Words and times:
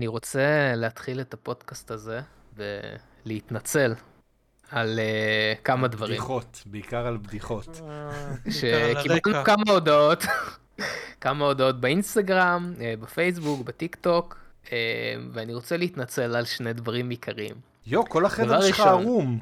אני 0.00 0.06
רוצה 0.06 0.72
להתחיל 0.76 1.20
את 1.20 1.34
הפודקאסט 1.34 1.90
הזה 1.90 2.20
ולהתנצל 2.56 3.94
על 4.70 4.98
uh, 4.98 5.62
כמה 5.64 5.88
דברים. 5.88 6.12
בדיחות, 6.12 6.62
בעיקר 6.66 7.06
על 7.06 7.16
בדיחות. 7.16 7.80
שקיבלנו 8.58 9.44
כמה 9.44 9.62
הודעות, 9.72 10.24
כמה 11.20 11.44
הודעות 11.44 11.80
באינסטגרם, 11.80 12.74
uh, 12.76 13.02
בפייסבוק, 13.02 13.66
בטיק 13.66 13.96
טוק, 13.96 14.36
uh, 14.64 14.68
ואני 15.32 15.54
רוצה 15.54 15.76
להתנצל 15.76 16.36
על 16.36 16.44
שני 16.44 16.72
דברים 16.72 17.10
עיקריים. 17.10 17.54
יו, 17.86 18.04
כל 18.04 18.24
החדר 18.24 18.60
שלך 18.60 18.80
ערום. 18.80 19.38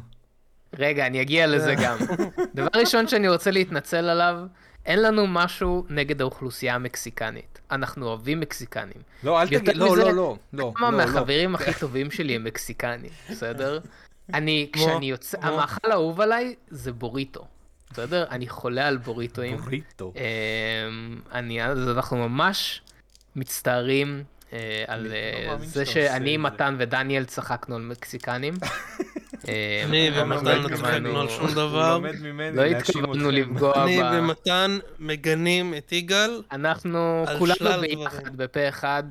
רגע, 0.79 1.07
אני 1.07 1.23
אגיע 1.23 1.47
לזה 1.47 1.75
גם. 1.83 1.97
דבר 2.55 2.81
ראשון 2.81 3.09
שאני 3.09 3.29
רוצה 3.29 3.51
להתנצל 3.51 4.09
עליו, 4.09 4.39
אין 4.89 5.03
לנו 5.03 5.27
משהו 5.27 5.85
נגד 5.89 6.21
האוכלוסייה 6.21 6.75
המקסיקנית. 6.75 7.61
אנחנו 7.71 8.07
אוהבים 8.07 8.41
מקסיקנים. 8.41 9.03
לא, 9.25 9.43
אל 9.43 9.47
תגיד, 9.47 9.77
לא, 9.77 9.97
לא, 9.97 10.13
לא, 10.13 10.37
לא. 10.53 10.73
כמה 10.77 10.91
לא, 10.91 10.97
מהחברים 10.97 11.55
הכי 11.55 11.71
טובים 11.81 12.11
שלי 12.11 12.35
הם 12.35 12.45
מקסיקנים, 12.45 13.11
בסדר? 13.31 13.79
אני, 14.35 14.71
כשאני 14.73 15.11
יוצא, 15.11 15.39
המאכל 15.41 15.91
האהוב 15.91 16.21
עליי 16.21 16.55
זה 16.69 16.93
בוריטו. 16.93 17.47
בסדר? 17.91 18.25
אני 18.31 18.49
חולה 18.49 18.89
על 18.89 18.97
בוריטואים. 18.97 19.57
בוריטו. 19.57 20.13
אני, 21.33 21.65
אז 21.65 21.89
אנחנו 21.89 22.17
ממש 22.29 22.83
מצטערים 23.37 24.25
אה, 24.53 24.85
על 24.87 25.13
אה, 25.13 25.57
זה 25.65 25.87
שאני, 25.87 26.37
מתן 26.37 26.77
ודניאל 26.79 27.25
צחקנו 27.25 27.77
על 27.77 27.83
מקסיקנים. 27.83 28.55
אה, 29.49 29.83
אני 29.85 30.11
ומתן 30.17 30.63
לא 30.63 30.77
צחקנו 30.77 31.21
על 31.21 31.29
שום 31.29 31.51
דבר. 31.51 31.99
לא 32.53 32.63
התכוונו 32.63 33.31
לפגוע 33.31 33.73
ב... 33.73 33.77
אני 33.77 33.99
ומתן 34.13 34.79
מגנים 34.99 35.75
את 35.75 35.93
יגאל. 35.93 36.43
אנחנו 36.53 37.25
כולנו 37.39 37.81
ביחד 37.81 38.37
בפה 38.37 38.69
אחד, 38.69 39.03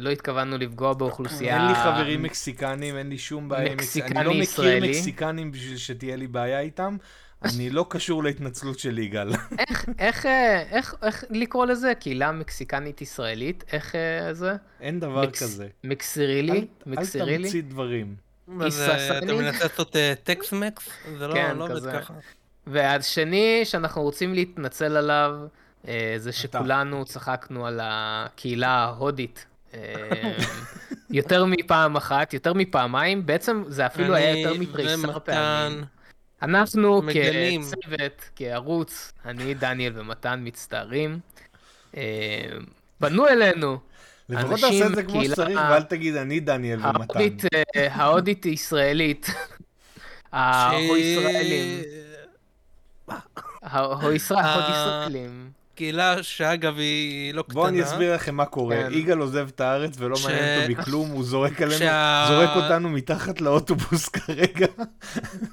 לא 0.00 0.10
התכוונו 0.10 0.58
לפגוע 0.58 0.94
באוכלוסייה. 0.94 1.56
אין 1.56 1.66
לי 1.68 1.74
חברים 1.74 2.22
מקסיקנים, 2.22 2.96
אין 2.96 3.08
לי 3.08 3.18
שום 3.18 3.48
בעיה 3.48 3.70
עם 3.72 3.76
מקסיקנים. 3.76 4.16
אני 4.16 4.26
לא 4.26 4.34
מכיר 4.34 4.80
מקסיקנים 4.82 5.52
בשביל 5.52 5.76
שתהיה 5.76 6.16
לי 6.16 6.26
בעיה 6.26 6.60
איתם. 6.60 6.96
אני 7.44 7.70
לא 7.70 7.86
קשור 7.88 8.24
להתנצלות 8.24 8.78
של 8.78 8.98
יגאל. 8.98 9.32
איך, 9.58 9.84
איך, 9.98 10.26
אה, 10.26 10.62
איך, 10.70 10.94
איך 11.02 11.24
לקרוא 11.30 11.66
לזה? 11.66 11.92
קהילה 12.00 12.32
מקסיקנית 12.32 13.02
ישראלית? 13.02 13.64
איך 13.72 13.94
אה, 13.94 14.34
זה? 14.34 14.52
אין 14.80 15.00
דבר 15.00 15.22
מקס, 15.22 15.42
כזה. 15.42 15.68
מקסירילי? 15.84 16.66
מקסירילי? 16.86 17.36
אל 17.36 17.42
תמציא 17.42 17.62
דברים. 17.62 18.14
אתה 18.44 18.52
מנסה 19.34 19.62
לעשות 19.62 19.96
טקס 20.24 20.52
מקס? 20.52 20.88
זה 21.18 21.26
לא, 21.28 21.34
כן, 21.34 21.56
לא 21.56 21.64
עובד 21.64 21.92
ככה. 21.92 22.14
והשני 22.66 23.60
שאנחנו 23.64 24.02
רוצים 24.02 24.34
להתנצל 24.34 24.96
עליו, 24.96 25.36
אה, 25.88 26.14
זה 26.16 26.32
שכולנו 26.32 27.04
צחקנו 27.04 27.66
על 27.66 27.80
הקהילה 27.82 28.68
ההודית. 28.68 29.46
יותר 31.10 31.44
מפעם 31.44 31.96
אחת, 31.96 32.34
יותר 32.34 32.52
מפעמיים, 32.52 33.26
בעצם 33.26 33.62
זה 33.66 33.86
אפילו 33.86 34.14
היה 34.14 34.38
יותר 34.38 34.60
מתריסר 34.60 35.18
פעמים. 35.18 35.84
אנחנו 36.42 37.02
מגנים. 37.02 37.62
כצוות, 37.62 38.30
כערוץ, 38.36 39.12
אני, 39.24 39.54
דניאל 39.54 39.92
ומתן 39.96 40.40
מצטערים. 40.42 41.18
אה, 41.96 42.02
פנו 42.98 43.28
אלינו. 43.28 43.78
לפחות 44.28 44.60
תעשה 44.60 44.86
את 44.86 44.94
זה 44.94 45.02
כמו 45.02 45.24
שצריך, 45.24 45.60
ואל 45.70 45.82
תגיד 45.82 46.16
אני, 46.16 46.40
דניאל 46.40 46.80
ומתן. 46.86 47.20
ההודית 47.90 48.46
ישראלית. 48.46 49.26
ההוא-ישראלים. 50.32 51.82
ההוא-ישראלים. 53.62 55.50
קהילה 55.74 56.22
שאגב 56.22 56.78
היא 56.78 57.34
לא 57.34 57.42
קטנה. 57.42 57.54
בואו 57.54 57.68
אני 57.68 57.82
אסביר 57.82 58.14
לכם 58.14 58.34
מה 58.34 58.44
קורה. 58.44 58.76
כן. 58.76 58.92
יגאל 58.92 59.18
עוזב 59.18 59.48
את 59.48 59.60
הארץ 59.60 59.94
ולא 59.98 60.16
ש... 60.16 60.24
מעניין 60.26 60.60
אותו 60.60 60.82
בכלום, 60.82 61.10
הוא 61.10 61.24
זורק 61.24 61.62
עלינו, 61.62 61.78
שה... 61.78 62.26
זורק 62.28 62.50
אותנו 62.56 62.90
מתחת 62.90 63.40
לאוטובוס 63.40 64.08
כרגע. 64.16 64.66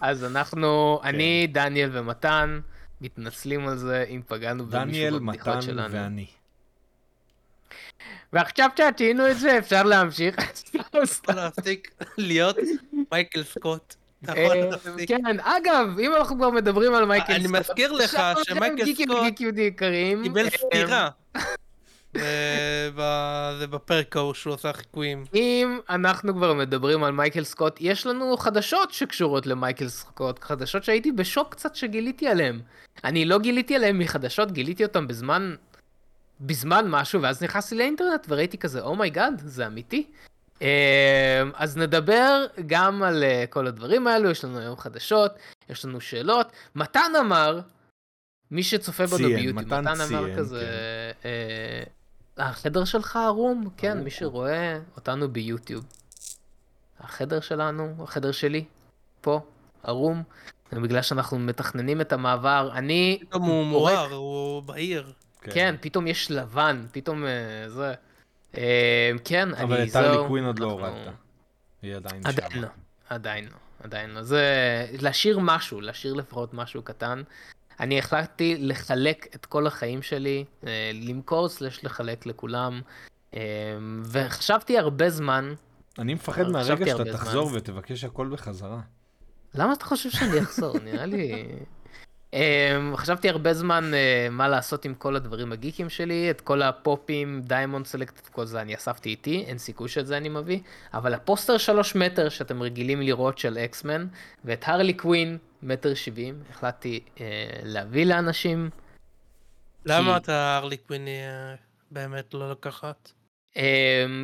אז 0.01 0.23
אנחנו, 0.23 0.99
כן. 1.03 1.07
אני, 1.07 1.47
דניאל 1.51 1.89
ומתן, 1.93 2.59
מתנצלים 3.01 3.67
על 3.67 3.77
זה 3.77 4.05
אם 4.09 4.21
פגענו 4.27 4.65
במישהו 4.65 5.19
בבדיחות 5.19 5.61
שלנו. 5.61 5.87
דניאל, 5.87 5.89
מתן 5.89 6.03
ואני. 6.03 6.25
ועכשיו 8.33 8.69
שעשינו 8.77 9.31
את 9.31 9.39
זה, 9.39 9.57
אפשר 9.57 9.83
להמשיך. 9.83 10.35
להפסיק 11.27 11.91
להיות 12.17 12.57
מייקל 13.11 13.43
סקוט. 13.43 13.95
אה, 14.29 14.69
כן, 15.07 15.39
אגב, 15.39 15.99
אם 15.99 16.15
אנחנו 16.15 16.35
כבר 16.37 16.49
מדברים 16.49 16.93
על 16.93 17.05
מייקל 17.05 17.33
סקוט, 17.33 17.45
אני 17.45 17.59
מזכיר 17.59 17.91
לך 17.91 18.21
שמייקל 18.43 18.85
סקוט 18.93 19.17
קיבל 20.23 20.45
אה, 20.45 20.49
סטירה. 20.49 21.09
זה 23.59 23.67
בפרק 23.69 24.15
ההוא 24.15 24.33
שהוא 24.33 24.53
עושה 24.53 24.73
חיקויים. 24.73 25.25
אם 25.33 25.79
אנחנו 25.89 26.33
כבר 26.33 26.53
מדברים 26.53 27.03
על 27.03 27.11
מייקל 27.11 27.43
סקוט, 27.43 27.77
יש 27.79 28.07
לנו 28.07 28.37
חדשות 28.37 28.91
שקשורות 28.93 29.45
למייקל 29.47 29.87
סקוט, 29.87 30.43
חדשות 30.43 30.83
שהייתי 30.83 31.11
בשוק 31.11 31.51
קצת 31.51 31.75
שגיליתי 31.75 32.27
עליהן. 32.27 32.59
אני 33.03 33.25
לא 33.25 33.39
גיליתי 33.39 33.75
עליהן 33.75 33.97
מחדשות, 33.97 34.51
גיליתי 34.51 34.83
אותן 34.83 35.07
בזמן, 35.07 35.55
בזמן 36.41 36.85
משהו, 36.89 37.21
ואז 37.21 37.43
נכנסתי 37.43 37.75
לאינטרנט 37.75 38.25
וראיתי 38.29 38.57
כזה, 38.57 38.81
oh 38.81 38.96
my 38.96 39.10
god, 39.10 39.39
oh 39.39 39.47
זה 39.47 39.67
אמיתי. 39.67 40.07
אמ, 40.61 40.67
אז 41.55 41.77
נדבר 41.77 42.45
גם 42.65 43.03
על 43.03 43.23
אה, 43.23 43.45
כל 43.49 43.67
הדברים 43.67 44.07
האלו, 44.07 44.29
יש 44.29 44.45
לנו 44.45 44.59
היום 44.59 44.77
חדשות, 44.77 45.31
יש 45.69 45.85
לנו 45.85 46.01
שאלות. 46.01 46.51
מתן 46.75 47.11
אמר, 47.19 47.59
מי 48.51 48.63
שצופה 48.63 49.05
בנו 49.05 49.17
ביוטיוב, 49.17 49.55
מתן, 49.55 49.81
מתן 49.81 49.95
ציין, 49.95 50.19
אמר 50.19 50.37
כזה, 50.37 50.59
כן. 51.21 51.29
אה, 52.37 52.47
החדר 52.49 52.85
שלך 52.85 53.15
ערום, 53.15 53.69
כן, 53.77 54.03
מי 54.03 54.09
שרואה 54.09 54.79
אותנו 54.95 55.29
ביוטיוב. 55.29 55.85
החדר 56.99 57.39
שלנו, 57.39 57.95
החדר 58.03 58.31
שלי, 58.31 58.65
פה, 59.21 59.39
ערום. 59.83 60.23
בגלל 60.73 61.01
שאנחנו 61.01 61.39
מתכננים 61.39 62.01
את 62.01 62.13
המעבר, 62.13 62.69
אני... 62.73 63.19
פתאום 63.21 63.43
הוא 63.43 63.65
מואר, 63.65 64.13
הוא 64.13 64.63
בהיר. 64.63 65.13
כן. 65.41 65.51
כן, 65.53 65.75
פתאום 65.81 66.07
יש 66.07 66.31
לבן, 66.31 66.85
פתאום 66.91 67.25
אה, 67.25 67.69
זה. 67.69 67.93
אה, 68.57 69.11
כן, 69.25 69.53
אני 69.53 69.57
זהו. 69.57 69.65
אבל 69.65 69.83
את 69.83 69.91
טרלי 69.91 70.17
קווין 70.27 70.45
עוד 70.45 70.59
לא 70.59 70.71
הורדת. 70.71 71.13
היא 71.81 71.95
עדיין 71.95 72.21
שם. 72.23 72.29
עדיין 72.29 72.61
לא, 72.61 72.67
עדיין 73.09 73.45
לא, 73.45 73.55
עדיין 73.83 74.09
לא. 74.09 74.23
זה 74.23 74.45
להשאיר 75.01 75.39
משהו, 75.39 75.81
להשאיר 75.81 76.13
לפחות 76.13 76.53
משהו 76.53 76.83
קטן. 76.83 77.21
אני 77.79 77.99
החלטתי 77.99 78.55
לחלק 78.59 79.35
את 79.35 79.45
כל 79.45 79.67
החיים 79.67 80.01
שלי, 80.01 80.45
אה, 80.67 80.91
למכור 80.93 81.49
סלש 81.49 81.83
לחלק 81.83 82.25
לכולם, 82.25 82.81
וחשבתי 84.03 84.77
הרבה 84.77 85.09
זמן. 85.09 85.53
אני 85.99 86.13
מפחד 86.13 86.47
מהרגע 86.47 86.85
שאתה 86.85 87.11
תחזור 87.11 87.49
ותבקש 87.53 88.03
הכל 88.03 88.29
בחזרה. 88.31 88.79
למה 89.55 89.73
אתה 89.73 89.85
חושב 89.85 90.09
שאני 90.09 90.39
אחזור? 90.39 90.79
נראה 90.83 91.05
לי... 91.05 91.45
Um, 92.35 92.97
חשבתי 92.97 93.29
הרבה 93.29 93.53
זמן 93.53 93.91
uh, 93.93 94.31
מה 94.31 94.47
לעשות 94.47 94.85
עם 94.85 94.93
כל 94.93 95.15
הדברים 95.15 95.51
הגיקים 95.51 95.89
שלי, 95.89 96.31
את 96.31 96.41
כל 96.41 96.61
הפופים, 96.61 97.41
Diamond 97.41 97.85
Select, 97.85 98.19
את 98.19 98.27
כל 98.27 98.45
זה 98.45 98.61
אני 98.61 98.75
אספתי 98.75 99.09
איתי, 99.09 99.43
אין 99.47 99.57
סיכוי 99.57 99.89
שאת 99.89 100.07
זה 100.07 100.17
אני 100.17 100.29
מביא, 100.29 100.59
אבל 100.93 101.13
הפוסטר 101.13 101.57
שלוש 101.57 101.95
מטר 101.95 102.29
שאתם 102.29 102.61
רגילים 102.61 103.01
לראות 103.01 103.37
של 103.37 103.57
X-Men, 103.57 104.07
ואת 104.45 104.63
הרלי 104.67 104.93
קווין, 104.93 105.37
מטר 105.63 105.93
שבעים, 105.93 106.43
החלטתי 106.49 106.99
uh, 107.15 107.19
להביא 107.63 108.05
לאנשים. 108.05 108.69
למה 109.85 110.11
כי... 110.11 110.17
אתה 110.17 110.57
הרלי 110.57 110.77
קווין 110.77 111.07
באמת 111.91 112.33
לא 112.33 112.51
לקחת? 112.51 113.11
Um, 113.53 113.59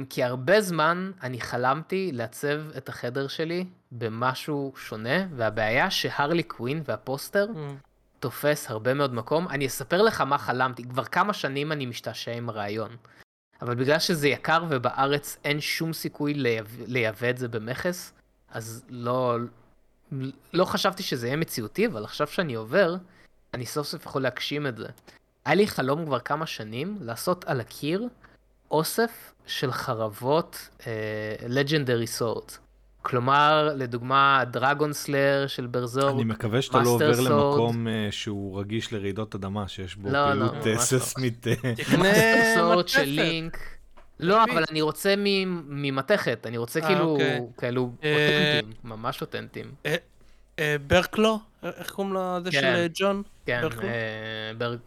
כי 0.10 0.24
הרבה 0.24 0.62
זמן 0.62 1.12
אני 1.24 1.42
חלמתי 1.42 2.12
לעצב 2.14 2.78
את 2.78 2.90
החדר 2.90 3.28
שלי 3.28 3.66
במשהו 3.92 4.74
שונה, 4.78 5.28
והבעיה 5.36 5.92
שהרלי 5.92 6.44
קווין 6.44 6.82
והפוסטר 6.86 7.46
mm. 7.54 7.87
תופס 8.20 8.70
הרבה 8.70 8.94
מאוד 8.94 9.14
מקום. 9.14 9.48
אני 9.48 9.68
אספר 9.68 10.02
לך 10.02 10.22
מה 10.22 10.38
חלמתי, 10.38 10.84
כבר 10.84 11.04
כמה 11.04 11.34
שנים 11.34 11.72
אני 11.72 11.86
משתעשע 11.86 12.32
עם 12.32 12.50
הרעיון. 12.50 12.96
אבל 13.62 13.76
בגלל 13.76 14.00
שזה 14.00 14.28
יקר 14.28 14.64
ובארץ 14.70 15.38
אין 15.44 15.62
שום 15.62 15.94
סיכוי 15.94 16.34
לייבא 16.88 17.30
את 17.30 17.38
זה 17.38 17.48
במכס, 17.48 18.14
אז 18.50 18.86
לא, 18.90 19.38
לא 20.54 20.66
חשבתי 20.66 21.04
שזה 21.04 21.28
יהיה 21.28 21.38
מציאותי, 21.38 21.88
אבל 21.88 22.04
עכשיו 22.04 22.28
שאני 22.28 22.56
עובר, 22.56 22.96
אני 23.54 23.66
סוף 23.66 23.88
סוף 23.88 24.06
יכול 24.06 24.22
להגשים 24.22 24.68
את 24.68 24.78
זה. 24.78 24.88
היה 25.46 25.56
לי 25.56 25.68
חלום 25.68 26.06
כבר 26.06 26.20
כמה 26.20 26.46
שנים 26.46 26.98
לעשות 27.02 27.46
על 27.46 27.60
הקיר 27.60 28.08
אוסף 28.72 29.34
של 29.48 29.72
חרבות 29.72 30.70
לג'נדרי 31.50 32.04
uh, 32.04 32.08
סורדס. 32.08 32.60
כלומר, 33.08 33.70
לדוגמה, 33.76 34.44
דרגון 34.52 34.94
סלר 34.94 35.48
של 35.48 35.68
ברזור, 35.68 36.10
אני 36.10 36.24
מקווה 36.24 36.62
שאתה 36.62 36.82
לא 36.82 36.90
עובר 36.90 37.14
סורד. 37.14 37.28
למקום 37.32 37.88
uh, 37.88 38.12
שהוא 38.12 38.60
רגיש 38.60 38.94
לרעידות 38.94 39.36
אדמה, 39.36 39.68
שיש 39.68 39.96
בו 39.96 40.10
לא, 40.10 40.34
לא 40.34 40.48
פעילות 40.48 40.66
לא, 40.66 40.74
uh, 40.74 40.78
ססמית. 40.80 41.48
תקנה 41.78 42.14
סורד 42.56 42.88
של 42.88 43.04
לינק. 43.04 43.58
לא, 44.20 44.44
אבל 44.44 44.64
אני 44.72 44.82
רוצה 44.82 45.14
ממתכת, 45.18 46.48
אני 46.48 46.58
רוצה 46.58 46.80
아, 46.80 46.86
כאילו, 46.86 47.06
אוקיי. 47.12 47.42
כאלו 47.58 47.82
אותנטיים, 47.82 48.74
ממש 48.84 49.22
אותנטיים. 49.22 49.72
ברקלו? 50.88 51.40
איך 51.64 51.92
קוראים 51.92 52.14
לו 52.14 52.38
זה 52.44 52.52
של 52.52 52.62
כן. 52.62 52.88
ג'ון? 52.94 53.24
כן, 53.46 53.62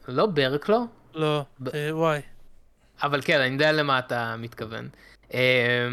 לא 0.09 0.27
ברקלו? 0.27 0.87
לא, 1.15 1.45
וואי. 1.91 2.21
אבל 3.03 3.21
כן, 3.25 3.41
אני 3.41 3.53
יודע 3.53 3.73
למה 3.73 3.99
אתה 3.99 4.37
מתכוון. 4.39 4.89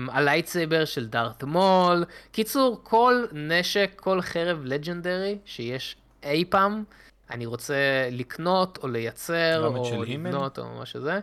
ה 0.10 0.17
lightsaber 0.17 0.86
של 0.86 1.08
דארת 1.08 1.44
מול. 1.44 2.06
קיצור, 2.32 2.80
כל 2.84 3.26
נשק, 3.32 3.92
כל 3.96 4.22
חרב 4.22 4.62
legendary 4.64 5.38
שיש 5.46 5.96
אי 6.24 6.46
פעם, 6.50 6.84
אני 7.32 7.46
רוצה 7.46 7.76
לקנות 8.12 8.80
או 8.84 8.88
לייצר, 8.88 9.66
או 9.66 10.04
לבנות 10.04 10.60
או 10.60 10.66
מה 10.66 10.86
שזה. 10.86 11.20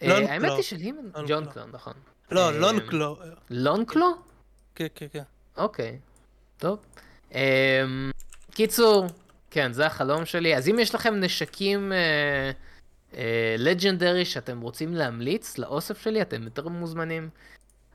האמת 0.00 0.50
היא 0.50 0.62
של 0.62 0.76
He-Man, 0.76 1.10
ג'ון 1.28 1.46
קלו, 1.46 1.62
נכון. 1.72 1.92
לא, 2.30 2.58
Longclaw. 2.58 3.18
Longclaw? 3.50 4.06
כן, 4.74 4.86
כן, 4.94 5.06
כן. 5.12 5.22
אוקיי, 5.56 5.98
טוב. 6.58 6.78
קיצור, 8.50 9.06
כן, 9.50 9.72
זה 9.72 9.86
החלום 9.86 10.24
שלי. 10.24 10.56
אז 10.56 10.68
אם 10.68 10.78
יש 10.78 10.94
לכם 10.94 11.14
נשקים 11.14 11.92
uh, 11.92 12.75
uh, 13.16 14.24
שאתם 14.24 14.60
רוצים 14.60 14.94
להמליץ 14.94 15.58
לאוסף 15.58 16.02
שלי, 16.02 16.22
אתם 16.22 16.42
יותר 16.42 16.68
מוזמנים. 16.68 17.30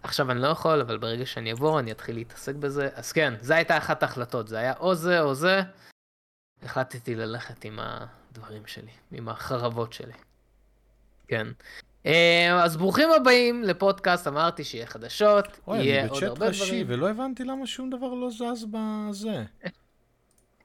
עכשיו 0.04 0.32
אני 0.32 0.42
לא 0.42 0.48
יכול, 0.48 0.82
אבל 0.82 0.98
ברגע 0.98 1.26
שאני 1.26 1.52
אעבור 1.52 1.80
אני 1.80 1.92
אתחיל 1.92 2.16
להתעסק 2.16 2.56
בזה. 2.56 2.90
אז 2.94 3.12
כן, 3.12 3.34
זו 3.42 3.54
הייתה 3.54 3.78
אחת 3.78 4.04
ההחלטות, 4.04 4.48
זה 4.48 4.58
היה 4.58 4.74
או 4.80 4.96
זה 4.96 5.22
או 5.22 5.36
זה. 5.36 5.62
החלטתי 6.64 7.16
ללכת 7.16 7.66
עם 7.66 7.80
הדברים 7.82 8.62
שלי, 8.66 8.92
עם 9.12 9.30
החרבות 9.30 9.94
שלי. 9.94 10.14
כן. 11.28 11.48
אה, 12.06 12.64
אז 12.64 12.78
ברוכים 12.78 13.10
הבאים 13.12 13.64
לפודקאסט, 13.64 14.28
אמרתי 14.28 14.64
שיהיה 14.64 14.86
חדשות, 14.86 15.46
יהיה 15.68 16.08
עוד 16.08 16.24
הרבה 16.24 16.36
דברים. 16.36 16.42
אני 16.42 16.50
בצ'אט 16.50 16.62
ראשי 16.62 16.84
ולא 16.88 17.10
הבנתי 17.10 17.44
למה 17.44 17.68
שום 17.68 17.90
דבר 17.90 18.14
לא 18.14 18.30
זז 18.30 18.66
בזה. 18.72 19.44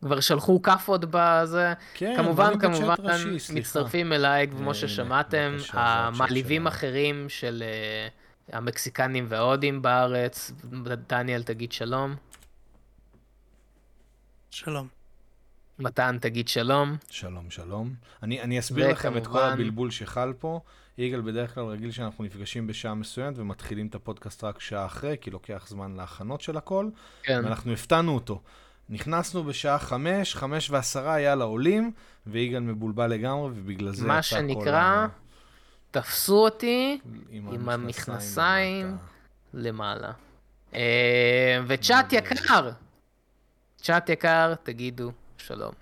כבר 0.06 0.20
שלחו 0.20 0.62
כאפות 0.62 1.05
בזה. 1.11 1.73
כן, 1.94 2.14
כמובן, 2.17 2.58
כמובן, 2.58 2.94
ראשי, 2.99 3.55
מצטרפים 3.55 4.12
אליי, 4.12 4.49
כמו 4.49 4.75
ששמעתם, 4.75 5.56
המעליבים 5.73 6.67
אחרים 6.67 7.29
של 7.29 7.62
uh, 8.50 8.56
המקסיקנים 8.56 9.26
וההודים 9.29 9.82
בארץ. 9.82 10.53
דניאל, 11.08 11.43
תגיד 11.43 11.73
שלום. 11.73 12.14
שלום. 14.50 14.88
מתן, 15.79 16.19
תגיד 16.20 16.49
שלום. 16.49 16.97
שלום, 17.11 17.50
שלום. 17.50 17.94
אני, 18.23 18.43
אני 18.43 18.59
אסביר 18.59 18.91
לכם 18.91 19.17
את 19.17 19.26
כל 19.26 19.43
הבלבול 19.43 19.91
שחל 19.91 20.32
פה. 20.38 20.61
יגאל 20.99 21.20
בדרך 21.20 21.55
כלל 21.55 21.64
רגיל 21.64 21.91
שאנחנו 21.91 22.25
נפגשים 22.25 22.67
בשעה 22.67 22.94
מסוימת 22.94 23.38
ומתחילים 23.38 23.87
את 23.87 23.94
הפודקאסט 23.94 24.44
רק 24.44 24.61
שעה 24.61 24.87
אחרי, 24.87 25.17
כי 25.20 25.31
לוקח 25.31 25.67
זמן 25.69 25.97
להכנות 25.97 26.41
של 26.41 26.56
הכל. 26.56 26.88
כן. 27.23 27.41
ואנחנו 27.44 27.73
הפתענו 27.73 28.14
אותו. 28.14 28.43
נכנסנו 28.88 29.44
בשעה 29.44 29.79
חמש, 29.79 30.35
חמש 30.35 30.71
ועשרה 30.71 31.15
היה 31.15 31.35
לעולים, 31.35 31.93
ויגאל 32.27 32.61
מבולבל 32.61 33.06
לגמרי, 33.06 33.50
ובגלל 33.55 33.94
זה 33.94 34.05
ה... 34.05 34.09
מה 34.09 34.23
שנקרא, 34.23 35.06
תפסו 35.91 36.44
אותי 36.44 36.99
עם, 37.31 37.49
עם 37.53 37.69
המכנסיים 37.69 38.97
למעלה. 39.55 40.12
אה, 40.75 41.61
וצ'אט 41.67 42.12
יקר, 42.12 42.71
צ'אט 43.77 44.09
יקר, 44.09 44.55
תגידו 44.62 45.12
שלום. 45.38 45.75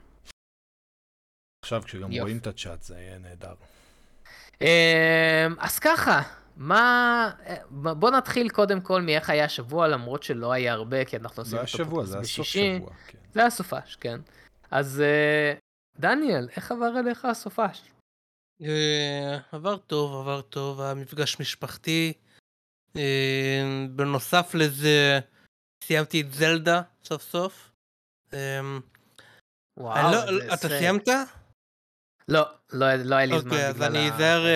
עכשיו 1.65 1.83
כשגם 1.85 2.13
יופ. 2.13 2.23
רואים 2.23 2.39
את 2.39 2.47
הצ'אט 2.47 2.83
זה 2.83 2.95
יהיה 2.95 3.19
נהדר. 3.19 3.55
אה, 4.63 5.47
אז 5.59 5.79
ככה, 5.79 6.23
מה... 6.57 7.31
בוא 7.71 8.11
נתחיל 8.11 8.49
קודם 8.49 8.81
כל 8.81 9.03
מאיך 9.03 9.31
היה 9.31 9.45
השבוע, 9.45 9.89
למרות 9.89 10.23
שלא 10.23 10.53
היה 10.53 10.73
הרבה, 10.73 11.05
כי 11.05 11.17
אנחנו 11.17 11.43
עושים 11.43 11.59
את 11.59 11.81
הפודקאסט 11.81 12.17
בשישי. 12.17 12.61
זה 12.61 12.71
היה 12.71 12.81
סוף 12.81 12.87
שבוע, 12.87 12.91
כן. 13.07 13.19
זה 13.33 13.41
היה 13.41 13.51
סופש, 13.51 13.97
כן. 13.97 14.21
אז 14.71 15.01
אה, 15.01 15.55
דניאל, 15.99 16.49
איך 16.57 16.73
עבר 16.73 16.99
אליך 16.99 17.25
הסופש? 17.25 17.83
אה, 18.63 19.39
עבר 19.53 19.77
טוב, 19.77 20.21
עבר 20.21 20.41
טוב, 20.41 20.81
המפגש 20.81 21.41
משפחתי. 21.41 22.13
אה, 22.97 23.87
בנוסף 23.91 24.55
לזה, 24.55 25.21
סיימתי 25.85 26.21
את 26.21 26.33
זלדה 26.33 26.83
סוף 27.05 27.23
סוף. 27.23 27.71
וואו, 29.77 30.13
לא, 30.13 30.27
זה... 30.27 30.55
אתה 30.55 30.69
סיימת? 30.69 31.09
לא, 32.29 32.43
לא, 32.73 32.95
לא 32.95 33.15
היה 33.15 33.27
לי 33.27 33.41
זמן 33.41 33.51
אוקיי, 33.51 33.69
אז 33.69 33.83
אני 33.83 34.11
אזהר 34.11 34.47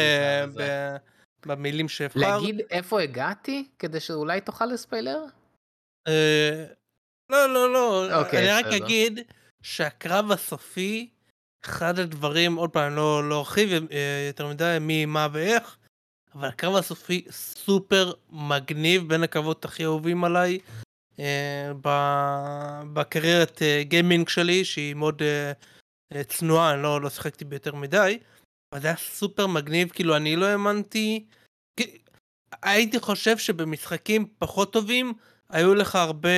במילים 1.47 1.89
שאבחר. 1.89 2.21
להגיד 2.21 2.61
איפה 2.71 3.03
הגעתי, 3.03 3.69
כדי 3.79 4.01
שאולי 4.01 4.41
תוכל 4.41 4.67
לספיילר? 4.67 5.25
אה, 6.09 6.65
לא, 7.31 7.55
לא, 7.55 7.73
לא. 7.73 8.21
אוקיי, 8.21 8.39
אני 8.39 8.63
רק 8.63 8.83
אגיד 8.83 9.21
שהקרב 9.63 10.31
הסופי, 10.31 11.09
אחד 11.65 11.99
הדברים, 11.99 12.55
עוד 12.55 12.71
פעם, 12.71 12.97
לא, 12.97 13.29
לא 13.29 13.39
ארחיב 13.39 13.69
אה, 13.73 14.25
יותר 14.29 14.47
מדי 14.47 14.77
מי, 14.81 15.07
מה 15.07 15.29
ואיך, 15.33 15.77
אבל 16.35 16.49
הקרב 16.49 16.77
הסופי 16.77 17.25
סופר 17.31 18.13
מגניב, 18.31 19.09
בין 19.09 19.23
הקרבות 19.23 19.65
הכי 19.65 19.85
אהובים 19.85 20.25
עליי. 20.25 20.59
אה, 21.19 21.73
בקריירת 22.93 23.63
גיימינג 23.81 24.29
שלי, 24.29 24.65
שהיא 24.65 24.95
מאוד 24.95 25.23
צנועה, 26.27 26.75
אני 26.75 26.83
לא, 26.83 27.01
לא 27.01 27.11
שיחקתי 27.11 27.45
ביותר 27.45 27.75
מדי. 27.75 28.19
זה 28.75 28.87
היה 28.87 28.97
סופר 28.97 29.47
מגניב, 29.47 29.89
כאילו 29.89 30.17
אני 30.17 30.37
לא 30.37 30.47
האמנתי... 30.47 31.27
הייתי 32.63 33.01
חושב 33.01 33.39
שבמשחקים 33.39 34.29
פחות 34.39 34.73
טובים, 34.73 35.13
היו 35.49 35.75
לך 35.75 35.95
הרבה 35.95 36.29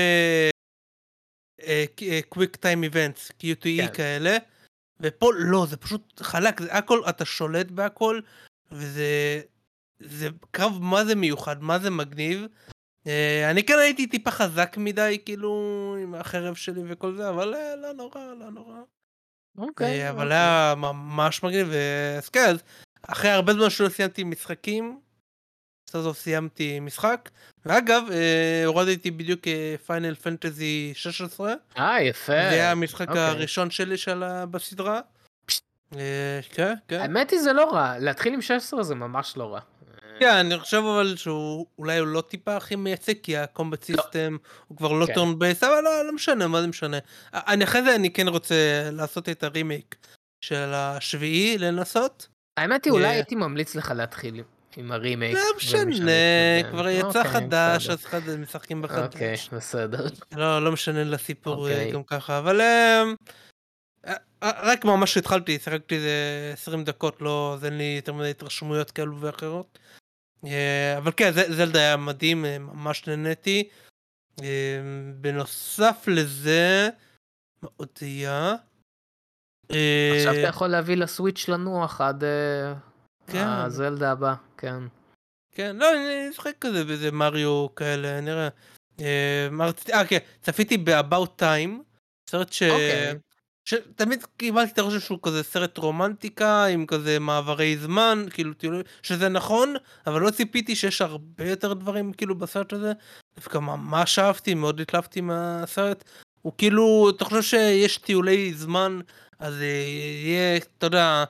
קוויק 2.28 2.56
טיים 2.56 2.82
איבנטס, 2.82 3.30
QTE 3.30 3.94
כאלה, 3.94 4.36
ופה 5.00 5.30
לא, 5.34 5.66
זה 5.66 5.76
פשוט 5.76 6.20
חלק, 6.22 6.60
זה 6.60 6.72
הכל, 6.72 7.02
אתה 7.08 7.24
שולט 7.24 7.70
בהכל, 7.70 8.20
וזה... 8.72 9.40
זה 10.02 10.28
קרב 10.50 10.78
מה 10.80 11.04
זה 11.04 11.14
מיוחד, 11.14 11.62
מה 11.62 11.78
זה 11.78 11.90
מגניב. 11.90 12.46
Uh, 13.04 13.10
אני 13.50 13.64
כן 13.64 13.78
הייתי 13.78 14.06
טיפה 14.06 14.30
חזק 14.30 14.76
מדי, 14.78 15.18
כאילו, 15.24 15.96
עם 16.02 16.14
החרב 16.14 16.54
שלי 16.54 16.82
וכל 16.86 17.16
זה, 17.16 17.28
אבל 17.28 17.54
uh, 17.54 17.76
לא 17.76 17.92
נורא, 17.92 18.34
לא 18.40 18.50
נורא. 18.50 18.76
אוקיי. 19.58 20.04
אה, 20.04 20.10
אבל 20.10 20.24
אוקיי. 20.24 20.36
היה 20.36 20.74
ממש 20.76 21.42
מגניב, 21.42 21.68
אז 22.18 22.28
כן, 22.28 22.48
אז 22.48 22.62
אחרי 23.02 23.30
הרבה 23.30 23.52
זמן 23.52 23.70
שלא 23.70 23.88
סיימתי 23.88 24.24
משחקים, 24.24 25.00
סוף 25.90 26.04
סוף 26.04 26.18
סיימתי 26.18 26.80
משחק, 26.80 27.30
ואגב, 27.66 28.02
אה, 28.12 28.62
הורדתי 28.66 29.10
בדיוק 29.10 29.40
פיינל 29.86 30.14
פנטזי 30.14 30.92
16. 30.94 31.54
אה, 31.78 32.02
יפה. 32.02 32.32
זה 32.32 32.48
היה 32.48 32.70
המשחק 32.70 33.08
אוקיי. 33.08 33.22
הראשון 33.22 33.70
שלי 33.70 33.94
בסדרה. 34.50 35.00
אה, 35.96 36.40
כן, 36.50 36.74
כן. 36.88 37.00
האמת 37.00 37.30
היא 37.30 37.40
זה 37.40 37.52
לא 37.52 37.72
רע, 37.72 37.98
להתחיל 37.98 38.34
עם 38.34 38.42
16 38.42 38.82
זה 38.82 38.94
ממש 38.94 39.36
לא 39.36 39.54
רע. 39.54 39.60
כן, 40.20 40.36
אני 40.36 40.58
חושב 40.58 40.76
אבל 40.76 41.16
שהוא 41.16 41.66
אולי 41.78 41.98
הוא 41.98 42.06
לא 42.06 42.20
טיפה 42.20 42.56
הכי 42.56 42.76
מייצג, 42.76 43.14
כי 43.22 43.36
ה 43.36 43.43
combat 43.43 43.84
system 43.84 44.36
הוא 44.68 44.76
כבר 44.76 44.92
לא 44.92 45.06
turn 45.14 45.32
כן. 45.32 45.38
based, 45.38 45.62
אבל 45.62 45.80
לא, 45.84 46.06
לא 46.06 46.12
משנה, 46.12 46.48
מה 46.48 46.60
זה 46.60 46.66
משנה. 46.66 46.98
אני 47.34 47.64
אחרי 47.64 47.82
זה 47.82 47.94
אני 47.94 48.10
כן 48.10 48.28
רוצה 48.28 48.88
לעשות 48.92 49.28
את 49.28 49.42
הרימייק 49.42 49.96
של 50.40 50.72
השביעי, 50.74 51.58
לנסות. 51.58 52.28
האמת 52.56 52.84
היא, 52.84 52.92
אולי 52.92 53.04
אה, 53.04 53.10
הייתי 53.10 53.34
ממליץ 53.34 53.74
לך 53.74 53.92
להתחיל 53.96 54.42
עם 54.76 54.92
הרימייק. 54.92 55.34
לא 55.34 55.56
משנה, 55.56 56.10
כבר 56.70 56.88
יצא 56.88 57.06
אוקיי, 57.06 57.24
חדש, 57.24 57.88
אז 57.88 58.04
אחד 58.04 58.20
משחקים 58.38 58.82
בחדש. 58.82 59.14
אוקיי, 59.14 59.36
בסדר. 59.52 60.06
לא, 60.36 60.64
לא 60.64 60.72
משנה 60.72 61.04
לסיפור 61.04 61.68
אה, 61.68 61.72
אוקיי. 61.72 61.92
גם 61.92 62.02
ככה, 62.02 62.38
אבל... 62.38 62.60
אה, 62.60 63.04
רק 64.42 64.84
ממש 64.84 65.16
התחלתי, 65.16 65.58
שיחקתי 65.58 65.94
איזה 65.94 66.50
20 66.52 66.84
דקות, 66.84 67.22
לא, 67.22 67.54
אז 67.54 67.64
אין 67.64 67.78
לי 67.78 67.94
יותר 67.96 68.12
מדי 68.12 68.30
התרשמויות 68.30 68.90
כאלו 68.90 69.20
ואחרות. 69.20 69.78
אה, 70.46 70.98
אבל 70.98 71.12
כן, 71.16 71.30
זלדה 71.32 71.78
היה 71.78 71.96
מדהים, 71.96 72.44
אה, 72.44 72.58
ממש 72.58 73.08
נהניתי. 73.08 73.68
אה, 74.42 74.80
בנוסף 75.20 76.04
לזה, 76.08 76.88
מה 77.62 77.68
עוד 77.76 77.88
היה? 78.00 78.54
עכשיו 80.16 80.32
אתה 80.32 80.48
יכול 80.48 80.68
להביא 80.68 80.96
לסוויץ' 80.96 81.48
לנוח 81.48 82.00
עד 82.00 82.24
כן. 83.26 83.44
הזלדה 83.46 84.12
הבא, 84.12 84.34
כן. 84.56 84.82
כן, 85.52 85.76
לא, 85.76 85.92
אני 85.92 86.30
אשחק 86.30 86.52
כזה 86.60 86.84
באיזה 86.84 87.12
מריו 87.12 87.74
כאלה, 87.74 88.20
נראה. 88.20 88.48
אה, 89.00 90.04
כן, 90.08 90.18
צפיתי 90.42 90.78
ב-About 90.78 91.42
Time, 91.42 91.70
סרט 92.30 92.52
ש... 92.52 92.62
אוקיי. 92.62 93.18
שתמיד 93.70 94.24
קיבלתי 94.36 94.72
את 94.72 94.78
הרושם 94.78 95.00
שהוא 95.00 95.18
כזה 95.22 95.42
סרט 95.42 95.78
רומנטיקה 95.78 96.64
עם 96.64 96.86
כזה 96.86 97.18
מעברי 97.18 97.76
זמן 97.78 98.24
כאילו 98.30 98.52
שזה 99.02 99.28
נכון 99.28 99.74
אבל 100.06 100.20
לא 100.20 100.30
ציפיתי 100.30 100.76
שיש 100.76 101.02
הרבה 101.02 101.44
יותר 101.44 101.72
דברים 101.72 102.12
כאילו 102.12 102.34
בסרט 102.34 102.72
הזה 102.72 102.92
דווקא 103.36 103.58
ממש 103.58 104.18
אהבתי 104.18 104.54
מאוד 104.54 104.80
התלהבתי 104.80 105.20
מהסרט 105.20 106.04
הוא 106.42 106.52
כאילו 106.58 107.10
אתה 107.16 107.24
חושב 107.24 107.42
שיש 107.42 107.96
טיולי 107.96 108.54
זמן 108.54 109.00
אז 109.38 109.54
יהיה 110.24 110.56
אתה 110.56 110.86
יודע 110.86 111.24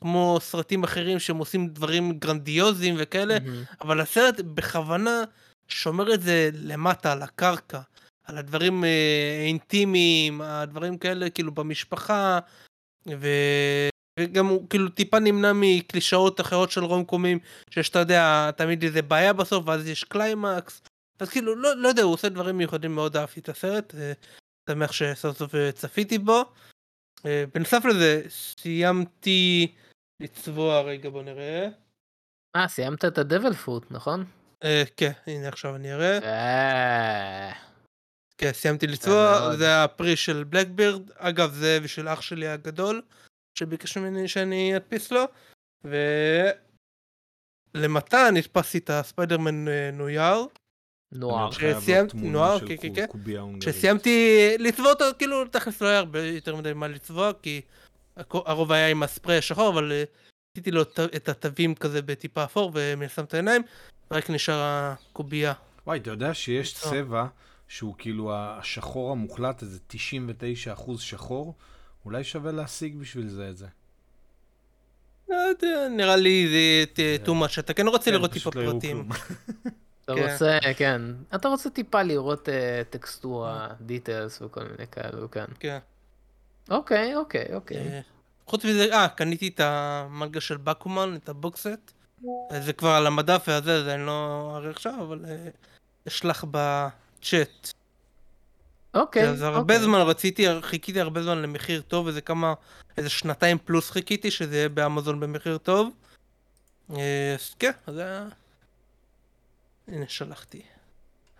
כמו 0.00 0.38
סרטים 0.40 0.84
אחרים 0.84 1.18
שהם 1.18 1.36
עושים 1.36 1.68
דברים 1.68 2.12
גרנדיוזיים 2.12 2.94
וכאלה 2.98 3.36
mm-hmm. 3.36 3.74
אבל 3.80 4.00
הסרט 4.00 4.40
בכוונה 4.40 5.24
שומר 5.68 6.14
את 6.14 6.22
זה 6.22 6.50
למטה 6.52 7.12
על 7.12 7.22
הקרקע. 7.22 7.80
על 8.26 8.38
הדברים 8.38 8.84
אה, 8.84 9.44
אינטימיים, 9.46 10.40
הדברים 10.40 10.98
כאלה 10.98 11.30
כאילו 11.30 11.52
במשפחה, 11.52 12.38
ו... 13.08 13.28
וגם 14.20 14.46
הוא 14.46 14.68
כאילו 14.70 14.88
טיפה 14.88 15.18
נמנע 15.18 15.52
מקלישאות 15.54 16.40
אחרות 16.40 16.70
של 16.70 16.84
רומקומים, 16.84 17.38
שיש, 17.70 17.88
אתה 17.88 17.98
יודע, 17.98 18.50
תמיד 18.56 18.82
איזה 18.82 19.02
בעיה 19.02 19.32
בסוף, 19.32 19.68
ואז 19.68 19.88
יש 19.88 20.04
קליימקס. 20.04 20.82
אז 21.20 21.30
כאילו, 21.30 21.56
לא, 21.56 21.76
לא 21.76 21.88
יודע, 21.88 22.02
הוא 22.02 22.12
עושה 22.12 22.28
דברים 22.28 22.58
מיוחדים, 22.58 22.94
מאוד 22.94 23.16
אהבתי 23.16 23.40
את 23.40 23.48
הסרט. 23.48 23.94
אה, 23.94 24.12
שמח 24.70 24.92
שסוף 24.92 25.38
סוף 25.38 25.54
אה, 25.54 25.72
צפיתי 25.72 26.18
בו. 26.18 26.44
בנוסף 27.54 27.84
לזה, 27.84 28.22
סיימתי 28.28 29.74
לצבוע, 30.22 30.80
רגע 30.80 31.10
בוא 31.10 31.22
נראה. 31.22 31.68
אה, 32.56 32.68
סיימת 32.68 33.04
את 33.04 33.18
הדבל 33.18 33.52
פוט, 33.52 33.90
נכון? 33.90 34.24
כן, 34.96 35.12
הנה 35.26 35.48
עכשיו 35.48 35.76
אני 35.76 35.92
אראה. 35.92 36.18
כן, 38.38 38.52
סיימתי 38.52 38.86
לצבוע, 38.86 39.56
זה 39.56 39.84
הפרי 39.84 40.16
של 40.16 40.44
בלקבירד, 40.44 41.10
אגב 41.16 41.52
זה 41.52 41.78
בשביל 41.82 42.08
אח 42.08 42.20
שלי 42.20 42.48
הגדול, 42.48 43.02
שביקש 43.58 43.98
ממני 43.98 44.28
שאני 44.28 44.76
אדפיס 44.76 45.12
לו, 45.12 45.24
ולמתן 47.74 48.34
הדפסתי 48.36 48.78
את 48.78 48.90
הספיידרמן 48.90 49.68
אה, 49.68 49.90
נויאר. 49.92 50.44
נוער. 51.12 51.50
נוער, 52.14 52.58
כן, 52.60 52.76
כן, 52.80 52.94
כן. 52.94 53.06
כשסיימתי 53.60 54.48
לצבוע 54.58 54.90
אותו, 54.90 55.04
כאילו 55.18 55.44
תכלס 55.44 55.80
לא 55.80 55.88
היה 55.88 55.98
הרבה 55.98 56.20
יותר 56.22 56.56
מדי 56.56 56.72
מה 56.72 56.88
לצבוע, 56.88 57.32
כי 57.42 57.60
הרוב 58.16 58.72
היה 58.72 58.88
עם 58.88 59.02
הספרי 59.02 59.38
השחור, 59.38 59.68
אבל 59.68 59.92
אה, 59.92 60.04
עשיתי 60.56 60.70
לו 60.70 60.82
את 61.16 61.28
התווים 61.28 61.74
כזה 61.74 62.02
בטיפה 62.02 62.44
אפור, 62.44 62.70
ומלשם 62.74 63.24
את 63.24 63.34
העיניים, 63.34 63.62
רק 64.10 64.30
נשאר 64.30 64.60
הקובייה. 64.62 65.52
וואי, 65.86 65.98
אתה 65.98 66.10
יודע 66.10 66.34
שיש 66.34 66.74
צבע 66.74 67.26
שהוא 67.68 67.94
כאילו 67.98 68.32
השחור 68.34 69.12
המוחלט, 69.12 69.62
איזה 69.62 69.78
99% 70.76 70.98
שחור, 70.98 71.54
אולי 72.04 72.24
שווה 72.24 72.52
להשיג 72.52 72.96
בשביל 72.96 73.28
זה 73.28 73.50
את 73.50 73.56
זה. 73.56 73.66
לא 75.28 75.36
יודע, 75.36 75.88
נראה 75.90 76.16
לי 76.16 76.48
זה 76.96 77.04
too 77.24 77.28
much, 77.28 77.60
אתה 77.60 77.74
כן 77.74 77.86
רוצה 77.86 78.04
כן, 78.04 78.16
לראות 78.16 78.30
טיפה 78.30 78.50
לא 78.54 78.72
פרטים. 78.72 79.08
אתה 80.04 80.14
כן. 80.14 80.32
רוצה, 80.32 80.58
כן, 80.76 81.02
אתה 81.34 81.48
רוצה 81.48 81.70
טיפה 81.70 82.02
לראות 82.02 82.48
אה, 82.48 82.82
טקסטורה, 82.90 83.68
דיטלס 83.80 84.42
וכל 84.42 84.64
מיני 84.64 84.86
כאלו, 84.92 85.30
כן. 85.30 85.44
כן. 85.60 85.78
אוקיי, 86.70 87.16
אוקיי, 87.16 87.46
אוקיי. 87.54 87.76
אה, 87.76 88.00
חוץ 88.46 88.64
מזה, 88.64 88.92
אה, 88.92 89.08
קניתי 89.08 89.48
את 89.48 89.60
המנגה 89.60 90.40
של 90.40 90.56
בקומן, 90.56 91.16
את 91.16 91.28
הבוקסט. 91.28 91.92
זה 92.60 92.72
כבר 92.72 92.90
על 92.90 93.06
המדף 93.06 93.44
והזה, 93.48 93.84
זה 93.84 93.94
אני 93.94 94.06
לא 94.06 94.52
אראה 94.56 94.70
עכשיו, 94.70 94.94
אבל 95.00 95.24
אשלח 96.08 96.44
אה, 96.54 96.88
בצ'אט. 97.26 97.72
אוקיי. 98.94 99.28
אז 99.28 99.42
הרבה 99.42 99.58
אוקיי. 99.58 99.78
זמן 99.78 100.00
רציתי, 100.00 100.46
חיכיתי 100.62 101.00
הרבה 101.00 101.22
זמן 101.22 101.42
למחיר 101.42 101.82
טוב, 101.88 102.06
איזה 102.06 102.20
כמה, 102.20 102.54
איזה 102.96 103.10
שנתיים 103.10 103.58
פלוס 103.64 103.90
חיכיתי 103.90 104.30
שזה 104.30 104.56
יהיה 104.56 104.68
באמזון 104.68 105.20
במחיר 105.20 105.58
טוב. 105.58 105.90
אה, 106.90 107.34
אז 107.34 107.54
כן, 107.58 107.70
אז 107.86 107.94
זה 107.94 108.02
היה... 108.02 108.26
הנה 109.88 110.04
שלחתי. 110.08 110.62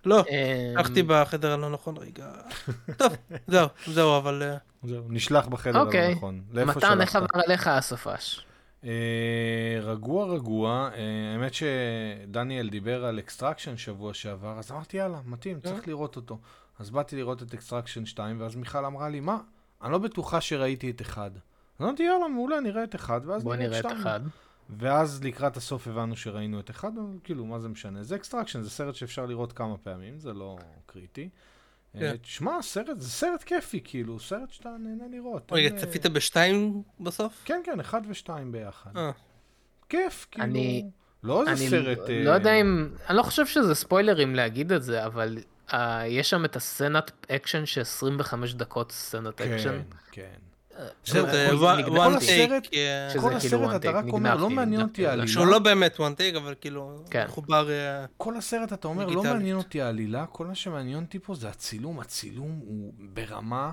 לא, 0.05 0.19
אמ, 0.19 0.25
שלחתי 0.73 1.03
בחדר 1.03 1.51
הלא 1.51 1.69
נכון 1.69 1.97
רגע. 1.97 2.31
טוב, 2.97 3.13
זהו, 3.47 3.67
זהו, 3.87 4.17
אבל... 4.17 4.43
אה, 4.43 4.57
זהו, 4.83 5.03
נשלח 5.09 5.45
בחדר 5.47 5.77
הלא 5.77 5.85
אוקיי. 5.85 6.15
נכון. 6.15 6.41
מתן, 6.51 7.01
איך 7.01 7.15
עבר 7.15 7.25
עליך 7.33 7.67
הסופש? 7.67 8.46
אה, 8.83 9.79
רגוע 9.81 10.25
רגוע, 10.25 10.89
האמת 11.33 11.51
שדניאל 11.53 12.69
דיבר 12.69 13.05
על 13.05 13.19
Extraction 13.19 13.77
שבוע 13.77 14.13
שעבר, 14.13 14.59
אז 14.59 14.71
אמרתי 14.71 14.97
יאללה, 14.97 15.19
מתאים, 15.25 15.59
צריך 15.59 15.87
לראות 15.87 16.15
אותו. 16.15 16.39
אז 16.79 16.89
באתי 16.89 17.15
לראות 17.15 17.43
את 17.43 17.53
Extraction 17.53 18.05
2, 18.05 18.41
ואז 18.41 18.55
מיכל 18.55 18.85
אמרה 18.85 19.09
לי, 19.09 19.19
מה? 19.19 19.37
אני 19.81 19.91
לא 19.91 19.97
בטוחה 19.97 20.41
שראיתי 20.41 20.89
את 20.89 21.01
אחד. 21.01 21.31
אז 21.79 21.85
אמרתי, 21.85 22.03
יאללה, 22.03 22.27
מעולה, 22.27 22.59
נראה 22.59 22.83
את 22.83 22.95
אחד, 22.95 23.21
ואז 23.25 23.45
נראה 23.45 23.79
את 23.79 23.85
שתיים. 23.85 23.97
ואז 24.69 25.23
לקראת 25.23 25.57
הסוף 25.57 25.87
הבנו 25.87 26.15
שראינו 26.15 26.59
את 26.59 26.69
אחד, 26.69 26.97
אבל 26.97 27.17
כאילו, 27.23 27.45
מה 27.45 27.59
זה 27.59 27.69
משנה? 27.69 28.03
זה 28.03 28.15
Extraction, 28.15 28.61
זה 28.61 28.69
סרט 28.69 28.95
שאפשר 28.95 29.25
לראות 29.25 29.53
כמה 29.53 29.77
פעמים, 29.77 30.19
זה 30.19 30.33
לא 30.33 30.57
קריטי. 30.85 31.29
כן. 31.99 32.17
תשמע, 32.17 32.61
סרט, 32.61 32.99
זה 32.99 33.09
סרט 33.09 33.43
כיפי, 33.43 33.81
כאילו, 33.83 34.19
סרט 34.19 34.51
שאתה 34.51 34.69
נהנה 34.79 35.03
לראות. 35.11 35.51
רגע, 35.51 35.75
צפית 35.77 36.05
בשתיים 36.05 36.83
בסוף? 36.99 37.41
כן, 37.45 37.61
כן, 37.65 37.79
אחד 37.79 38.01
ושתיים 38.07 38.51
ביחד. 38.51 38.97
אה. 38.97 39.11
כיף, 39.89 40.27
כאילו. 40.31 40.45
אני... 40.45 40.89
לא 41.23 41.47
איזה 41.47 41.69
סרט... 41.69 41.99
אני 42.09 42.25
לא 42.25 42.31
יודע 42.31 42.53
אם... 42.53 42.89
אני 43.09 43.17
לא 43.17 43.23
חושב 43.23 43.45
שזה 43.45 43.75
ספוילרים 43.75 44.35
להגיד 44.35 44.71
את 44.71 44.83
זה, 44.83 45.05
אבל 45.05 45.37
יש 46.07 46.29
שם 46.29 46.45
את 46.45 46.55
הסצנת 46.55 47.25
אקשן 47.31 47.65
ש-25 47.65 48.33
דקות 48.53 48.91
סצנת 48.91 49.37
כן, 49.37 49.53
אקשן. 49.53 49.81
כן, 49.91 49.97
כן. 50.11 50.39
זה 51.05 51.21
one 51.21 52.19
take, 52.19 53.19
כל 53.21 53.33
הסרט 53.33 53.75
אתה 53.75 53.91
רק 53.91 54.05
אומר, 54.11 54.35
לא 54.35 54.49
מעניין 54.49 54.81
אותי 54.81 55.07
העלילה. 55.07 55.27
שהוא 55.27 55.47
לא 55.47 55.59
באמת 55.59 55.95
one 55.95 56.19
take, 56.19 56.37
אבל 56.37 56.55
כאילו, 56.61 57.03
כן. 57.09 57.25
מחובר... 57.27 57.69
אה, 57.69 58.05
כל 58.17 58.37
הסרט 58.37 58.73
אתה 58.73 58.87
אומר, 58.87 59.05
לא 59.05 59.23
מעניין 59.23 59.57
אותי 59.57 59.81
העלילה, 59.81 60.25
כל 60.25 60.45
מה 60.45 60.55
שמעניין 60.55 61.03
אותי 61.03 61.19
פה 61.19 61.35
זה 61.35 61.49
הצילום, 61.49 61.99
הצילום 61.99 62.59
הוא 62.65 62.93
ברמה... 62.99 63.71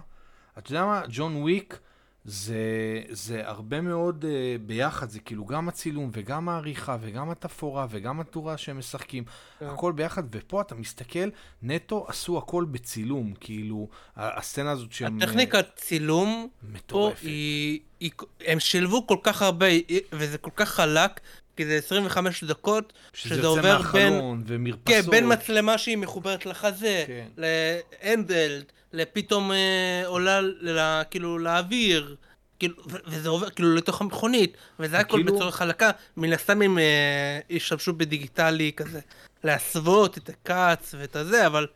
אתה 0.58 0.72
יודע 0.72 0.84
מה, 0.84 1.02
ג'ון 1.08 1.36
וויק, 1.36 1.78
זה, 2.24 3.02
זה 3.10 3.48
הרבה 3.48 3.80
מאוד 3.80 4.24
uh, 4.24 4.62
ביחד, 4.66 5.10
זה 5.10 5.20
כאילו 5.20 5.46
גם 5.46 5.68
הצילום 5.68 6.10
וגם 6.12 6.48
העריכה 6.48 6.96
וגם 7.00 7.30
התפאורה 7.30 7.86
וגם 7.90 8.20
התאורה 8.20 8.58
שהם 8.58 8.78
משחקים, 8.78 9.24
yeah. 9.26 9.60
כן. 9.60 9.66
הכל 9.66 9.92
ביחד, 9.92 10.22
ופה 10.30 10.60
אתה 10.60 10.74
מסתכל, 10.74 11.28
נטו 11.62 12.06
עשו 12.08 12.38
הכל 12.38 12.64
בצילום, 12.64 13.34
כאילו, 13.40 13.88
הסצנה 14.16 14.70
הזאת 14.70 14.92
שהם... 14.92 15.22
הטכניקת 15.22 15.66
צילום, 15.76 16.48
מטורפת. 16.62 17.20
פה 17.20 17.28
היא, 17.28 17.80
היא, 18.00 18.10
הם 18.46 18.60
שילבו 18.60 19.06
כל 19.06 19.18
כך 19.22 19.42
הרבה, 19.42 19.66
וזה 20.12 20.38
כל 20.38 20.50
כך 20.56 20.68
חלק, 20.68 21.20
כי 21.56 21.66
זה 21.66 21.74
25 21.76 22.44
דקות, 22.44 22.92
שזה 23.12 23.46
עובר 23.46 23.82
בין... 23.92 24.42
ומרפסות. 24.46 24.86
כן, 24.86 25.10
בין 25.10 25.32
מצלמה 25.32 25.78
שהיא 25.78 25.96
מחוברת 25.96 26.46
לחזה, 26.46 27.04
כן. 27.06 27.26
לאנדלד, 27.36 28.64
לפתאום 28.94 29.52
אה, 29.52 30.02
עולה 30.06 30.40
ל, 30.40 31.02
כאילו 31.10 31.38
לאוויר, 31.38 32.16
כאילו, 32.58 32.74
וזה 33.06 33.28
עובר 33.28 33.50
כאילו 33.50 33.74
לתוך 33.74 34.00
המכונית, 34.00 34.56
וזה 34.78 34.98
הכל 34.98 35.16
כאילו... 35.16 35.34
בצורה 35.34 35.50
חלקה, 35.50 35.90
מן 36.16 36.32
הסתם 36.32 36.62
הם 36.62 36.78
אה, 36.78 37.40
ישתמשו 37.50 37.92
בדיגיטלי 37.92 38.72
כזה, 38.76 39.00
להסוות 39.44 40.18
את 40.18 40.28
הכץ 40.28 40.94
ואת 40.98 41.16
הזה, 41.16 41.46
אבל 41.46 41.66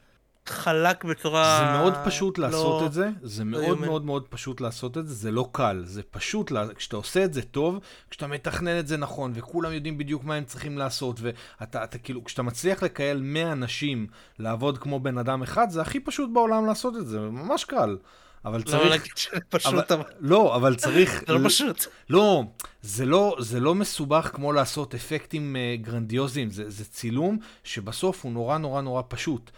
חלק 0.50 1.05
בצורה... 1.05 1.59
זה 1.59 1.78
מאוד 1.78 1.95
פשוט 2.05 2.38
לא... 2.38 2.47
לעשות 2.47 2.83
את 2.83 2.93
זה, 2.93 3.09
זה 3.23 3.45
לא 3.45 3.50
מאוד 3.50 3.81
מאוד 3.81 4.05
מאוד 4.05 4.26
פשוט 4.28 4.61
לעשות 4.61 4.99
את 4.99 5.09
זה, 5.09 5.14
זה 5.14 5.31
לא 5.31 5.49
קל, 5.52 5.83
זה 5.85 6.02
פשוט, 6.11 6.50
לה... 6.50 6.75
כשאתה 6.75 6.97
עושה 6.97 7.25
את 7.25 7.35
זה 7.35 7.43
טוב, 7.43 7.78
כשאתה 8.11 8.26
מתכנן 8.26 8.78
את 8.78 8.87
זה 8.87 8.97
נכון, 8.97 9.33
וכולם 9.35 9.73
יודעים 9.73 9.99
בדיוק 9.99 10.25
מה 10.25 10.35
הם 10.35 10.45
צריכים 10.45 10.78
לעשות, 10.78 11.21
ואתה 11.21 11.85
אתה, 11.85 11.99
כאילו, 11.99 12.25
כשאתה 12.25 12.43
מצליח 12.43 12.83
לקהל 12.83 13.23
100 13.23 13.52
אנשים 13.52 14.07
לעבוד 14.38 14.78
כמו 14.78 15.00
בן 15.00 15.19
אדם 15.19 15.43
אחד, 15.43 15.71
זה 15.71 15.81
הכי 15.81 16.00
פשוט 16.00 16.31
בעולם 16.33 16.67
לעשות 16.67 16.97
את 16.97 17.07
זה, 17.07 17.21
ממש 17.21 17.64
קל. 17.64 17.97
אבל 18.45 18.62
צריך... 18.62 18.83
לא 18.83 18.90
להגיד 18.90 19.17
שזה 19.17 19.40
פשוט, 19.49 19.93
אבל... 19.93 20.05
לא, 20.21 20.57
אבל 20.57 20.75
צריך... 20.75 21.25
זה 21.26 21.33
לא 21.33 21.49
פשוט. 21.49 21.87
לא, 22.11 22.45
זה 22.83 23.07
לא, 23.07 23.37
זה 23.40 23.61
לא 23.61 23.75
מסובך 23.75 24.31
כמו 24.35 24.52
לעשות 24.52 24.95
אפקטים 24.95 25.57
uh, 25.57 25.83
גרנדיוזיים, 25.83 26.50
זה, 26.50 26.71
זה 26.71 26.85
צילום 26.85 27.38
שבסוף 27.64 28.25
הוא 28.25 28.33
נורא 28.33 28.59
נורא 28.59 28.81
נורא 28.81 29.02
פשוט. 29.09 29.50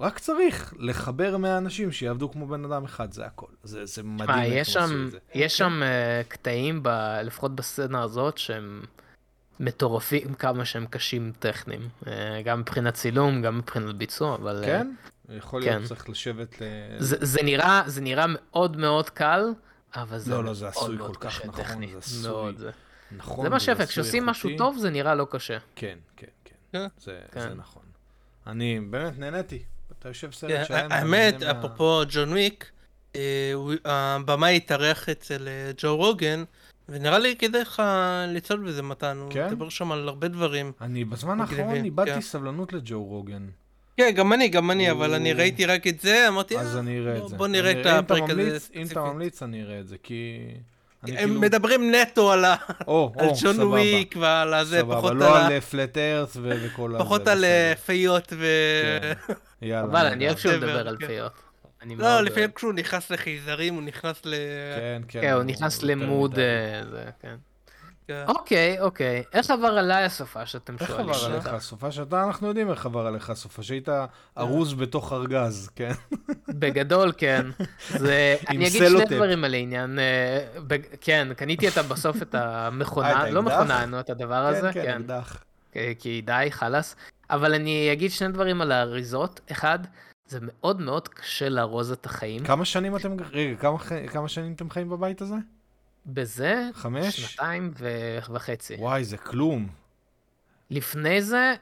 רק 0.00 0.18
צריך 0.18 0.74
לחבר 0.78 1.36
מהאנשים 1.36 1.92
שיעבדו 1.92 2.30
כמו 2.30 2.46
בן 2.46 2.64
אדם 2.64 2.84
אחד, 2.84 3.12
זה 3.12 3.26
הכל. 3.26 3.46
זה, 3.62 3.86
זה 3.86 4.02
מדהים 4.02 4.52
איך 4.52 4.76
הם 4.76 4.84
עשו 4.84 4.94
את 5.06 5.10
זה. 5.10 5.18
יש 5.34 5.58
שם 5.58 5.82
uh, 5.82 6.28
קטעים, 6.28 6.82
ב, 6.82 6.88
לפחות 7.24 7.56
בסצנה 7.56 8.02
הזאת, 8.02 8.38
שהם 8.38 8.82
מטורפים 9.60 10.34
כמה 10.34 10.64
שהם 10.64 10.86
קשים 10.86 11.32
טכניים. 11.38 11.88
Uh, 12.02 12.08
גם 12.44 12.60
מבחינת 12.60 12.94
צילום, 12.94 13.42
גם 13.42 13.58
מבחינת 13.58 13.94
ביצוע, 13.94 14.34
אבל... 14.34 14.56
אה, 14.56 14.66
כן? 14.66 14.90
Uh, 15.28 15.32
יכול 15.32 15.60
להיות 15.60 15.82
כן. 15.82 15.84
צריך 15.84 16.08
לשבת 16.08 16.60
ל... 16.60 16.64
זה, 16.98 17.16
זה, 17.20 17.42
נראה, 17.42 17.82
זה 17.86 18.00
נראה 18.00 18.24
מאוד 18.28 18.76
מאוד 18.76 19.10
קל, 19.10 19.42
אבל 19.96 20.18
זה 20.18 20.30
לא, 20.30 20.44
לא, 20.44 20.54
זה 20.54 20.68
עשוי 20.68 20.98
כל 20.98 21.14
כך 21.20 21.44
נכון, 21.44 21.64
טכני. 21.64 21.86
זה 21.92 21.98
עשוי. 21.98 22.30
מאוד, 22.30 22.58
זה... 22.58 22.70
נכון, 23.16 23.44
זה 23.44 23.50
מה 23.50 23.60
שיפה, 23.60 23.86
כשעושים 23.86 24.26
משהו 24.26 24.50
טוב 24.58 24.78
זה 24.78 24.90
נראה 24.90 25.14
לא 25.14 25.26
קשה. 25.30 25.58
כן, 25.76 25.98
כן, 26.16 26.26
כן. 26.44 26.86
זה, 26.98 27.20
כן. 27.32 27.40
זה 27.40 27.54
נכון. 27.54 27.82
אני 28.46 28.80
באמת 28.80 29.18
נהניתי. 29.18 29.62
אתה 29.98 30.08
יושב 30.08 30.32
סרט 30.32 30.50
כן, 30.50 30.64
שלם. 30.64 30.92
האמת, 30.92 31.42
אפרופו 31.42 32.02
ג'ון 32.08 32.32
וויק, 32.32 32.70
אה, 33.16 33.52
הבמאי 33.84 34.56
התארח 34.56 35.08
אצל 35.08 35.48
אה, 35.48 35.70
ג'ו 35.76 35.96
רוגן, 35.96 36.44
ונראה 36.88 37.18
לי 37.18 37.36
כדאי 37.36 37.60
לך 37.60 37.82
לצעוד 38.28 38.64
בזה 38.64 38.82
מתן, 38.82 39.16
הוא 39.16 39.28
מדבר 39.28 39.64
כן? 39.66 39.70
שם 39.70 39.92
על 39.92 40.08
הרבה 40.08 40.28
דברים. 40.28 40.72
אני 40.80 41.04
בזמן 41.04 41.40
האחרון 41.40 41.84
איבדתי 41.84 42.10
כן. 42.10 42.20
סבלנות 42.20 42.72
לג'ו 42.72 43.04
רוגן. 43.04 43.46
כן, 43.96 44.10
גם 44.10 44.32
אני, 44.32 44.48
גם 44.48 44.70
אני, 44.70 44.90
אבל 44.90 45.14
אני 45.14 45.32
ראיתי 45.32 45.66
רק 45.66 45.86
את 45.86 46.00
זה, 46.00 46.28
אמרתי, 46.28 46.54
זה. 46.64 47.36
בוא 47.36 47.46
נראה 47.48 47.80
את 47.80 47.86
הפרק 47.86 48.30
הזה. 48.30 48.58
אם 48.74 48.86
אתה 48.86 49.00
ממליץ, 49.00 49.42
אני 49.42 49.62
אראה 49.62 49.80
את 49.80 49.88
זה, 49.88 49.96
כי... 50.02 50.38
הם 51.02 51.16
כאילו... 51.16 51.40
מדברים 51.40 51.94
נטו 51.94 52.32
על, 52.32 52.44
או, 52.86 53.12
על 53.18 53.26
או, 53.26 53.34
ג'ון 53.42 53.54
סבבה. 53.54 53.66
וויק 53.66 54.14
ועל 54.20 54.54
הזה, 54.54 54.78
סבבה, 54.78 54.96
פחות 54.96 55.12
לא 55.12 55.38
על 55.38 55.60
פלט 55.60 55.98
ארץ 55.98 56.36
וכל 56.42 56.94
הזה. 56.94 57.04
פחות 57.04 57.28
על 57.28 57.44
אה, 57.44 57.72
פיות 57.86 58.32
ו... 58.36 58.46
כן. 59.26 59.32
יאללה. 59.62 59.84
אבל 59.84 60.06
אני 60.06 60.26
אוהב 60.26 60.38
שהוא 60.38 60.52
מדבר 60.52 60.88
על 60.88 60.96
כן. 61.00 61.06
פיות. 61.06 61.32
לא, 61.98 62.20
לפעמים 62.20 62.50
כשהוא 62.54 62.72
נכנס 62.72 63.10
לחייזרים, 63.10 63.74
הוא 63.74 63.82
נכנס 63.82 64.22
ל... 64.24 64.34
כן, 64.76 65.02
כן. 65.08 65.20
כן, 65.20 65.32
הוא 65.32 65.42
נכנס 65.42 65.82
למוד, 65.82 66.34
כן. 67.20 67.36
כן. 68.08 68.24
אוקיי, 68.28 68.80
אוקיי. 68.80 69.22
איך 69.32 69.50
עבר 69.50 69.66
עליי 69.66 70.04
הסופה 70.04 70.46
שאתם 70.46 70.78
שואלים? 70.78 71.10
איך 71.10 71.20
עבר 71.20 71.34
עליך 71.34 71.46
הסופה 71.46 71.92
שאתה, 71.92 72.24
אנחנו 72.24 72.48
יודעים 72.48 72.70
איך 72.70 72.86
עבר 72.86 73.06
עליך 73.06 73.30
הסופה, 73.30 73.62
שהיית 73.62 73.88
ארוז 74.38 74.74
בתוך 74.74 75.12
ארגז, 75.12 75.70
כן? 75.76 75.92
בגדול, 76.48 77.12
כן. 77.16 77.46
אני 78.48 78.68
אגיד 78.68 78.72
שני 78.72 79.04
דברים 79.04 79.44
על 79.44 79.54
העניין. 79.54 79.98
אה, 79.98 80.76
כן, 81.00 81.28
קניתי 81.36 81.66
בסוף 81.88 82.22
את 82.22 82.34
המכונה, 82.34 83.24
אה, 83.24 83.30
לא 83.30 83.42
מכונה, 83.42 83.86
נו, 83.86 84.00
את 84.00 84.10
הדבר 84.10 84.34
הזה. 84.34 84.72
כן, 84.72 84.82
כן, 84.82 85.00
אקדח. 85.00 85.44
כי 85.98 86.22
די, 86.24 86.46
חלאס. 86.50 86.96
אבל 87.30 87.54
אני 87.54 87.92
אגיד 87.92 88.10
שני 88.10 88.28
דברים 88.28 88.60
על 88.60 88.72
האריזות. 88.72 89.40
אחד, 89.52 89.78
זה 90.26 90.38
מאוד 90.42 90.80
מאוד 90.80 91.08
קשה 91.08 91.48
לארוז 91.48 91.92
את 91.92 92.06
החיים. 92.06 92.44
כמה 92.44 92.64
שנים 92.64 92.96
אתם, 92.96 93.16
רגע, 93.32 93.56
כמה 94.12 94.28
שנים 94.28 94.52
אתם 94.52 94.70
חיים 94.70 94.88
בבית 94.88 95.22
הזה? 95.22 95.34
בזה, 96.06 96.70
חמש? 96.74 97.20
שנתיים 97.20 97.72
וחצי. 98.30 98.74
וואי, 98.78 99.04
זה 99.04 99.16
כלום. 99.16 99.68
לפני 100.70 101.22
זה, 101.22 101.54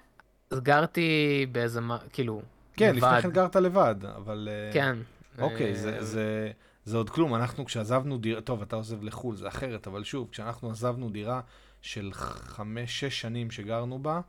גרתי 0.54 1.46
באיזה, 1.52 1.80
כאילו, 2.12 2.42
כן, 2.76 2.96
לבד. 2.96 3.08
לפני 3.08 3.22
כן 3.22 3.30
גרת 3.30 3.56
לבד, 3.56 3.94
אבל... 4.16 4.48
אה, 4.50 4.72
כן. 4.72 4.96
אוקיי, 5.38 5.72
uh... 5.72 5.76
זה, 5.76 6.04
זה, 6.04 6.50
זה 6.84 6.96
עוד 6.96 7.10
כלום. 7.10 7.34
אנחנו 7.34 7.64
כשעזבנו 7.64 8.18
דירה, 8.18 8.40
טוב, 8.40 8.62
אתה 8.62 8.76
עוזב 8.76 9.02
לחו"ל, 9.02 9.36
זה 9.36 9.48
אחרת, 9.48 9.86
אבל 9.86 10.04
שוב, 10.04 10.28
כשאנחנו 10.32 10.70
עזבנו 10.70 11.10
דירה 11.10 11.40
של 11.82 12.10
חמש, 12.12 13.00
שש 13.00 13.20
שנים 13.20 13.50
שגרנו 13.50 13.98
בה, 13.98 14.20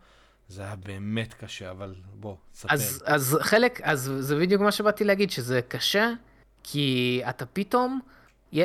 זה 0.47 0.61
היה 0.61 0.75
באמת 0.75 1.33
קשה, 1.33 1.71
אבל 1.71 1.95
בוא, 2.13 2.35
תספר. 2.51 2.73
אז, 2.73 3.03
אז 3.05 3.37
חלק, 3.41 3.81
אז 3.81 4.11
זה 4.19 4.39
בדיוק 4.39 4.61
מה 4.61 4.71
שבאתי 4.71 5.03
להגיד, 5.03 5.31
שזה 5.31 5.61
קשה, 5.67 6.11
כי 6.63 7.21
אתה 7.29 7.45
פתאום... 7.45 7.99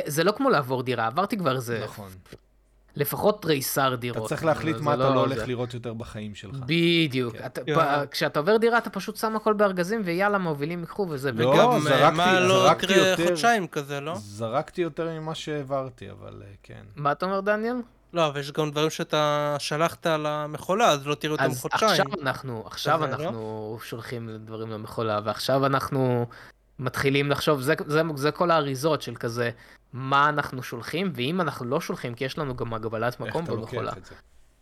זה 0.05 0.23
לא 0.23 0.31
כמו 0.31 0.49
לעבור 0.49 0.83
דירה, 0.83 1.07
עברתי 1.07 1.37
כבר 1.37 1.55
איזה... 1.55 1.81
נכון. 1.83 2.09
לפחות 2.95 3.41
תריסר 3.41 3.95
דירות. 3.95 4.17
אתה 4.17 4.27
צריך 4.27 4.45
להחליט 4.45 4.77
מה 4.77 4.95
לא 4.95 5.05
אתה 5.05 5.15
לא 5.15 5.19
הולך 5.19 5.47
לראות 5.47 5.73
יותר 5.73 5.93
בחיים 5.93 6.35
שלך. 6.35 6.55
בדיוק. 6.65 7.35
כן. 7.65 7.73
כשאתה 8.11 8.39
עובר 8.39 8.57
דירה, 8.57 8.77
אתה 8.77 8.89
פשוט 8.89 9.15
שם 9.15 9.35
הכל 9.35 9.53
בארגזים, 9.53 10.01
ויאללה, 10.05 10.37
מובילים 10.37 10.79
ייקחו 10.79 11.07
וזה. 11.09 11.31
לא, 11.31 11.49
וגם, 11.49 11.79
זרקתי, 11.79 12.17
מה 12.17 12.39
לא 12.39 12.71
יקרה 12.71 13.15
חודשיים 13.27 13.67
כזה, 13.67 13.99
לא? 13.99 14.15
זרקתי 14.15 14.81
יותר 14.81 15.09
ממה 15.19 15.35
שהעברתי, 15.35 16.11
אבל 16.11 16.41
אה, 16.41 16.51
כן. 16.63 16.83
מה 16.95 17.11
אתה 17.11 17.25
אומר, 17.25 17.41
דניאל? 17.41 17.75
לא, 18.13 18.27
אבל 18.27 18.39
יש 18.39 18.51
גם 18.51 18.71
דברים 18.71 18.89
שאתה 18.89 19.55
שלחת 19.59 20.07
למכולה, 20.07 20.89
אז 20.89 21.07
לא 21.07 21.15
תראו 21.15 21.33
אותם 21.33 21.53
חודשיים. 21.53 21.91
אז 21.91 21.99
עכשיו 21.99 22.05
אנחנו, 22.21 22.63
עכשיו 22.65 22.99
לא? 22.99 23.05
אנחנו 23.05 23.77
שולחים 23.83 24.29
דברים 24.45 24.71
למכולה, 24.71 25.19
ועכשיו 25.23 25.65
אנחנו... 25.65 26.25
מתחילים 26.79 27.31
לחשוב, 27.31 27.61
זה, 27.61 27.73
זה, 27.85 28.01
זה 28.15 28.31
כל 28.31 28.51
האריזות 28.51 29.01
של 29.01 29.15
כזה, 29.15 29.49
מה 29.93 30.29
אנחנו 30.29 30.63
שולחים, 30.63 31.11
ואם 31.15 31.41
אנחנו 31.41 31.65
לא 31.65 31.81
שולחים, 31.81 32.13
כי 32.13 32.25
יש 32.25 32.37
לנו 32.37 32.55
גם 32.55 32.73
הגבלת 32.73 33.19
מקום 33.19 33.45
במכולה. 33.45 33.93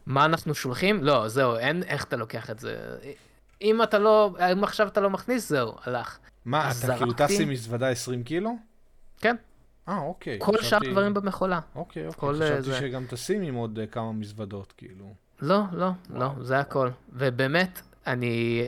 מה 0.05 0.25
אנחנו 0.25 0.55
שולחים? 0.55 1.03
לא, 1.03 1.27
זהו, 1.27 1.57
אין 1.57 1.83
איך 1.83 2.03
אתה 2.03 2.15
לוקח 2.15 2.49
את 2.49 2.59
זה. 2.59 2.97
אם 3.61 3.83
אתה 3.83 3.99
לא, 3.99 4.35
אם 4.51 4.63
עכשיו 4.63 4.87
אתה 4.87 5.01
לא 5.01 5.09
מכניס, 5.09 5.49
זהו, 5.49 5.73
הלך. 5.83 6.17
מה, 6.45 6.65
אתה 6.65 6.73
זרקתי... 6.73 6.97
כאילו 6.97 7.13
טס 7.13 7.39
עם 7.39 7.49
מזוודה 7.49 7.89
20 7.89 8.23
קילו? 8.23 8.55
כן. 9.21 9.35
אה, 9.89 9.97
אוקיי. 9.97 10.39
כל 10.41 10.51
חשבתי... 10.51 10.65
שאר 10.65 10.79
הדברים 10.87 11.13
במכולה. 11.13 11.59
אוקיי, 11.75 12.07
אוקיי. 12.07 12.29
חשבתי 12.29 12.61
זה... 12.61 12.79
שגם 12.79 13.05
טסים 13.09 13.41
עם 13.41 13.55
עוד 13.55 13.79
uh, 13.79 13.93
כמה 13.93 14.11
מזוודות, 14.11 14.73
כאילו. 14.77 15.13
לא, 15.41 15.61
לא 15.71 15.89
וואו. 16.09 16.19
לא, 16.19 16.43
זה 16.43 16.59
הכל. 16.59 16.89
ובאמת, 17.13 17.81
אני 18.07 18.67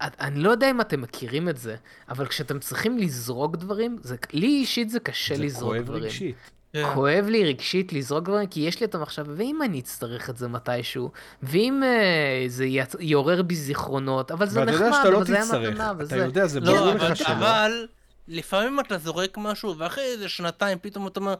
אני 0.00 0.40
לא 0.40 0.50
יודע 0.50 0.70
אם 0.70 0.80
אתם 0.80 1.00
מכירים 1.00 1.48
את 1.48 1.56
זה, 1.56 1.76
אבל 2.08 2.26
כשאתם 2.26 2.58
צריכים 2.58 2.98
לזרוק 2.98 3.56
דברים, 3.56 3.98
זה, 4.02 4.16
לי 4.32 4.46
אישית 4.46 4.90
זה 4.90 5.00
קשה 5.00 5.36
זה 5.36 5.42
לזרוק 5.42 5.76
דברים. 5.76 5.84
זה 5.84 5.92
כואב 5.92 6.04
רגשית. 6.04 6.36
כן. 6.72 6.94
כואב 6.94 7.26
לי 7.28 7.44
רגשית 7.44 7.92
לזרוק 7.92 8.24
דברים, 8.24 8.46
כי 8.46 8.60
יש 8.60 8.80
לי 8.80 8.86
אותם 8.86 9.02
עכשיו, 9.02 9.26
ואם 9.36 9.62
אני 9.62 9.80
אצטרך 9.80 10.30
את 10.30 10.36
זה 10.36 10.48
מתישהו, 10.48 11.10
ואם 11.42 11.82
uh, 11.82 12.50
זה 12.50 12.66
יעורר 13.00 13.42
בי 13.42 13.54
זיכרונות, 13.56 14.30
אבל 14.30 14.46
זה 14.46 14.64
נחמד, 14.64 14.92
אבל 15.02 15.10
לא 15.10 15.24
זה 15.24 15.34
היה 15.34 15.70
מתנה, 15.70 15.92
וזה... 15.98 16.16
אתה 16.16 16.24
יודע, 16.24 16.46
זה 16.46 16.60
ברור 16.60 16.94
לך 16.94 17.16
שלא. 17.16 17.28
אבל 17.28 17.86
לפעמים 18.28 18.80
אתה 18.80 18.98
זורק 18.98 19.38
משהו, 19.38 19.78
ואחרי 19.78 20.04
איזה 20.04 20.28
שנתיים 20.28 20.78
פתאום 20.82 21.06
אתה 21.06 21.20
אומר, 21.20 21.34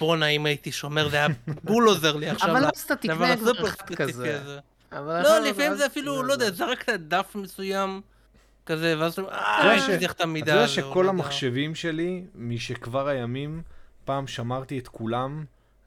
בואנה, 0.00 0.26
אם 0.26 0.46
הייתי 0.46 0.72
שומר, 0.72 1.08
זה 1.08 1.16
היה 1.16 1.26
בול 1.64 1.88
עוזר 1.88 2.16
לי 2.16 2.28
עכשיו. 2.28 2.50
אבל 2.50 2.64
אז 2.64 2.80
אתה 2.80 2.96
תקנה 2.96 3.36
כבר 3.36 3.70
כזה. 3.96 4.38
לא, 5.00 5.38
לפעמים 5.38 5.74
זה 5.74 5.86
אפילו, 5.86 6.22
לא 6.22 6.32
יודע, 6.32 6.50
זרקת 6.50 7.00
דף 7.00 7.32
מסוים, 7.34 8.00
כזה, 8.66 8.94
ואז 8.98 9.12
אתה 9.12 9.22
אומר, 9.22 9.32
אה, 9.32 10.10
את 10.10 10.20
המידה 10.20 10.52
הזו. 10.52 10.72
אתה 10.72 10.80
יודע 10.80 10.88
שכל 10.90 11.08
המחשבים 11.08 11.74
שלי, 11.74 12.24
משכבר 12.34 13.08
הימים, 13.08 13.62
פעם 14.04 14.26
שמרתי 14.26 14.78
את 14.78 14.88
כולם, 14.88 15.44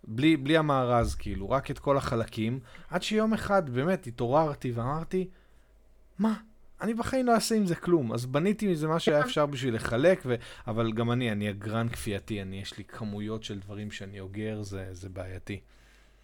בלי, 0.08 0.38
בלי 0.38 0.58
המארז, 0.58 1.16
כאילו, 1.16 1.50
רק 1.50 1.72
את 1.72 1.80
כל 1.80 1.98
החלקים, 1.98 2.60
עד 2.90 3.04
שיום 3.04 3.34
אחד 3.34 3.70
באמת 3.70 4.08
התעוררתי 4.08 4.72
ואמרתי, 4.72 5.28
מה? 6.20 6.34
אני 6.82 6.94
בחיים 6.94 7.26
לא 7.26 7.34
אעשה 7.34 7.56
עם 7.56 7.66
זה 7.66 7.76
כלום. 7.76 8.14
אז 8.14 8.26
בניתי 8.26 8.68
מזה 8.68 8.88
מה 8.88 9.00
שהיה 9.00 9.20
אפשר 9.20 9.46
בשביל 9.46 9.76
לחלק, 9.76 10.22
ו... 10.26 10.36
אבל 10.68 10.92
גם 10.92 11.12
אני, 11.12 11.32
אני 11.32 11.50
אגרן 11.50 11.90
כפייתי, 11.90 12.42
אני, 12.42 12.62
יש 12.62 12.78
לי 12.78 12.84
כמויות 12.84 13.44
של 13.44 13.60
דברים 13.60 13.92
שאני 13.92 14.20
אוגר, 14.20 14.62
זה, 14.62 14.88
זה 14.92 15.10
בעייתי. 15.10 15.60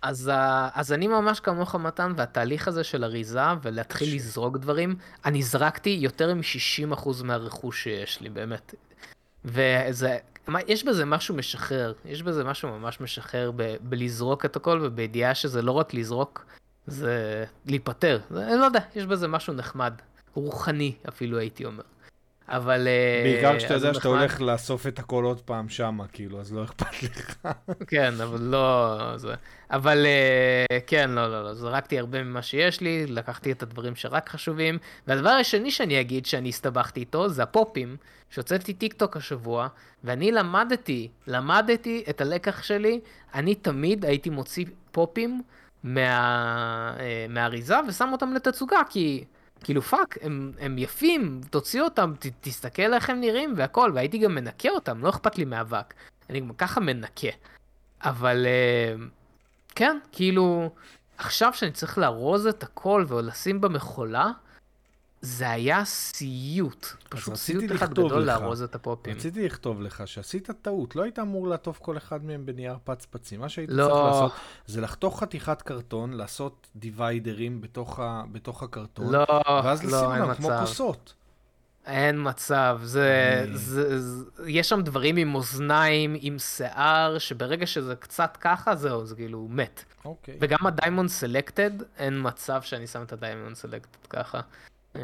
אז, 0.01 0.31
אז 0.73 0.93
אני 0.93 1.07
ממש 1.07 1.39
כמוך 1.39 1.75
מתן, 1.75 2.13
והתהליך 2.17 2.67
הזה 2.67 2.83
של 2.83 3.03
אריזה 3.03 3.41
ולהתחיל 3.61 4.07
ש... 4.09 4.13
לזרוק 4.13 4.57
דברים, 4.57 4.95
אני 5.25 5.43
זרקתי 5.43 5.89
יותר 6.01 6.33
מ-60% 6.33 7.09
מהרכוש 7.23 7.83
שיש 7.83 8.21
לי, 8.21 8.29
באמת. 8.29 8.75
וזה, 9.45 10.17
יש 10.67 10.83
בזה 10.83 11.05
משהו 11.05 11.35
משחרר, 11.35 11.93
יש 12.05 12.23
בזה 12.23 12.43
משהו 12.43 12.69
ממש 12.69 13.01
משחרר 13.01 13.51
ב, 13.55 13.75
בלזרוק 13.81 14.45
את 14.45 14.55
הכל 14.55 14.79
ובידיעה 14.83 15.35
שזה 15.35 15.61
לא 15.61 15.71
רק 15.71 15.93
לזרוק, 15.93 16.45
זה 16.87 17.45
להיפטר. 17.65 18.19
אני 18.31 18.59
לא 18.59 18.65
יודע, 18.65 18.79
יש 18.95 19.05
בזה 19.05 19.27
משהו 19.27 19.53
נחמד, 19.53 19.93
רוחני 20.33 20.95
אפילו 21.09 21.37
הייתי 21.37 21.65
אומר. 21.65 21.83
אבל... 22.51 22.87
אה, 22.87 23.21
בעיקר 23.23 23.57
כשאתה 23.57 23.73
יודע 23.73 23.93
שאתה 23.93 24.07
הולך 24.07 24.41
לאסוף 24.41 24.87
את 24.87 24.99
הכל 24.99 25.23
עוד 25.23 25.41
פעם 25.41 25.69
שמה, 25.69 26.07
כאילו, 26.07 26.39
אז 26.39 26.53
לא 26.53 26.63
אכפת 26.63 27.03
לך. 27.03 27.47
כן, 27.87 28.13
אבל 28.23 28.41
לא... 28.41 28.97
זה... 29.15 29.33
אבל 29.71 30.05
אה, 30.05 30.79
כן, 30.87 31.09
לא, 31.09 31.31
לא, 31.31 31.43
לא, 31.43 31.53
זרקתי 31.53 31.99
הרבה 31.99 32.23
ממה 32.23 32.41
שיש 32.41 32.81
לי, 32.81 33.05
לקחתי 33.07 33.51
את 33.51 33.63
הדברים 33.63 33.95
שרק 33.95 34.29
חשובים, 34.29 34.77
והדבר 35.07 35.29
השני 35.29 35.71
שאני 35.71 36.01
אגיד 36.01 36.25
שאני 36.25 36.49
הסתבכתי 36.49 36.99
איתו, 36.99 37.29
זה 37.29 37.43
הפופים, 37.43 37.97
שהוצאתי 38.29 38.73
טיק 38.73 38.93
טוק 38.93 39.17
השבוע, 39.17 39.67
ואני 40.03 40.31
למדתי, 40.31 41.09
למדתי 41.27 42.03
את 42.09 42.21
הלקח 42.21 42.63
שלי, 42.63 42.99
אני 43.35 43.55
תמיד 43.55 44.05
הייתי 44.05 44.29
מוציא 44.29 44.65
פופים 44.91 45.41
מה... 45.83 46.95
אה, 46.99 47.25
מהאריזה 47.29 47.75
ושם 47.87 48.09
אותם 48.11 48.33
לתצוגה, 48.33 48.79
כי... 48.89 49.23
כאילו 49.63 49.81
fuck, 49.81 50.17
הם, 50.21 50.51
הם 50.59 50.77
יפים, 50.77 51.41
תוציא 51.49 51.81
אותם, 51.81 52.13
ת, 52.19 52.25
תסתכל 52.41 52.93
איך 52.93 53.09
הם 53.09 53.19
נראים 53.19 53.53
והכל, 53.57 53.91
והייתי 53.95 54.17
גם 54.17 54.35
מנקה 54.35 54.69
אותם, 54.69 55.03
לא 55.03 55.09
אכפת 55.09 55.37
לי 55.37 55.45
מאבק. 55.45 55.93
אני 56.29 56.39
גם 56.39 56.53
ככה 56.53 56.79
מנקה. 56.79 57.27
אבל 58.03 58.45
אה, 58.45 59.01
כן, 59.75 59.97
כאילו, 60.11 60.69
עכשיו 61.17 61.53
שאני 61.53 61.71
צריך 61.71 61.97
לארוז 61.97 62.47
את 62.47 62.63
הכל 62.63 63.05
ולשים 63.07 63.61
במכולה, 63.61 64.31
זה 65.21 65.49
היה 65.49 65.85
סיוט. 65.85 66.87
פשוט 67.09 67.35
סיוט 67.35 67.71
אחד 67.75 67.89
גדול 67.89 68.23
לארוז 68.23 68.61
את 68.61 68.75
הפופים. 68.75 69.15
רציתי 69.15 69.45
לכתוב 69.45 69.81
לך 69.81 70.07
שעשית 70.07 70.49
טעות, 70.61 70.95
לא 70.95 71.03
היית 71.03 71.19
אמור 71.19 71.47
לעטוף 71.47 71.79
כל 71.79 71.97
אחד 71.97 72.25
מהם 72.25 72.45
בנייר 72.45 72.77
פצפצים. 72.83 73.39
מה 73.39 73.49
שהיית 73.49 73.69
לא. 73.69 73.83
צריך 73.83 74.05
לעשות 74.05 74.31
זה 74.67 74.81
לחתוך 74.81 75.19
חתיכת 75.19 75.61
קרטון, 75.61 76.13
לעשות 76.13 76.67
דיוויידרים 76.75 77.61
בתוך, 77.61 77.99
ה, 77.99 78.23
בתוך 78.31 78.63
הקרטון, 78.63 79.11
לא, 79.11 79.25
ואז 79.63 79.83
לא, 79.83 79.89
לשים 79.89 80.21
אותם 80.21 80.33
כמו 80.33 80.49
כוסות. 80.59 81.13
אין 81.85 82.27
מצב, 82.29 82.79
זה. 82.83 83.45
זה, 83.53 83.99
זה, 83.99 84.25
יש 84.47 84.69
שם 84.69 84.81
דברים 84.81 85.17
עם 85.17 85.35
אוזניים, 85.35 86.15
עם 86.19 86.39
שיער, 86.39 87.17
שברגע 87.17 87.65
שזה 87.65 87.95
קצת 87.95 88.37
ככה, 88.41 88.75
זהו, 88.75 89.05
זה 89.05 89.15
כאילו 89.15 89.47
מת. 89.49 89.83
אוקיי. 90.05 90.37
וגם 90.41 90.67
ה 90.67 90.72
Diamond 90.73 91.09
Select, 91.09 91.71
אין 91.97 92.19
מצב 92.21 92.61
שאני 92.61 92.87
שם 92.87 93.03
את 93.03 93.13
ה 93.13 93.18
Diamond 93.19 93.55
Select 93.55 94.05
ככה. 94.09 94.41
אמ, 94.95 95.01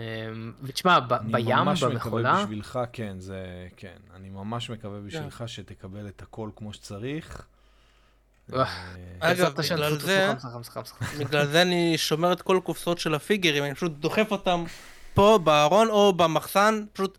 ותשמע, 0.63 0.99
בים, 0.99 1.19
במכולה... 1.31 1.53
אני 1.53 1.65
ממש 1.65 1.83
מקווה 1.83 2.41
בשבילך, 2.41 2.79
כן, 2.93 3.19
זה, 3.19 3.67
כן. 3.77 3.97
אני 4.15 4.29
ממש 4.29 4.69
מקווה 4.69 4.99
בשבילך 4.99 5.43
שתקבל 5.47 6.07
את 6.07 6.21
הכל 6.21 6.49
כמו 6.55 6.73
שצריך. 6.73 7.47
אה, 8.53 8.65
אגב, 9.19 9.53
בגלל 9.53 9.97
זה, 9.99 10.33
בגלל 11.19 11.45
זה 11.45 11.61
אני 11.61 11.97
שומר 11.97 12.33
את 12.33 12.41
כל 12.41 12.57
הקופסאות 12.57 12.99
של 12.99 13.15
הפיגרים, 13.15 13.63
אני 13.63 13.75
פשוט 13.75 13.91
דוחף 13.91 14.31
אותם 14.31 14.63
פה 15.13 15.39
בארון 15.43 15.89
או 15.89 16.13
במחסן, 16.13 16.85
פשוט 16.93 17.17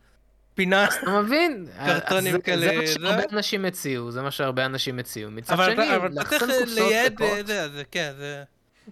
פינה. 0.54 0.84
אתה 0.84 1.20
מבין? 1.22 1.66
קרטונים 1.86 2.40
כאלה. 2.40 2.66
זה 2.66 2.72
מה 2.76 2.86
שהרבה 2.86 3.22
אנשים 3.32 3.64
הציעו, 3.64 4.10
זה 4.10 4.22
מה 4.22 4.30
שהרבה 4.30 4.66
אנשים 4.66 4.98
הציעו. 4.98 5.30
מצד 5.30 5.56
שני, 5.64 5.86
לאחסן 6.10 6.38
קופסאות 6.38 6.68
ריקות. 7.04 7.46
זה, 7.46 7.82
כן, 7.90 8.12
זה... 8.18 8.44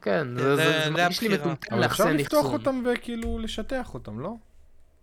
כן, 0.03 0.29
זה 0.57 0.91
מרגיש 0.91 1.23
לי 1.23 1.29
מטומטם 1.29 1.77
לאחסן 1.77 1.87
אחסון. 1.87 2.07
אפשר 2.07 2.23
לפתוח 2.23 2.53
אותם 2.53 2.83
וכאילו 2.85 3.39
לשטח 3.39 3.95
אותם, 3.95 4.21
לא? 4.21 4.35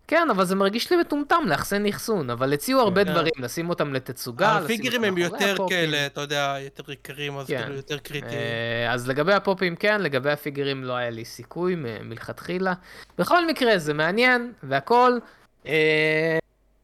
כן, 0.07 0.27
אבל 0.31 0.45
זה 0.45 0.55
מרגיש 0.55 0.91
לי 0.91 0.97
מטומטם 0.97 1.43
לאחסן 1.47 1.85
אחסון, 1.85 2.29
אבל 2.29 2.53
הציעו 2.53 2.81
הרבה 2.81 3.05
כן. 3.05 3.11
דברים, 3.11 3.31
לשים 3.37 3.69
אותם 3.69 3.93
לתצוגה, 3.93 4.57
הפיגרים 4.57 5.03
הם 5.03 5.17
יותר 5.17 5.55
כאלה, 5.69 6.05
אתה 6.05 6.21
יודע, 6.21 6.55
יותר 6.59 6.91
יקרים, 6.91 7.37
אז 7.37 7.47
כן. 7.47 7.61
כאילו 7.61 7.75
יותר 7.75 7.97
קריטיים. 7.97 8.33
אה, 8.33 8.93
אז 8.93 9.07
לגבי 9.07 9.33
הפופים 9.33 9.75
כן, 9.75 10.01
לגבי 10.01 10.31
הפיגרים 10.31 10.83
לא 10.83 10.93
היה 10.93 11.09
לי 11.09 11.25
סיכוי 11.25 11.75
מלכתחילה. 11.75 12.73
בכל 13.17 13.47
מקרה, 13.47 13.77
זה 13.77 13.93
מעניין 13.93 14.53
והכל, 14.63 15.17
אה, 15.65 16.37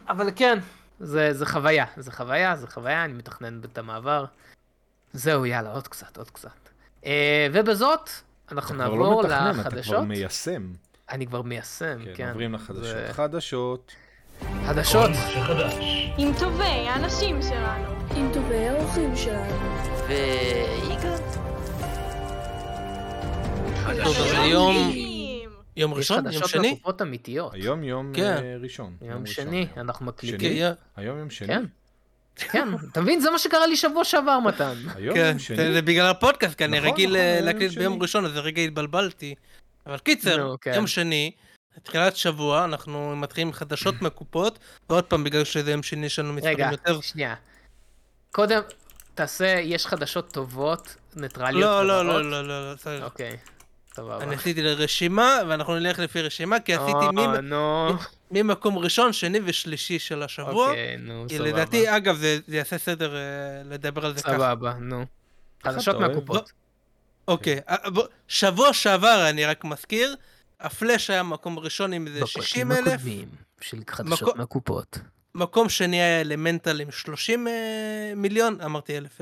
אבל 0.10 0.30
כן, 0.36 0.60
זה, 1.00 1.34
זה 1.34 1.46
חוויה, 1.46 1.86
זה 1.98 2.12
חוויה, 2.12 2.56
זה 2.56 2.68
חוויה, 2.68 3.06
אני 3.06 3.14
מתכנן 3.14 3.60
את 3.72 3.78
המעבר. 3.78 4.26
זהו, 5.14 5.46
יאללה, 5.46 5.74
עוד 5.74 5.88
קצת, 5.88 6.18
עוד 6.18 6.30
קצת. 6.30 6.69
אה, 7.06 7.48
ובזאת, 7.54 8.10
אנחנו 8.52 8.76
נעבור 8.76 9.24
לחדשות. 9.24 9.26
אתה 9.26 9.32
כבר 9.32 9.50
לא 9.50 9.60
מתכנן, 9.60 9.80
אתה 9.80 9.84
כבר 9.84 10.02
מיישם. 10.02 10.72
אני 11.12 11.28
כבר 11.28 11.42
מיישם, 11.42 12.00
כן. 12.06 12.12
כן, 12.16 12.28
עוברים 12.30 12.54
לחדשות. 12.54 12.84
זה... 12.84 13.10
חדשות. 13.12 13.92
חדשות. 14.66 15.12
עם 16.18 16.32
טובי 16.40 16.64
האנשים 16.64 17.42
שלנו. 17.42 17.92
עם 18.16 18.30
טובי 18.34 18.68
האורחים 18.68 19.16
שלנו. 19.16 19.56
ויגאל. 20.08 21.16
אז 23.86 24.32
היום... 24.32 24.92
יום 25.76 25.94
ראשון? 25.94 26.26
יום 26.26 26.34
שני? 26.34 26.36
יש 26.36 26.44
חדשות 26.44 26.66
לקופות 26.66 27.02
אמיתיות. 27.02 27.54
היום 27.54 27.84
יום 27.84 28.12
כן. 28.14 28.38
אה, 28.44 28.56
ראשון. 28.62 28.96
יום 29.02 29.26
שני, 29.26 29.68
אנחנו 29.78 30.06
מקליטים. 30.06 30.64
היום 30.96 31.18
יום 31.20 31.30
שני? 31.30 31.48
כן. 31.48 31.66
כן, 32.52 32.68
אתה 32.92 33.02
מבין? 33.02 33.20
זה 33.20 33.32
מה 33.32 33.40
שקרה 33.40 33.68
לי 33.68 33.78
שבוע 33.78 34.04
שעבר, 34.04 34.40
מתן. 34.40 34.74
כן? 35.14 35.38
זה 35.56 35.82
בגלל 35.82 36.06
הפודקאסט, 36.06 36.58
כי 36.58 36.66
אני 36.66 36.80
נכון, 36.80 36.92
רגיל 36.92 37.10
נכון, 37.10 37.20
אה, 37.20 37.40
להקליט 37.42 37.72
ביום 37.72 38.02
ראשון, 38.02 38.26
אז 38.26 38.38
רגע 38.38 38.62
התבלבלתי. 38.62 39.36
אבל 39.86 39.98
קיצר, 39.98 40.56
כן. 40.62 40.74
יום 40.76 40.88
שני, 40.88 41.32
תחילת 41.84 42.16
שבוע, 42.16 42.64
אנחנו 42.64 43.16
מתחילים 43.16 43.54
חדשות 43.54 43.96
מהקופות, 44.02 44.60
ועוד 44.90 45.04
פעם, 45.04 45.24
בגלל 45.24 45.44
שזה 45.44 45.72
יום 45.72 45.84
שני 45.84 46.06
יש 46.06 46.20
לנו 46.20 46.34
מספרים 46.34 46.72
יותר... 46.72 46.92
רגע, 46.92 47.02
שנייה. 47.02 47.36
קודם, 48.32 48.62
תעשה, 49.16 49.48
יש 49.48 49.86
חדשות 49.88 50.32
טובות, 50.32 50.96
ניטרליות 51.16 51.62
לא, 51.62 51.86
לא, 51.86 52.06
לא, 52.06 52.32
לא, 52.32 52.48
לא, 52.48 52.72
לא, 52.72 53.04
אוקיי. 53.04 53.38
סבבה. 53.96 54.24
אני 54.24 54.36
עשיתי 54.36 54.62
לרשימה, 54.62 55.40
ואנחנו 55.48 55.76
נלך 55.76 56.00
לפי 56.00 56.22
רשימה, 56.22 56.60
כי 56.60 56.74
עשיתי 56.74 57.06
ממקום 58.32 58.78
ראשון, 58.78 59.14
שני 59.14 59.40
ושלישי 59.46 60.00
של 60.00 60.24
השבוע. 60.24 60.70
אוקיי, 60.70 60.98
נו, 60.98 61.26
סבבה. 61.30 61.44
לדעתי, 61.44 61.98
אגב, 61.98 62.16
זה 62.18 62.40
יעשה 62.48 62.78
סדר 62.78 63.16
אה, 63.16 63.22
לדבר 63.66 64.06
על 64.06 64.16
זה 64.16 64.24
ככה. 64.24 64.34
סבבה, 64.34 64.74
נו. 64.74 65.06
חדשות 65.64 65.96
מהקופות. 65.96 66.52
אוקיי, 67.28 67.60
אה, 67.70 67.76
שבוע 68.28 68.74
שעבר, 68.74 69.30
אני 69.30 69.46
רק 69.46 69.64
מזכיר, 69.64 70.16
הפלאש 70.60 71.10
היה 71.10 71.24
מקום 71.24 71.60
ראשון 71.60 71.94
עם 71.94 72.08
איזה 72.08 72.26
60 72.26 72.72
אלף. 72.72 72.80
בפרקים 72.80 72.94
הקודמים 72.96 73.30
של 73.62 73.78
חדשות 73.88 74.38
מהקופות. 74.38 75.00
מקום 75.36 75.70
שני 75.70 76.02
היה 76.02 76.22
אלמנטל 76.22 76.82
עם 76.82 76.92
30 76.92 77.48
אה, 77.48 77.54
מיליון, 78.16 78.62
אמרתי 78.62 78.98
אלף, 78.98 79.22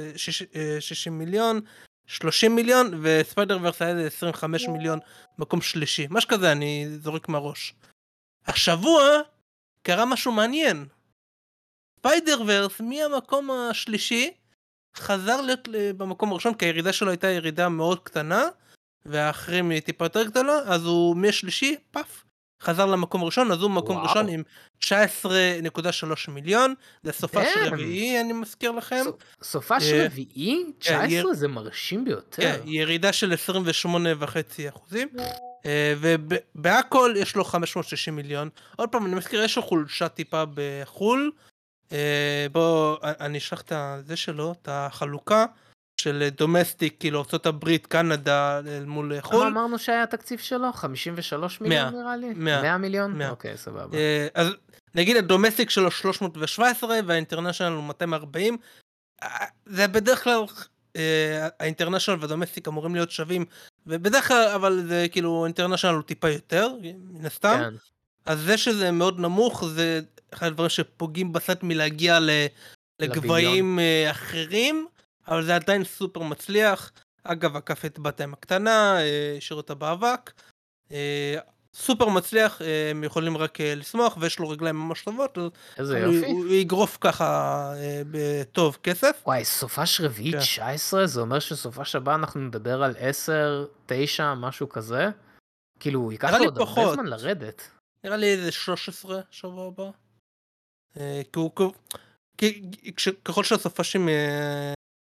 60 0.80 1.20
מיליון. 1.20 1.62
30 2.08 2.56
מיליון, 2.56 3.00
וספיידר 3.02 3.58
ורס 3.62 3.82
היה 3.82 4.06
25 4.06 4.68
מיליון, 4.68 5.00
מקום 5.40 5.62
שלישי. 5.62 6.08
משהו 6.10 6.30
כזה, 6.30 6.52
אני 6.52 6.88
זורק 7.02 7.30
מהראש. 7.30 7.74
השבוע 8.48 9.02
קרה 9.82 10.06
משהו 10.06 10.32
מעניין. 10.32 10.86
ספיידר 12.00 12.42
ורס 12.48 12.82
מהמקום 12.82 13.52
השלישי 13.52 14.32
חזר 14.98 15.42
להיות 15.42 15.68
במקום 15.72 16.32
הראשון, 16.32 16.54
כי 16.54 16.66
הירידה 16.66 16.94
שלו 16.94 17.10
הייתה 17.10 17.28
ירידה 17.28 17.70
מאוד 17.70 18.00
קטנה, 18.00 18.44
והאחרים 19.06 19.70
היא 19.70 19.82
טיפה 19.82 20.06
יותר 20.06 20.24
גדולה, 20.24 20.58
אז 20.66 20.86
הוא 20.86 21.18
מהשלישי, 21.18 21.76
פאף, 21.92 22.24
חזר 22.62 22.86
למקום 22.86 23.22
הראשון, 23.22 23.52
אז 23.52 23.62
הוא 23.62 23.72
במקום 23.72 23.98
ראשון 23.98 24.30
עם 24.30 24.44
19.3 24.84 26.32
מיליון, 26.32 26.74
זה 27.04 27.12
סופה 27.12 27.46
של 27.46 27.74
רביעי, 27.74 28.22
אני 28.22 28.34
מזכיר 28.34 28.72
לכם. 28.72 29.04
סופה 29.44 29.80
של 29.80 29.96
אה, 29.96 30.06
רביעי? 30.06 30.64
19 30.80 31.08
כן, 31.10 31.34
זה 31.34 31.48
מרשים 31.48 32.06
ביותר. 32.06 32.42
כן, 32.42 32.60
ירידה 32.66 33.14
של 33.14 33.34
28.5 33.86 33.90
אחוזים. 34.70 35.08
אה, 35.68 35.94
ובהכל 36.00 37.14
יש 37.18 37.36
לו 37.36 37.44
560 37.44 38.16
מיליון. 38.16 38.50
עוד 38.76 38.90
פעם, 38.90 39.06
אני 39.06 39.16
מזכיר, 39.16 39.44
יש 39.44 39.58
לו 39.58 39.64
חולשה 39.64 40.08
טיפה 40.08 40.44
בחו"ל. 40.54 41.32
אה, 41.92 42.48
בוא, 42.52 42.98
אני 43.04 43.38
אשלח 43.38 43.62
את 43.62 43.74
זה 44.06 44.16
שלו, 44.16 44.52
את 44.62 44.68
החלוקה. 44.72 45.46
של 46.02 46.30
דומסטיק, 46.38 46.96
כאילו 47.00 47.24
ארה"ב, 47.34 47.78
קנדה 47.78 48.60
אל 48.60 48.86
מול 48.86 49.22
חו"ל. 49.22 49.48
אמרנו 49.48 49.80
שהיה 49.80 50.04
התקציב 50.04 50.40
שלו? 50.40 50.74
53 50.74 51.62
מיליון 51.62 51.94
100, 51.94 52.02
נראה 52.02 52.18
לי? 52.18 52.34
100. 52.36 52.62
100 52.62 52.78
מיליון? 52.78 53.18
100. 53.18 53.30
אוקיי, 53.30 53.58
סבבה. 53.58 53.98
אה, 53.98 54.28
אז 54.34 54.48
נגיד 54.96 55.18
הדומסטיק 55.18 55.70
שלו 55.70 55.92
317 55.92 57.00
והאינטרנשיונל 57.06 57.76
הוא 57.76 57.84
240. 57.84 58.58
אה, 59.24 59.46
זה 59.66 59.88
בדרך 59.88 60.24
כלל, 60.24 60.44
אה, 60.96 61.48
האינטרנשיונל 61.60 62.22
והדומסטיק 62.22 62.68
אמורים 62.68 62.96
להיות 62.96 63.12
שווים, 63.12 63.46
ובדרך 63.88 64.28
כלל, 64.28 64.48
אבל 64.56 64.84
זה 64.88 65.06
כאילו, 65.12 65.46
אינטרנשיונל 65.46 65.96
הוא 65.96 66.04
טיפה 66.04 66.30
יותר, 66.30 66.70
מן 67.12 67.26
הסתם. 67.26 67.58
כן. 67.58 67.74
אז 68.26 68.40
זה 68.40 68.58
שזה 68.58 68.92
מאוד 68.92 69.20
נמוך, 69.20 69.66
זה 69.66 70.02
אחד 70.34 70.48
הדברים 70.48 70.70
שפוגעים 70.70 71.34
בסט 71.34 71.64
מלהגיע 71.64 72.20
לגבהים 73.00 73.80
אחרים. 74.12 74.88
אבל 75.28 75.44
זה 75.46 75.56
עדיין 75.56 75.84
סופר 75.84 76.20
מצליח. 76.20 76.92
אגב, 77.24 77.56
עקף 77.56 77.86
את 77.86 78.00
בת 78.00 78.20
הים 78.20 78.34
הקטנה, 78.34 79.00
אה, 79.00 79.36
השאיר 79.38 79.58
אותה 79.58 79.74
באבק. 79.76 80.32
אה, 81.78 81.82
סופר 81.84 82.10
מצליח, 82.10 82.62
אה, 82.62 82.92
הם 82.92 83.04
יכולים 83.04 83.38
רק 83.38 83.62
לשמוח, 83.62 84.18
ויש 84.20 84.40
לו 84.40 84.50
רגליים 84.50 84.76
ממש 84.76 85.02
טובות, 85.02 85.38
איזה 85.78 86.00
יופי. 86.00 86.32
הוא, 86.32 86.44
הוא 86.44 86.54
יגרוף 86.54 86.98
ככה 87.02 87.74
בטוב 88.12 88.78
כסף. 88.84 89.22
וואי, 89.26 89.46
סופש 89.46 90.02
רביעי 90.02 90.32
כן. 90.32 90.40
19? 90.40 91.08
זה 91.08 91.22
אומר 91.22 91.40
שסופש 91.40 91.96
הבא 91.96 92.16
אנחנו 92.16 92.42
נדבר 92.42 92.84
על 92.84 92.96
10, 93.00 93.66
9, 93.86 94.34
משהו 94.34 94.70
כזה? 94.70 95.10
כאילו, 95.80 96.12
ייקח 96.12 96.32
לו 96.34 96.46
עוד 96.46 96.58
הרבה 96.58 96.94
זמן 96.94 97.06
לרדת. 97.06 97.70
נראה 98.04 98.18
לי 98.18 98.34
איזה 98.34 98.52
13 98.52 99.22
שבוע 99.32 99.68
הבא. 99.68 99.90
כי 101.34 101.40
הוא... 101.40 101.52
ככל 103.26 103.44
שהסופשים 103.44 104.10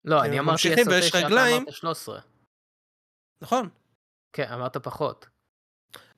לא, 0.05 0.23
אני 0.23 0.39
אמרתי 0.39 0.73
10, 0.73 0.99
9, 0.99 1.19
אתה 1.19 1.27
אמרת 1.27 1.73
13. 1.73 2.19
נכון. 3.41 3.69
כן, 4.33 4.47
אמרת 4.53 4.77
פחות. 4.77 5.27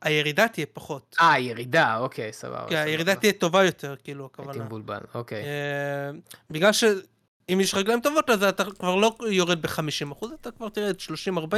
הירידה 0.03 0.47
תהיה 0.47 0.65
פחות. 0.73 1.15
אה, 1.21 1.31
הירידה, 1.31 1.97
אוקיי, 1.97 2.33
סבבה. 2.33 2.65
כן, 2.69 2.75
הירידה 2.75 3.15
תהיה 3.15 3.33
טובה 3.33 3.63
יותר, 3.63 3.95
כאילו, 4.03 4.25
הכוונה. 4.25 4.51
הייתי 4.51 4.65
מבולבל, 4.65 4.99
אוקיי. 5.13 5.43
אה, 5.43 6.11
בגלל 6.49 6.71
שאם 6.71 7.59
יש 7.61 7.75
רגליים 7.75 8.01
טובות, 8.01 8.29
אז 8.29 8.43
אתה 8.43 8.63
כבר 8.79 8.95
לא 8.95 9.15
יורד 9.29 9.61
ב-50%, 9.61 10.25
אתה 10.41 10.51
כבר 10.51 10.69
תרד 10.69 10.95
30-40, 11.37 11.55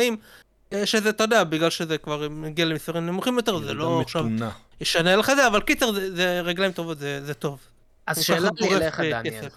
אה, 0.73 0.85
שזה, 0.85 1.09
אתה 1.09 1.23
יודע, 1.23 1.43
בגלל 1.43 1.69
שזה 1.69 1.97
כבר 1.97 2.29
מגיע 2.29 2.65
למספרים 2.65 3.05
נמוכים 3.05 3.37
יותר, 3.37 3.57
זה 3.57 3.73
לא 3.73 4.01
עכשיו 4.01 4.25
ישנה 4.81 5.15
לך 5.15 5.31
זה, 5.35 5.47
אבל 5.47 5.61
קיצר, 5.61 5.91
זה 5.91 6.41
רגליים 6.41 6.71
טובות, 6.71 6.97
זה 6.97 7.33
טוב. 7.39 7.59
אז 8.07 8.23
שאלה 8.23 8.49
לי 8.59 8.75
אליך, 8.75 8.99
דניאל. 8.99 9.49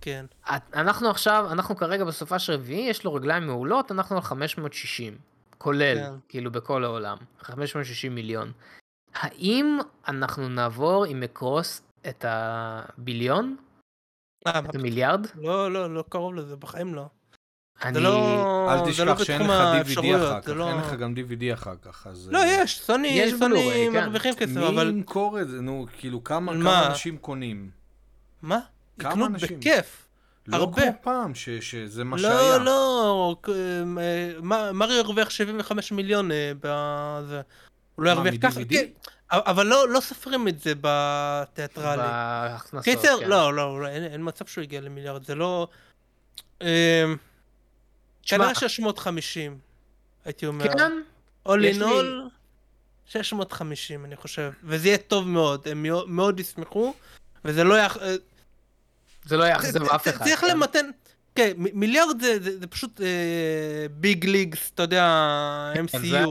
כן. 0.00 0.26
אנחנו 0.74 1.10
עכשיו, 1.10 1.48
אנחנו 1.52 1.76
כרגע 1.76 2.04
בסופה 2.04 2.38
של 2.38 2.52
רביעי, 2.52 2.90
יש 2.90 3.04
לו 3.04 3.14
רגליים 3.14 3.46
מעולות, 3.46 3.92
אנחנו 3.92 4.16
על 4.16 4.22
560, 4.22 5.18
כולל, 5.64 5.96
כן. 5.96 6.12
כאילו 6.28 6.50
בכל 6.50 6.84
העולם, 6.84 7.16
560 7.40 8.14
מיליון. 8.14 8.52
האם 9.14 9.78
אנחנו 10.08 10.48
נעבור 10.48 11.04
עם 11.04 11.20
מקרוס 11.20 11.82
את 12.08 12.24
הביליון? 12.28 13.56
אה, 14.46 14.58
את 14.58 14.74
המיליארד? 14.74 15.26
לא, 15.34 15.72
לא, 15.72 15.94
לא 15.94 16.04
קרוב 16.08 16.34
לזה, 16.34 16.56
בחיים 16.56 16.94
לא. 16.94 17.06
אני... 17.82 18.00
לא... 18.00 18.72
אל 18.72 18.90
תשכח 18.90 19.04
לא 19.04 19.24
שאין 19.24 19.42
לך 19.42 19.50
DVD 19.50 20.16
אחר 20.16 20.40
כך, 20.40 20.48
לא... 20.48 20.68
אין 20.68 20.76
לך 20.76 20.92
גם 20.92 21.14
DVD 21.14 21.54
אחר 21.54 21.76
כך, 21.82 22.06
אז... 22.06 22.28
לא, 22.32 22.38
אה, 22.38 22.46
יש, 22.46 22.80
סוני, 22.80 23.08
יש 23.08 23.34
סוני 23.38 23.88
כן. 23.92 24.04
מרוויחים 24.04 24.34
כסף, 24.34 24.56
אבל... 24.56 24.90
מי 24.90 24.98
ימכור 24.98 25.40
את 25.40 25.48
זה? 25.48 25.60
נו, 25.60 25.86
כאילו, 25.98 26.24
כמה, 26.24 26.52
כמה 26.52 26.86
אנשים 26.86 27.18
קונים? 27.18 27.70
מה? 28.42 28.58
יקנו 28.98 29.32
בכיף. 29.32 30.03
לא 30.48 30.56
הרבה. 30.56 30.82
כמו 30.82 30.92
פעם, 31.02 31.34
ש, 31.34 31.48
שזה 31.48 32.04
מה 32.04 32.16
לא, 32.16 32.22
שהיה. 32.22 32.58
לא, 32.58 32.64
לא, 32.64 33.36
אה, 33.48 34.72
מריו 34.72 34.98
הרוויח 34.98 35.30
75 35.30 35.92
מיליון 35.92 36.32
אה, 36.32 36.52
בזה. 36.60 37.40
הוא 37.94 38.04
לא 38.04 38.10
ירוויח 38.10 38.34
ככה, 38.42 38.60
כן, 38.68 38.84
אבל 39.30 39.66
לא, 39.66 39.88
לא 39.88 40.00
סופרים 40.00 40.48
את 40.48 40.60
זה 40.60 40.72
בתיאטרלי. 40.80 42.02
בהכנסות, 42.02 42.84
קיצר, 42.84 43.16
כן. 43.20 43.28
לא, 43.28 43.54
לא, 43.54 43.82
לא, 43.82 43.88
אין, 43.88 44.04
אין 44.04 44.20
מצב 44.24 44.46
שהוא 44.46 44.64
יגיע 44.64 44.80
למיליארד, 44.80 45.24
זה 45.24 45.34
לא... 45.34 45.68
אה, 46.62 47.04
כנראה 48.22 48.54
650, 48.54 49.58
הייתי 50.24 50.46
אומר. 50.46 50.64
כן? 50.64 50.92
In 51.46 51.82
all, 51.82 52.30
650 53.06 54.04
אני 54.04 54.16
חושב, 54.16 54.50
וזה 54.64 54.88
יהיה 54.88 54.98
טוב 54.98 55.28
מאוד, 55.28 55.68
הם 55.68 55.86
מאוד 56.06 56.40
ישמחו, 56.40 56.94
וזה 57.44 57.64
לא 57.64 57.78
יח... 57.78 57.96
זה 59.24 59.36
לא 59.36 59.44
יאכזב 59.44 59.82
אף 59.82 60.08
אחד. 60.08 60.24
צריך 60.24 60.40
כן. 60.40 60.50
למתן, 60.50 60.86
כן, 61.34 61.52
מיליארד 61.56 62.20
זה, 62.20 62.38
זה, 62.42 62.58
זה 62.58 62.66
פשוט 62.66 63.00
ביג 63.90 64.24
uh, 64.24 64.28
ליגס, 64.28 64.70
אתה 64.74 64.82
יודע, 64.82 65.72
MCU. 65.74 65.92
כן, 65.92 65.98
זה, 65.98 66.24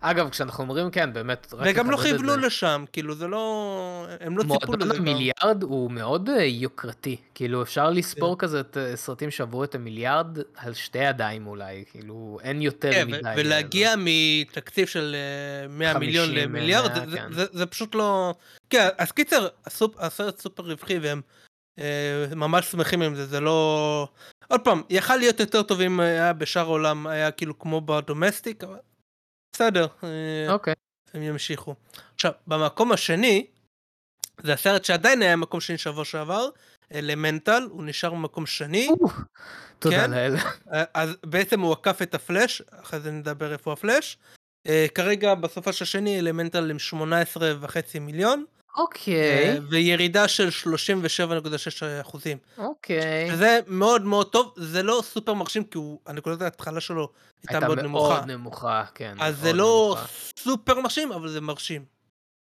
אגב, 0.00 0.30
כשאנחנו 0.30 0.64
אומרים 0.64 0.90
כן, 0.90 1.12
באמת, 1.12 1.54
וגם 1.64 1.90
לא 1.90 1.96
כיוונו 1.96 2.36
לשם, 2.36 2.84
כאילו 2.92 3.14
זה 3.14 3.26
לא, 3.26 4.06
הם 4.20 4.38
לא 4.38 4.42
ציפו 4.42 4.54
לזה. 4.54 4.66
מועדון 4.66 4.90
המיליארד 4.90 5.62
הוא 5.62 5.90
מאוד 5.90 6.28
אה, 6.28 6.44
יוקרתי, 6.44 7.16
כאילו 7.34 7.62
אפשר 7.62 7.90
לספור 7.90 8.38
כן. 8.38 8.46
כזה 8.46 8.60
את 8.60 8.76
אה, 8.76 8.96
סרטים 8.96 9.30
שעברו 9.30 9.64
את 9.64 9.74
המיליארד 9.74 10.38
על 10.56 10.74
שתי 10.74 10.98
ידיים 10.98 11.46
אולי, 11.46 11.84
כאילו 11.90 12.38
אין 12.42 12.62
יותר 12.62 13.06
מדי. 13.06 13.34
ולהגיע 13.36 13.94
מתקציב 13.98 14.86
של 14.86 15.16
100 15.68 15.98
מיליון 15.98 16.30
למיליארד, 16.30 16.90
זה, 17.52 17.66
פשוט 17.66 17.94
לא... 17.94 18.34
כן, 18.70 18.88
אז 18.98 19.12
קיצר, 19.12 19.48
הסרט 19.98 20.38
סופר 20.38 20.62
רווחי 20.62 20.98
והם 20.98 21.20
אה, 21.20 21.45
ממש 22.36 22.70
שמחים 22.70 23.02
עם 23.02 23.14
זה, 23.14 23.26
זה 23.26 23.40
לא... 23.40 24.08
עוד 24.48 24.60
פעם, 24.60 24.82
יכל 24.90 25.16
להיות 25.16 25.40
יותר 25.40 25.62
טוב 25.62 25.80
אם 25.80 26.00
היה 26.00 26.32
בשאר 26.32 26.62
העולם, 26.62 27.06
היה 27.06 27.30
כאילו 27.30 27.58
כמו 27.58 27.80
בדומסטיק, 27.80 28.64
אבל 28.64 28.78
בסדר. 29.52 29.86
אה, 30.04 30.52
אוקיי. 30.52 30.74
הם 31.14 31.22
ימשיכו. 31.22 31.74
עכשיו, 32.14 32.32
במקום 32.46 32.92
השני, 32.92 33.46
זה 34.42 34.52
הסרט 34.52 34.84
שעדיין 34.84 35.22
היה 35.22 35.36
מקום 35.36 35.60
שני 35.60 35.78
שבוע 35.78 36.04
שעבר, 36.04 36.48
אלמנטל, 36.94 37.68
הוא 37.70 37.84
נשאר 37.84 38.10
במקום 38.10 38.46
שני. 38.46 38.88
תודה 39.78 39.96
כן? 39.96 40.10
לאל. 40.10 40.36
אה, 40.72 40.84
אז 40.94 41.16
בעצם 41.26 41.60
הוא 41.60 41.72
עקף 41.72 42.02
את 42.02 42.14
הפלאש, 42.14 42.62
אחרי 42.70 43.00
זה 43.00 43.10
נדבר 43.10 43.52
איפה 43.52 43.72
הפלאש. 43.72 44.18
כרגע 44.94 45.34
בסופה 45.34 45.72
של 45.72 45.84
השני 45.84 46.18
אלמנטל 46.18 46.70
עם 46.70 46.78
18 46.78 47.54
וחצי 47.60 47.98
מיליון. 47.98 48.44
אוקיי. 48.76 49.14
אה, 49.14 49.58
וירידה 49.68 50.28
של 50.28 50.48
37.6 50.48 51.82
אחוזים. 52.00 52.38
אוקיי. 52.58 53.30
שזה 53.30 53.60
מאוד 53.66 54.02
מאוד 54.02 54.32
טוב, 54.32 54.54
זה 54.56 54.82
לא 54.82 55.02
סופר 55.04 55.34
מרשים 55.34 55.64
כי 55.64 55.78
הוא, 55.78 56.00
הנקודת 56.06 56.42
ההתחלה 56.42 56.80
שלו 56.80 57.08
הייתה 57.48 57.66
מאוד 57.66 57.80
נמוכה. 57.80 58.14
הייתה 58.14 58.26
מאוד 58.26 58.40
נמוכה, 58.40 58.84
כן. 58.94 59.14
אז 59.20 59.38
זה 59.38 59.52
לא 59.52 59.96
סופר 60.38 60.80
מרשים, 60.80 61.12
אבל 61.12 61.28
זה 61.28 61.40
מרשים. 61.40 61.84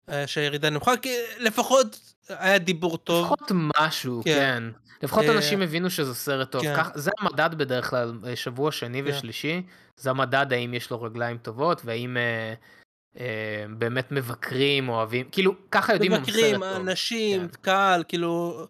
אה, 0.09 0.27
שהירידה 0.27 0.69
נמוכה, 0.69 0.97
כי 0.97 1.15
לפחות 1.39 2.15
היה 2.29 2.57
דיבור 2.57 2.97
טוב. 2.97 3.25
לפחות 3.25 3.51
משהו, 3.51 4.21
כן. 4.25 4.31
כן. 4.31 4.63
לפחות 5.03 5.23
אה, 5.23 5.31
אנשים 5.31 5.61
הבינו 5.61 5.89
שזה 5.89 6.15
סרט 6.15 6.51
טוב. 6.51 6.61
כן. 6.61 6.73
כך, 6.77 6.91
זה 6.95 7.11
המדד 7.19 7.49
בדרך 7.57 7.89
כלל, 7.89 8.13
שבוע 8.35 8.71
שני 8.71 9.03
כן. 9.03 9.09
ושלישי, 9.09 9.61
זה 9.97 10.09
המדד 10.09 10.53
האם 10.53 10.73
יש 10.73 10.91
לו 10.91 11.01
רגליים 11.01 11.37
טובות, 11.37 11.81
והאם... 11.85 12.17
אה, 12.17 12.53
באמת 13.77 14.11
מבקרים 14.11 14.89
אוהבים 14.89 15.29
כאילו 15.31 15.55
ככה 15.71 15.93
יודעים 15.93 16.11
מבקרים 16.11 16.63
אנשים 16.63 17.47
כן. 17.47 17.61
קהל 17.61 18.03
כאילו 18.07 18.65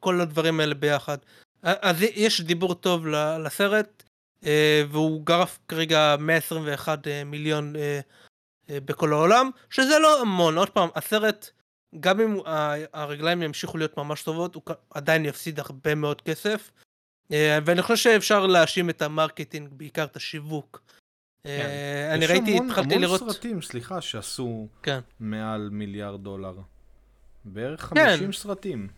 כל 0.00 0.20
הדברים 0.20 0.60
האלה 0.60 0.74
ביחד 0.74 1.18
אז 1.62 2.02
יש 2.02 2.40
דיבור 2.40 2.74
טוב 2.74 3.06
לסרט 3.44 4.02
אה, 4.44 4.82
והוא 4.90 5.26
גרף 5.26 5.58
כרגע 5.68 6.16
121 6.18 7.08
אה, 7.08 7.24
מיליון 7.24 7.72
בכל 8.68 9.12
העולם 9.12 9.50
שזה 9.70 9.98
לא 9.98 10.20
המון 10.20 10.58
עוד 10.58 10.70
פעם 10.70 10.88
הסרט 10.94 11.50
גם 12.00 12.20
אם 12.20 12.36
הרגליים 12.92 13.42
ימשיכו 13.42 13.78
להיות 13.78 13.96
ממש 13.96 14.22
טובות 14.22 14.54
הוא 14.54 14.62
עדיין 14.90 15.24
יפסיד 15.24 15.60
הרבה 15.60 15.94
מאוד 15.94 16.20
כסף 16.20 16.70
ואני 17.30 17.82
חושב 17.82 17.96
שאפשר 17.96 18.46
להאשים 18.46 18.90
את 18.90 19.02
ה 19.02 19.09
marketing 19.09 19.68
בעיקר 19.72 20.04
את 20.04 20.16
השיווק. 20.16 20.82
אה, 20.86 21.01
אני 21.44 22.26
ראיתי, 22.26 22.56
התחלתי 22.56 22.98
לראות... 22.98 23.16
יש 23.16 23.22
המון 23.22 23.34
סרטים, 23.34 23.62
סליחה, 23.62 24.00
שעשו 24.00 24.68
כן. 24.82 24.98
מעל 25.20 25.68
מיליארד 25.72 26.22
דולר. 26.22 26.54
בערך 27.44 27.80
50 27.80 28.26
כן. 28.26 28.32
סרטים. 28.32 28.88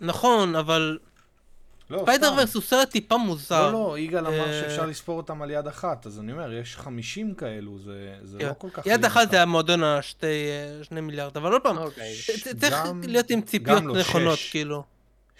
נכון, 0.00 0.56
אבל... 0.56 0.98
לא, 1.90 1.98
ספיידר 2.02 2.32
ורס 2.38 2.54
הוא 2.54 2.62
סרט 2.62 2.90
טיפה 2.90 3.16
מוזר. 3.16 3.66
לא, 3.66 3.72
לא, 3.72 3.98
יגאל 3.98 4.26
אמר 4.26 4.48
אה, 4.48 4.60
שאפשר 4.60 4.86
לספור 4.86 5.16
אותם 5.16 5.42
על 5.42 5.50
יד 5.50 5.66
אחת, 5.66 6.06
אז 6.06 6.20
אני 6.20 6.32
אומר, 6.32 6.52
יש 6.52 6.76
50 6.76 7.34
כאלו, 7.34 7.78
זה, 7.78 8.14
זה 8.22 8.38
כן. 8.38 8.48
לא 8.48 8.52
כל 8.58 8.68
כך... 8.72 8.86
יד 8.86 9.04
אחת 9.04 9.30
זה 9.30 9.42
המועדון 9.42 9.84
השתי 9.84 10.26
שני 10.82 11.00
מיליארד, 11.00 11.36
אבל 11.36 11.52
עוד 11.52 11.62
פעם, 11.62 11.78
אוקיי. 11.78 12.14
צריך 12.60 12.76
להיות 13.08 13.30
עם 13.30 13.40
ציפיות 13.40 13.82
לא, 13.82 13.96
נכונות, 13.98 14.38
כאילו. 14.50 14.82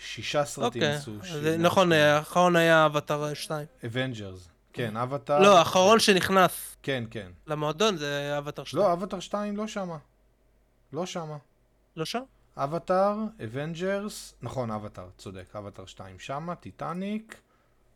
שישה 0.05 0.44
סרטים 0.44 0.83
אוקיי. 0.83 0.94
עשו. 0.94 1.12
נכון, 1.59 1.92
האחרון 1.92 2.57
היה 2.57 2.87
אבטר 2.87 3.35
2. 3.35 3.66
אבנג'רס. 3.87 4.49
כן, 4.72 4.96
אבטאר... 4.96 5.38
לא, 5.38 5.59
האחרון 5.59 6.00
שנכנס. 6.00 6.76
כן, 6.83 7.04
כן. 7.11 7.30
למועדון 7.46 7.96
זה 7.96 8.38
אבטאר 8.38 8.64
2. 8.64 8.83
לא, 8.83 8.92
אבטאר 8.92 9.20
2 9.20 9.56
לא 9.56 9.66
שמה. 9.66 9.98
לא 10.92 11.06
שמה. 11.06 11.37
לא 11.96 12.04
שם? 12.04 12.22
אבטאר, 12.56 13.16
אבנג'רס, 13.44 14.35
נכון, 14.42 14.70
אבטאר, 14.70 15.09
צודק, 15.18 15.56
אבטאר 15.56 15.87
2 15.87 16.18
שמה, 16.18 16.54
טיטניק, 16.54 17.40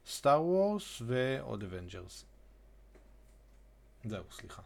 סטאר 0.06 0.42
וורס 0.42 1.02
ועוד 1.06 1.62
אבנג'רס. 1.62 2.24
זהו, 4.04 4.24
סליחה. 4.32 4.62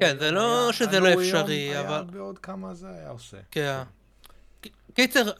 כן, 0.00 0.18
זה 0.18 0.30
לא 0.30 0.68
שזה 0.72 1.00
לא 1.00 1.08
אפשרי, 1.14 1.80
אבל... 1.80 1.88
היה 1.88 2.02
בעוד 2.02 2.38
כמה 2.38 2.74
זה 2.74 2.88
היה 2.88 3.10
עושה. 3.10 3.36
כן. 3.50 3.82
קיצר, 4.94 5.32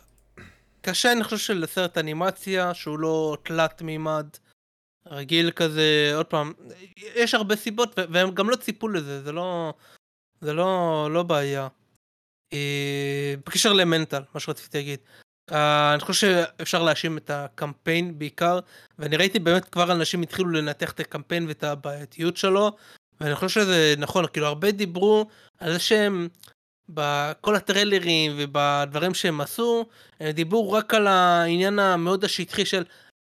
קשה 0.80 1.12
אני 1.12 1.24
חושב 1.24 1.36
שלסרט 1.36 1.98
אנימציה 1.98 2.74
שהוא 2.74 2.98
לא 2.98 3.36
תלת 3.42 3.82
מימד. 3.82 4.26
רגיל 5.06 5.50
כזה, 5.50 6.12
עוד 6.16 6.26
פעם, 6.26 6.52
יש 6.96 7.34
הרבה 7.34 7.56
סיבות 7.56 7.98
והם 8.10 8.30
גם 8.30 8.50
לא 8.50 8.56
ציפו 8.56 8.88
לזה, 8.88 9.22
זה 9.22 9.32
לא, 9.32 9.74
זה 10.40 10.52
לא, 10.52 11.08
לא 11.12 11.22
בעיה. 11.22 11.68
אה, 12.52 13.34
בקשר 13.46 13.72
למנטל, 13.72 14.22
מה 14.34 14.40
שרציתי 14.40 14.78
להגיד. 14.78 14.98
Uh, 15.50 15.54
אני 15.94 16.00
חושב 16.00 16.28
שאפשר 16.28 16.82
להאשים 16.82 17.18
את 17.18 17.30
הקמפיין 17.30 18.18
בעיקר, 18.18 18.58
ואני 18.98 19.16
ראיתי 19.16 19.38
באמת 19.38 19.64
כבר 19.64 19.92
אנשים 19.92 20.22
התחילו 20.22 20.50
לנתח 20.50 20.92
את 20.92 21.00
הקמפיין 21.00 21.48
ואת 21.48 21.64
הבעייתיות 21.64 22.36
שלו, 22.36 22.76
ואני 23.20 23.34
חושב 23.34 23.48
שזה 23.48 23.94
נכון, 23.98 24.24
כאילו 24.32 24.46
הרבה 24.46 24.70
דיברו 24.70 25.26
על 25.58 25.72
זה 25.72 25.78
שהם, 25.78 26.28
בכל 26.88 27.56
הטריילרים 27.56 28.32
ובדברים 28.38 29.14
שהם 29.14 29.40
עשו, 29.40 29.86
הם 30.20 30.30
דיברו 30.30 30.72
רק 30.72 30.94
על 30.94 31.06
העניין 31.06 31.78
המאוד 31.78 32.24
השטחי 32.24 32.66
של 32.66 32.84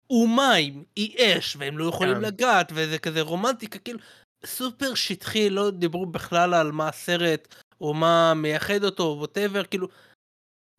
הוא 0.07 0.29
מים, 0.29 0.83
היא 0.95 1.17
אש, 1.19 1.55
והם 1.59 1.77
לא 1.77 1.85
יכולים 1.85 2.15
כן. 2.15 2.21
לגעת, 2.21 2.71
וזה 2.75 2.99
כזה 2.99 3.21
רומנטיקה, 3.21 3.79
כאילו, 3.79 3.99
סופר 4.45 4.95
שטחי, 4.95 5.49
לא 5.49 5.71
דיברו 5.71 6.05
בכלל 6.05 6.53
על 6.53 6.71
מה 6.71 6.87
הסרט, 6.87 7.55
או 7.81 7.93
מה 7.93 8.33
מייחד 8.33 8.83
אותו, 8.83 9.03
או 9.03 9.17
whatever, 9.19 9.63
כאילו, 9.63 9.87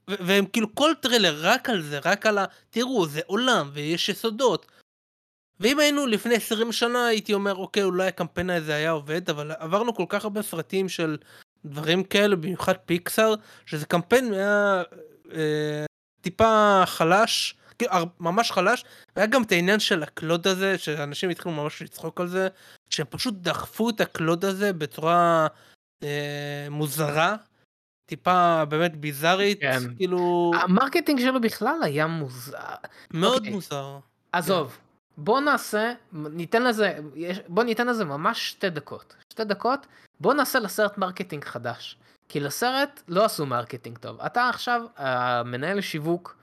והם 0.08 0.46
כאילו 0.46 0.74
כל 0.74 0.92
טריילר 1.00 1.38
רק 1.42 1.70
על 1.70 1.82
זה, 1.82 1.98
רק 2.04 2.26
על 2.26 2.38
ה... 2.38 2.44
תראו, 2.70 3.06
זה 3.06 3.20
עולם, 3.26 3.70
ויש 3.72 4.08
יסודות. 4.08 4.66
ואם 5.60 5.78
היינו 5.78 6.06
לפני 6.06 6.34
20 6.34 6.72
שנה, 6.72 7.06
הייתי 7.06 7.34
אומר, 7.34 7.54
אוקיי, 7.54 7.82
אולי 7.82 8.06
הקמפיין 8.06 8.50
הזה 8.50 8.74
היה 8.74 8.90
עובד, 8.90 9.30
אבל 9.30 9.52
עברנו 9.52 9.94
כל 9.94 10.04
כך 10.08 10.24
הרבה 10.24 10.42
סרטים 10.42 10.88
של 10.88 11.16
דברים 11.64 12.04
כאלה, 12.04 12.36
במיוחד 12.36 12.76
פיקסאר, 12.76 13.34
שזה 13.66 13.86
קמפיין 13.86 14.32
היה 14.34 14.82
אה, 15.32 15.84
טיפה 16.20 16.82
חלש, 16.86 17.54
ממש 18.20 18.52
חלש, 18.52 18.84
והיה 19.16 19.26
גם 19.26 19.42
את 19.42 19.52
העניין 19.52 19.80
של 19.80 20.02
הקלוד 20.02 20.46
הזה, 20.46 20.78
שאנשים 20.78 21.30
התחילו 21.30 21.54
ממש 21.54 21.82
לצחוק 21.82 22.20
על 22.20 22.28
זה, 22.28 22.48
שהם 22.90 23.06
פשוט 23.10 23.34
דחפו 23.34 23.90
את 23.90 24.00
הקלוד 24.00 24.44
הזה 24.44 24.72
בצורה 24.72 25.46
אה, 26.02 26.66
מוזרה, 26.70 27.36
טיפה 28.06 28.64
באמת 28.64 28.96
ביזארית, 28.96 29.60
כן. 29.60 29.94
כאילו... 29.96 30.52
ה 30.62 30.68
marketing 30.68 31.20
שלו 31.20 31.40
בכלל 31.40 31.78
היה 31.82 32.06
מוזר. 32.06 32.58
מאוד 33.10 33.36
אוקיי. 33.38 33.52
מוזר. 33.52 33.98
עזוב, 34.32 34.70
כן. 34.70 34.82
בוא 35.16 35.40
נעשה, 35.40 35.92
ניתן 36.12 36.62
לזה, 36.62 36.98
בוא 37.48 37.64
ניתן 37.64 37.86
לזה 37.86 38.04
ממש 38.04 38.50
שתי 38.50 38.70
דקות. 38.70 39.14
שתי 39.32 39.44
דקות, 39.44 39.86
בוא 40.20 40.34
נעשה 40.34 40.58
לסרט 40.58 40.98
marketing 40.98 41.44
חדש. 41.44 41.96
כי 42.28 42.40
לסרט 42.40 43.02
לא 43.08 43.24
עשו 43.24 43.46
marketing 43.46 43.98
טוב. 43.98 44.20
אתה 44.20 44.48
עכשיו 44.48 44.82
המנהל 44.96 45.80
שיווק 45.80 46.37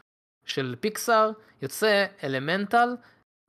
של 0.45 0.75
פיקסאר, 0.79 1.31
יוצא 1.61 2.05
Elemental, 2.23 2.89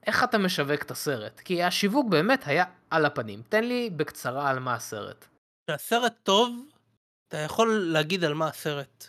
איך 0.07 0.25
אתה 0.25 0.39
משווק 0.39 0.83
את 0.83 0.91
הסרט? 0.91 1.41
כי 1.41 1.63
השיווק 1.63 2.07
באמת 2.11 2.47
היה 2.47 2.65
על 2.91 3.07
הפנים. 3.07 3.43
תן 3.49 3.65
לי 3.65 3.91
בקצרה 3.91 4.51
על 4.51 4.59
מה 4.59 4.75
הסרט. 4.75 5.25
כשהסרט 5.67 6.15
טוב, 6.23 6.69
אתה 7.29 7.37
יכול 7.37 7.79
להגיד 7.93 8.25
על 8.25 8.35
מה 8.35 8.49
הסרט. 8.49 9.07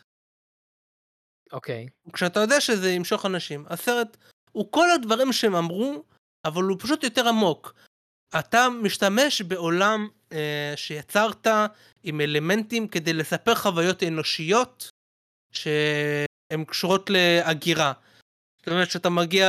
אוקיי. 1.51 1.87
כשאתה 2.13 2.39
יודע 2.39 2.61
שזה 2.61 2.89
ימשוך 2.89 3.25
אנשים. 3.25 3.65
הסרט 3.69 4.17
הוא 4.51 4.71
כל 4.71 4.91
הדברים 4.91 5.33
שהם 5.33 5.55
אמרו, 5.55 6.03
אבל 6.45 6.63
הוא 6.63 6.77
פשוט 6.79 7.03
יותר 7.03 7.27
עמוק. 7.27 7.73
אתה 8.39 8.67
משתמש 8.69 9.41
בעולם 9.41 10.07
אה, 10.31 10.73
שיצרת 10.75 11.47
עם 12.03 12.21
אלמנטים 12.21 12.87
כדי 12.87 13.13
לספר 13.13 13.55
חוויות 13.55 14.03
אנושיות, 14.03 14.89
ש... 15.51 15.67
הן 16.51 16.63
קשורות 16.63 17.09
להגירה. 17.09 17.93
זאת 18.59 18.67
אומרת 18.67 18.91
שאתה 18.91 19.09
מגיע, 19.09 19.47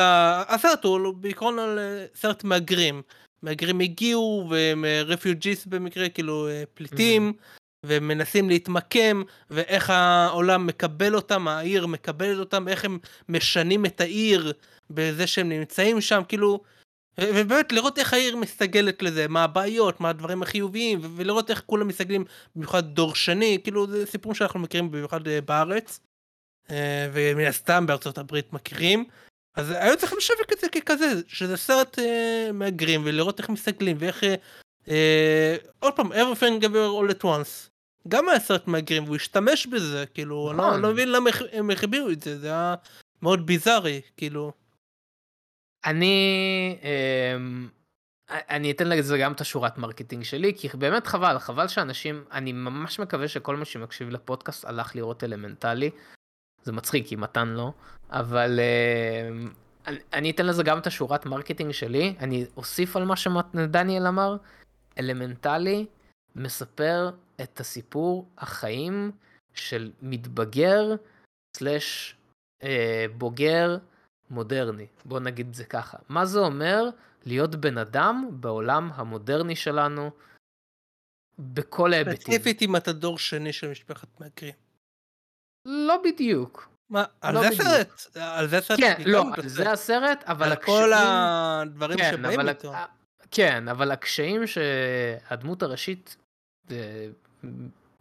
הסרט 0.49 0.85
הוא 0.85 1.15
בעיקרון 1.15 1.59
על 1.59 1.79
אה, 1.79 2.07
סרט 2.15 2.45
מהגרים. 2.45 3.03
מהגרים 3.43 3.81
הגיעו 3.81 4.47
והם 4.51 4.85
רפיוג'יסט 5.05 5.67
במקרה, 5.67 6.09
כאילו 6.09 6.49
אה, 6.49 6.63
פליטים, 6.75 7.33
ומנסים 7.87 8.49
להתמקם, 8.49 9.23
ואיך 9.51 9.91
העולם 9.91 10.67
מקבל 10.67 11.15
אותם, 11.15 11.49
העיר 11.49 11.87
מקבלת 11.87 12.39
אותם, 12.39 12.69
איך 12.69 12.85
הם 12.85 12.99
משנים 13.29 13.87
את 13.87 14.01
העיר 14.01 14.53
בזה 14.91 15.27
שהם 15.27 15.49
נמצאים 15.49 16.01
שם, 16.01 16.23
כאילו, 16.29 16.61
ובאמת 17.21 17.73
לראות 17.73 17.99
איך 17.99 18.13
העיר 18.13 18.37
מסתגלת 18.37 19.03
לזה, 19.03 19.29
מה 19.29 19.45
הבעיות, 19.45 20.01
מה 20.01 20.09
הדברים 20.09 20.43
החיוביים, 20.43 21.01
ולראות 21.17 21.51
איך 21.51 21.63
כולם 21.67 21.89
מסתגלים, 21.89 22.25
במיוחד 22.57 22.85
דור 22.95 23.15
שני, 23.15 23.59
כאילו 23.65 23.87
זה 23.87 24.07
סיפורים 24.07 24.35
שאנחנו 24.35 24.61
מכירים 24.61 24.91
במיוחד 24.91 25.29
אה, 25.29 25.41
בארץ, 25.41 26.01
אה, 26.01 26.08
ומן 27.12 27.44
הסתם 27.44 27.87
בארצות 27.87 28.18
הברית 28.18 28.52
מכירים, 28.52 29.04
אז 29.59 29.70
היו 29.70 29.96
צריכים 29.96 30.18
לשווק 30.18 30.52
את 30.52 30.59
זה 30.61 30.68
ככזה, 30.68 31.07
שזה 31.26 31.57
סרט 31.57 31.98
אה, 31.98 32.50
מהגרים, 32.52 33.02
ולראות 33.04 33.38
איך 33.38 33.48
מסתגלים, 33.48 33.96
ואיך... 34.00 34.24
אה, 34.24 34.35
אה, 34.88 35.57
עוד 35.78 35.96
פעם, 35.96 36.12
everything 36.12 36.62
ever 36.62 37.11
all 37.11 37.14
at 37.14 37.24
once. 37.24 37.70
גם 38.09 38.28
היה 38.28 38.40
סרט 38.40 38.66
מהגרים, 38.66 39.04
והוא 39.04 39.16
השתמש 39.16 39.66
בזה, 39.66 40.04
כאילו, 40.14 40.50
אני 40.50 40.59
לא, 40.59 40.68
נכון. 40.68 40.81
לא 40.81 40.92
מבין 40.92 41.12
למה 41.12 41.31
הם 41.52 41.70
החביאו 41.70 42.11
את 42.11 42.22
זה, 42.22 42.38
זה 42.38 42.46
היה 42.46 42.74
מאוד 43.22 43.46
ביזארי, 43.46 44.00
כאילו. 44.16 44.52
אני... 45.85 46.76
אמ, 46.83 47.68
אני 48.31 48.70
אתן 48.70 48.88
לזה 48.88 49.18
גם 49.18 49.33
את 49.33 49.40
השורת 49.40 49.78
marketing 49.79 50.25
שלי, 50.24 50.54
כי 50.57 50.68
באמת 50.68 51.07
חבל, 51.07 51.38
חבל 51.38 51.68
שאנשים, 51.68 52.24
אני 52.33 52.52
ממש 52.52 53.00
מקווה 53.00 53.28
שכל 53.28 53.57
מי 53.57 53.64
שמקשיב 53.64 54.09
לפודקאסט 54.11 54.64
הלך 54.64 54.96
לראות 54.96 55.24
אלמנטלי. 55.24 55.90
זה 56.62 56.73
מצחיק, 56.73 57.07
כי 57.07 57.16
מתן 57.16 57.49
לא, 57.49 57.73
אבל 58.11 58.61
אה, 58.61 59.51
אני, 59.87 59.99
אני 60.12 60.31
אתן 60.31 60.47
לזה 60.47 60.62
גם 60.62 60.79
את 60.79 60.87
השורת 60.87 61.27
marketing 61.27 61.73
שלי, 61.73 62.14
אני 62.21 62.47
אוסיף 62.57 62.97
על 62.97 63.05
מה 63.05 63.16
שדניאל 63.16 64.07
אמר, 64.07 64.37
אלמנטלי 64.99 65.87
מספר 66.37 67.11
את 67.42 67.61
הסיפור 67.61 68.29
החיים 68.38 69.12
של 69.55 69.92
מתבגר 70.03 70.94
סלש 71.57 72.16
אה, 72.62 73.07
בוגר 73.16 73.79
מודרני, 74.31 74.87
בוא 75.05 75.21
נגיד 75.21 75.55
זה 75.55 75.64
ככה. 75.64 75.99
מה 76.09 76.27
זה 76.27 76.38
אומר 76.38 76.85
להיות 77.27 77.55
בן 77.55 77.79
אדם 77.79 78.29
בעולם 78.33 78.90
המודרני 78.94 79.57
שלנו 79.57 80.11
בכל 81.38 81.92
ההיבטים. 81.92 82.21
ספציפית 82.21 82.62
אם 82.62 82.77
אתה 82.77 82.92
דור 82.92 83.18
שני 83.18 83.53
של 83.53 83.71
משפחת 83.71 84.21
מהגרים. 84.21 84.67
לא 85.68 85.96
בדיוק. 86.04 86.68
מה, 86.90 87.04
על 87.20 87.35
לא 87.35 87.40
זה 87.40 87.48
הסרט? 87.48 88.16
על 88.20 88.48
זה 88.48 88.59
הסרט? 88.59 88.81
כן, 88.81 88.94
לא, 89.07 89.24
על 89.37 89.48
זה 89.48 89.72
הסרט, 89.72 90.24
אבל 90.26 90.52
הקשיים... 90.52 90.76
על 90.76 90.83
כל 90.85 90.92
הדברים 90.96 91.98
כן, 91.98 92.11
שבאים 92.12 92.40
אבל... 92.40 92.48
איתו. 92.48 92.72
כן, 93.31 93.68
אבל 93.68 93.90
הקשיים 93.90 94.42
שהדמות 94.46 95.62
הראשית 95.62 96.16
אה, 96.70 97.07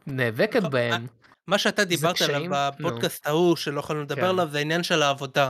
נאבקת 0.08 0.56
נכון, 0.56 0.72
בהם... 0.72 1.08
מה 1.48 1.58
שאתה 1.58 1.84
דיברת 1.84 2.22
עליו 2.22 2.52
בפודקאסט 2.52 3.28
ההוא, 3.28 3.56
שלא 3.56 3.80
יכולנו 3.80 4.04
לדבר 4.04 4.22
כן. 4.22 4.28
עליו, 4.28 4.48
זה 4.52 4.58
העניין 4.58 4.84
של 4.84 5.02
העבודה. 5.04 5.50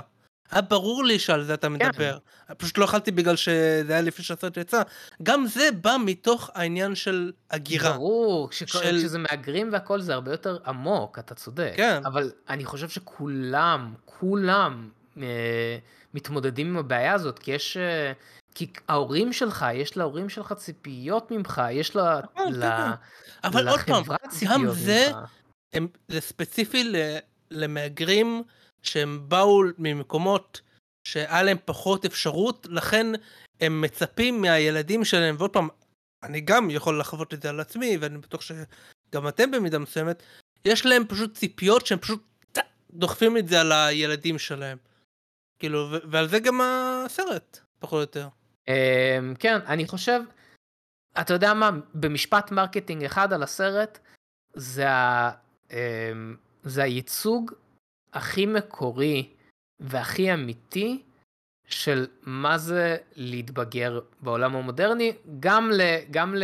היה 0.52 0.62
ברור 0.62 1.06
לי 1.06 1.20
שעל 1.20 1.44
זה 1.44 1.54
אתה 1.54 1.68
כן. 1.68 1.74
מדבר. 1.74 2.18
כן. 2.48 2.54
פשוט 2.58 2.78
לא 2.78 2.86
אכלתי 2.86 3.12
בגלל 3.12 3.36
שזה 3.36 3.94
היה 3.94 4.02
לפני 4.02 4.26
שהסרט 4.26 4.58
יצא. 4.58 4.82
גם 5.24 5.46
זה 5.48 5.70
בא 5.82 5.96
מתוך 6.06 6.50
העניין 6.54 6.96
של 6.96 7.32
הגירה. 7.52 7.92
ברור, 7.92 8.52
של... 8.52 8.66
כשזה 8.66 9.20
מהגרים 9.20 9.70
והכל 9.74 10.02
זה 10.02 10.14
הרבה 10.14 10.32
יותר 10.32 10.58
עמוק, 10.66 11.20
אתה 11.20 11.36
צודק. 11.36 11.74
כן. 11.76 12.02
אבל 12.06 12.32
אני 12.50 12.66
חושב 12.66 12.90
שכולם, 12.90 13.94
כולם 14.06 14.90
אה, 15.18 15.78
מתמודדים 16.14 16.68
עם 16.68 16.78
הבעיה 16.78 17.14
הזאת, 17.14 17.40
כי 17.40 17.52
יש... 17.52 17.78
אה, 17.78 18.12
כי 18.56 18.68
ההורים 18.88 19.34
שלך, 19.34 19.66
יש 19.74 19.98
להורים 19.98 20.30
שלך 20.30 20.54
ציפיות 20.54 21.32
ממך, 21.32 21.62
יש 21.72 21.96
לה... 21.96 22.20
נכון. 22.36 22.54
כן, 22.62 22.92
אבל 23.44 23.70
עוד 23.70 23.80
פעם, 23.80 24.04
גם 24.46 24.70
זה, 24.72 25.12
הם, 25.74 25.88
זה 26.08 26.22
ספציפי 26.22 26.84
ל, 26.84 26.96
למהגרים 27.52 28.44
שהם 28.88 29.26
באו 29.28 29.62
ממקומות 29.78 30.62
שהיה 31.08 31.43
להם 31.43 31.58
פחות 31.65 32.06
אפשרות, 32.06 32.67
לכן 32.69 33.08
הם 33.62 33.82
מצפים 33.82 34.41
מהילדים 34.41 35.06
שלהם, 35.06 35.36
ועוד 35.38 35.54
פעם, 35.54 35.67
אני 36.23 36.41
גם 36.41 36.69
יכול 36.69 37.00
לחוות 37.00 37.34
את 37.34 37.41
זה 37.41 37.50
על 37.50 37.60
עצמי, 37.60 37.97
ואני 37.97 38.17
בטוח 38.17 38.41
שגם 38.41 39.28
אתם 39.28 39.52
במידה 39.52 39.80
מסוימת, 39.80 40.23
יש 40.65 40.86
להם 40.86 41.04
פשוט 41.08 41.38
ציפיות 41.38 41.86
שהם 41.86 42.00
פשוט 42.00 42.23
דוחפים 42.91 43.38
את 43.38 43.47
זה 43.47 43.62
על 43.62 43.71
הילדים 43.71 44.39
שלהם. 44.39 44.78
כאילו, 45.60 45.89
ועל 46.12 46.28
זה 46.28 46.39
גם 46.39 46.62
הסרט, 46.62 47.60
פחות 47.80 47.93
או 47.93 48.02
יותר. 48.02 48.28
אמ, 48.67 49.34
כן, 49.39 49.60
אני 49.65 49.88
חושב, 49.88 50.21
אתה 51.21 51.34
יודע 51.34 51.54
מה, 51.54 51.71
במשפט 51.93 52.52
marketing 52.52 53.04
אחד 53.04 53.34
על 53.34 53.43
הסרט, 53.43 54.00
זה, 54.54 54.89
ה, 54.89 55.32
אמ, 55.71 56.36
זה 56.63 56.84
הייצוג 56.84 57.52
הכי 58.13 58.46
מקורי 58.46 59.30
והכי 59.80 60.34
אמיתי 60.34 61.04
של 61.67 62.08
מה 62.24 62.58
זה 62.58 62.98
להתבגר 63.15 64.00
בעולם 64.22 64.56
המודרני, 64.56 65.13
גם, 65.39 65.72
ל, 65.74 65.82
גם 66.12 66.36
ל, 66.36 66.43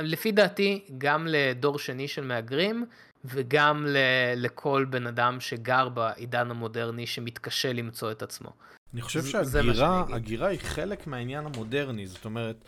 לפי 0.00 0.32
דעתי, 0.32 0.84
גם 0.98 1.26
לדור 1.30 1.78
שני 1.78 2.08
של 2.08 2.24
מהגרים, 2.24 2.86
וגם 3.24 3.86
ל, 3.86 3.96
לכל 4.36 4.86
בן 4.90 5.06
אדם 5.06 5.40
שגר 5.40 5.88
בעידן 5.88 6.50
המודרני 6.50 7.06
שמתקשה 7.06 7.72
למצוא 7.72 8.10
את 8.10 8.22
עצמו. 8.22 8.50
אני 8.92 9.02
חושב 9.02 9.24
שהגירה 9.24 10.48
היא 10.48 10.60
חלק 10.60 11.06
מהעניין 11.06 11.46
המודרני, 11.46 12.06
זאת 12.06 12.24
אומרת, 12.24 12.64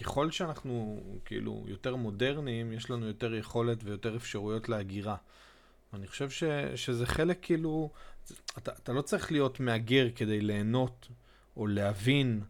ככל 0.00 0.30
שאנחנו 0.30 1.02
כאילו 1.24 1.64
יותר 1.68 1.96
מודרניים, 1.96 2.72
יש 2.72 2.90
לנו 2.90 3.06
יותר 3.06 3.34
יכולת 3.34 3.84
ויותר 3.84 4.16
אפשרויות 4.16 4.68
להגירה. 4.68 5.16
אני 5.94 6.06
חושב 6.06 6.30
ש, 6.30 6.44
שזה 6.74 7.06
חלק 7.06 7.38
כאילו, 7.42 7.90
אתה, 8.58 8.72
אתה 8.82 8.92
לא 8.92 9.02
צריך 9.02 9.32
להיות 9.32 9.60
מהגר 9.60 10.06
כדי 10.14 10.40
ליהנות 10.40 11.08
או 11.56 11.66
להבין 11.66 12.40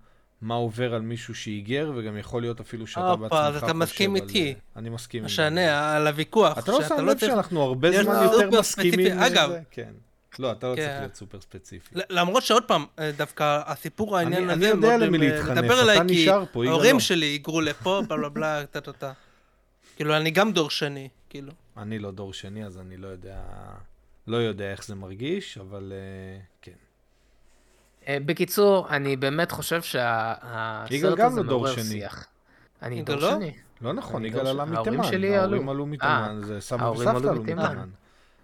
מה 0.41 0.55
עובר 0.55 0.95
על 0.95 1.03
מישהו 1.03 1.35
שהיגר, 1.35 1.93
וגם 1.97 2.19
יכול 2.19 2.43
להיות 2.43 2.61
אפילו 2.61 2.87
שאתה 2.87 3.17
בעצמך 3.17 3.33
חושב 3.33 3.45
על... 3.45 3.57
אז 3.57 3.65
אתה 3.65 3.73
מסכים 3.73 4.17
איתי. 4.17 4.55
אני 4.77 4.89
מסכים. 4.89 5.25
משנה, 5.25 5.97
על 5.97 6.07
הוויכוח. 6.07 6.59
אתה 6.59 6.73
לא 6.73 6.89
שם 6.89 7.07
לב 7.07 7.19
שאנחנו 7.19 7.63
הרבה 7.63 8.03
זמן 8.03 8.23
יותר 8.23 8.59
מסכימים 8.61 9.19
אגב, 9.19 9.53
כן. 9.71 9.93
לא, 10.39 10.53
אתה 10.53 10.71
לא 10.71 10.75
צריך 10.75 10.89
כן. 10.89 10.99
להיות 11.01 11.15
סופר 11.15 11.41
ספציפי. 11.41 11.95
למרות 12.11 12.43
שעוד 12.43 12.65
פעם, 12.65 12.85
אה, 12.99 13.11
דווקא 13.17 13.63
הסיפור 13.67 14.19
העניין 14.19 14.51
הזה, 14.51 14.55
אני 14.55 14.67
יודע 14.67 14.97
למי 14.97 15.19
להתחנף, 15.19 15.71
אתה 15.95 16.03
נשאר 16.03 16.45
פה, 16.53 16.65
יגאל 16.65 16.73
ההורים 16.73 17.01
שלי 17.01 17.27
היגרו 17.27 17.61
לפה, 17.61 18.03
בלה 18.09 18.17
בלה 18.17 18.29
בלה, 18.29 18.67
טה-טה-טה. 18.67 19.13
כאילו, 19.97 20.17
אני 20.17 20.31
גם 20.31 20.53
דור 20.53 20.71
שני, 20.71 21.09
כאילו. 21.31 21.53
אני 21.77 21.99
לא 21.99 22.11
דור 22.11 22.33
שני, 22.33 22.65
אז 22.65 22.79
אני 22.79 22.97
לא 22.97 23.09
יודע, 23.09 23.41
לא 24.27 24.37
יודע 24.37 24.71
איך 24.71 24.85
זה 24.85 24.95
מרגיש, 24.95 25.59
אבל 25.59 25.93
אה, 25.93 26.41
כן. 26.63 26.73
אה, 28.09 28.19
בקיצור, 28.27 28.89
אני 28.89 29.17
באמת 29.17 29.53
חושב 29.53 29.83
שהסרט 29.83 31.21
הזה 31.21 31.43
מעורר 31.43 31.77
שיח. 31.83 32.27
אני 32.83 33.03
דור 33.03 33.17
לא? 33.17 33.31
שני. 33.31 33.55
לא 33.81 33.93
נכון, 33.93 34.25
יגאל 34.25 34.47
עלה 34.47 34.65
מתימן. 34.65 35.05
ההורים 35.35 35.69
עלו 35.69 35.87
מתימן, 35.87 36.41
זה 36.45 36.61
סבא 36.61 36.85
וסבתא 36.85 37.29
עלו 37.29 37.43
מתימן. 37.43 37.89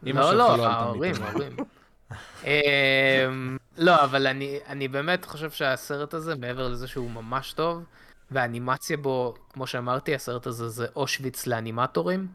לא, 0.03 0.35
לא, 0.35 0.57
לא 0.57 0.67
ההורים, 0.67 1.14
ההורים. 1.23 1.57
אמ, 2.45 3.57
לא, 3.79 4.05
אבל 4.05 4.27
אני, 4.27 4.59
אני 4.67 4.88
באמת 4.88 5.25
חושב 5.25 5.51
שהסרט 5.51 6.14
הזה, 6.14 6.35
מעבר 6.35 6.69
לזה 6.69 6.88
שהוא 6.88 7.11
ממש 7.11 7.53
טוב, 7.53 7.83
והאנימציה 8.31 8.97
בו, 8.97 9.35
כמו 9.53 9.67
שאמרתי, 9.67 10.14
הסרט 10.14 10.47
הזה 10.47 10.69
זה 10.69 10.87
אושוויץ 10.97 11.47
לאנימטורים. 11.47 12.27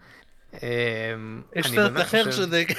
אמ, 0.54 1.42
יש 1.56 1.68
סרט 1.68 2.02
אחר 2.02 2.32
שזה... 2.32 2.63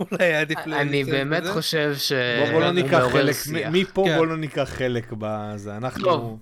אולי 0.00 0.34
עדיף 0.34 0.58
ל... 0.66 0.74
אני 0.74 1.04
באמת 1.04 1.42
חושב 1.52 1.94
ש... 1.98 2.12
בוא 2.52 2.60
לא 2.60 2.70
ניקח 2.70 3.02
חלק, 3.12 3.36
מפה 3.70 4.04
כן. 4.06 4.16
בוא 4.16 4.26
לא 4.26 4.36
ניקח 4.36 4.70
חלק 4.76 5.12
בזה, 5.18 5.76
אנחנו... 5.76 6.38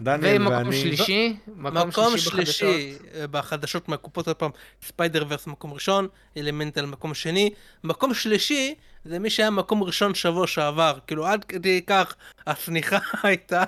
דניאל 0.00 0.48
ואני... 0.48 0.58
ומקום 0.58 0.72
שלישי? 0.72 1.36
מקום 1.56 2.18
שלישי 2.18 2.94
בחדשות 3.30 3.88
מהקופות, 3.88 4.26
עוד 4.26 4.36
פעם, 4.36 4.50
ספיידר 4.82 5.24
ורס 5.28 5.46
מקום 5.46 5.74
ראשון, 5.74 6.08
אלמנטל 6.36 6.86
מקום 6.86 7.14
שני. 7.14 7.50
מקום 7.84 8.14
שלישי 8.14 8.74
זה 9.04 9.18
מי 9.18 9.30
שהיה 9.30 9.50
מקום 9.50 9.82
ראשון 9.82 10.14
שבוע 10.14 10.46
שעבר, 10.46 10.98
כאילו 11.06 11.26
עד 11.26 11.44
כדי 11.44 11.82
כך 11.86 12.14
השמיכה 12.46 12.98
הייתה 13.22 13.64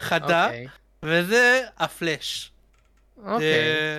חדה, 0.00 0.46
אוקיי. 0.46 0.66
וזה 1.02 1.62
הפלאש. 1.78 2.52
אוקיי. 3.24 3.98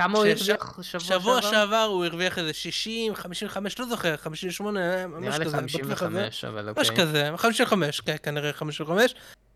כמה 0.00 0.18
הוא 0.18 0.26
הרוויח 0.26 0.82
שבוע 0.82 1.00
שעבר? 1.00 1.20
שבוע 1.20 1.42
שעבר 1.42 1.82
הוא 1.90 2.04
הרוויח 2.04 2.38
איזה 2.38 2.52
60, 2.52 3.14
55, 3.14 3.78
לא 3.78 3.86
זוכר, 3.86 4.16
58, 4.16 5.06
ממש 5.06 5.16
כזה. 5.16 5.28
נראה 5.28 5.38
לי 5.38 5.50
55, 5.50 6.44
אבל 6.44 6.68
אוקיי. 6.68 6.84
ממש 6.84 7.00
כזה, 7.00 7.32
55, 7.36 8.00
כן, 8.00 8.16
כנראה 8.22 8.52
55. 8.52 9.14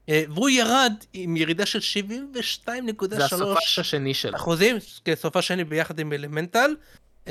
אה, 0.09 0.23
והוא 0.29 0.51
ירד 0.51 0.93
עם 1.13 1.37
ירידה 1.37 1.67
של 1.67 1.79
72.3 1.79 2.71
זה 3.11 3.25
הסופש 3.25 3.79
השני 3.79 4.15
שלו. 4.15 4.37
אחוזים, 4.37 4.77
כן, 5.05 5.15
סופה 5.15 5.43
שני 5.43 5.65
ביחד 5.65 5.99
עם 5.99 6.13
אלמנטל. 6.13 6.75
72.3 7.27 7.31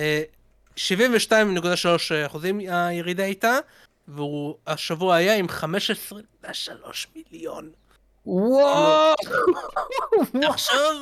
אה, 2.12 2.26
אחוזים 2.26 2.60
הירידה 2.60 3.24
איתה, 3.24 3.58
והוא 4.08 4.56
השבוע 4.68 5.16
היה 5.16 5.36
עם 5.36 5.48
15.3 6.44 6.48
מיליון. 7.16 7.70
וואו! 8.26 9.16
עכשיו, 10.44 10.96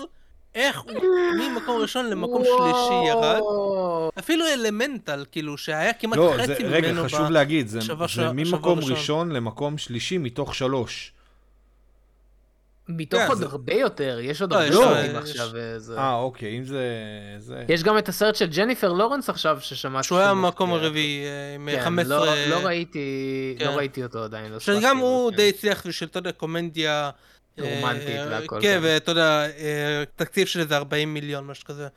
איך 0.56 0.82
הוא 0.82 0.92
ממקום 1.40 1.82
ראשון 1.82 2.06
למקום 2.10 2.44
שלישי 2.44 3.10
ירד. 3.10 3.40
אפילו 4.20 4.46
אלמנטל, 4.48 5.26
כאילו, 5.32 5.58
שהיה 5.58 5.94
כמעט 5.94 6.18
לא, 6.20 6.34
חצי 6.38 6.48
זה, 6.48 6.64
ממנו 6.64 6.74
רגע, 6.76 7.04
חשוב 7.06 7.30
להגיד, 7.32 7.68
זה, 7.68 7.80
בשבוע 7.80 8.08
ש- 8.08 8.16
זה 8.16 8.22
שבוע 8.22 8.34
ממקום 8.34 8.78
ראשון. 8.80 8.92
ראשון 8.92 9.32
למקום 9.32 9.78
שלישי 9.78 10.18
מתוך 10.18 10.56
שלוש. 10.56 11.14
מתוך 12.90 13.20
כן, 13.22 13.28
עוד 13.28 13.38
זה- 13.38 13.46
הרבה 13.46 13.74
יותר, 13.74 14.20
יש 14.22 14.42
עוד 14.42 14.54
לא, 14.54 14.58
הרבה 14.58 14.68
יש- 14.70 14.76
סרטים 14.76 15.12
יש- 15.24 15.30
עכשיו. 15.30 15.50
וזה- 15.54 15.98
אה, 15.98 16.16
אוקיי, 16.16 16.58
אם 16.58 16.64
זה... 16.64 16.84
זה... 17.38 17.64
יש 17.70 17.84
גם 17.84 17.98
את 17.98 18.10
הסרט 18.10 18.36
של 18.36 18.46
ג'ניפר 18.50 18.94
לורנס 18.94 19.30
עכשיו, 19.30 19.58
ששמעתי. 19.62 20.08
שהוא 20.08 20.18
היה 20.18 20.32
במקום. 20.32 20.74
הרביעי 20.74 21.24
אה, 21.26 21.56
עם 21.56 21.70
כן, 21.72 21.82
15... 21.84 22.26
לא- 22.26 22.36
לא 22.50 22.66
ראיתי, 22.66 23.00
כן. 23.60 23.66
לא 23.66 23.72
ראיתי 23.72 24.04
אותו 24.04 24.24
עדיין. 24.24 24.52
לא 24.52 24.60
שגם 24.60 24.76
הספקתי, 24.78 24.98
הוא 24.98 25.28
אבל 25.30 25.38
די 25.38 25.52
כן. 25.52 25.58
הצליח 25.58 25.88
בשביל, 25.88 26.10
אתה 26.10 26.20
יודע, 26.20 26.32
קומדיה... 26.32 27.10
רומנטית 27.60 28.08
אה, 28.08 28.28
והכל, 28.30 28.60
כן, 28.62 28.62
כן. 28.62 28.80
ואתה 28.84 29.12
יודע, 29.12 29.48
אה, 29.58 30.04
תקציב 30.16 30.48
של 30.48 30.60
איזה 30.60 30.78
40 30.78 31.14
מיליון, 31.14 31.48
משהו 31.48 31.66
כזה. 31.66 31.88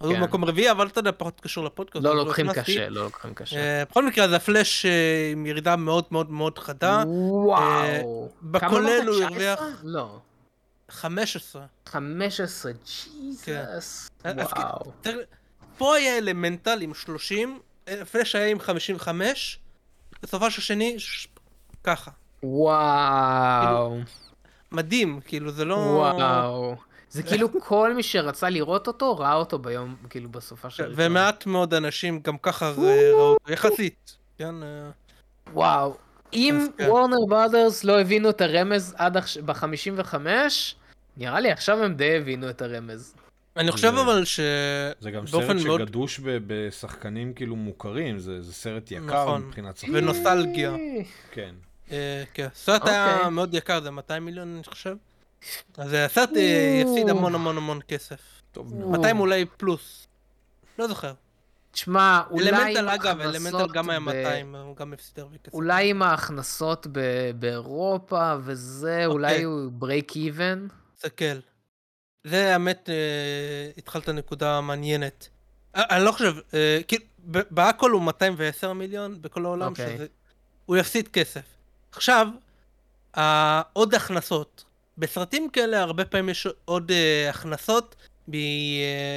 אז 0.00 0.06
הוא 0.06 0.14
כן. 0.14 0.20
במקום 0.20 0.44
רביעי, 0.44 0.70
אבל 0.70 0.86
אתה 0.86 0.98
יודע, 0.98 1.10
פחות 1.16 1.40
קשור 1.40 1.64
לפודקאסט. 1.64 2.04
לא 2.04 2.16
לוקחים. 2.16 2.52
קשה, 2.52 2.88
לא 2.88 3.04
לוקחים 3.04 3.34
קשה. 3.34 3.56
אה, 3.56 3.84
בכל 3.90 4.06
מקרה, 4.06 4.24
אז 4.24 4.32
הפלאש 4.32 4.86
עם 5.32 5.46
ירידה 5.46 5.76
מאוד 5.76 6.04
מאוד 6.10 6.30
מאוד 6.30 6.58
חדה. 6.58 7.02
וואו. 7.06 8.28
כמה 8.40 8.68
בכולל? 8.68 9.08
הוא 9.08 9.14
19? 9.14 9.26
הרוויח 9.26 9.60
לא. 9.82 10.18
15. 10.90 11.62
15, 11.86 12.72
ג'יזוס. 12.72 13.42
כן. 13.42 13.64
אז 13.66 14.08
וואו. 14.52 14.92
פה 15.78 15.96
היה 15.96 16.18
אלמנטל 16.18 16.82
עם 16.82 16.94
30, 16.94 17.60
אה, 17.88 18.04
פלאש 18.04 18.34
היה 18.34 18.46
עם 18.46 18.60
55, 18.60 19.58
בסופו 20.22 20.50
של 20.50 20.62
שני, 20.62 20.96
ככה. 21.84 22.10
וואו. 22.42 23.98
מדהים, 24.72 25.20
כאילו 25.24 25.50
זה 25.50 25.64
לא... 25.64 25.74
וואו. 25.74 26.76
זה 27.10 27.22
כאילו 27.22 27.48
כל 27.60 27.94
מי 27.94 28.02
שרצה 28.02 28.50
לראות 28.50 28.86
אותו, 28.86 29.16
ראה 29.18 29.34
אותו 29.34 29.58
ביום, 29.58 29.96
כאילו 30.10 30.28
בסופה 30.28 30.70
של... 30.70 30.92
ומעט 30.96 31.46
מאוד 31.46 31.74
אנשים 31.74 32.20
גם 32.24 32.38
ככה 32.38 32.70
ראו 32.70 33.10
אותו, 33.12 33.52
יחסית. 33.52 34.16
כן, 34.38 34.62
אה, 34.62 34.90
וואו. 35.52 35.94
אם 36.32 36.66
כן. 36.78 36.86
וורנר 36.88 37.16
ברודרס 37.28 37.84
לא 37.84 38.00
הבינו 38.00 38.30
את 38.30 38.40
הרמז 38.40 38.94
עד 38.98 39.16
עכשיו, 39.16 39.42
ב-55, 39.46 40.14
נראה 41.16 41.40
לי 41.40 41.50
עכשיו 41.50 41.84
הם 41.84 41.94
די 41.94 42.16
הבינו 42.16 42.50
את 42.50 42.62
הרמז. 42.62 43.14
אני 43.56 43.72
חושב 43.72 43.94
זה- 43.94 44.00
אבל 44.00 44.24
ש... 44.24 44.40
זה 45.00 45.10
גם 45.10 45.26
סרט 45.26 45.56
מאוד- 45.64 45.80
שגדוש 45.80 46.20
ב- 46.20 46.38
בשחקנים 46.46 47.32
כאילו 47.34 47.56
מוכרים, 47.56 48.18
זה, 48.18 48.42
זה 48.42 48.52
סרט 48.52 48.90
יקר 48.90 49.04
נכון. 49.24 49.42
מבחינת 49.42 49.76
שחקנים. 49.76 49.94
ונוסטלגיה. 49.96 50.72
כן. 51.30 51.54
אה, 51.90 52.24
כן, 52.34 52.48
הסרט 52.52 52.86
היה 52.86 53.14
אוקיי. 53.16 53.30
מאוד 53.30 53.54
יקר, 53.54 53.80
זה 53.82 53.90
200 53.90 54.24
מיליון 54.24 54.54
אני 54.54 54.64
חושב. 54.64 54.96
אז 55.76 55.92
הסרט 55.92 56.30
אה, 56.36 56.80
יפסיד 56.82 57.08
המון 57.08 57.34
המון 57.34 57.56
המון 57.56 57.80
כסף. 57.88 58.20
טוב 58.52 58.72
או. 58.72 58.78
מאוד. 58.78 58.90
200 58.90 59.20
אולי 59.20 59.44
פלוס. 59.56 60.06
לא 60.78 60.88
זוכר. 60.88 61.12
תשמע, 61.70 62.22
אולי 62.30 62.48
עם 62.48 62.54
Elemental 62.54 62.88
אגב, 62.88 63.20
ההכנסות 63.20 63.54
Elemental 63.54 63.72
גם 63.72 63.90
היה 63.90 64.00
ב- 64.00 64.02
200, 64.02 64.54
הוא 64.54 64.76
גם 64.76 64.92
הפסיד 64.92 65.18
הרבה 65.20 65.38
כסף. 65.38 65.54
אולי 65.54 65.90
עם 65.90 66.02
ההכנסות 66.02 66.86
באירופה 67.38 68.34
וזה, 68.40 69.06
אולי 69.06 69.30
אוקיי. 69.32 69.42
הוא 69.42 69.72
break 69.72 70.16
even. 70.16 70.66
תסתכל. 70.96 71.38
זה 72.24 72.52
האמת, 72.52 72.88
אה, 72.90 73.70
התחלת 73.78 74.08
נקודה 74.08 74.60
מעניינת. 74.60 75.28
אה, 75.76 75.96
אני 75.96 76.04
לא 76.04 76.12
חושב, 76.12 76.34
כאילו, 76.88 77.04
בהכל 77.50 77.90
הוא 77.90 78.02
210 78.02 78.72
מיליון 78.72 79.22
בכל 79.22 79.44
העולם, 79.44 79.70
אוקיי. 79.70 79.94
שזה... 79.94 80.06
הוא 80.66 80.76
יפסיד 80.76 81.08
כסף. 81.08 81.57
עכשיו, 81.98 82.28
עוד 83.72 83.94
הכנסות. 83.94 84.64
בסרטים 84.98 85.50
כאלה 85.50 85.82
הרבה 85.82 86.04
פעמים 86.04 86.28
יש 86.28 86.46
עוד 86.64 86.90
אה, 86.90 87.30
הכנסות 87.30 87.96
מ... 88.28 88.34
אה, 88.34 89.16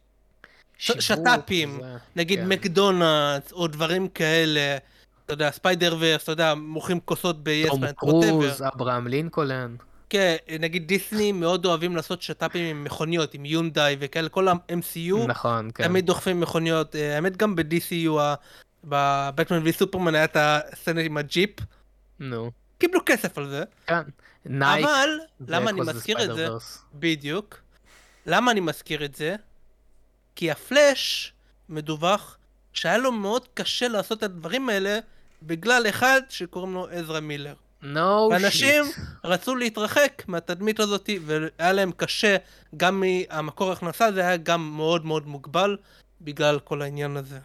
ש- 0.77 0.91
שת"פים, 0.91 1.79
וזה, 1.79 1.97
נגיד 2.15 2.39
כן. 2.39 2.49
מקדונלדס 2.49 3.51
או 3.51 3.67
דברים 3.67 4.07
כאלה. 4.07 4.77
אתה 5.25 5.33
יודע, 5.33 5.51
ספיידר 5.51 5.95
ורס, 5.99 6.23
אתה 6.23 6.31
יודע, 6.31 6.53
מוכרים 6.55 6.99
כוסות 6.99 7.43
ב-yes 7.43 7.69
פלנט, 7.69 7.95
קרוז, 7.97 8.61
אברהם 8.61 9.07
לינקולן. 9.07 9.75
כן, 10.09 10.35
נגיד 10.59 10.87
דיסני 10.87 11.31
מאוד 11.31 11.65
אוהבים 11.65 11.95
לעשות 11.95 12.21
שת"פים 12.21 12.65
עם 12.65 12.83
מכוניות, 12.83 13.33
עם 13.33 13.45
יונדאי 13.45 13.95
וכאלה, 13.99 14.29
כל 14.29 14.47
ה-MCU, 14.47 15.27
נכון, 15.27 15.69
כן. 15.75 15.83
תמיד 15.83 16.05
דוחפים 16.05 16.39
מכוניות, 16.39 16.95
אה, 16.95 17.15
האמת 17.15 17.37
גם 17.37 17.55
ב-DCU, 17.55 18.11
בבטמן 18.83 19.61
וסופרמן 19.63 20.15
היה 20.15 20.23
את 20.23 20.37
הסצנה 20.39 21.01
עם 21.01 21.17
הג'יפ, 21.17 21.49
נו, 22.19 22.51
קיבלו 22.81 22.99
כסף 23.05 23.37
על 23.37 23.49
זה, 23.49 23.63
כן. 23.87 24.01
נייק. 24.45 24.85
אבל, 24.85 25.09
למה 25.47 25.69
אני 25.69 25.81
מזכיר 25.81 26.23
את 26.23 26.35
זה? 26.35 26.47
בדיוק. 26.93 27.61
למה 28.25 28.51
אני 28.51 28.59
מזכיר 28.59 29.05
את 29.05 29.15
זה? 29.15 29.35
כי 30.35 30.51
הפלאש 30.51 31.33
מדווח 31.69 32.37
שהיה 32.73 32.97
לו 32.97 33.11
מאוד 33.11 33.47
קשה 33.53 33.87
לעשות 33.87 34.17
את 34.17 34.23
הדברים 34.23 34.69
האלה 34.69 34.99
בגלל 35.43 35.85
אחד 35.89 36.21
שקוראים 36.29 36.73
לו 36.73 36.87
עזרא 36.91 37.19
מילר. 37.19 37.53
No 37.83 37.97
ואנשים 38.31 38.83
shit. 38.83 38.99
רצו 39.23 39.55
להתרחק 39.55 40.23
מהתדמית 40.27 40.79
הזאת 40.79 41.09
והיה 41.25 41.71
להם 41.73 41.91
קשה, 41.91 42.37
גם 42.77 43.01
מהמקור 43.01 43.71
הכנסה 43.71 44.11
זה 44.11 44.21
היה 44.21 44.37
גם 44.37 44.71
מאוד 44.75 45.05
מאוד 45.05 45.27
מוגבל 45.27 45.77
בגלל 46.21 46.59
כל 46.59 46.81
העניין 46.81 47.17
הזה. 47.17 47.39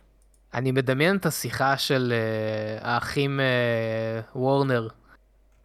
אני 0.55 0.73
מדמיין 0.73 1.17
את 1.17 1.27
השיחה 1.27 1.77
של 1.77 2.13
אה, 2.13 2.93
האחים 2.95 3.41
אה, 3.41 4.21
וורנר. 4.35 4.89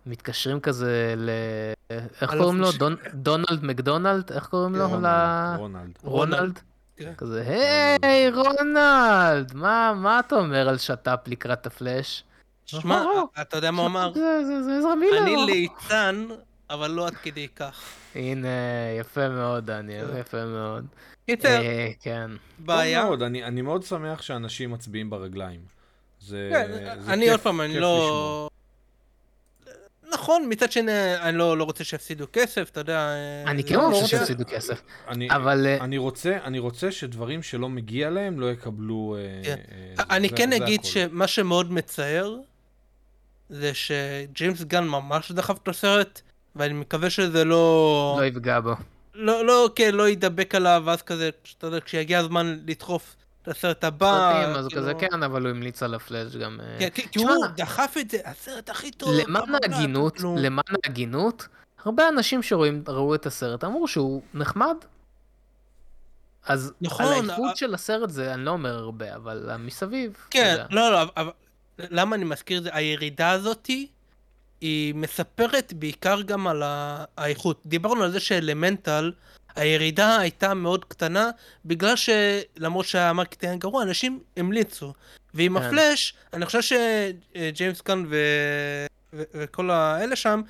מתקשרים 0.05 0.59
כזה 0.59 1.13
ל... 1.17 1.29
איך 2.21 2.31
קוראים 2.37 2.57
לו? 2.61 2.67
דונלד 3.13 3.63
מקדונלד? 3.63 4.31
איך 4.31 4.45
קוראים 4.47 4.75
לו? 4.75 4.87
רונלד, 4.89 5.09
רונלד. 5.57 5.91
רונלד? 6.03 6.59
כן. 6.97 7.13
כזה, 7.17 7.43
היי 8.01 8.29
רונלד, 8.31 9.51
מה 9.53 9.93
מה 9.95 10.19
אתה 10.19 10.35
אומר 10.35 10.69
על 10.69 10.77
שת"פ 10.77 11.27
לקראת 11.27 11.65
הפלאש? 11.65 12.23
שמע, 12.65 13.03
אתה 13.41 13.57
יודע 13.57 13.71
מה 13.71 13.81
הוא 13.81 13.87
אמר? 13.87 14.13
זה 14.13 14.43
זה- 14.45 14.63
זה 14.63 14.77
עזרא 14.77 14.95
מילר. 14.95 15.17
אני 15.23 15.35
ליצן, 15.45 16.25
אבל 16.69 16.91
לא 16.91 17.07
עד 17.07 17.15
כדי 17.15 17.47
כך. 17.55 17.81
הנה, 18.15 18.47
יפה 18.99 19.29
מאוד, 19.29 19.65
דניאל, 19.65 20.07
כן. 20.11 20.17
יפה 20.17 20.45
מאוד. 20.45 20.85
קיצר, 21.25 21.47
אה, 21.61 21.89
כן. 22.01 22.31
בעיה. 22.59 23.07
אני, 23.21 23.43
אני 23.43 23.61
מאוד 23.61 23.83
שמח 23.83 24.21
שאנשים 24.21 24.71
מצביעים 24.71 25.09
ברגליים. 25.09 25.59
זה, 26.21 26.49
כן, 26.53 26.71
זה 27.01 27.13
אני 27.13 27.25
כיף- 27.25 27.31
עוד 27.31 27.39
פעם, 27.39 27.61
אני 27.61 27.73
כיף 27.73 27.81
לא... 27.81 28.49
נכון, 30.13 30.45
מצד 30.49 30.71
שני, 30.71 30.91
אני 31.21 31.37
לא 31.37 31.57
לא 31.57 31.63
רוצה 31.63 31.83
שיפסידו 31.83 32.25
כסף, 32.33 32.69
אתה 32.69 32.79
יודע... 32.79 33.09
אני 33.47 33.61
זה 33.61 33.67
כן 33.67 33.75
לא 33.75 33.81
רוצה 33.91 34.07
שיפסידו 34.07 34.43
כסף, 34.47 34.81
אני, 35.07 35.31
אבל 35.31 35.65
אה, 35.67 35.77
אני, 35.83 35.97
רוצה, 35.97 36.37
אני 36.43 36.59
רוצה 36.59 36.91
שדברים 36.91 37.43
שלא 37.43 37.69
מגיע 37.69 38.09
להם 38.09 38.39
לא 38.39 38.51
יקבלו... 38.51 39.15
אה, 39.19 39.41
כן. 39.43 39.55
אה, 39.71 39.93
זה- 39.97 40.03
אני 40.15 40.29
זה- 40.29 40.35
כן 40.35 40.49
זה 40.49 40.55
אגיד 40.55 40.79
הכל. 40.79 40.89
שמה 40.89 41.27
שמאוד 41.27 41.71
מצער, 41.71 42.35
זה 43.49 43.71
שג'יימס 43.73 44.61
גן 44.63 44.83
ממש 44.87 45.31
דחף 45.31 45.57
את 45.63 45.67
הסרט, 45.67 46.21
ואני 46.55 46.73
מקווה 46.73 47.09
שזה 47.09 47.43
לא... 47.45 48.15
לא 48.19 48.25
יפגע 48.25 48.59
בו. 48.59 48.73
לא, 49.13 49.45
לא, 49.45 49.69
כן, 49.75 49.93
לא 49.95 50.09
ידבק 50.09 50.55
עליו, 50.55 50.83
ואז 50.85 51.01
כזה, 51.01 51.29
אתה 51.57 51.67
יודע, 51.67 51.79
כשיגיע 51.79 52.19
הזמן 52.19 52.57
לדחוף 52.65 53.15
את 53.41 53.47
הסרט 53.47 53.83
הבא... 53.83 54.31
פרטים, 54.31 54.55
אז 54.55 54.67
כאילו- 54.67 54.81
כזה 54.81 54.93
כן, 54.93 55.23
אבל 55.23 55.41
הוא 55.41 55.49
המליץ 55.49 55.83
על 55.83 55.93
הפלאש 55.93 56.35
גם. 56.35 56.59
אה, 56.59 56.89
כן, 56.89 57.03
כי 57.11 57.19
הוא 57.19 57.45
דחף 57.55 57.95
את 57.99 58.11
זה, 58.11 58.17
הסרט 58.25 58.69
הכי 58.69 58.91
טוב. 58.91 59.09
למען 59.13 59.45
בלה, 59.45 59.57
ההגינות. 59.63 60.19
למען 60.37 60.75
ההגינות, 60.85 61.47
הרבה 61.85 62.09
אנשים 62.09 62.43
שרואים, 62.43 62.83
ראו 62.87 63.15
את 63.15 63.25
הסרט 63.25 63.63
אמרו 63.63 63.87
שהוא 63.87 64.21
נחמד. 64.33 64.75
אז 66.45 66.73
נכון, 66.81 67.05
על 67.05 67.29
האיכות 67.29 67.57
של 67.57 67.73
הסרט 67.73 68.09
זה, 68.09 68.33
אני 68.33 68.45
לא 68.45 68.51
אומר 68.51 68.77
הרבה, 68.77 69.15
אבל 69.15 69.49
המסביב, 69.49 70.11
אתה 70.11 70.21
כן. 70.29 70.55
לא, 70.69 70.91
לא, 70.91 71.01
אבל 71.17 71.31
למה 71.79 72.15
אני 72.15 72.23
מזכיר 72.23 72.57
את 72.57 72.63
זה? 72.63 72.69
הירידה 72.73 73.31
הזאתי, 73.31 73.87
היא 74.61 74.95
מספרת 74.95 75.73
בעיקר 75.73 76.21
גם 76.21 76.47
על 76.47 76.63
האיכות. 77.17 77.61
דיברנו 77.65 78.03
על 78.03 78.11
זה 78.11 78.19
שאלמנטל, 78.19 79.11
הירידה 79.55 80.17
הייתה 80.17 80.53
מאוד 80.53 80.85
קטנה, 80.85 81.29
בגלל 81.65 81.93
שלמרות 81.95 82.85
שה 82.85 83.02
marketing 83.02 83.51
היה 83.51 83.59
גרוע, 83.59 83.83
אנשים 83.83 84.19
המליצו. 84.37 84.93
ועם 85.33 85.59
כן. 85.59 85.65
הפלאש, 85.65 86.13
אני 86.33 86.45
חושב 86.45 86.61
שג'יימס 86.61 87.81
גאן 87.81 88.05
ו... 88.09 88.15
ו... 89.13 89.23
וכל 89.33 89.69
האלה 89.69 90.15
שם, 90.15 90.41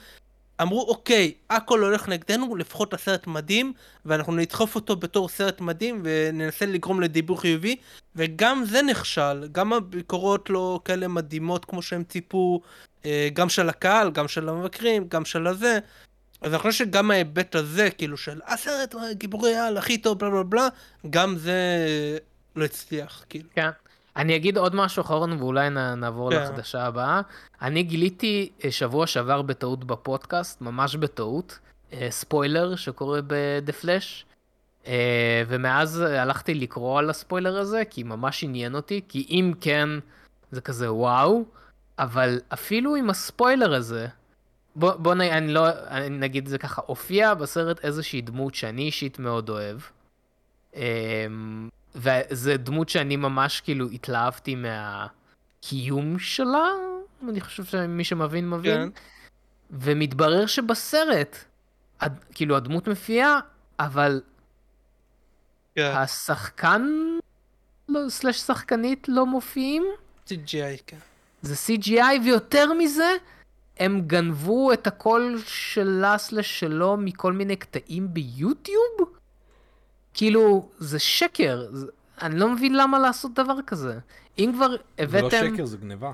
אמרו, 0.62 0.82
אוקיי, 0.82 1.34
הכל 1.50 1.84
הולך 1.84 2.08
נגדנו, 2.08 2.56
לפחות 2.56 2.94
הסרט 2.94 3.28
מדהים, 3.28 3.74
ואנחנו 4.06 4.36
נדחוף 4.36 4.76
אותו 4.76 4.96
בתור 4.96 5.30
סרט 5.30 5.62
מדהים, 5.62 6.02
וננסה 6.04 6.66
לגרום 6.66 7.02
לדיבור 7.02 7.42
חיובי, 7.42 7.76
וגם 8.16 8.64
זה 8.66 8.82
נכשל, 8.82 9.48
גם 9.52 9.74
הביקורות 9.74 10.50
לא 10.50 10.80
כאלה 10.86 11.08
מדהימות 11.08 11.66
כמו 11.66 11.82
שהם 11.82 12.04
ציפו, 12.04 12.62
אה, 13.06 13.30
גם 13.34 13.50
של 13.50 13.70
הקהל, 13.70 14.12
גם 14.12 14.28
של 14.28 14.50
המבקרים, 14.50 15.06
גם 15.08 15.26
של 15.26 15.48
הזה. 15.48 15.80
אז 16.42 16.54
אני 16.54 16.60
חושב 16.60 16.86
שגם 16.86 17.12
ההיבט 17.12 17.56
הזה, 17.56 17.90
כאילו 17.90 18.18
של 18.18 18.40
הסרט 18.48 18.96
גיבורי 19.12 19.56
על 19.56 19.78
הכי 19.78 19.98
טוב, 19.98 20.20
בלה 20.20 20.30
בלה 20.30 20.44
בלה, 20.44 20.68
גם 21.10 21.38
זה 21.38 21.58
לא 22.56 22.66
הצליח, 22.66 23.26
כאילו. 23.30 23.50
כן. 23.56 23.70
אני 24.16 24.36
אגיד 24.36 24.58
עוד 24.58 24.76
משהו 24.76 25.02
אחרון 25.02 25.42
ואולי 25.42 25.70
נעבור 25.98 26.32
כן. 26.32 26.38
לחדשה 26.38 26.84
הבאה. 26.86 27.22
אני 27.62 27.84
גיליתי 27.84 28.50
אה, 28.66 28.72
שבוע 28.72 29.08
שעבר 29.08 29.42
בטעות 29.42 29.84
בפודקאסט, 29.84 30.62
ממש 30.62 30.96
בטעות, 30.96 31.60
אה, 31.94 32.08
ספוילר 32.10 32.76
שקורה 32.76 33.20
ב-The 33.28 33.84
Flash. 33.84 34.32
אה, 34.88 35.44
ומאז 35.48 36.02
הלכתי 36.02 36.54
לקרוא 36.54 37.00
על 37.00 37.10
הספוילר 37.10 37.58
הזה, 37.58 37.84
כי 37.90 38.04
ממש 38.04 38.44
עניין 38.44 38.76
אותי, 38.76 39.02
כי 39.10 39.28
אם 39.30 39.54
כן, 39.62 39.90
זה 40.52 40.62
כזה 40.62 40.94
וואו, 40.94 41.46
אבל 42.00 42.40
אפילו 42.54 42.96
עם 42.96 43.10
הספוילר 43.10 43.74
הזה, 43.74 44.08
בוא, 44.76 44.94
בוא 44.94 45.14
נ... 45.14 45.22
אני 45.22 45.54
לא, 45.54 45.70
אני 45.88 46.10
נגיד 46.10 46.48
זה 46.48 46.58
ככה, 46.58 46.82
הופיע 46.86 47.34
בסרט 47.34 47.86
איזושהי 47.86 48.22
דמות 48.22 48.56
שאני 48.56 48.82
אישית 48.82 49.20
מאוד 49.20 49.50
אוהב. 49.50 49.80
אמ, 50.76 51.70
וזו 51.96 52.52
דמות 52.58 52.90
שאני 52.90 53.16
ממש 53.16 53.62
כאילו 53.62 53.90
התלהבתי 53.90 54.56
מהקיום 54.56 56.20
שלה, 56.20 56.70
אני 57.30 57.42
חושב 57.42 57.64
שמי 57.64 58.04
שמבין 58.04 58.50
מבין. 58.50 58.76
כן. 58.76 58.90
ומתברר 59.72 60.46
שבסרט, 60.46 61.38
הד... 62.00 62.20
כאילו 62.34 62.58
הדמות 62.58 62.88
מופיעה, 62.88 63.40
אבל 63.80 64.22
כן. 65.76 65.92
השחקן, 65.96 66.88
לא, 67.90 68.00
סלש 68.10 68.38
שחקנית 68.38 69.10
לא 69.10 69.26
מופיעים. 69.26 69.84
CGI, 70.28 70.82
כן. 70.88 70.98
זה 71.42 71.56
CGI, 71.56 72.24
ויותר 72.26 72.74
מזה, 72.74 73.12
הם 73.82 74.02
גנבו 74.08 74.74
את 74.74 74.88
הקול 74.88 75.42
שלה 75.46 76.18
סלש 76.18 76.60
שלו 76.60 76.98
מכל 76.98 77.34
מיני 77.34 77.56
קטעים 77.56 78.14
ביוטיוב? 78.14 78.98
כאילו, 80.14 80.70
זה 80.78 81.00
שקר. 81.00 81.68
זה... 81.72 81.88
אני 82.22 82.40
לא 82.40 82.50
מבין 82.50 82.76
למה 82.76 83.00
לעשות 83.00 83.34
דבר 83.34 83.62
כזה. 83.68 84.00
אם 84.40 84.52
כבר 84.56 84.76
הבאתם... 84.98 85.30
זה 85.30 85.42
לא 85.42 85.54
שקר, 85.54 85.66
זה 85.66 85.78
גניבה. 85.78 86.12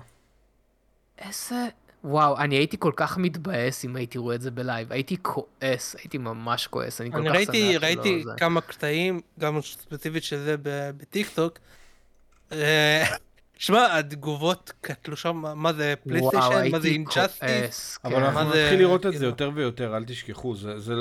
איזה... 1.18 1.65
וואו, 2.03 2.38
אני 2.38 2.55
הייתי 2.55 2.78
כל 2.80 2.91
כך 2.95 3.18
מתבאס 3.18 3.86
אם 3.86 3.95
הייתי 3.95 4.18
רואה 4.18 4.36
את 4.36 4.41
זה 4.41 4.51
ב 4.51 4.58
live. 4.58 4.91
הייתי 4.91 5.18
כועס, 5.22 5.95
הייתי 5.95 6.18
ממש 6.18 6.68
כועס, 6.68 7.01
אני 7.01 7.11
כל 7.11 7.18
אני 7.18 7.30
כך 7.30 7.36
ראיתי, 7.36 7.74
שמח 7.74 7.82
שלא... 7.82 7.88
ראיתי 7.88 8.24
כמה 8.38 8.61
קטעים, 8.61 9.22
גם 9.39 9.61
ספציפית 9.61 10.24
של 10.24 10.38
זה 10.38 10.55
בטיקטוק. 10.97 11.59
אה, 13.58 13.62
שמע, 13.62 13.97
התגובות 13.97 14.72
קטלו 14.82 15.16
שם, 15.16 15.43
מה 15.55 15.74
זה 15.74 15.93
פלייסטיישן, 16.03 16.72
מה 16.72 16.80
זה 16.80 16.88
Injustice. 16.88 17.99
אבל 18.05 18.24
אנחנו 18.24 18.49
נתחיל 18.49 18.80
לראות 18.80 19.05
את 19.05 19.12
זה 19.12 19.18
כאילו- 19.18 19.30
יותר 19.30 19.51
ויותר, 19.55 19.97
אל 19.97 20.03
תשכחו, 20.03 20.55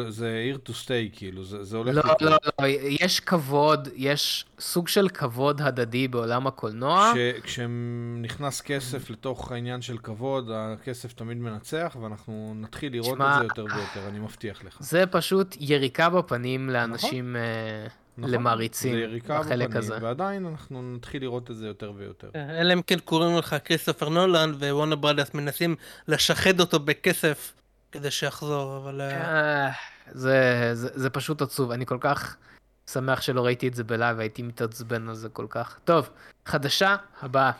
זה 0.08 0.52
here 0.54 0.68
to 0.68 0.72
stay, 0.72 1.16
כאילו, 1.16 1.44
זה 1.44 1.76
הולך... 1.76 1.94
לא, 1.94 2.02
לא, 2.20 2.36
לא, 2.60 2.66
יש 3.00 3.20
כבוד, 3.20 3.88
יש 3.94 4.44
סוג 4.60 4.88
של 4.88 5.08
כבוד 5.08 5.62
הדדי 5.62 6.08
בעולם 6.08 6.46
הקולנוע. 6.46 7.12
כשנכנס 7.42 8.60
כסף 8.60 9.10
לתוך 9.10 9.52
העניין 9.52 9.82
של 9.82 9.98
כבוד, 9.98 10.50
הכסף 10.54 11.12
תמיד 11.12 11.36
מנצח, 11.36 11.96
ואנחנו 12.02 12.52
נתחיל 12.56 12.92
לראות 12.92 13.20
את 13.20 13.38
זה 13.38 13.44
יותר 13.44 13.64
ויותר, 13.64 14.08
אני 14.08 14.18
מבטיח 14.18 14.64
לך. 14.64 14.76
זה 14.80 15.06
פשוט 15.06 15.56
יריקה 15.60 16.10
בפנים 16.10 16.70
לאנשים... 16.70 17.36
נכון. 17.36 18.05
נכון, 18.18 18.34
למעריצים 18.34 19.20
בחלק 19.28 19.76
הזה. 19.76 19.98
ועדיין 20.00 20.46
אנחנו 20.46 20.94
נתחיל 20.96 21.22
לראות 21.22 21.50
את 21.50 21.56
זה 21.56 21.66
יותר 21.66 21.92
ויותר. 21.96 22.30
כן, 22.32 22.50
אלא 22.50 22.72
אם 22.72 22.82
כן 22.82 22.98
קוראים 22.98 23.38
לך 23.38 23.56
כריסטופר 23.64 24.08
נולן 24.08 24.52
ווונר 24.54 24.96
ברדס 24.96 25.34
מנסים 25.34 25.76
לשחד 26.08 26.60
אותו 26.60 26.80
בכסף 26.80 27.52
כדי 27.92 28.10
שיחזור, 28.10 28.76
אבל... 28.76 29.00
אה, 29.00 29.66
אה, 29.66 29.72
זה, 30.12 30.70
זה, 30.72 30.88
זה 30.94 31.10
פשוט 31.10 31.42
עצוב, 31.42 31.70
אני 31.70 31.86
כל 31.86 31.98
כך 32.00 32.36
שמח 32.90 33.20
שלא 33.20 33.44
ראיתי 33.44 33.68
את 33.68 33.74
זה 33.74 33.84
ב 33.84 33.90
live, 33.90 34.20
הייתי 34.20 34.42
מתעצבן 34.42 35.08
על 35.08 35.14
זה 35.14 35.28
כל 35.28 35.46
כך. 35.48 35.78
טוב, 35.84 36.10
חדשה 36.46 36.96
הבאה. 37.20 37.50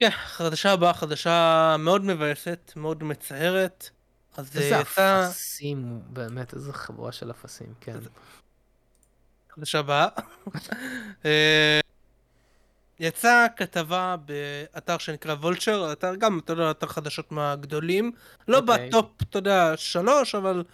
כן, 0.00 0.10
חדשה 0.10 0.72
הבאה, 0.72 0.94
חדשה 0.94 1.76
מאוד 1.78 2.04
מבאסת, 2.04 2.72
מאוד 2.76 3.04
מצערת. 3.04 3.90
איזה 4.38 4.80
אפסים, 4.80 6.00
באמת, 6.06 6.54
איזה 6.54 6.72
חבורה 6.72 7.12
של 7.12 7.30
אפסים, 7.30 7.74
כן. 7.80 7.98
חדשה 9.56 9.78
הבאה. 9.78 10.08
אה, 11.24 11.80
יצאה 13.00 13.46
כתבה 13.56 14.16
באתר 14.26 14.98
שנקרא 14.98 15.34
Vulture, 15.34 15.92
אתר 15.92 16.14
גם, 16.14 16.40
אתה 16.44 16.52
יודע, 16.52 16.70
אתר 16.70 16.86
חדשות 16.86 17.32
מהגדולים. 17.32 18.12
לא 18.48 18.58
אוקיי. 18.58 18.88
ב 18.88 18.92
top, 18.92 19.06
אתה 19.22 19.38
יודע, 19.38 19.72
שלוש, 19.76 20.34
אבל 20.34 20.64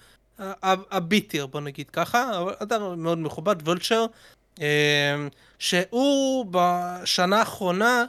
ה 0.68 0.80
B 0.80 0.91
tier, 0.91 1.47
בוא 1.47 1.61
נגיד 1.61 1.91
ככה, 1.91 2.39
אבל 2.39 2.55
אתר 2.62 2.95
מאוד 2.95 3.18
מכובד, 3.18 3.57
Vulture, 3.68 4.07
אה, 4.61 5.26
שהוא 5.59 6.47
בשנה 6.51 7.39
האחרונה 7.39 8.05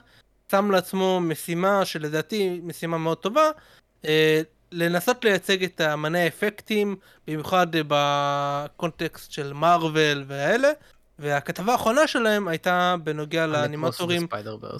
שם 0.51 0.71
לעצמו 0.71 1.19
משימה 1.21 1.85
שלדעתי 1.85 2.59
משימה 2.63 2.97
מאוד 2.97 3.17
טובה, 3.17 3.49
אה, 4.05 4.41
לנסות 4.73 5.25
לייצג 5.25 5.63
את 5.63 5.81
אמני 5.81 6.19
האפקטים, 6.19 6.95
במיוחד 7.27 7.67
בקונטקסט 7.87 9.31
של 9.31 9.53
מארוול 9.53 10.23
והאלה, 10.27 10.69
והכתבה 11.19 11.71
האחרונה 11.71 12.07
שלהם 12.07 12.47
הייתה 12.47 12.95
בנוגע 13.03 13.47
לאנימטורים 13.47 14.27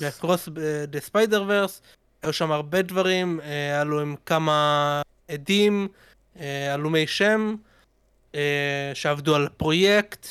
ב 0.01 0.49
Across 0.87 0.99
the 0.99 1.43
Spider-Verse, 1.47 1.81
היו 2.23 2.33
שם 2.33 2.51
הרבה 2.51 2.81
דברים, 2.81 3.39
אה, 3.41 3.81
עלו 3.81 4.01
עם 4.01 4.15
כמה 4.25 5.01
עדים, 5.27 5.87
אה, 6.39 6.73
הלומי 6.73 7.07
שם, 7.07 7.55
אה, 8.35 8.91
שעבדו 8.93 9.35
על 9.35 9.47
פרויקט, 9.57 10.27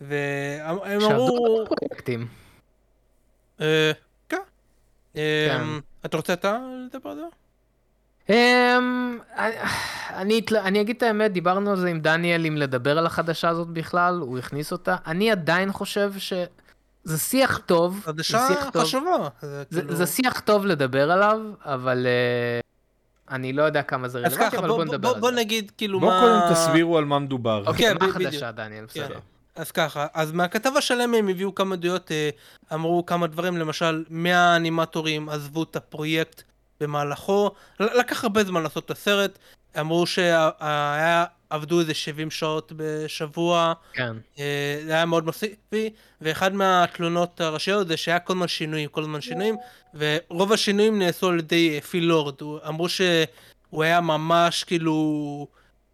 והם 0.00 0.76
אמרו... 0.86 1.00
שעבדו 1.00 1.56
על 1.60 1.66
פרויקטים. 1.66 2.26
כן. 4.28 4.36
כן. 5.14 5.62
אתה 6.04 6.16
רוצה 6.16 6.32
אתה 6.32 6.58
לדבר 6.86 7.10
על 7.10 7.16
זה? 7.16 7.45
Um, 8.28 8.32
אני, 10.10 10.40
אני 10.54 10.80
אגיד 10.80 10.96
את 10.96 11.02
האמת, 11.02 11.32
דיברנו 11.32 11.70
על 11.70 11.76
זה 11.76 11.88
עם 11.88 12.00
דניאל, 12.00 12.46
אם 12.46 12.56
לדבר 12.56 12.98
על 12.98 13.06
החדשה 13.06 13.48
הזאת 13.48 13.68
בכלל, 13.68 14.18
הוא 14.20 14.38
הכניס 14.38 14.72
אותה. 14.72 14.96
אני 15.06 15.30
עדיין 15.30 15.72
חושב 15.72 16.12
שזה 16.18 17.18
שיח 17.18 17.60
טוב. 17.66 18.00
חדשה 18.04 18.48
חשובה. 18.76 19.28
זה, 19.42 19.64
זה, 19.70 19.80
כאילו... 19.80 19.96
זה 19.96 20.06
שיח 20.06 20.40
טוב 20.40 20.66
לדבר 20.66 21.10
עליו, 21.10 21.40
אבל 21.64 22.06
uh, 22.06 23.34
אני 23.34 23.52
לא 23.52 23.62
יודע 23.62 23.82
כמה 23.82 24.08
זה 24.08 24.18
רלוונטי, 24.18 24.56
אבל 24.56 24.68
בוא, 24.68 24.76
בוא 24.76 24.84
נדבר 24.84 24.98
בוא, 24.98 25.14
על 25.14 25.20
בוא 25.20 25.30
זה. 25.30 25.34
בוא 25.36 25.42
נגיד 25.42 25.72
כאילו 25.78 26.00
בוא 26.00 26.08
מה... 26.08 26.20
בוא 26.20 26.28
קודם 26.28 26.52
תסבירו 26.54 26.98
על 26.98 27.04
מה 27.04 27.18
מדובר. 27.18 27.62
אוקיי, 27.66 27.94
מה 28.00 28.06
החדשה, 28.06 28.52
דניאל? 28.52 28.84
בסדר. 28.84 29.08
כן. 29.08 29.20
אז 29.56 29.70
ככה, 29.70 30.06
אז 30.14 30.32
מהכתבה 30.32 30.80
שלהם 30.80 31.14
הם 31.14 31.28
הביאו 31.28 31.54
כמה 31.54 31.74
עדויות, 31.74 32.12
אה, 32.12 32.30
אמרו 32.74 33.06
כמה 33.06 33.26
דברים, 33.26 33.56
למשל 33.56 34.04
100 34.10 34.56
אנימטורים 34.56 35.28
עזבו 35.28 35.62
את 35.62 35.76
הפרויקט 35.76 36.42
במהלכו, 36.80 37.50
לקח 37.80 38.24
הרבה 38.24 38.44
זמן 38.44 38.62
לעשות 38.62 38.84
את 38.84 38.90
הסרט, 38.90 39.38
אמרו 39.80 40.06
שהיה 40.06 41.24
עבדו 41.50 41.80
איזה 41.80 41.94
70 41.94 42.30
שעות 42.30 42.72
בשבוע, 42.76 43.72
כן. 43.92 44.16
אה, 44.38 44.80
זה 44.86 44.92
היה 44.92 45.04
מאוד 45.04 45.26
מסיבי, 45.26 45.90
ואחד 46.20 46.54
מהתלונות 46.54 47.40
הראשיות 47.40 47.88
זה 47.88 47.96
שהיה 47.96 48.18
כל 48.18 48.32
הזמן 48.32 48.48
שינויים, 48.48 48.88
כל 48.88 49.02
הזמן 49.02 49.20
שינויים, 49.20 49.56
ורוב 49.94 50.52
השינויים 50.52 50.98
נעשו 50.98 51.28
על 51.28 51.38
ידי 51.38 51.80
פיל 51.80 52.04
לורד, 52.04 52.34
אמרו 52.68 52.88
שהוא 52.88 53.82
היה 53.82 54.00
ממש 54.00 54.64
כאילו 54.64 55.46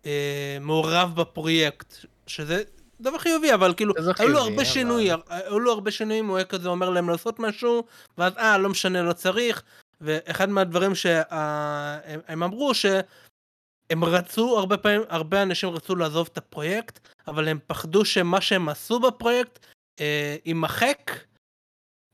אה, 0.07 0.59
מעורב 0.61 1.13
בפרויקט, 1.15 1.95
שזה 2.27 2.63
דבר 3.01 3.19
חיובי, 3.19 3.55
אבל 3.55 3.75
כאילו, 3.75 3.95
היו 4.19 4.29
לו 4.29 4.39
הרבה 4.39 4.65
שינויים, 4.65 5.19
היו 5.29 5.59
לו 5.59 5.73
הרבה 5.73 5.91
שינויים, 5.91 6.29
הוא 6.29 6.37
היה 6.37 6.45
כזה 6.45 6.69
אומר 6.69 6.91
להם 6.91 7.09
לעשות 7.09 7.41
משהו, 7.41 7.85
ואז 8.19 8.33
אה, 8.39 8.59
לא 8.59 8.69
משנה, 8.69 9.03
לא 9.03 9.13
צריך, 9.13 9.63
ואחד 10.03 10.49
מהדברים 10.49 10.95
שהם 10.95 12.43
אמרו 12.43 12.75
שהם 12.75 14.05
רצו 14.05 14.59
הרבה 14.59 14.77
פעמים, 14.77 15.03
הרבה 15.09 15.43
אנשים 15.43 15.69
רצו 15.69 15.97
לעזוב 15.97 16.29
את 16.33 16.39
הפרויקט, 16.39 17.09
אבל 17.29 17.49
הם 17.49 17.59
פחדו 17.67 18.05
שמה 18.05 18.41
שהם 18.41 18.69
עשו 18.69 19.01
בפרויקט 19.01 19.67
אה, 20.01 20.37
יימחק, 20.45 21.11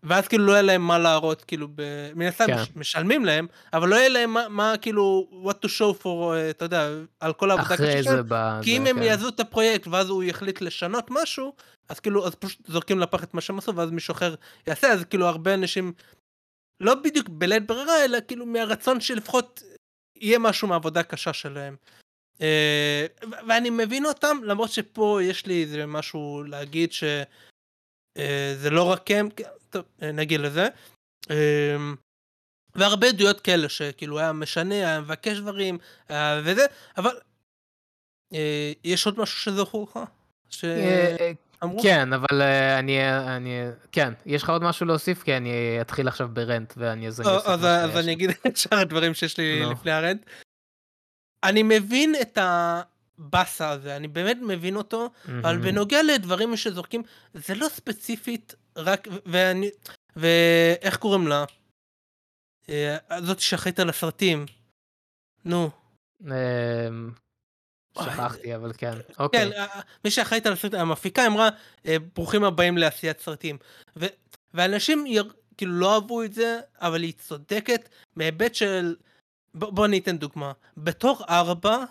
ואז 0.02 0.28
כאילו 0.28 0.46
לא 0.46 0.52
יהיה 0.52 0.62
להם 0.62 0.82
מה 0.82 0.98
להראות, 0.98 1.44
כאילו, 1.44 1.68
ב... 1.74 1.82
מן 2.14 2.26
הסתם 2.26 2.46
כן. 2.46 2.62
משלמים 2.76 3.24
להם, 3.24 3.46
אבל 3.72 3.88
לא 3.88 3.96
יהיה 3.96 4.08
להם 4.08 4.30
מה, 4.30 4.48
מה 4.48 4.74
כאילו, 4.80 5.28
what 5.44 5.66
to 5.66 5.68
show 5.68 6.02
for, 6.02 6.04
uh, 6.04 6.50
אתה 6.50 6.64
יודע, 6.64 6.88
על 7.20 7.32
כל 7.32 7.50
העבודה 7.50 7.76
קשה 7.76 8.02
שלהם, 8.02 8.62
כי 8.62 8.76
אם 8.76 8.84
כן. 8.84 8.96
הם 8.96 9.02
יעזבו 9.02 9.28
את 9.28 9.40
הפרויקט 9.40 9.86
ואז 9.86 10.08
הוא 10.08 10.24
יחליט 10.24 10.60
לשנות 10.60 11.06
משהו, 11.10 11.52
אז 11.88 12.00
כאילו, 12.00 12.26
אז 12.26 12.34
פשוט 12.34 12.70
זורקים 12.70 12.98
לפח 12.98 13.24
את 13.24 13.34
מה 13.34 13.40
שהם 13.40 13.58
עשו, 13.58 13.76
ואז 13.76 13.90
מישהו 13.90 14.12
אחר 14.12 14.34
יעשה, 14.66 14.92
אז 14.92 15.04
כאילו 15.04 15.26
הרבה 15.26 15.54
אנשים 15.54 15.92
לא 16.80 16.94
בדיוק 16.94 17.28
בלית 17.28 17.66
ברירה, 17.66 18.04
אלא 18.04 18.18
כאילו 18.28 18.46
מהרצון 18.46 19.00
שלפחות 19.00 19.62
יהיה 20.16 20.38
משהו 20.38 20.68
מהעבודה 20.68 21.00
הקשה 21.00 21.32
שלהם. 21.32 21.76
אה, 22.40 23.06
ואני 23.48 23.70
מבין 23.70 24.06
אותם, 24.06 24.36
למרות 24.44 24.70
שפה 24.70 25.18
יש 25.22 25.46
לי 25.46 25.62
איזה 25.62 25.86
משהו 25.86 26.42
להגיד 26.46 26.92
שזה 26.92 27.24
אה, 28.18 28.70
לא 28.70 28.82
רק 28.82 29.10
הם, 29.10 29.28
טוב, 29.70 29.84
אה, 30.02 30.12
נגיע 30.12 30.38
לזה. 30.38 30.68
והרבה 32.74 33.08
עדויות 33.08 33.40
כאלה 33.40 33.68
שכאילו 33.68 34.18
היה 34.18 34.32
משנה, 34.32 34.74
היה 34.74 35.00
מבקש 35.00 35.38
דברים 35.38 35.78
וזה, 36.44 36.66
אבל 36.96 37.18
יש 38.84 39.06
עוד 39.06 39.20
משהו 39.20 39.38
שזכור 39.38 39.88
לך? 39.90 39.98
ש... 40.48 40.64
אמרו? 41.62 41.82
כן, 41.82 42.12
אבל 42.12 42.40
uh, 42.42 42.78
אני, 42.78 43.18
אני, 43.36 43.60
כן, 43.92 44.12
יש 44.26 44.42
לך 44.42 44.50
עוד 44.50 44.62
משהו 44.62 44.86
להוסיף? 44.86 45.22
כי 45.22 45.36
אני 45.36 45.78
אתחיל 45.80 46.08
עכשיו 46.08 46.28
ברנט 46.32 46.74
ואני 46.76 47.08
אז 47.08 47.20
אוסיף. 47.20 47.46
אז, 47.46 47.64
אז 47.64 47.96
אני 47.96 48.12
אגיד 48.12 48.30
את 48.46 48.56
שאר 48.56 48.78
הדברים 48.78 49.14
שיש 49.14 49.38
לי 49.38 49.64
no. 49.64 49.72
לפני 49.72 49.90
הרנט. 49.90 50.26
אני 51.44 51.62
מבין 51.62 52.14
את 52.20 52.38
הבאסה 52.40 53.70
הזה, 53.70 53.96
אני 53.96 54.08
באמת 54.08 54.36
מבין 54.42 54.76
אותו, 54.76 55.10
אבל 55.40 55.58
בנוגע 55.58 56.02
לדברים 56.02 56.56
שזורקים, 56.56 57.02
זה 57.34 57.54
לא 57.54 57.68
ספציפית 57.68 58.54
רק, 58.76 59.08
ואני, 59.26 59.70
ואיך 60.16 60.96
קוראים 60.96 61.28
לה? 61.28 61.44
אה, 62.68 62.96
זאת 63.22 63.40
שאחראית 63.40 63.80
על 63.80 63.88
הסרטים. 63.88 64.46
נו. 65.44 65.70
שכחתי, 68.04 68.54
אבל 68.54 68.72
כן, 68.78 68.92
אוקיי. 69.18 69.50
כן, 69.50 69.52
אה, 69.52 69.80
מי 70.04 70.10
שאחראית 70.10 70.46
על 70.46 70.52
הסרטים, 70.52 70.80
המפיקה 70.80 71.26
אמרה, 71.26 71.48
ברוכים 72.14 72.44
הבאים 72.44 72.78
לעשיית 72.78 73.20
סרטים. 73.20 73.58
ואנשים 74.54 75.04
כאילו 75.56 75.72
לא 75.72 75.94
אהבו 75.94 76.22
את 76.22 76.32
זה, 76.32 76.60
אבל 76.80 77.02
היא 77.02 77.12
צודקת 77.12 77.88
מהיבט 78.16 78.54
של... 78.54 78.96
בוא 79.54 79.86
אני 79.86 79.98
אתן 79.98 80.18
דוגמה. 80.18 80.52
בתור 80.76 81.24
ארבע, 81.28 81.84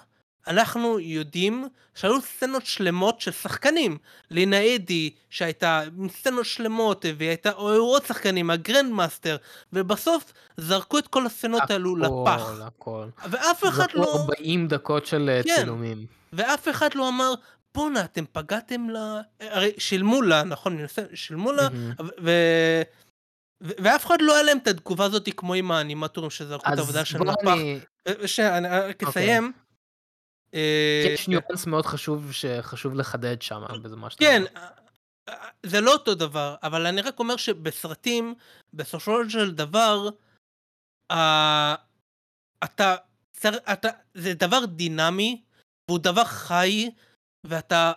אנחנו 0.48 1.00
יודעים 1.00 1.68
שהיו 1.96 2.22
סצנות 2.22 2.66
שלמות 2.66 3.22
של 3.22 3.32
שחקנים. 3.32 3.98
לינה 4.32 4.76
הידי 4.76 5.10
שהייתה 5.30 5.82
עם 5.98 6.10
סצנות 6.10 6.46
שלמות 6.46 7.06
והיא 7.18 7.30
הייתה 7.30 7.52
או 7.52 7.70
עוד 7.70 8.06
שחקנים 8.06 8.50
הגרנד 8.50 8.92
מאסטר 8.92 9.38
ובסוף 9.74 10.34
זרקו 10.58 10.98
את 10.98 11.08
כל 11.08 11.26
הסצנות 11.26 11.72
האלו 11.72 11.96
לפח. 11.96 12.42
הכל 12.42 12.62
הכל. 12.62 13.08
ואף 13.30 13.64
אחד 13.64 13.88
לא... 13.94 14.06
זרקו 14.06 14.20
40 14.20 14.68
דקות 14.68 15.06
של 15.06 15.30
אה, 15.30 15.44
כן. 15.44 15.56
צילומים. 15.56 16.06
ואף 16.34 16.68
אחד 16.70 16.96
לא 16.96 17.10
אמר 17.10 17.34
בואנה 17.76 18.04
אתם 18.04 18.24
פגעתם 18.32 18.90
לה 18.90 19.22
הרי 19.40 19.72
שילמו 19.78 20.22
לה 20.22 20.44
נכון 20.44 20.78
שילמו 21.14 21.52
לה 21.52 21.68
ו... 22.24 22.32
ואף 23.62 24.06
אחד 24.06 24.18
לא 24.22 24.34
היה 24.34 24.44
להם 24.44 24.58
את 24.58 24.68
התגובה 24.68 25.06
הזאת 25.06 25.30
כמו 25.38 25.54
עם 25.54 25.72
האנימטורים 25.72 26.30
שזרקו 26.30 26.74
את 26.74 26.78
העבודה 26.78 27.06
של 27.06 27.20
לפח. 27.24 27.54
שאני 28.26 28.68
רק 28.68 29.04
אסיים. 29.04 29.52
אה, 30.54 31.04
יש 31.14 31.28
ניואנס 31.28 31.66
מאוד 31.68 31.86
חשוב 31.86 32.32
שחשוב 32.32 32.96
לחדד 32.96 33.42
שם 33.42 33.62
בזה 33.82 33.96
מה 33.96 34.10
שאתה 34.10 34.24
כן, 34.26 34.44
זה 35.64 35.82
לא 35.82 35.94
אותו 35.94 36.16
דבר, 36.16 36.56
אבל 36.64 36.86
אני 36.86 37.02
רק 37.02 37.20
אומר 37.20 37.38
שבסרטים, 37.38 38.36
בסופו 38.74 39.30
של 39.30 39.56
דבר, 39.56 40.10
אתה, 41.12 41.76
אתה, 43.74 43.90
זה 44.14 44.34
דבר 44.34 44.66
דינמי, 44.66 45.42
והוא 45.90 46.00
דבר 46.00 46.24
חי, 46.24 46.90
ואתה, 47.44 47.92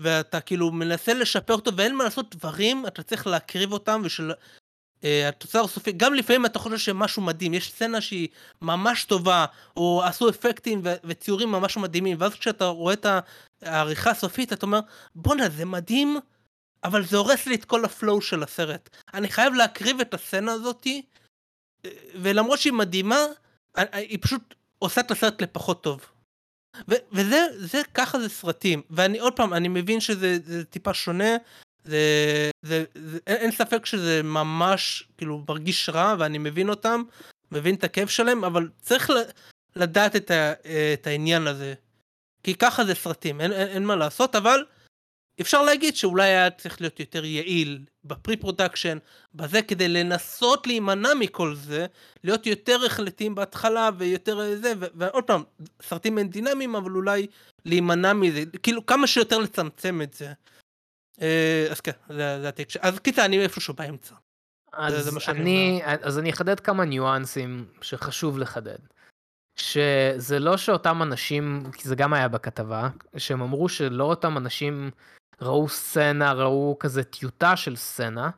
ואתה 0.00 0.40
כאילו 0.40 0.70
מנסה 0.72 1.14
לשפר 1.14 1.54
אותו, 1.54 1.76
ואין 1.76 1.96
מה 1.96 2.04
לעשות 2.04 2.34
דברים, 2.36 2.86
אתה 2.86 3.02
צריך 3.02 3.26
להקריב 3.26 3.72
אותם, 3.72 4.02
ושל... 4.04 4.32
אה, 5.04 5.28
התוצר 5.28 5.64
הסופי, 5.64 5.92
גם 5.92 6.14
לפעמים 6.14 6.46
אתה 6.46 6.58
חושב 6.58 6.78
שמשהו 6.78 7.22
מדהים, 7.22 7.54
יש 7.54 7.70
סצנה 7.72 8.00
שהיא 8.00 8.28
ממש 8.62 9.04
טובה, 9.04 9.46
או 9.76 10.02
עשו 10.04 10.28
אפקטים 10.28 10.80
ו- 10.84 10.94
וציורים 11.04 11.52
ממש 11.52 11.76
מדהימים, 11.76 12.16
ואז 12.20 12.34
כשאתה 12.34 12.66
רואה 12.66 12.94
את 12.94 13.06
העריכה 13.62 14.10
הסופית, 14.10 14.52
אתה 14.52 14.66
אומר, 14.66 14.80
בואנה, 15.14 15.48
זה 15.48 15.64
מדהים, 15.64 16.16
אבל 16.84 17.04
זה 17.04 17.16
הורס 17.16 17.46
לי 17.46 17.54
את 17.54 17.64
כל 17.64 17.84
הפלואו 17.84 18.20
של 18.20 18.42
הסרט. 18.42 18.90
אני 19.14 19.28
חייב 19.28 19.54
להקריב 19.54 20.00
את 20.00 20.14
הסצנה 20.14 20.52
הזאתי, 20.52 21.02
אה, 21.84 21.90
ולמרות 22.14 22.58
שהיא 22.58 22.72
מדהימה, 22.72 23.20
אה, 23.78 23.84
היא 23.92 24.18
פשוט 24.20 24.54
עושה 24.78 25.00
את 25.00 25.10
הסרט 25.10 25.42
לפחות 25.42 25.82
טוב. 25.82 26.06
ו- 26.88 27.02
וזה, 27.12 27.46
זה, 27.58 27.82
ככה 27.94 28.20
זה 28.20 28.28
סרטים. 28.28 28.82
ואני 28.90 29.18
עוד 29.18 29.36
פעם, 29.36 29.54
אני 29.54 29.68
מבין 29.68 30.00
שזה 30.00 30.64
טיפה 30.70 30.94
שונה, 30.94 31.36
זה, 31.88 32.50
זה, 32.62 32.84
זה, 32.94 33.18
אין, 33.26 33.36
אין 33.36 33.50
ספק 33.50 33.86
שזה 33.86 34.22
ממש 34.22 35.08
כאילו 35.18 35.44
מרגיש 35.48 35.88
רע 35.88 36.14
ואני 36.18 36.38
מבין 36.38 36.68
אותם, 36.68 37.02
מבין 37.52 37.74
את 37.74 37.84
הכאב 37.84 38.08
שלהם, 38.08 38.44
אבל 38.44 38.68
צריך 38.80 39.10
לדעת 39.76 40.16
את, 40.16 40.30
ה, 40.30 40.52
את 40.94 41.06
העניין 41.06 41.46
הזה. 41.46 41.74
כי 42.42 42.54
ככה 42.54 42.84
זה 42.84 42.94
סרטים, 42.94 43.40
אין, 43.40 43.52
אין, 43.52 43.68
אין 43.68 43.84
מה 43.84 43.96
לעשות, 43.96 44.36
אבל 44.36 44.64
אפשר 45.40 45.62
להגיד 45.62 45.96
שאולי 45.96 46.28
היה 46.28 46.50
צריך 46.50 46.80
להיות 46.80 47.00
יותר 47.00 47.24
יעיל 47.24 47.84
ב 48.04 48.36
pre-production, 48.36 48.98
בזה 49.34 49.62
כדי 49.62 49.88
לנסות 49.88 50.66
להימנע 50.66 51.14
מכל 51.14 51.54
זה, 51.54 51.86
להיות 52.24 52.46
יותר 52.46 52.84
החלטיים 52.86 53.34
בהתחלה 53.34 53.90
ויותר 53.98 54.56
זה, 54.56 54.72
ועוד 54.78 55.24
פעם, 55.24 55.42
סרטים 55.82 56.18
הם 56.18 56.28
דינמיים, 56.28 56.76
אבל 56.76 56.90
אולי 56.90 57.26
להימנע 57.64 58.12
מזה, 58.12 58.44
כאילו 58.62 58.86
כמה 58.86 59.06
שיותר 59.06 59.38
לצמצם 59.38 60.02
את 60.02 60.14
זה. 60.14 60.32
אה, 61.20 61.66
אז 61.70 61.80
כן, 61.80 61.92
זה 62.08 62.48
הטייק 62.48 62.68
אז 62.80 62.98
קיצר 62.98 63.24
אני 63.24 63.42
איפשהו 63.42 63.74
באמצע. 63.74 64.14
אז 64.72 65.18
אני, 65.28 65.80
אז 66.02 66.18
אני 66.18 66.30
אחדד 66.30 66.60
כמה 66.60 66.84
ניואנסים 66.84 67.66
שחשוב 67.82 68.38
לחדד. 68.38 68.78
שזה 69.56 70.38
לא 70.38 70.56
שאותם 70.56 71.02
אנשים, 71.02 71.62
כי 71.72 71.88
זה 71.88 71.96
גם 71.96 72.12
היה 72.12 72.28
בכתבה, 72.28 72.88
שהם 73.16 73.42
אמרו 73.42 73.68
שלא 73.68 74.04
אותם 74.04 74.36
אנשים 74.36 74.90
ראו 75.42 75.68
סצנה, 75.68 76.32
ראו 76.32 76.76
כזה 76.80 77.04
טיוטה 77.04 77.56
של 77.56 77.76
סצנה, 77.76 78.30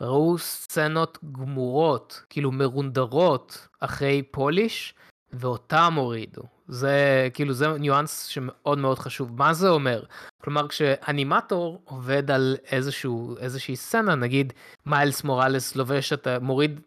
ראו 0.00 0.38
סצנות 0.38 1.18
גמורות, 1.32 2.22
כאילו 2.30 2.52
מרונדרות 2.52 3.68
אחרי 3.80 4.22
פוליש, 4.30 4.94
ואותם 5.32 5.94
הורידו. 5.96 6.42
זה 6.72 7.28
כאילו 7.34 7.54
זה 7.54 7.78
ניואנס 7.78 8.24
שמאוד 8.26 8.78
מאוד 8.78 8.98
חשוב. 8.98 9.38
מה 9.38 9.54
זה 9.54 9.68
אומר? 9.68 10.02
כלומר 10.42 10.68
כשאנימטור 10.68 11.82
עובד 11.84 12.30
על 12.30 12.56
איזשהו 12.70 13.36
איזושהי 13.38 13.76
סצנה 13.76 14.14
נגיד 14.14 14.52
מיילס 14.86 15.24
מוראלס 15.24 15.76
לובש 15.76 16.12
את 16.12 16.28
מוריד 16.40 16.80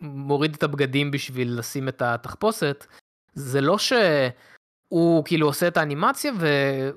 מוריד 0.00 0.54
את 0.54 0.62
הבגדים 0.62 1.10
בשביל 1.10 1.58
לשים 1.58 1.88
את 1.88 2.02
התחפושת 2.02 2.86
זה 3.34 3.60
לא 3.60 3.78
שהוא 3.78 5.24
כאילו 5.24 5.46
עושה 5.46 5.68
את 5.68 5.76
האנימציה 5.76 6.32
ו... 6.38 6.46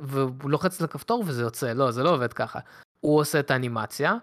והוא 0.01 0.51
לוחץ 0.51 0.81
לכפתור 0.81 1.23
וזה 1.27 1.41
יוצא 1.41 1.73
לא 1.73 1.91
זה 1.91 2.03
לא 2.03 2.09
עובד 2.09 2.33
ככה. 2.33 2.59
הוא 2.99 3.19
עושה 3.19 3.39
את 3.39 3.51
האנימציה 3.51 4.15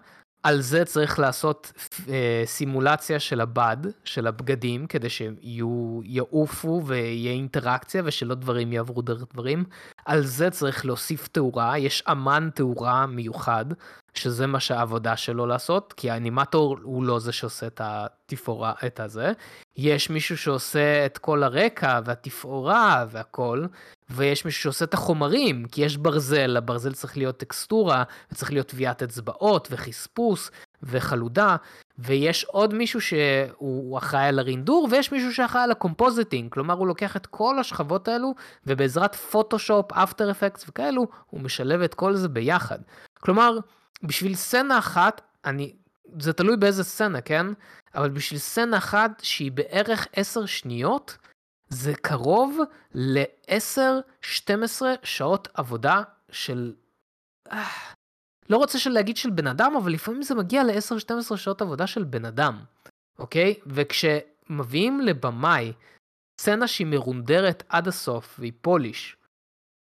על 0.43 0.61
זה 0.61 0.85
צריך 0.85 1.19
לעשות 1.19 1.71
אה, 2.09 2.43
סימולציה 2.45 3.19
של 3.19 3.41
הבד, 3.41 3.77
של 4.03 4.27
הבגדים, 4.27 4.87
כדי 4.87 5.09
שהם 5.09 5.35
יהיו, 5.41 5.99
יעופו 6.03 6.81
ויהיה 6.85 7.31
אינטראקציה 7.31 8.01
ושלא 8.05 8.35
דברים 8.35 8.73
יעברו 8.73 9.01
דרך 9.01 9.23
דברים. 9.33 9.63
על 10.05 10.25
זה 10.25 10.49
צריך 10.49 10.85
להוסיף 10.85 11.27
תאורה, 11.27 11.77
יש 11.77 12.03
אמן 12.11 12.49
תאורה 12.55 13.05
מיוחד, 13.05 13.65
שזה 14.19 14.47
מה 14.47 14.59
שהעבודה 14.59 15.17
שלו 15.17 15.45
לעשות, 15.45 15.93
כי 15.97 16.09
האנימטור 16.09 16.77
הוא 16.83 17.03
לא 17.03 17.19
זה 17.19 17.31
שעושה 17.31 17.67
את 17.67 17.81
התפאורה, 17.83 18.73
את 18.85 18.99
הזה. 18.99 19.31
יש 19.77 20.09
מישהו 20.09 20.37
שעושה 20.37 21.05
את 21.05 21.17
כל 21.17 21.43
הרקע 21.43 21.99
והתפאורה 22.05 23.05
והכל, 23.09 23.65
ויש 24.09 24.45
מישהו 24.45 24.61
שעושה 24.61 24.85
את 24.85 24.93
החומרים, 24.93 25.65
כי 25.65 25.81
יש 25.81 25.97
ברזל, 25.97 26.47
לברזל 26.47 26.93
צריך 26.93 27.17
להיות 27.17 27.37
טקסטורה, 27.37 28.03
וצריך 28.31 28.51
להיות 28.51 28.67
טביעת 28.67 29.03
אצבעות 29.03 29.67
וחספוס 29.71 30.51
וחלודה, 30.83 31.55
ויש 31.99 32.43
עוד 32.43 32.73
מישהו 32.73 33.01
שהוא 33.01 33.97
אחראי 33.97 34.27
על 34.27 34.39
הרינדור, 34.39 34.87
ויש 34.91 35.11
מישהו 35.11 35.33
שאחראי 35.33 35.63
על 35.63 35.71
ה 35.71 35.77
compositing, 35.77 36.51
כלומר 36.51 36.73
הוא 36.73 36.87
לוקח 36.87 37.15
את 37.15 37.25
כל 37.25 37.59
השכבות 37.59 38.07
האלו, 38.07 38.33
ובעזרת 38.67 39.15
פוטושופ, 39.15 39.93
After 39.93 40.31
Effects 40.31 40.65
וכאלו, 40.69 41.07
הוא 41.29 41.41
משלב 41.41 41.81
את 41.81 41.93
כל 41.93 42.15
זה 42.15 42.29
ביחד. 42.29 42.79
כלומר, 43.19 43.57
בשביל 44.03 44.35
סצנה 44.35 44.77
אחת, 44.77 45.21
אני, 45.45 45.75
זה 46.19 46.33
תלוי 46.33 46.57
באיזה 46.57 46.83
סצנה, 46.83 47.21
כן? 47.21 47.45
אבל 47.95 48.09
בשביל 48.09 48.39
סצנה 48.39 48.77
אחת 48.77 49.11
שהיא 49.23 49.51
בערך 49.51 50.07
10 50.13 50.45
שניות, 50.45 51.17
זה 51.69 51.93
קרוב 52.01 52.57
ל-10-12 52.93 54.81
שעות 55.03 55.47
עבודה 55.53 56.01
של... 56.31 56.73
אה, 57.51 57.67
לא 58.49 58.57
רוצה 58.57 58.79
של 58.79 58.89
להגיד 58.89 59.17
של 59.17 59.29
בן 59.29 59.47
אדם, 59.47 59.73
אבל 59.75 59.91
לפעמים 59.91 60.23
זה 60.23 60.35
מגיע 60.35 60.63
ל-10-12 60.63 61.37
שעות 61.37 61.61
עבודה 61.61 61.87
של 61.87 62.03
בן 62.03 62.25
אדם, 62.25 62.63
אוקיי? 63.19 63.59
וכשמביאים 63.65 65.01
לבמאי 65.01 65.73
סצנה 66.41 66.67
שהיא 66.67 66.87
מרונדרת 66.87 67.63
עד 67.69 67.87
הסוף 67.87 68.35
והיא 68.39 68.53
פוליש, 68.61 69.17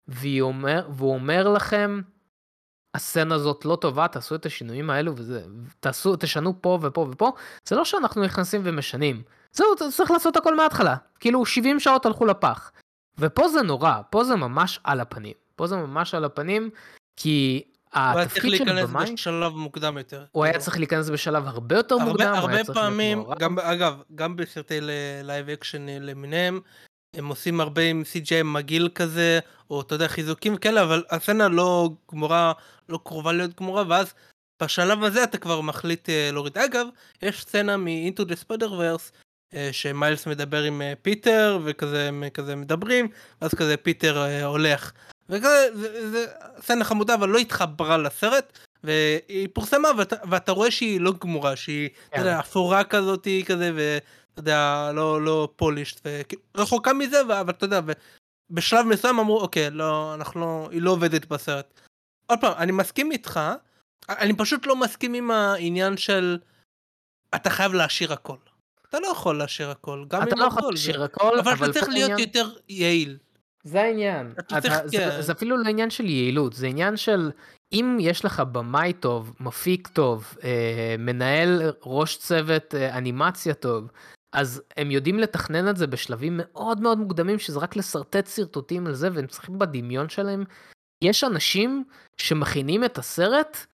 והיא 0.08 0.42
אומר, 0.42 0.88
והוא 0.92 1.14
אומר 1.14 1.48
לכם, 1.48 2.00
הסצנה 2.94 3.34
הזאת 3.34 3.64
לא 3.64 3.76
טובה, 3.76 4.08
תעשו 4.08 4.34
את 4.34 4.46
השינויים 4.46 4.90
האלו 4.90 5.12
וזה, 5.16 5.42
תעשו, 5.80 6.16
תשנו 6.16 6.62
פה 6.62 6.78
ופה 6.82 7.08
ופה, 7.10 7.32
זה 7.64 7.76
לא 7.76 7.84
שאנחנו 7.84 8.24
נכנסים 8.24 8.60
ומשנים. 8.64 9.22
זהו, 9.52 9.66
צריך 9.92 10.10
לעשות 10.10 10.36
הכל 10.36 10.56
מההתחלה. 10.56 10.96
כאילו 11.20 11.46
70 11.46 11.80
שעות 11.80 12.06
הלכו 12.06 12.26
לפח. 12.26 12.72
ופה 13.18 13.48
זה 13.48 13.62
נורא, 13.62 14.00
פה 14.10 14.24
זה 14.24 14.36
ממש 14.36 14.80
על 14.84 15.00
הפנים. 15.00 15.34
פה 15.56 15.66
זה 15.66 15.76
ממש 15.76 16.14
על 16.14 16.24
הפנים, 16.24 16.70
כי 17.16 17.62
התפקיד 17.92 18.56
של 18.56 18.64
במאי... 18.64 18.70
הוא 18.72 18.84
היה 18.84 18.98
צריך 18.98 19.18
להיכנס 19.18 19.20
בשלב 19.20 19.52
מוקדם 19.56 19.98
יותר. 19.98 20.24
הוא 20.32 20.44
היה 20.44 20.58
צריך 20.58 20.78
להיכנס 20.78 21.10
בשלב 21.10 21.46
הרבה 21.46 21.76
יותר 21.76 21.94
הרבה, 21.94 22.06
מוקדם. 22.06 22.32
הרבה 22.34 22.64
פעמים, 22.64 23.24
גם, 23.38 23.58
אגב, 23.58 24.02
גם 24.14 24.36
בסרטי 24.36 24.78
live 25.22 25.48
action 25.48 25.86
למיניהם, 25.88 26.60
הם 27.16 27.28
עושים 27.28 27.60
הרבה 27.60 27.82
עם 27.82 28.02
CGI 28.12 28.42
מגעיל 28.44 28.88
כזה, 28.94 29.38
או 29.70 29.80
אתה 29.80 29.94
יודע, 29.94 30.08
חיזוקים 30.08 30.56
כאלה, 30.56 30.82
אבל 30.82 31.04
הסצנה 31.10 31.48
לא 31.48 31.90
גמורה, 32.12 32.52
לא 32.88 32.98
קרובה 33.04 33.32
להיות 33.32 33.56
גמורה, 33.60 33.84
ואז 33.88 34.14
בשלב 34.62 35.04
הזה 35.04 35.24
אתה 35.24 35.38
כבר 35.38 35.60
מחליט 35.60 36.08
uh, 36.08 36.32
להוריד. 36.32 36.58
אגב, 36.58 36.86
יש 37.22 37.42
סצנה 37.42 37.76
מ-Into 37.76 38.20
the 38.20 38.44
Spider-Verse, 38.44 39.12
uh, 39.54 39.56
שמיילס 39.72 40.26
מדבר 40.26 40.62
עם 40.62 40.80
uh, 40.82 40.98
פיטר, 41.02 41.58
וכזה 41.64 42.08
הם 42.08 42.24
כזה 42.34 42.56
מדברים, 42.56 43.08
ואז 43.42 43.54
כזה 43.54 43.76
פיטר 43.76 44.24
uh, 44.24 44.44
הולך. 44.44 44.92
וכזה, 45.28 45.68
זה, 45.74 46.10
זה 46.10 46.26
סצנה 46.60 46.84
חמודה 46.84 47.14
אבל 47.14 47.28
לא 47.28 47.38
התחברה 47.38 47.98
לסרט, 47.98 48.58
והיא 48.84 49.48
פורסמה 49.52 49.88
ואתה, 49.98 50.16
ואתה 50.30 50.52
רואה 50.52 50.70
שהיא 50.70 51.00
לא 51.00 51.12
גמורה, 51.20 51.56
שהיא, 51.56 51.88
כן. 51.88 51.94
אתה 52.10 52.20
יודע, 52.20 52.40
אפורה 52.40 52.84
כזאת 52.84 53.28
כזה, 53.46 53.98
ואתה 54.38 54.50
יודע, 54.50 54.90
לא, 54.94 55.22
לא 55.22 55.48
פולישט, 55.56 56.06
רחוקה 56.56 56.92
מזה, 56.92 57.20
אבל 57.20 57.50
אתה 57.50 57.64
יודע, 57.64 57.80
בשלב 58.50 58.86
מסוים 58.86 59.18
אמרו, 59.18 59.40
אוקיי, 59.40 59.70
לא, 59.70 60.14
אנחנו 60.14 60.40
לא, 60.40 60.68
היא 60.70 60.82
לא 60.82 60.90
עובדת 60.90 61.26
בסרט. 61.26 61.80
עוד 62.26 62.40
פעם, 62.40 62.52
אני 62.58 62.72
מסכים 62.72 63.12
איתך, 63.12 63.40
אני 64.08 64.36
פשוט 64.36 64.66
לא 64.66 64.76
מסכים 64.76 65.14
עם 65.14 65.30
העניין 65.30 65.96
של 65.96 66.38
אתה 67.34 67.50
חייב 67.50 67.72
להשאיר 67.72 68.12
הכל. 68.12 68.36
אתה 68.88 69.00
לא 69.00 69.06
יכול 69.06 69.38
להשאיר 69.38 69.70
הכל, 69.70 70.04
גם 70.08 70.22
אם 70.22 70.28
אתה 70.28 70.36
לא 70.36 70.44
יכול 70.44 70.72
להשאיר 70.72 71.04
הכל, 71.04 71.38
אבל 71.38 71.54
אתה 71.54 71.72
צריך 71.72 71.88
להיות 71.88 72.18
יותר 72.18 72.50
יעיל. 72.68 73.16
זה 73.64 73.80
העניין. 73.82 74.32
אתה, 74.38 74.60
צריך, 74.60 74.74
זה, 74.84 74.98
כן. 74.98 75.22
זה 75.22 75.32
אפילו 75.32 75.56
לא 75.56 75.68
עניין 75.68 75.90
של 75.90 76.04
יעילות, 76.04 76.52
זה 76.52 76.66
עניין 76.66 76.96
של 76.96 77.30
אם 77.72 77.96
יש 78.00 78.24
לך 78.24 78.40
במאי 78.40 78.92
טוב, 78.92 79.34
מפיק 79.40 79.88
טוב, 79.88 80.34
אה, 80.44 80.94
מנהל 80.98 81.72
ראש 81.82 82.16
צוות 82.16 82.74
אה, 82.74 82.98
אנימציה 82.98 83.54
טוב, 83.54 83.88
אז 84.32 84.62
הם 84.76 84.90
יודעים 84.90 85.18
לתכנן 85.18 85.68
את 85.68 85.76
זה 85.76 85.86
בשלבים 85.86 86.40
מאוד 86.42 86.80
מאוד 86.80 86.98
מוקדמים, 86.98 87.38
שזה 87.38 87.58
רק 87.58 87.76
לשרטט 87.76 88.26
שרטוטים 88.26 88.86
על 88.86 88.94
זה, 88.94 89.08
והם 89.12 89.26
צריכים 89.26 89.58
בדמיון 89.58 90.08
שלהם. 90.08 90.44
יש 91.04 91.24
אנשים 91.24 91.84
שמכינים 92.16 92.84
את 92.84 92.98
הסרט, 92.98 93.66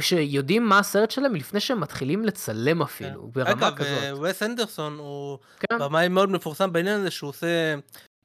שיודעים 0.00 0.68
מה 0.68 0.78
הסרט 0.78 1.10
שלהם 1.10 1.34
לפני 1.34 1.60
שהם 1.60 1.80
מתחילים 1.80 2.24
לצלם 2.24 2.82
אפילו, 2.82 3.22
כן. 3.22 3.32
ברמה 3.32 3.68
אגב, 3.68 3.76
כזאת. 3.76 4.02
אגב, 4.02 4.18
וס 4.22 4.42
אנדרסון 4.42 4.98
הוא 4.98 5.38
כן. 5.60 5.78
במאי 5.78 6.08
מאוד 6.08 6.30
מפורסם 6.30 6.72
בעניין 6.72 7.00
הזה, 7.00 7.10
שהוא 7.10 7.30
עושה 7.30 7.74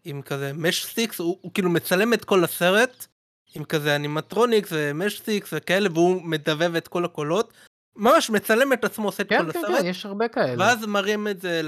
עם 0.06 0.22
כזה 0.22 0.52
matchsticks, 0.54 1.20
הוא, 1.20 1.38
הוא 1.42 1.54
כאילו 1.54 1.70
מצלם 1.70 2.14
את 2.14 2.26
כל 2.26 2.44
הסרט, 2.44 3.08
עם 3.56 3.64
כזה 3.64 3.96
animatronics 3.96 4.70
ו 4.72 5.20
matchsticks 5.20 5.54
וכאלה, 5.58 5.90
והוא 5.94 6.22
מדבב 6.22 6.76
את 6.76 6.88
כל 6.88 7.06
הקולות. 7.06 7.54
ממש 7.98 8.30
מצלם 8.30 8.74
את 8.74 8.84
עצמו, 8.84 9.06
עושה 9.06 9.24
את 9.24 9.30
כן, 9.30 9.46
כל 9.46 9.52
כן, 9.52 9.60
הסרט. 9.60 9.72
כן, 9.72 9.82
כן, 9.82 9.86
יש 9.86 10.06
הרבה 10.06 10.28
כאלה. 10.28 10.64
ואז 10.64 10.86
מראים 10.86 11.28
את 11.28 11.42
זה 11.42 11.62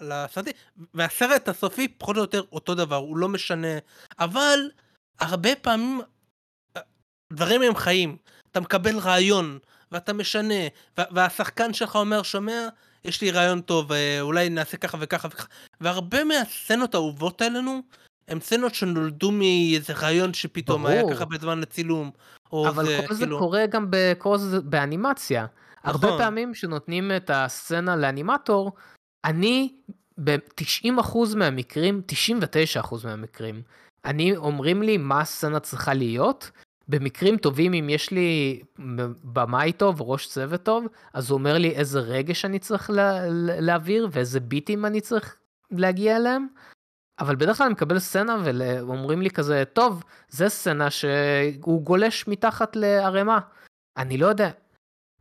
לסרטים, 0.00 0.52
והסרט 0.94 1.48
הסופי 1.48 1.88
פחות 1.88 2.16
או 2.16 2.20
יותר 2.20 2.42
אותו 2.52 2.74
דבר, 2.74 2.96
הוא 2.96 3.16
לא 3.16 3.28
משנה. 3.28 3.78
אבל 4.18 4.70
הרבה 5.20 5.50
פעמים 5.54 6.00
דברים 7.32 7.62
הם 7.62 7.76
חיים. 7.76 8.16
אתה 8.50 8.60
מקבל 8.60 8.98
רעיון, 8.98 9.58
ואתה 9.92 10.12
משנה, 10.12 10.54
והשחקן 10.98 11.72
שלך 11.72 11.96
אומר, 11.96 12.22
שומע, 12.22 12.68
יש 13.04 13.22
לי 13.22 13.30
רעיון 13.30 13.60
טוב, 13.60 13.92
אה, 13.92 14.20
אולי 14.20 14.48
נעשה 14.48 14.76
ככה 14.76 14.98
וככה 15.00 15.28
וככה. 15.28 15.46
והרבה 15.80 16.24
מהסצנות 16.24 16.94
האהובות 16.94 17.42
עלינו, 17.42 17.82
הם 18.28 18.40
סצנות 18.40 18.74
שנולדו 18.74 19.30
מאיזה 19.30 19.92
רעיון 19.92 20.34
שפתאום 20.34 20.82
ברור. 20.82 20.94
היה 20.94 21.14
ככה 21.14 21.24
בזמן 21.24 21.62
הצילום. 21.62 22.10
אבל 22.52 22.86
זה, 22.86 23.00
כל 23.08 23.14
כאילו... 23.14 23.36
זה 23.36 23.44
קורה 23.44 23.66
גם 23.66 23.90
זה 24.36 24.60
באנימציה. 24.60 25.46
נכון. 25.86 26.10
הרבה 26.10 26.24
פעמים 26.24 26.54
שנותנים 26.54 27.10
את 27.16 27.30
הסצנה 27.34 27.96
לאנימטור, 27.96 28.72
אני 29.24 29.74
ב-90% 30.24 31.18
מהמקרים, 31.36 32.02
99% 32.82 32.94
מהמקרים, 33.04 33.62
אני 34.04 34.36
אומרים 34.36 34.82
לי 34.82 34.96
מה 34.96 35.20
הסצנה 35.20 35.60
צריכה 35.60 35.94
להיות, 35.94 36.50
במקרים 36.88 37.36
טובים, 37.36 37.74
אם 37.74 37.90
יש 37.90 38.10
לי 38.10 38.60
במאי 39.24 39.72
טוב, 39.72 40.02
ראש 40.02 40.28
צוות 40.28 40.62
טוב, 40.62 40.86
אז 41.12 41.30
הוא 41.30 41.38
אומר 41.38 41.58
לי 41.58 41.70
איזה 41.70 42.00
רגש 42.00 42.44
אני 42.44 42.58
צריך 42.58 42.90
לה, 42.90 43.20
להעביר 43.60 44.08
ואיזה 44.10 44.40
ביטים 44.40 44.86
אני 44.86 45.00
צריך 45.00 45.36
להגיע 45.70 46.16
אליהם. 46.16 46.46
אבל 47.18 47.36
בדרך 47.36 47.56
כלל 47.56 47.64
אני 47.64 47.72
מקבל 47.72 47.98
סצנה 47.98 48.36
ואומרים 48.44 49.22
לי 49.22 49.30
כזה, 49.30 49.64
טוב, 49.72 50.02
זה 50.28 50.48
סצנה 50.48 50.90
שהוא 50.90 51.82
גולש 51.82 52.28
מתחת 52.28 52.76
לערימה. 52.76 53.38
אני 53.96 54.18
לא 54.18 54.26
יודע. 54.26 54.50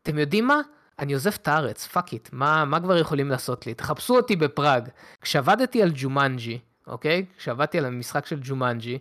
אתם 0.06 0.18
יודעים 0.18 0.48
מה? 0.48 0.62
אני 1.00 1.14
עוזב 1.14 1.32
את 1.34 1.48
הארץ, 1.48 1.88
fuck 1.88 2.14
it, 2.14 2.30
מה, 2.34 2.66
מה 2.66 2.80
כבר 2.80 2.98
יכולים 2.98 3.30
לעשות 3.30 3.68
לי? 3.68 3.74
תחפשו 3.74 4.16
אותי 4.16 4.36
בפראג. 4.36 4.90
כשעבדתי 5.22 5.82
על 5.82 5.92
ג'ומנג'י, 5.96 6.60
אוקיי? 6.88 7.26
כשעבדתי 7.38 7.78
על 7.78 7.86
המשחק 7.86 8.26
של 8.26 8.40
ג'ומנג'י, 8.44 9.00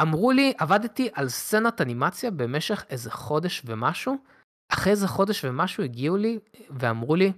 אמרו 0.00 0.32
לי, 0.32 0.52
עבדתי 0.58 1.08
על 1.12 1.28
סצנת 1.28 1.80
אנימציה 1.80 2.30
במשך 2.30 2.84
איזה 2.90 3.10
חודש 3.10 3.62
ומשהו, 3.64 4.16
אחרי 4.68 4.92
איזה 4.92 5.08
חודש 5.08 5.44
ומשהו 5.44 5.84
הגיעו 5.84 6.16
לי 6.16 6.38
ואמרו 6.70 7.16
לי, 7.16 7.32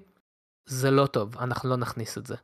זה 0.67 0.91
לא 0.91 1.07
טוב, 1.07 1.39
אנחנו 1.39 1.69
לא 1.69 1.77
נכניס 1.77 2.19
את 2.19 2.27
זה. 2.27 2.37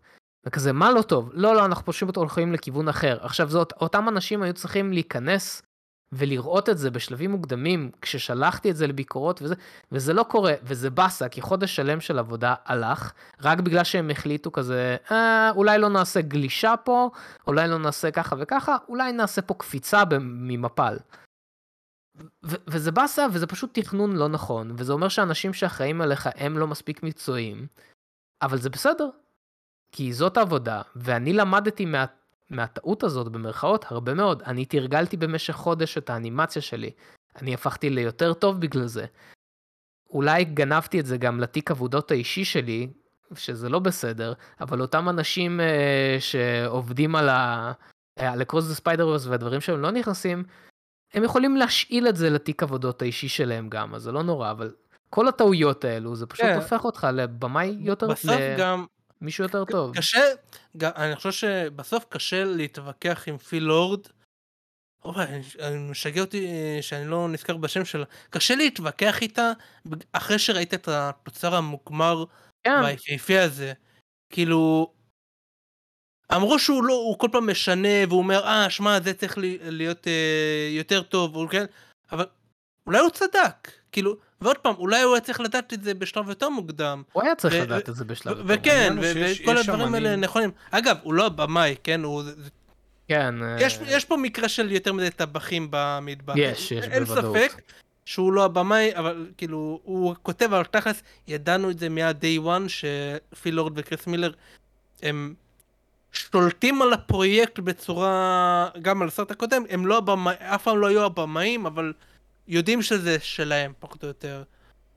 וכזה, 0.46 0.72
מה 0.72 0.92
לא 0.92 1.02
טוב? 1.02 1.30
לא, 1.32 1.54
לא, 1.54 1.64
אנחנו 1.64 1.84
פשוט 1.84 2.16
הולכים 2.16 2.52
לכיוון 2.52 2.88
אחר. 2.88 3.18
עכשיו, 3.24 3.48
זאת, 3.48 3.72
אותם 3.72 4.08
אנשים 4.08 4.42
היו 4.42 4.54
צריכים 4.54 4.92
להיכנס 4.92 5.62
ולראות 6.14 6.68
את 6.68 6.78
זה 6.78 6.90
בשלבים 6.90 7.30
מוקדמים, 7.30 7.90
כששלחתי 8.00 8.70
את 8.70 8.76
זה 8.76 8.86
לביקורות 8.86 9.42
וזה, 9.42 9.54
וזה 9.92 10.12
לא 10.12 10.22
קורה, 10.22 10.54
וזה 10.62 10.90
באסה, 10.90 11.28
כי 11.28 11.40
חודש 11.40 11.76
שלם 11.76 12.00
של 12.00 12.18
עבודה 12.18 12.54
הלך, 12.64 13.12
רק 13.40 13.60
בגלל 13.60 13.84
שהם 13.84 14.10
החליטו 14.10 14.52
כזה, 14.52 14.96
אה, 15.10 15.50
אולי 15.50 15.78
לא 15.78 15.88
נעשה 15.88 16.20
גלישה 16.20 16.74
פה, 16.84 17.10
אולי 17.46 17.68
לא 17.68 17.78
נעשה 17.78 18.10
ככה 18.10 18.36
וככה, 18.38 18.76
אולי 18.88 19.12
נעשה 19.12 19.42
פה 19.42 19.54
קפיצה 19.54 20.02
ממפל. 20.20 20.96
ו- 22.44 22.56
וזה 22.66 22.92
באסה, 22.92 23.26
וזה 23.32 23.46
פשוט 23.46 23.78
תכנון 23.78 24.16
לא 24.16 24.28
נכון, 24.28 24.72
וזה 24.78 24.92
אומר 24.92 25.08
שאנשים 25.08 25.52
שאחראים 25.52 26.00
עליך 26.00 26.28
הם 26.34 26.58
לא 26.58 26.66
מספיק 26.66 27.02
מקצועיים, 27.02 27.66
אבל 28.42 28.58
זה 28.58 28.70
בסדר, 28.70 29.10
כי 29.92 30.12
זאת 30.12 30.36
העבודה, 30.36 30.82
ואני 30.96 31.32
למדתי 31.32 31.84
מה... 31.84 32.04
מהטעות 32.54 33.02
הזאת 33.02 33.28
במרכאות 33.28 33.84
הרבה 33.88 34.14
מאוד. 34.14 34.42
אני 34.42 34.64
תרגלתי 34.64 35.16
במשך 35.16 35.54
חודש 35.54 35.98
את 35.98 36.10
האנימציה 36.10 36.62
שלי. 36.62 36.90
אני 37.42 37.54
הפכתי 37.54 37.90
ליותר 37.90 38.32
טוב 38.32 38.60
בגלל 38.60 38.86
זה. 38.86 39.04
אולי 40.10 40.44
גנבתי 40.44 41.00
את 41.00 41.06
זה 41.06 41.16
גם 41.16 41.40
לתיק 41.40 41.70
עבודות 41.70 42.10
האישי 42.10 42.44
שלי, 42.44 42.88
שזה 43.34 43.68
לא 43.68 43.78
בסדר, 43.78 44.32
אבל 44.60 44.80
אותם 44.80 45.08
אנשים 45.08 45.60
uh, 45.60 46.20
שעובדים 46.20 47.16
על 47.16 47.28
ה... 47.28 47.72
על 48.16 48.42
ה 48.42 48.46
Across 48.46 48.68
the 48.68 48.74
Spider-Verse 48.74 49.26
והדברים 49.26 49.60
שהם 49.60 49.80
לא 49.80 49.90
נכנסים, 49.90 50.44
הם 51.14 51.24
יכולים 51.24 51.56
להשאיל 51.56 52.08
את 52.08 52.16
זה 52.16 52.30
לתיק 52.30 52.62
עבודות 52.62 53.02
האישי 53.02 53.28
שלהם 53.28 53.68
גם, 53.68 53.94
אז 53.94 54.02
זה 54.02 54.12
לא 54.12 54.22
נורא, 54.22 54.50
אבל 54.50 54.74
כל 55.10 55.28
הטעויות 55.28 55.84
האלו, 55.84 56.16
זה 56.16 56.26
פשוט. 56.26 56.46
כן. 56.46 56.54
הופך 56.54 56.84
אותך 56.84 57.06
לבמאי 57.12 57.76
יותר... 57.80 58.08
בסוף 58.08 58.30
ל... 58.30 58.56
גם 58.58 58.86
מישהו 59.24 59.44
יותר 59.44 59.64
טוב. 59.64 59.96
קשה, 59.96 60.20
אני 60.82 61.16
חושב 61.16 61.32
שבסוף 61.32 62.04
קשה 62.08 62.44
להתווכח 62.44 63.24
עם 63.28 63.38
פיל 63.38 63.62
לורד. 63.62 64.00
אני 65.60 65.78
משגע 65.90 66.20
אותי 66.20 66.46
אה, 66.46 66.78
שאני 66.82 67.08
לא 67.08 67.28
נזכר 67.28 67.56
בשם 67.56 67.84
שלה. 67.84 68.04
קשה 68.30 68.54
להתווכח 68.54 69.22
איתה 69.22 69.52
אחרי 70.12 70.38
שראית 70.38 70.74
את 70.74 70.88
התוצר 70.88 71.54
המוגמר 71.54 72.24
כן. 72.64 72.80
והיפהפה 72.82 73.42
הזה. 73.42 73.72
כאילו, 74.32 74.92
אמרו 76.34 76.58
שהוא 76.58 76.84
לא, 76.84 76.94
הוא 76.94 77.18
כל 77.18 77.28
פעם 77.32 77.50
משנה 77.50 77.88
והוא 78.08 78.18
אומר, 78.18 78.44
אה, 78.44 78.70
שמע, 78.70 79.00
זה 79.00 79.14
צריך 79.14 79.38
להיות 79.60 80.06
אה, 80.06 80.68
יותר 80.70 81.02
טוב, 81.02 81.50
כן? 81.50 81.64
אבל 82.12 82.26
אולי 82.86 82.98
הוא 82.98 83.10
צדק. 83.10 83.70
כאילו, 83.92 84.16
ועוד 84.44 84.58
פעם, 84.58 84.74
אולי 84.78 85.02
הוא 85.02 85.14
היה 85.14 85.20
צריך 85.20 85.40
לדעת 85.40 85.72
את 85.72 85.82
זה 85.82 85.94
בשלב 85.94 86.28
יותר 86.28 86.48
מוקדם. 86.48 87.02
הוא 87.12 87.22
היה 87.22 87.34
צריך 87.34 87.54
לדעת 87.54 87.88
את 87.88 87.96
זה 87.96 88.04
בשלב 88.04 88.38
יותר 88.38 88.42
מוקדם. 88.42 88.60
וכן, 88.60 88.96
וכל 89.42 89.56
הדברים 89.56 89.94
האלה 89.94 90.16
נכונים. 90.16 90.50
אגב, 90.70 90.96
הוא 91.02 91.14
לא 91.14 91.26
הבמאי, 91.26 91.74
כן? 91.84 92.02
הוא... 92.02 92.22
כן. 93.08 93.34
יש, 93.58 93.78
אה, 93.78 93.84
יש 93.88 94.04
פה 94.04 94.16
מקרה 94.16 94.48
של 94.48 94.72
יותר 94.72 94.92
מדי 94.92 95.10
טבחים 95.10 95.68
במטבח. 95.70 96.34
יש, 96.36 96.72
יש 96.72 96.86
בוודאות. 96.86 97.36
אין 97.36 97.48
ספק 97.48 97.60
שהוא 98.04 98.32
לא 98.32 98.44
הבמאי, 98.44 98.96
אבל 98.96 99.26
כאילו, 99.36 99.80
הוא 99.84 100.14
כותב, 100.22 100.54
אבל 100.54 100.64
תכלס, 100.64 101.02
ידענו 101.28 101.70
את 101.70 101.78
זה 101.78 101.88
מה-day 101.88 102.46
one, 102.46 102.68
שפיל 102.68 103.54
לורד 103.54 103.72
וקריס 103.76 104.06
מילר, 104.06 104.32
הם 105.02 105.34
שולטים 106.12 106.82
על 106.82 106.92
הפרויקט 106.92 107.58
בצורה, 107.58 108.68
גם 108.82 109.02
על 109.02 109.08
הסרט 109.08 109.30
הקודם, 109.30 109.62
הם 109.70 109.86
לא 109.86 109.98
הבמאים, 109.98 110.38
אף 110.40 110.62
פעם 110.62 110.78
לא 110.78 110.86
היו 110.86 111.04
הבמאים, 111.04 111.66
אבל 111.66 111.92
יודעים 112.48 112.82
שזה 112.82 113.20
שלהם, 113.20 113.72
פחות 113.78 114.02
או 114.02 114.08
יותר. 114.08 114.42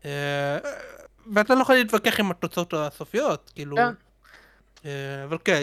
אה, 0.05 0.57
ואתה 1.33 1.55
לא 1.55 1.61
יכול 1.61 1.75
להתווכח 1.75 2.19
עם 2.19 2.31
התוצאות 2.31 2.73
הסופיות, 2.73 3.51
כאילו. 3.55 3.75
כן. 3.75 3.93
אה, 4.85 5.23
אבל 5.23 5.37
כן, 5.43 5.61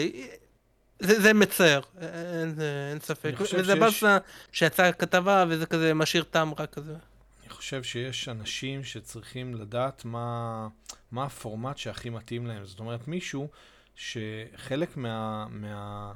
זה, 0.99 1.21
זה 1.21 1.33
מצער, 1.33 1.81
אין, 2.01 2.55
אין 2.91 2.99
ספק. 2.99 3.33
וזה 3.39 3.73
שיש... 3.73 3.79
באסה 3.79 4.17
שיצאה 4.51 4.91
כתבה 4.91 5.45
וזה 5.49 5.65
כזה 5.65 5.93
משאיר 5.93 6.23
טעם 6.23 6.53
רק 6.57 6.73
כזה. 6.73 6.95
אני 7.43 7.49
חושב 7.49 7.83
שיש 7.83 8.29
אנשים 8.29 8.83
שצריכים 8.83 9.55
לדעת 9.55 10.05
מה, 10.05 10.67
מה 11.11 11.23
הפורמט 11.23 11.77
שהכי 11.77 12.09
מתאים 12.09 12.47
להם. 12.47 12.65
זאת 12.65 12.79
אומרת, 12.79 13.07
מישהו 13.07 13.47
שחלק 13.95 14.97
מה... 14.97 15.47
מה 15.49 16.13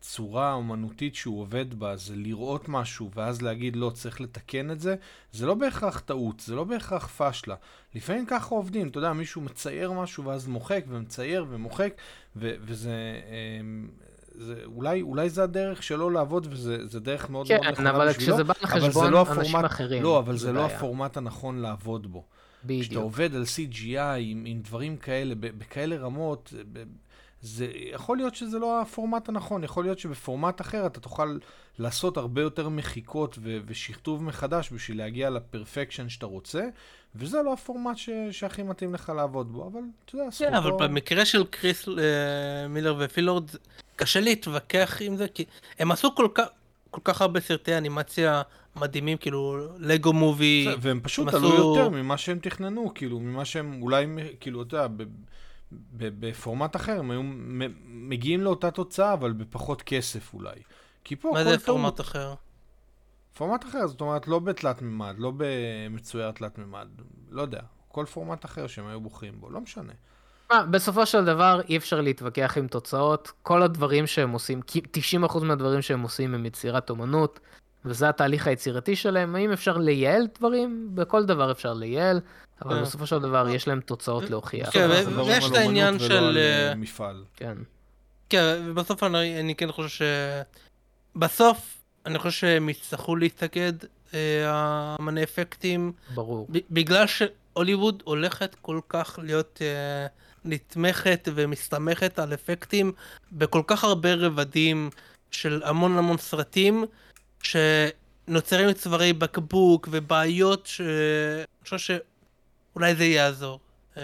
הצורה 0.00 0.50
האומנותית 0.50 1.14
שהוא 1.14 1.40
עובד 1.40 1.74
בה 1.74 1.96
זה 1.96 2.16
לראות 2.16 2.68
משהו 2.68 3.10
ואז 3.14 3.42
להגיד 3.42 3.76
לא, 3.76 3.90
צריך 3.94 4.20
לתקן 4.20 4.70
את 4.70 4.80
זה, 4.80 4.94
זה 5.32 5.46
לא 5.46 5.54
בהכרח 5.54 6.00
טעות, 6.00 6.40
זה 6.40 6.54
לא 6.54 6.64
בהכרח 6.64 7.06
פשלה. 7.06 7.54
לפעמים 7.94 8.26
ככה 8.26 8.54
עובדים, 8.54 8.88
אתה 8.88 8.98
יודע, 8.98 9.12
מישהו 9.12 9.40
מצייר 9.40 9.92
משהו 9.92 10.24
ואז 10.24 10.46
מוחק 10.46 10.84
ומצייר 10.88 11.46
ומוחק, 11.48 11.94
ו- 12.36 12.54
וזה... 12.60 13.20
אמ, 13.60 13.88
זה, 14.34 14.62
אולי, 14.64 15.02
אולי 15.02 15.30
זה 15.30 15.42
הדרך 15.42 15.82
שלו 15.82 16.10
לעבוד, 16.10 16.46
וזה 16.50 17.00
דרך 17.00 17.30
מאוד 17.30 17.48
כן, 17.48 17.54
מאוד 17.54 17.66
נכונה 17.66 17.92
בשבילו. 17.92 18.04
כן, 18.04 18.08
אבל 18.08 18.12
כשזה 18.12 18.44
בא 18.44 18.54
לחשבון 18.62 19.10
לא 19.12 19.20
אנשים 19.20 19.42
הפורמט, 19.42 19.64
אחרים. 19.64 20.02
לא, 20.02 20.18
אבל 20.18 20.36
זה, 20.36 20.46
זה 20.46 20.52
לא 20.52 20.66
הפורמט 20.66 21.16
הנכון 21.16 21.58
לעבוד 21.58 22.12
בו. 22.12 22.24
בדיוק. 22.64 22.82
כשאתה 22.82 22.98
עובד 22.98 23.34
על 23.34 23.42
CGI 23.42 23.98
עם, 24.18 24.42
עם 24.46 24.60
דברים 24.60 24.96
כאלה, 24.96 25.34
בכאלה 25.34 25.96
רמות, 25.96 26.54
זה 27.42 27.66
יכול 27.74 28.16
להיות 28.16 28.34
שזה 28.34 28.58
לא 28.58 28.80
הפורמט 28.80 29.28
הנכון, 29.28 29.64
יכול 29.64 29.84
להיות 29.84 29.98
שבפורמט 29.98 30.60
אחר 30.60 30.86
אתה 30.86 31.00
תוכל 31.00 31.38
לעשות 31.78 32.16
הרבה 32.16 32.42
יותר 32.42 32.68
מחיקות 32.68 33.38
ו- 33.42 33.58
ושכתוב 33.66 34.24
מחדש 34.24 34.72
בשביל 34.72 34.98
להגיע 34.98 35.30
לפרפקשן 35.30 36.08
שאתה 36.08 36.26
רוצה, 36.26 36.64
וזה 37.14 37.42
לא 37.42 37.52
הפורמט 37.52 37.96
ש- 37.96 38.10
שהכי 38.30 38.62
מתאים 38.62 38.94
לך 38.94 39.12
לעבוד 39.16 39.52
בו, 39.52 39.66
אבל 39.66 39.80
אתה 40.04 40.14
יודע, 40.14 40.30
זכותו... 40.30 40.50
כן, 40.50 40.54
אבל 40.54 40.70
במקרה 40.78 41.24
של 41.24 41.44
קריס 41.44 41.88
uh, 41.88 41.90
מילר 42.68 42.96
ופילורד, 42.98 43.50
קשה 43.96 44.20
להתווכח 44.20 44.98
עם 45.00 45.16
זה, 45.16 45.28
כי 45.28 45.44
הם 45.78 45.92
עשו 45.92 46.14
כל 46.14 46.28
כך... 46.34 46.44
כל 46.90 47.00
כך 47.04 47.22
הרבה 47.22 47.40
סרטי 47.40 47.78
אנימציה 47.78 48.42
מדהימים, 48.76 49.18
כאילו, 49.18 49.58
לגו 49.78 50.12
מובי. 50.12 50.66
והם 50.80 51.00
פשוט. 51.02 51.34
עלו 51.34 51.54
יותר 51.54 51.88
ממה 51.88 52.18
שהם 52.18 52.38
תכננו, 52.38 52.94
כאילו, 52.94 53.20
ממה 53.20 53.44
שהם 53.44 53.82
אולי, 53.82 54.06
כאילו, 54.40 54.62
אתה 54.62 54.76
יודע, 54.76 55.04
בפורמט 55.92 56.76
אחר, 56.76 56.98
הם 56.98 57.10
היו 57.10 57.20
מגיעים 57.86 58.40
לאותה 58.40 58.70
תוצאה, 58.70 59.12
אבל 59.12 59.32
בפחות 59.32 59.82
כסף 59.82 60.34
אולי. 60.34 60.62
כי 61.04 61.16
פה 61.16 61.30
מה 61.34 61.44
זה 61.44 61.58
פורמט 61.58 62.00
אחר? 62.00 62.34
פורמט 63.34 63.64
אחר, 63.64 63.86
זאת 63.86 64.00
אומרת, 64.00 64.28
לא 64.28 64.38
בתלת 64.38 64.82
מימד, 64.82 65.14
לא 65.18 65.32
במצויר 65.36 66.30
תלת 66.30 66.58
מימד, 66.58 66.88
לא 67.30 67.42
יודע, 67.42 67.60
כל 67.88 68.04
פורמט 68.12 68.44
אחר 68.44 68.66
שהם 68.66 68.86
היו 68.86 69.00
בוחרים 69.00 69.40
בו, 69.40 69.50
לא 69.50 69.60
משנה. 69.60 69.92
בסופו 70.70 71.06
של 71.06 71.24
דבר 71.24 71.60
אי 71.68 71.76
אפשר 71.76 72.00
להתווכח 72.00 72.58
עם 72.58 72.68
תוצאות, 72.68 73.32
כל 73.42 73.62
הדברים 73.62 74.06
שהם 74.06 74.30
עושים, 74.30 74.60
90% 75.26 75.44
מהדברים 75.44 75.82
שהם 75.82 76.02
עושים 76.02 76.34
הם 76.34 76.46
יצירת 76.46 76.90
אומנות, 76.90 77.40
וזה 77.84 78.08
התהליך 78.08 78.46
היצירתי 78.46 78.96
שלהם, 78.96 79.34
האם 79.36 79.52
אפשר 79.52 79.76
לייעל 79.76 80.26
דברים? 80.38 80.90
בכל 80.94 81.26
דבר 81.26 81.50
אפשר 81.50 81.72
לייעל, 81.72 82.20
אבל 82.62 82.74
כן. 82.76 82.82
בסופו 82.82 83.06
של 83.06 83.18
דבר 83.18 83.48
יש 83.48 83.68
להם 83.68 83.80
תוצאות 83.80 84.30
להוכיח. 84.30 84.70
כן, 84.70 84.88
ויש 85.26 85.44
את 85.50 85.56
העניין 85.56 85.98
של... 85.98 86.38
אה, 86.38 86.74
מפעל. 86.74 87.24
כן. 87.36 87.58
כן, 88.28 88.62
ובסוף 88.66 89.02
אני 89.02 89.54
כן 89.54 89.72
חושב 89.72 89.88
ש... 89.88 90.02
בסוף, 91.16 91.76
אני 92.06 92.18
חושב 92.18 92.38
שהם 92.40 92.68
יצטרכו 92.68 93.16
להתאגד, 93.16 93.72
אה, 94.14 94.44
האמני 94.44 95.22
אפקטים. 95.22 95.92
ברור. 96.14 96.48
בגלל 96.70 97.04
שהוליווד 97.06 98.02
הולכת 98.04 98.56
כל 98.62 98.80
כך 98.88 99.18
להיות 99.22 99.62
אה, 99.62 100.06
נתמכת 100.44 101.28
ומסתמכת 101.34 102.18
על 102.18 102.34
אפקטים 102.34 102.92
בכל 103.32 103.62
כך 103.66 103.84
הרבה 103.84 104.14
רבדים 104.14 104.90
של 105.30 105.62
המון 105.64 105.98
המון 105.98 106.18
סרטים, 106.18 106.84
שנוצרים 107.42 108.72
צווארי 108.72 109.12
בקבוק 109.12 109.88
ובעיות 109.90 110.66
שאני 110.66 111.44
חושב 111.64 111.78
שאולי 111.78 112.94
זה 112.94 113.04
יעזור. 113.04 113.60
אה, 113.96 114.02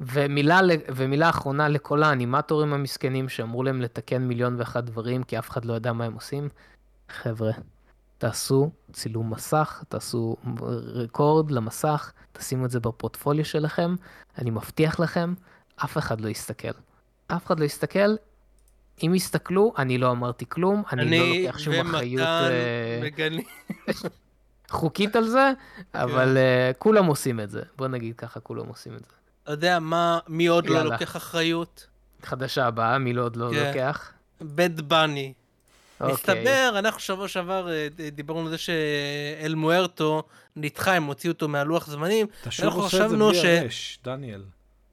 ומילה, 0.00 0.60
ומילה 0.96 1.28
אחרונה 1.28 1.68
לכל 1.68 2.02
האנימטורים 2.02 2.72
המסכנים 2.72 3.28
שאמרו 3.28 3.62
להם 3.62 3.82
לתקן 3.82 4.22
מיליון 4.22 4.56
ואחת 4.58 4.84
דברים 4.84 5.22
כי 5.22 5.38
אף 5.38 5.50
אחד 5.50 5.64
לא 5.64 5.74
ידע 5.74 5.92
מה 5.92 6.04
הם 6.04 6.14
עושים. 6.14 6.48
חבר'ה, 7.08 7.52
תעשו 8.18 8.70
צילום 8.92 9.30
מסך, 9.30 9.84
תעשו 9.88 10.36
רקורד 10.94 11.50
למסך, 11.50 12.12
תשימו 12.32 12.64
את 12.64 12.70
זה 12.70 12.80
בפורטפוליו 12.80 13.44
שלכם, 13.44 13.94
אני 14.38 14.50
מבטיח 14.50 15.00
לכם, 15.00 15.34
אף 15.76 15.98
אחד 15.98 16.20
לא 16.20 16.28
יסתכל. 16.28 16.68
אף 17.26 17.46
אחד 17.46 17.60
לא 17.60 17.64
יסתכל, 17.64 18.14
אם 19.06 19.14
יסתכלו, 19.14 19.72
אני 19.78 19.98
לא 19.98 20.10
אמרתי 20.10 20.44
כלום, 20.48 20.82
אני, 20.92 21.02
אני 21.02 21.18
לא 21.18 21.46
לוקח 21.46 21.58
שום 21.58 21.74
אחריות 21.74 22.28
uh, 23.16 24.08
חוקית 24.70 25.16
על 25.16 25.28
זה, 25.28 25.52
כן. 25.92 25.98
אבל 25.98 26.36
אה, 26.36 26.76
כולם 26.78 27.06
עושים 27.06 27.40
את 27.40 27.50
זה. 27.50 27.62
בוא 27.76 27.88
נגיד 27.88 28.16
ככה, 28.16 28.40
כולם 28.40 28.66
עושים 28.66 28.94
את 28.94 29.00
זה. 29.00 29.12
אתה 29.42 29.52
יודע 29.52 29.78
מה, 29.78 30.18
מי 30.28 30.46
עוד 30.46 30.66
לא 30.66 30.74
יאללה. 30.74 30.84
לא 30.84 30.92
לוקח 30.92 31.16
אחריות? 31.16 31.86
חדשה 32.22 32.66
הבאה, 32.66 32.98
מי 32.98 33.12
לא 33.12 33.22
עוד 33.22 33.36
לא 33.36 33.50
כן. 33.52 33.66
לוקח? 33.66 34.12
Bad 34.40 34.80
Bunny. 34.80 35.32
אוקיי. 36.00 36.14
מסתבר, 36.14 36.74
אנחנו 36.78 37.00
שבוע 37.00 37.28
שעבר 37.28 37.68
אה, 37.70 37.88
דיברנו 38.12 38.40
על 38.40 38.48
זה 38.48 38.58
ש 38.58 39.06
El 39.06 39.54
Muerto 39.54 40.22
נדחה, 40.56 40.94
הם 40.94 41.04
הוציאו 41.04 41.32
אותו 41.32 41.48
מהלוח 41.48 41.86
זמנים. 41.86 42.26
אתה 42.42 42.50
שוב 42.50 42.74
עושה 42.74 43.04
את 43.04 43.10
זה 43.10 43.16
בלי 43.16 43.34
ש... 43.34 43.44
הרש, 43.44 43.98
דניאל. 44.04 44.42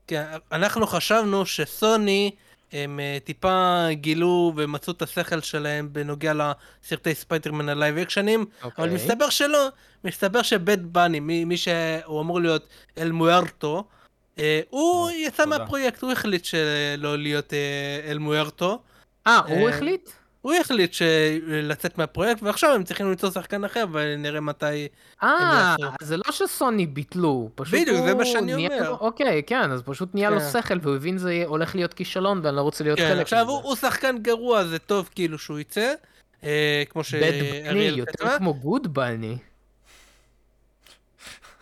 כן, 0.07 0.25
אנחנו 0.51 0.87
חשבנו 0.87 1.45
שסוני, 1.45 2.31
הם 2.71 2.99
אה, 2.99 3.17
טיפה 3.23 3.85
גילו 3.91 4.53
ומצאו 4.55 4.93
את 4.93 5.01
השכל 5.01 5.41
שלהם 5.41 5.89
בנוגע 5.91 6.33
לסרטי 6.33 7.15
ספיידרמן 7.15 7.69
הלייב 7.69 7.97
אקשנים, 7.97 8.45
אוקיי. 8.63 8.85
אבל 8.85 8.93
מסתבר 8.93 9.29
שלא, 9.29 9.67
מסתבר 10.03 10.41
שבד 10.41 10.93
בני, 10.93 11.19
מי, 11.19 11.45
מי 11.45 11.57
שהוא 11.57 12.21
אמור 12.21 12.41
להיות 12.41 12.67
אל 12.97 13.11
מוארטו, 13.11 13.83
אה, 14.39 14.61
הוא 14.69 15.09
יצא 15.09 15.45
מהפרויקט, 15.45 16.01
הוא 16.01 16.11
החליט 16.11 16.45
שלא 16.45 17.17
להיות 17.17 17.53
אל 18.07 18.17
מוארטו. 18.17 18.81
אה, 19.27 19.37
הוא 19.47 19.69
החליט? 19.69 20.09
הוא 20.45 20.53
החליט 20.53 20.95
לצאת 21.47 21.97
מהפרויקט, 21.97 22.43
ועכשיו 22.43 22.73
הם 22.73 22.83
צריכים 22.83 23.09
למצוא 23.09 23.31
שחקן 23.31 23.63
אחר, 23.63 23.85
ונראה 23.91 24.41
מתי 24.41 24.87
אה, 25.23 25.75
זה 26.01 26.17
לא 26.17 26.31
שסוני 26.31 26.85
ביטלו, 26.85 27.49
פשוט 27.55 27.79
בדיוק, 27.81 28.05
זה 28.05 28.13
מה 28.13 28.25
שאני 28.25 28.53
אומר. 28.53 28.95
אוקיי, 28.99 29.43
כן, 29.47 29.71
אז 29.71 29.81
פשוט 29.85 30.15
נהיה 30.15 30.29
לו 30.29 30.39
כן. 30.39 30.61
שכל, 30.61 30.77
והוא 30.81 30.95
הבין 30.95 31.17
זה 31.17 31.43
הולך 31.45 31.75
להיות 31.75 31.93
כישלון, 31.93 32.41
ואני 32.43 32.55
לא 32.55 32.61
רוצה 32.61 32.83
להיות 32.83 32.99
כן, 32.99 33.05
חלק 33.05 33.13
מזה. 33.13 33.21
עכשיו, 33.21 33.49
הוא 33.49 33.75
שחקן 33.75 34.17
גרוע, 34.21 34.63
זה 34.63 34.79
טוב 34.79 35.09
כאילו 35.15 35.37
שהוא 35.37 35.59
יצא, 35.59 35.93
אה, 36.43 36.83
כמו 36.89 37.03
שאריאל 37.03 37.73
בני, 37.73 37.83
יותר 37.83 38.37
כמו 38.37 38.53
גוד 38.53 38.93
בני. 38.93 39.37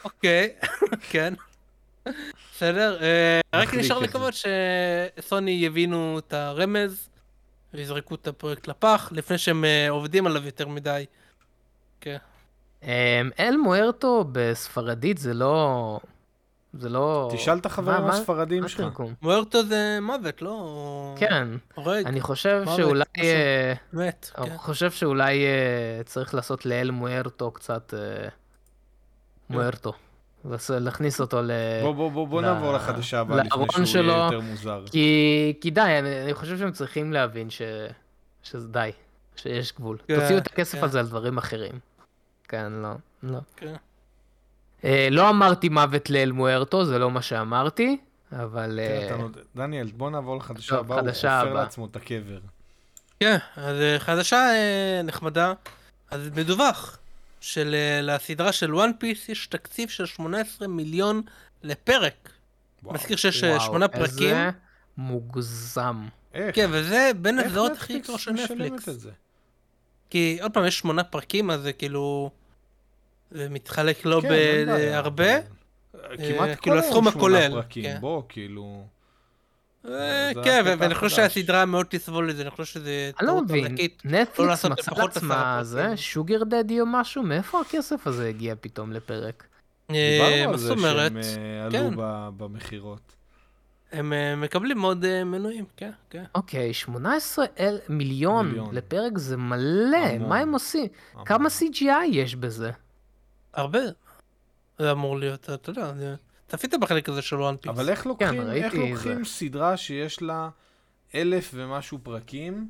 אוקיי, 0.05 0.49
כן. 1.11 1.33
בסדר, 2.53 2.97
אה, 3.01 3.41
רק 3.53 3.73
נשאר 3.73 3.99
לקוות 3.99 4.33
שסוני 4.33 5.51
יבינו 5.51 6.19
את 6.19 6.33
הרמז. 6.33 7.12
ויזרקו 7.73 8.15
את 8.15 8.27
הפרויקט 8.27 8.67
לפח, 8.67 9.09
לפני 9.11 9.37
שהם 9.37 9.63
uh, 9.63 9.91
עובדים 9.91 10.27
עליו 10.27 10.45
יותר 10.45 10.67
מדי. 10.67 11.05
כן. 12.01 12.17
Um, 12.81 12.85
אל 13.39 13.57
מוארטו 13.57 14.25
בספרדית 14.31 15.17
זה 15.17 15.33
לא... 15.33 15.99
זה 16.73 16.89
לא... 16.89 17.31
תשאל 17.33 17.57
את 17.57 17.65
החברים 17.65 18.05
הספרדים 18.05 18.67
שלך. 18.67 19.03
מוארטו 19.21 19.65
זה 19.65 19.99
מוות, 20.01 20.41
לא... 20.41 21.15
כן. 21.17 21.47
הורג. 21.75 22.05
אני 22.05 22.21
חושב 22.21 22.61
מוות, 22.65 22.77
שאולי... 22.77 23.03
אה, 23.17 23.73
מת, 23.93 24.31
כן. 24.35 24.41
אני 24.41 24.57
חושב 24.57 24.91
שאולי 24.91 25.45
uh, 25.45 26.03
צריך 26.03 26.33
לעשות 26.33 26.65
לאל 26.65 26.91
מוארטו 26.91 27.51
קצת... 27.51 27.93
Uh, 27.93 28.31
מוארטו. 29.49 29.93
להכניס 30.69 31.21
אותו 31.21 31.41
ל... 31.41 31.51
בוא, 31.81 31.95
בוא, 31.95 32.11
בוא, 32.11 32.27
בוא 32.27 32.41
ל... 32.41 32.45
נעבור 32.45 32.73
לחדשה 32.73 33.19
הבאה 33.19 33.43
לפני 33.43 33.67
שהוא 33.71 33.85
שלו, 33.85 34.13
יהיה 34.13 34.25
יותר 34.25 34.39
מוזר. 34.39 34.83
כי, 34.91 35.53
כי 35.61 35.69
די, 35.71 35.81
אני, 35.81 36.23
אני 36.23 36.33
חושב 36.33 36.57
שהם 36.57 36.71
צריכים 36.71 37.13
להבין 37.13 37.49
ש... 37.49 37.61
שזה 38.43 38.67
די, 38.67 38.89
שיש 39.35 39.73
גבול. 39.73 39.97
כן, 40.07 40.19
תוציאו 40.19 40.37
את 40.37 40.47
הכסף 40.47 40.77
כן. 40.77 40.83
הזה 40.83 40.99
על 40.99 41.07
דברים 41.07 41.37
אחרים. 41.37 41.79
כן, 42.47 42.71
לא, 42.71 42.89
לא. 43.23 43.39
כן. 43.57 43.73
אה, 44.83 45.07
לא 45.11 45.29
אמרתי 45.29 45.69
מוות 45.69 46.09
לאל 46.09 46.31
מוארטו, 46.31 46.85
זה 46.85 46.99
לא 46.99 47.11
מה 47.11 47.21
שאמרתי, 47.21 47.97
אבל... 48.31 48.79
כן, 49.09 49.21
אה... 49.21 49.27
דניאל, 49.55 49.91
בוא 49.97 50.09
נעבור 50.09 50.37
לחדשה 50.37 50.79
הבאה, 50.79 50.99
הוא 50.99 51.09
חופר 51.11 51.53
לעצמו 51.53 51.85
את 51.85 51.95
הקבר. 51.95 52.39
כן, 53.19 53.37
אז 53.57 53.75
אה, 53.75 53.99
חדשה 53.99 54.37
אה, 54.37 55.01
נחמדה. 55.03 55.53
אז 56.11 56.29
מדווח 56.35 56.97
של 57.43 57.75
לסדרה 58.01 58.51
של 58.51 58.75
וואן 58.75 58.91
פיס 58.99 59.29
יש 59.29 59.47
תקציב 59.47 59.89
של 59.89 60.05
18 60.05 60.67
מיליון 60.67 61.21
לפרק. 61.63 62.29
וואו, 62.83 62.95
מזכיר 62.95 63.17
שיש 63.17 63.43
וואו, 63.43 63.59
שמונה 63.59 63.87
פרקים. 63.87 64.35
איזה 64.35 64.49
מוגזם. 64.97 66.07
איך? 66.33 66.55
כן, 66.55 66.69
וזה 66.71 67.11
בין 67.21 67.39
הסדרות 67.39 67.71
הכי 67.71 68.01
טוב 68.01 68.19
של 68.19 68.31
נטפליקס. 68.31 68.89
כי 70.09 70.37
עוד 70.41 70.53
פעם, 70.53 70.65
יש 70.65 70.79
שמונה 70.79 71.03
פרקים, 71.03 71.51
אז 71.51 71.61
זה 71.61 71.73
כאילו... 71.73 72.31
זה 73.31 73.49
מתחלק 73.49 74.05
לא 74.05 74.19
כן, 74.21 74.27
בהרבה. 74.67 75.33
כמעט 76.17 76.59
כל 76.59 76.79
היום 76.79 77.11
שמונה 77.11 77.49
פרקים, 77.49 77.83
כן. 77.83 77.97
בוא, 78.01 78.23
כאילו... 78.29 78.87
אה, 79.87 80.31
כן, 80.43 80.63
ואני 80.79 80.95
חושב 80.95 81.15
שהסדרה 81.15 81.65
מאוד 81.65 81.85
תסבול 81.89 82.29
לזה, 82.29 82.41
אני 82.41 82.51
חושב 82.51 82.65
שזה 82.65 83.11
אני 83.19 83.27
לא 83.27 83.41
מבין, 83.41 83.75
נטפליקס 84.05 84.65
מצא 84.65 84.91
לעצמה 84.97 85.59
זה 85.61 85.97
שוגר 85.97 86.43
דדי 86.43 86.81
או 86.81 86.85
משהו, 86.85 87.23
מאיפה 87.23 87.61
הכסף 87.61 88.07
הזה 88.07 88.29
הגיע 88.29 88.55
פתאום 88.61 88.91
לפרק? 88.91 89.47
דיברנו 89.91 90.49
על 90.49 90.57
זה 90.57 90.73
שהם 90.81 91.17
אה, 91.17 91.65
עלו 91.65 91.71
כן. 91.71 91.93
במכירות. 92.37 93.15
הם 93.91 94.13
אה, 94.13 94.35
מקבלים 94.35 94.77
מאוד 94.77 95.23
מנויים, 95.23 95.65
כן, 95.77 95.91
כן. 96.09 96.23
אוקיי, 96.35 96.73
18 96.73 97.45
מיליון 97.89 98.69
לפרק 98.71 99.17
זה 99.17 99.37
מלא, 99.37 100.17
מה 100.19 100.37
הם 100.37 100.53
עושים? 100.53 100.87
כמה 101.25 101.49
CGI 101.59 102.05
יש 102.11 102.35
בזה? 102.35 102.71
הרבה. 103.53 103.79
זה 104.79 104.91
אמור 104.91 105.19
להיות, 105.19 105.49
אתה 105.49 105.69
יודע, 105.69 105.91
צפית 106.47 106.73
בחלק 106.81 107.09
הזה 107.09 107.21
של 107.21 107.35
וואן 107.35 107.55
פיס. 107.57 107.69
אבל 107.69 107.89
איך 107.89 108.05
לוקחים, 108.05 108.41
כן, 108.41 108.49
איך 108.51 108.73
לוקחים 108.73 109.25
סדרה 109.25 109.77
שיש 109.77 110.21
לה 110.21 110.49
אלף 111.15 111.51
ומשהו 111.53 111.99
פרקים, 112.03 112.67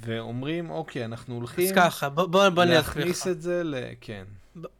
ואומרים, 0.00 0.70
אוקיי, 0.70 1.04
אנחנו 1.04 1.34
הולכים... 1.34 1.66
אז 1.66 1.72
ככה, 1.72 2.08
בוא, 2.08 2.26
בוא, 2.26 2.48
בוא 2.48 2.62
אני 2.62 2.80
אסביר 2.80 2.90
לך. 2.90 2.96
להכניס 2.96 3.26
את 3.26 3.42
זה 3.42 3.64
ל... 3.64 3.74
כן. 4.00 4.24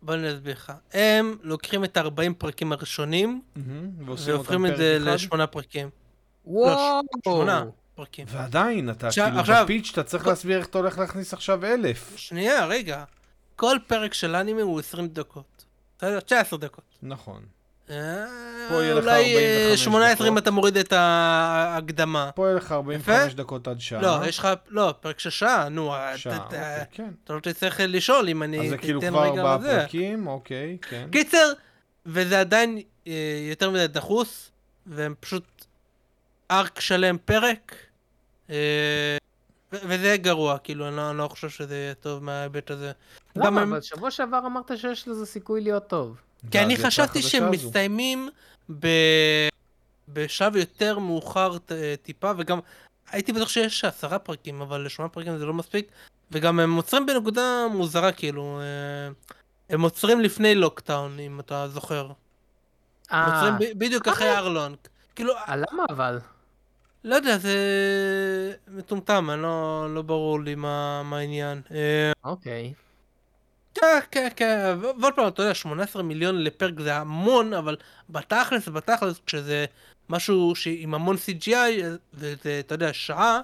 בוא 0.02 0.14
אני 0.14 0.32
אסביר 0.34 0.52
לך. 0.54 0.72
הם 0.92 1.36
לוקחים 1.42 1.84
את 1.84 1.96
ה-40 1.96 2.32
פרקים 2.38 2.72
הראשונים, 2.72 3.42
והופכים 4.06 4.66
את 4.66 4.76
זה 4.76 4.98
לשמונה 5.00 5.46
פרקים. 5.46 5.90
וואו! 6.44 6.76
לא, 6.76 7.02
שמונה 7.24 7.64
פרקים. 7.94 8.26
ועדיין, 8.30 8.90
אתה 8.90 9.08
כאילו 9.10 9.42
בפיץ', 9.42 9.90
אתה 9.92 10.02
צריך 10.02 10.26
להסביר 10.26 10.58
איך 10.58 10.66
אתה 10.66 10.78
הולך 10.78 10.98
להכניס 10.98 11.32
עכשיו 11.32 11.64
אלף. 11.64 12.16
שנייה, 12.16 12.66
רגע. 12.66 13.04
כל 13.56 13.76
פרק 13.86 14.14
של 14.14 14.36
אנימה 14.36 14.62
הוא 14.62 14.80
20 14.80 15.08
דקות. 15.08 15.64
19 16.26 16.58
דקות. 16.58 16.84
נכון. 17.02 17.42
אה, 17.90 18.24
פה 18.68 18.82
יהיה 18.82 18.94
לך 18.94 19.06
45 19.06 19.16
אולי 19.16 19.76
18 19.76 20.28
אם 20.28 20.38
אתה 20.38 20.50
מוריד 20.50 20.76
את 20.76 20.92
ההקדמה. 20.92 22.30
פה 22.34 22.46
יהיה 22.46 22.56
לך 22.56 22.72
45 22.72 23.34
דקות 23.34 23.68
עד 23.68 23.80
שעה. 23.80 24.02
לא, 24.02 24.26
יש 24.26 24.38
לך, 24.38 24.48
לא, 24.68 24.94
פרק 25.00 25.18
של 25.18 25.30
שעה, 25.30 25.68
נו. 25.68 25.92
שעה, 26.16 26.38
אוקיי, 26.44 26.84
כן. 26.90 27.10
אתה 27.24 27.32
לא 27.32 27.40
תצטרך 27.40 27.80
לשאול 27.82 28.28
אם 28.28 28.42
אני 28.42 28.60
אז 28.60 28.68
זה 28.68 28.78
כאילו 28.78 29.00
כבר 29.00 29.26
ארבעה 29.26 29.58
פרקים, 29.58 30.26
אוקיי, 30.26 30.78
כן. 30.82 31.08
קיצר, 31.12 31.52
וזה 32.06 32.40
עדיין 32.40 32.82
אה, 33.06 33.12
יותר 33.50 33.70
מדי 33.70 33.86
דחוס, 33.86 34.50
והם 34.86 35.14
פשוט 35.20 35.44
ארק 36.50 36.80
שלם 36.80 37.16
פרק, 37.24 37.74
אה, 38.50 39.16
וזה 39.72 40.16
גרוע, 40.16 40.58
כאילו, 40.58 40.88
אני 40.88 40.96
לא, 40.96 41.16
לא 41.16 41.28
חושב 41.28 41.48
שזה 41.48 41.76
יהיה 41.76 41.94
טוב 41.94 42.22
מההיבט 42.24 42.70
הזה. 42.70 42.92
למה? 43.36 43.62
אבל 43.62 43.80
שבוע 43.80 44.10
שעבר 44.10 44.42
אמרת 44.46 44.70
שיש 44.76 45.08
לזה 45.08 45.26
סיכוי 45.26 45.60
להיות 45.60 45.88
טוב. 45.88 46.16
כי 46.50 46.60
אני 46.60 46.76
חשבתי 46.76 47.22
שהם 47.22 47.50
מסתיימים 47.50 48.28
ב... 48.80 48.86
בשלב 50.08 50.56
יותר 50.56 50.98
מאוחר 50.98 51.56
טיפה, 52.02 52.32
וגם 52.38 52.58
הייתי 53.10 53.32
בטוח 53.32 53.48
שיש 53.48 53.84
עשרה 53.84 54.18
פרקים, 54.18 54.60
אבל 54.60 54.88
שמונה 54.88 55.08
פרקים 55.08 55.38
זה 55.38 55.46
לא 55.46 55.54
מספיק, 55.54 55.88
וגם 56.30 56.60
הם 56.60 56.76
עוצרים 56.76 57.06
בנקודה 57.06 57.66
מוזרה, 57.72 58.12
כאילו, 58.12 58.60
אה, 58.60 59.12
הם 59.70 59.82
עוצרים 59.82 60.20
לפני 60.20 60.54
לוקטאון, 60.54 61.18
אם 61.18 61.40
אתה 61.40 61.68
זוכר. 61.68 62.10
הם 63.10 63.32
עוצרים 63.32 63.78
בדיוק 63.78 64.08
אחרי 64.08 64.36
ארלון. 64.36 64.74
כאילו... 65.14 65.32
אה, 65.36 65.56
למה 65.56 65.84
אבל? 65.90 66.20
לא 67.04 67.14
יודע, 67.14 67.38
זה 67.38 67.56
מטומטם, 68.68 69.30
אני 69.30 69.42
לא, 69.42 69.86
לא 69.94 70.02
ברור 70.02 70.40
לי 70.40 70.54
מה, 70.54 71.02
מה 71.02 71.18
העניין. 71.18 71.60
אה, 71.70 72.12
אוקיי. 72.24 72.72
Okay. 72.76 72.84
כן, 73.74 73.98
כן, 74.10 74.28
כן, 74.36 74.76
ועוד 74.80 75.14
פעם, 75.14 75.28
אתה 75.28 75.42
יודע, 75.42 75.54
18 75.54 76.02
מיליון 76.02 76.44
לפרק 76.44 76.80
זה 76.80 76.96
המון, 76.96 77.52
אבל 77.52 77.76
בתכלס, 78.08 78.68
בתכלס, 78.68 79.20
כשזה 79.26 79.64
משהו 80.08 80.52
עם 80.66 80.94
המון 80.94 81.16
CGI, 81.16 81.82
וזה, 82.14 82.60
אתה 82.60 82.74
יודע, 82.74 82.92
שעה, 82.92 83.40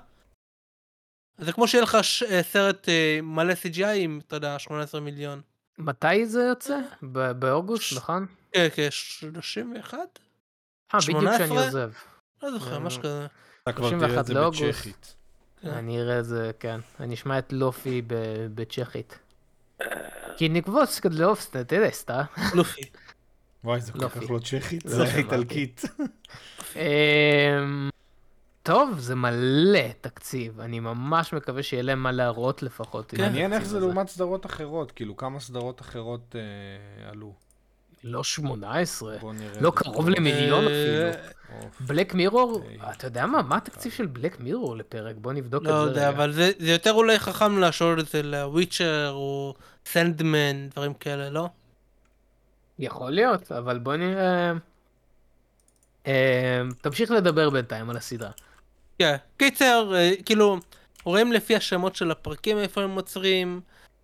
זה 1.39 1.53
כמו 1.53 1.69
שיהיה 1.69 1.83
לך 1.83 1.99
ש... 2.03 2.23
אה, 2.23 2.43
סרט 2.43 2.89
אה, 2.89 3.19
מלא 3.23 3.53
CGI 3.53 3.87
עם, 3.87 4.21
אתה 4.27 4.37
יודע, 4.37 4.59
18 4.59 5.01
מיליון. 5.01 5.41
מתי 5.79 6.27
זה 6.27 6.43
יוצא? 6.43 6.79
באוגוסט, 7.39 7.83
ש... 7.83 7.93
נכון? 7.93 8.27
כן, 8.53 8.69
כן, 8.75 8.89
31? 8.91 9.99
אה, 10.95 10.99
בדיוק 11.01 11.25
כשאני 11.35 11.59
עוזב. 11.59 11.91
לא 12.43 12.51
זוכר, 12.53 12.79
משהו 12.79 13.03
כזה. 13.03 13.27
אתה 13.63 13.73
כבר 13.73 13.91
תראה 13.91 14.21
את 14.21 14.27
זה 14.27 14.35
בצ'כית. 14.35 15.17
אני 15.65 16.01
אראה 16.01 16.19
את 16.19 16.25
זה, 16.25 16.51
כן. 16.61 16.81
אני 17.01 17.15
אשמע 17.15 17.39
את 17.39 17.53
לופי 17.53 18.03
בצ'כית. 18.55 19.19
כי 20.37 20.49
נקבוץ 20.49 21.01
כדלאופסטה, 21.01 21.65
תדסטה. 21.65 22.23
לופי. 22.55 22.81
וואי, 23.65 23.81
זה 23.81 23.93
כל 23.93 24.09
כך 24.09 24.31
לא 24.31 24.39
צ'כית, 24.39 24.83
זה 24.87 25.17
איטלקית. 25.17 25.83
אמ, 26.77 27.91
טוב, 28.63 28.99
זה 28.99 29.15
מלא 29.15 29.89
תקציב, 30.01 30.61
אני 30.61 30.81
ממש 30.81 31.33
מקווה 31.33 31.63
שיהיה 31.63 31.83
להם 31.83 32.03
מה 32.03 32.13
להראות 32.13 32.63
לפחות. 32.63 33.15
מעניין 33.15 33.53
איך 33.53 33.65
זה 33.65 33.81
לעומת 33.81 34.09
סדרות 34.09 34.47
אחרות, 34.47 34.93
כאילו 34.93 35.17
כמה 35.17 35.41
סדרות 35.41 35.81
אחרות 35.81 36.37
אה, 36.37 37.11
עלו. 37.11 37.35
לא 38.05 38.25
18, 38.25 39.17
לא 39.61 39.73
קרוב 39.75 40.09
למיליון 40.09 40.65
אה, 40.69 41.11
אפילו. 41.11 41.31
בלק 41.81 42.15
מירור, 42.15 42.63
אתה 42.91 43.07
יודע 43.07 43.27
מה, 43.27 43.43
מה 43.43 43.57
התקציב 43.57 43.93
של 43.93 44.07
בלק 44.07 44.41
מירור 44.41 44.77
לפרק? 44.77 45.17
בוא 45.19 45.33
נבדוק 45.33 45.63
את 45.63 45.67
לא 45.69 45.73
זה. 45.73 45.85
לא 45.85 45.91
יודע, 45.91 46.09
אבל 46.09 46.33
זה 46.33 46.53
יותר 46.59 46.93
אולי 46.93 47.19
חכם 47.19 47.59
לשאול 47.59 48.01
את 48.01 48.09
זה 48.09 48.23
לוויצ'ר 48.23 49.11
או 49.11 49.55
סנדמן, 49.87 50.69
דברים 50.69 50.95
כאלה, 50.95 51.31
לא? 51.31 51.49
יכול 52.79 53.11
להיות, 53.11 53.53
אבל 53.53 53.79
בוא 53.79 53.97
נראה... 53.97 54.53
אה, 56.07 56.63
תמשיך 56.81 57.11
לדבר 57.11 57.51
בינתיים 57.51 57.91
על 57.91 57.97
הסדרה. 57.97 58.31
כן, 58.99 59.17
קיצר, 59.37 59.93
אה, 59.95 60.11
כאילו, 60.25 60.59
רואים 61.05 61.33
לפי 61.33 61.57
השמות 61.57 61.97
של 61.97 62.11
הפרקים 62.11 62.59
איפה 62.59 62.83
הם 62.83 62.91
עוצרים. 62.91 63.61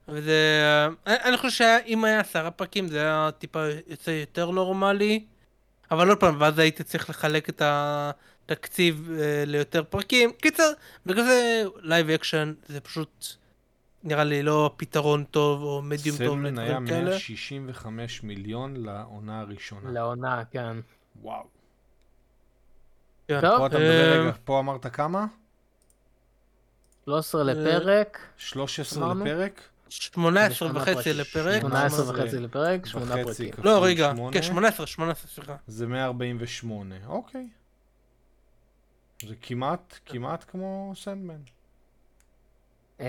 וזה... 0.09 0.86
אני 1.07 1.36
חושב 1.36 1.50
שאם 1.50 2.04
היה 2.04 2.20
עשרה 2.20 2.50
פרקים 2.50 2.88
זה 2.88 3.00
היה 3.00 3.30
טיפה 3.38 3.64
יוצא 3.86 4.11
יותר 4.11 4.50
נורמלי. 4.50 5.24
אבל 5.90 6.09
עוד 6.09 6.20
פעם, 6.20 6.36
ואז 6.40 6.59
הייתי 6.59 6.84
צריך 6.84 7.11
לחלק 7.11 7.48
את 7.48 7.62
התקציב 7.64 9.11
אה, 9.18 9.44
ליותר 9.46 9.84
פרקים. 9.84 10.32
קיצר, 10.32 10.72
בגלל 11.07 11.24
זה 11.24 11.64
live 11.80 12.11
action 12.11 12.55
זה 12.66 12.80
פשוט 12.80 13.26
נראה 14.04 14.24
לי 14.24 14.42
לא 14.42 14.74
פתרון 14.76 15.24
טוב 15.24 15.62
או 15.62 15.82
מדיום 15.82 16.16
טוב 16.16 16.38
לדברים 16.42 16.57
כאלה. 16.57 16.66
סלמן 16.66 16.88
היה 16.88 17.02
165 17.04 18.22
מיליון 18.22 18.76
לעונה 18.76 19.40
הראשונה. 19.40 19.90
לעונה, 19.90 20.42
כן. 20.50 20.76
וואו. 21.22 21.44
כן. 23.28 23.40
טוב, 23.40 23.59
פה 23.59 23.66
אתה 23.66 23.78
מדבר, 23.78 24.12
אה, 24.12 24.20
רגע, 24.20 24.32
פה 24.44 24.59
אמרת 24.59 24.86
כמה? 24.86 25.26
13 27.04 27.44
לפרק. 27.44 28.18
13 28.36 29.14
לפרק? 29.14 29.61
18 29.89 30.70
וחצי 30.74 31.12
לפרק. 31.12 31.61
18 31.61 32.11
וחצי 32.11 32.39
לפרק, 32.39 32.87
8 32.87 33.24
פרקים. 33.24 33.51
לא, 33.64 33.84
רגע, 33.84 34.12
כן, 34.32 34.43
18, 34.43 34.87
18, 34.87 35.30
סליחה. 35.30 35.57
זה 35.66 35.87
148, 35.87 36.95
אוקיי. 37.07 37.49
זה 39.22 39.34
כמעט, 39.43 39.99
כמעט 40.07 40.45
כמו 40.51 40.93
סנדמן. 40.97 41.41
אמ, 43.01 43.05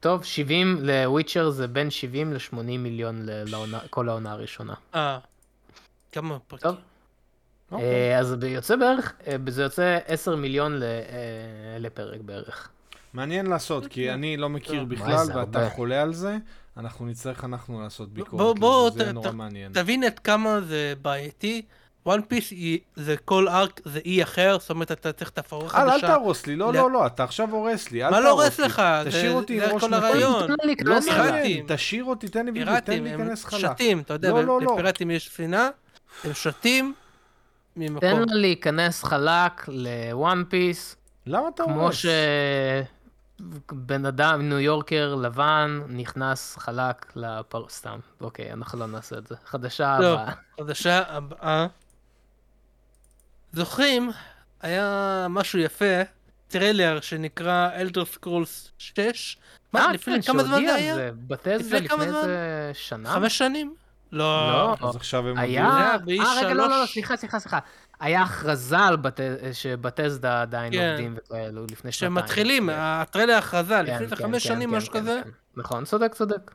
טוב, 0.00 0.24
70 0.24 0.78
לוויצ'ר 0.82 1.50
זה 1.50 1.68
בין 1.68 1.90
70 1.90 2.32
ל-80 2.32 2.56
מיליון 2.56 3.22
לכל 3.26 4.08
העונה 4.08 4.32
הראשונה. 4.32 4.74
אה, 4.94 5.18
כמה 6.12 6.38
פרקים? 6.38 6.70
טוב. 6.70 6.80
אוקיי. 7.72 7.86
אה, 7.86 8.18
אז 8.18 8.36
זה 8.40 8.48
יוצא 8.48 8.76
בערך, 8.76 9.12
אה, 9.26 9.36
זה 9.48 9.62
יוצא 9.62 9.98
10 10.06 10.36
מיליון 10.36 10.82
אה, 10.82 10.88
לפרק 11.78 12.20
בערך. 12.20 12.70
מעניין 13.14 13.46
לעשות, 13.46 13.86
כי 13.86 14.10
אני 14.10 14.36
לא 14.36 14.48
מכיר 14.48 14.84
בכלל, 14.84 15.26
ואתה 15.34 15.70
חולה 15.70 16.02
על 16.02 16.14
זה, 16.14 16.36
אנחנו 16.76 17.06
נצטרך 17.06 17.44
אנחנו 17.44 17.80
לעשות 17.80 18.12
ביקורת, 18.12 18.58
בוא, 18.58 18.90
זה 18.90 19.12
נורא 19.12 19.32
מעניין. 19.32 19.72
תבין 19.72 20.06
את 20.06 20.18
כמה 20.18 20.60
זה 20.60 20.94
בעייתי. 21.02 21.62
One 22.06 22.20
Piece 22.22 22.52
זה 22.96 23.16
כל 23.16 23.48
arc 23.48 23.80
זה 23.84 24.00
אי 24.04 24.22
אחר, 24.22 24.56
זאת 24.60 24.70
אומרת 24.70 24.92
אתה 24.92 25.12
צריך 25.12 25.30
את 25.30 25.38
התפאורה 25.38 25.68
חדשה. 25.68 25.94
אל 25.94 26.00
תהרוס 26.00 26.46
לי, 26.46 26.56
לא, 26.56 26.72
לא, 26.72 26.90
לא, 26.90 27.06
אתה 27.06 27.24
עכשיו 27.24 27.50
הורס 27.50 27.90
לי, 27.90 28.10
מה 28.10 28.20
לא 28.20 28.30
הורס 28.30 28.60
לך? 28.60 28.82
תשאיר 29.06 29.32
אותי 29.32 29.64
עם 29.64 29.70
ראש 29.70 29.84
נקי. 29.84 30.84
לא 30.84 30.98
מעניין, 31.06 31.64
תשאיר 31.68 32.04
אותי, 32.04 32.28
תן 32.28 32.46
לי 32.46 32.52
וידאו, 32.52 32.74
תן 32.84 32.92
לי 32.92 33.00
להיכנס 33.00 33.44
חלק. 33.44 33.60
שטים, 33.60 34.00
אתה 34.00 34.14
יודע, 34.14 34.32
לפיראטים 34.60 35.10
יש 35.10 35.28
ספינה, 35.28 35.70
הם 36.24 36.34
שטים 36.34 36.94
ממקום. 37.76 38.00
תן 38.00 38.16
לו 38.16 38.24
להיכנס 38.28 39.04
חלק 39.04 39.68
ל-One 39.68 40.44
Piece. 40.48 40.96
למה 41.26 41.48
אתה 41.54 41.62
הורס? 41.62 41.74
כמו 41.74 41.92
ש... 41.92 42.06
בן 43.72 44.06
אדם, 44.06 44.48
ניו 44.48 44.60
יורקר 44.60 45.14
לבן, 45.14 45.80
נכנס 45.88 46.56
חלק 46.56 47.12
לפר... 47.16 47.68
סתם, 47.68 47.98
אוקיי, 48.20 48.52
אנחנו 48.52 48.78
לא 48.78 48.86
נעשה 48.86 49.18
את 49.18 49.26
זה. 49.26 49.34
חדשה 49.46 49.98
לא, 50.00 50.12
הבאה. 50.12 50.32
חדשה 50.60 51.02
הבאה. 51.08 51.66
זוכרים, 53.52 54.10
היה 54.62 55.26
משהו 55.30 55.58
יפה, 55.58 56.02
טריילר 56.48 57.00
שנקרא 57.00 57.68
Elder 57.74 58.04
Scrolls 58.04 58.70
6. 58.78 59.36
מה, 59.72 59.92
לפני 59.92 60.22
כמה 60.22 60.44
זמן 60.44 60.64
זה 60.66 60.74
היה? 60.74 60.96
Bethesda 61.12 61.78
לפני 61.78 62.04
איזה 62.04 62.70
שנה? 62.74 63.08
חמש 63.08 63.38
שנים? 63.38 63.74
לא. 64.12 64.74
לא. 64.80 64.88
אז 64.88 64.96
עכשיו 64.96 65.28
הם 65.28 65.38
היה? 65.38 65.66
אה, 65.66 65.96
רגע, 66.38 66.54
לא, 66.54 66.68
לא, 66.68 66.80
לא, 66.80 66.86
סליחה, 66.86 67.16
סליחה, 67.16 67.38
סליחה. 67.38 67.58
היה 68.00 68.22
הכרזה 68.22 68.78
על 68.78 68.96
בת... 68.96 69.20
ש-Bethesda 69.52 70.42
עדיין 70.42 70.72
כן. 70.72 70.90
עובדים 70.90 71.16
וכאלו, 71.16 71.66
לפני 71.70 71.92
שנתיים. 71.92 72.16
שמתחילים, 72.16 72.66
כן. 72.70 72.76
הטריילר 72.78 73.34
הכרזה, 73.34 73.74
כן, 73.86 73.94
לפני 73.94 74.08
כן, 74.08 74.16
חמש 74.16 74.42
כן, 74.42 74.54
שנים, 74.54 74.70
כן, 74.70 74.76
משהו 74.76 74.92
כן, 74.92 75.00
כזה. 75.00 75.20
כן. 75.24 75.30
נכון, 75.56 75.84
צודק, 75.84 76.14
צודק. 76.14 76.50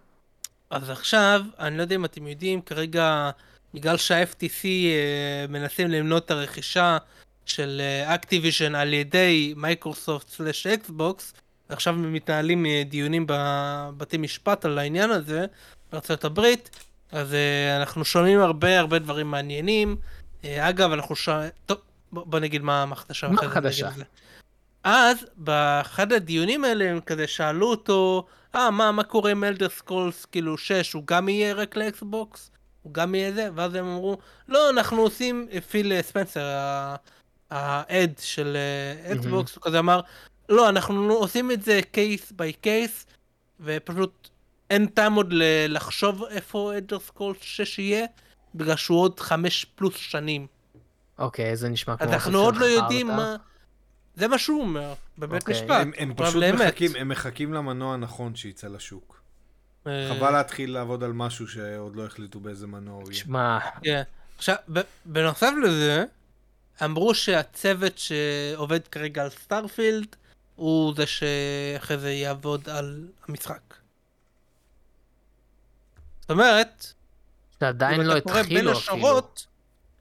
אז 0.70 0.90
עכשיו, 0.90 1.42
אני 1.60 1.78
לא 1.78 1.82
יודע 1.82 1.96
אם 1.96 2.06
אתם 2.06 2.28
יודעים, 2.28 2.62
כרגע, 2.62 3.30
בגלל 3.74 3.98
שה-FTC 3.98 4.66
אה, 4.66 5.46
מנסים 5.50 5.88
למנוע 5.88 6.26
את 6.26 6.32
הרכישה 6.32 6.98
של 7.46 7.82
Activision 8.06 8.76
אה, 8.76 8.82
על 8.82 8.94
ידי 8.94 9.54
Microsoft 9.58 10.30
slash 10.30 10.68
Xbox, 10.68 11.34
ועכשיו 11.70 11.94
מתנהלים 11.94 12.66
אה, 12.66 12.84
דיונים 12.86 13.26
בבתי 13.28 14.18
משפט 14.18 14.66
על 14.66 14.78
העניין 14.78 15.12
הזה 15.12 15.46
בארצות 15.92 16.24
הברית, 16.24 16.70
אז 17.12 17.32
אה, 17.32 17.82
אנחנו 17.82 18.06
שומעים 18.06 18.40
הרבה 18.40 18.80
הרבה 18.80 19.00
דברים 19.00 19.32
מעניינים. 19.32 19.96
אה, 20.42 20.46
אגב, 20.60 20.92
אנחנו 20.92 21.16
שומעים... 21.16 21.50
טוב, 21.66 21.78
בוא, 22.12 22.26
בוא 22.26 22.40
נגיד 22.40 22.62
מה 22.62 22.86
החדשה. 22.92 23.28
מה 23.28 23.42
החדשה? 23.42 23.90
אז 24.84 25.18
באחד 25.36 26.14
הדיונים 26.14 26.64
האלה 26.64 26.90
הם 26.90 27.00
כזה 27.00 27.28
שאלו 27.28 27.68
אותו, 27.68 28.26
אה, 28.56 28.72
מה, 28.72 28.92
מה 28.92 29.04
קורה 29.04 29.32
עם 29.32 29.44
Elder 29.44 29.70
Scrolls 29.70 30.26
כאילו 30.26 30.58
6, 30.58 30.94
הוא 30.94 31.04
גם 31.06 31.30
יהיה 31.30 31.54
רק 31.54 31.76
ל-Xbox? 31.76 32.52
הוא 32.84 32.94
גם 32.94 33.16
יהיה 33.16 33.32
זה? 33.32 33.50
ואז 33.56 33.76
הם 33.76 33.86
אמרו, 33.86 34.18
לא, 34.48 34.70
אנחנו 34.70 35.02
עושים, 35.02 35.48
פיל 35.70 36.02
ספנסר, 36.02 36.42
ה-head 37.50 38.14
של 38.22 38.58
Xbox, 39.12 39.56
הוא 39.56 39.64
כזה 39.64 39.80
אמר, 39.80 40.02
לא, 40.50 40.70
אנחנו 40.70 41.14
עושים 41.14 41.52
את 41.52 41.62
זה 41.62 41.80
case 41.92 42.32
by 42.32 42.54
case, 42.54 43.06
ופשוט 43.60 44.30
אין 44.70 44.86
טעם 44.86 45.14
עוד 45.14 45.34
לחשוב 45.70 46.24
איפה 46.24 46.74
Elder 46.74 47.00
Scrolls 47.00 47.38
6 47.42 47.80
יהיה, 47.80 48.06
בגלל 48.56 48.76
שהוא 48.76 49.02
עוד 49.02 49.20
חמש 49.20 49.66
פלוס 49.76 49.96
שנים. 49.96 50.48
אוקיי, 51.20 51.56
זה 51.56 51.70
נשמע 51.70 51.98
כמו... 51.98 52.14
אנחנו 52.14 52.40
עוד 52.40 52.56
לא 52.56 52.66
יודעים 52.66 53.08
מה... 53.08 53.36
זה 54.16 54.28
מה 54.28 54.38
שהוא 54.38 54.62
אומר, 54.62 54.94
בבית 55.18 55.44
אוקיי. 55.44 55.52
אוקיי. 55.52 55.62
משפט. 55.62 55.82
הם, 55.82 55.92
הם 55.98 56.14
פשוט 56.16 56.44
מחכים, 56.44 56.92
הם 56.96 57.10
מחכים 57.10 57.54
למנוע 57.54 57.94
הנכון 57.94 58.36
שיצא 58.36 58.68
לשוק. 58.68 59.22
אה. 59.88 60.10
חבל 60.10 60.32
להתחיל 60.32 60.74
לעבוד 60.74 61.04
על 61.04 61.14
משהו 61.14 61.48
שעוד 61.48 61.96
לא 61.96 62.06
החליטו 62.06 62.40
באיזה 62.40 62.68
מנוע 62.68 62.96
הוא 62.96 63.12
יהיה. 63.12 63.24
שמע. 63.24 63.60
כן. 63.84 64.02
עכשיו, 64.38 64.56
בנוסף 65.06 65.52
לזה, 65.64 66.06
אמרו 66.84 67.16
שהצוות 67.16 67.98
שעובד 67.98 68.88
כרגע 68.88 69.24
על 69.24 69.30
Starfield, 69.30 70.16
הוא 70.56 70.94
זה 70.96 71.06
שאחרי 71.06 71.98
זה 71.98 72.12
יעבוד 72.12 72.70
על 72.70 73.08
המשחק. 73.28 73.62
זאת 76.22 76.32
אומרת, 76.32 76.94
שעדיין 77.60 78.02
לא 78.02 78.18
התחילו 78.18 78.42
אפילו. 78.42 78.60
בין 78.60 78.68
השורות, 78.68 79.46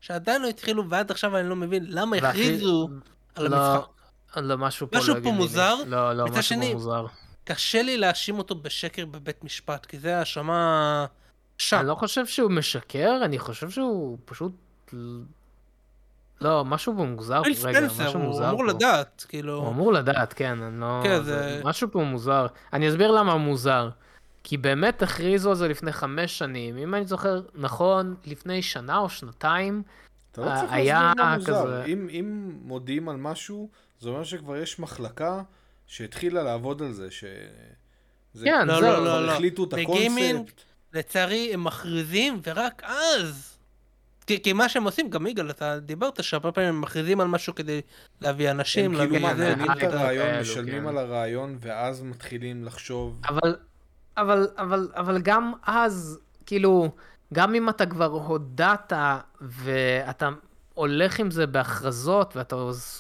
שעדיין 0.00 0.42
לא 0.42 0.48
התחילו, 0.48 0.90
ועד 0.90 1.10
עכשיו 1.10 1.36
אני 1.36 1.48
לא 1.48 1.56
מבין 1.56 1.84
למה 1.88 2.16
הכריזו 2.16 2.88
על 3.34 3.48
לא, 3.48 3.56
המשחק. 3.56 3.88
לא, 4.36 4.58
משהו 4.58 4.90
פה 4.90 4.98
משהו 4.98 5.14
לא 5.14 5.20
פה 5.22 5.30
מוזר. 5.30 5.74
לא, 5.86 6.12
לא, 6.12 6.26
משהו 6.26 6.60
פה 6.60 6.72
מוזר. 6.72 7.06
קשה 7.44 7.82
לי 7.82 7.96
להאשים 7.96 8.38
אותו 8.38 8.54
בשקר 8.54 9.06
בבית 9.06 9.44
משפט, 9.44 9.86
כי 9.86 9.98
זה 9.98 10.18
האשמה 10.18 11.06
שם. 11.58 11.78
אני 11.78 11.88
לא 11.88 11.94
חושב 11.94 12.26
שהוא 12.26 12.50
משקר, 12.50 13.20
אני 13.24 13.38
חושב 13.38 13.70
שהוא 13.70 14.18
פשוט... 14.24 14.52
לא, 16.40 16.64
משהו 16.64 16.94
פה 16.96 17.04
מוזר, 17.04 17.42
רגע, 17.64 17.80
משהו 17.80 18.18
מוזר 18.18 18.44
הוא 18.44 18.50
אמור 18.50 18.66
פה. 18.66 18.72
לדעת, 18.72 19.26
כאילו... 19.28 19.54
הוא 19.54 19.68
אמור 19.68 19.92
לדעת, 19.92 20.32
כן, 20.32 20.62
אני 20.62 20.80
לא... 20.80 21.00
כן, 21.02 21.22
זה... 21.22 21.60
משהו 21.64 21.88
פה 21.92 21.98
מוזר. 21.98 22.46
אני 22.72 22.88
אסביר 22.88 23.10
למה 23.10 23.36
מוזר. 23.36 23.88
כי 24.48 24.56
באמת 24.56 25.02
הכריזו 25.02 25.50
על 25.50 25.56
זה 25.56 25.68
לפני 25.68 25.92
חמש 25.92 26.38
שנים. 26.38 26.78
אם 26.78 26.94
אני 26.94 27.06
זוכר 27.06 27.40
נכון, 27.54 28.14
לפני 28.26 28.62
שנה 28.62 28.98
או 28.98 29.08
שנתיים, 29.08 29.82
אתה 30.32 30.40
לא 30.40 30.50
צריך 30.60 30.72
היה 30.72 31.12
כזה... 31.46 31.84
אם, 31.84 32.08
אם 32.10 32.52
מודיעים 32.62 33.08
על 33.08 33.16
משהו, 33.16 33.68
זה 34.00 34.08
אומר 34.08 34.24
שכבר 34.24 34.56
יש 34.56 34.78
מחלקה 34.78 35.42
שהתחילה 35.86 36.42
לעבוד 36.42 36.82
על 36.82 36.92
זה, 36.92 37.10
ש... 37.10 37.24
זה 38.34 38.44
כן, 38.44 38.66
לא, 38.66 38.82
לא, 38.82 39.04
לא, 39.04 39.26
לא. 39.26 39.32
החליטו 39.32 39.64
את 39.64 39.72
הקונספט. 39.72 40.62
לצערי, 40.92 41.50
הם 41.54 41.64
מכריזים, 41.64 42.40
ורק 42.46 42.82
אז... 42.84 43.58
כי, 44.26 44.42
כי 44.42 44.52
מה 44.52 44.68
שהם 44.68 44.84
עושים, 44.84 45.10
גם 45.10 45.26
יגאל, 45.26 45.50
אתה 45.50 45.78
דיברת 45.78 46.24
שהרבה 46.24 46.52
פעמים 46.52 46.68
הם 46.68 46.80
מכריזים 46.80 47.20
על 47.20 47.28
משהו 47.28 47.54
כדי 47.54 47.80
להביא 48.20 48.50
אנשים, 48.50 48.96
הם 48.96 49.08
כאילו 49.08 49.26
מעניינים 49.26 49.70
את 49.70 49.82
הרעיון, 49.82 50.40
משלמים 50.40 50.82
כן. 50.82 50.88
על 50.88 50.98
הרעיון, 50.98 51.58
ואז 51.60 52.02
מתחילים 52.02 52.64
לחשוב... 52.64 53.20
אבל, 53.28 53.56
אבל, 54.20 54.48
אבל, 54.56 54.88
אבל 54.94 55.18
גם 55.20 55.52
אז, 55.66 56.18
כאילו, 56.46 56.90
גם 57.34 57.54
אם 57.54 57.68
אתה 57.68 57.86
כבר 57.86 58.06
הודעת 58.06 58.92
ואתה 59.40 60.28
הולך 60.74 61.18
עם 61.20 61.30
זה 61.30 61.46
בהכרזות 61.46 62.36
ואתה 62.36 62.56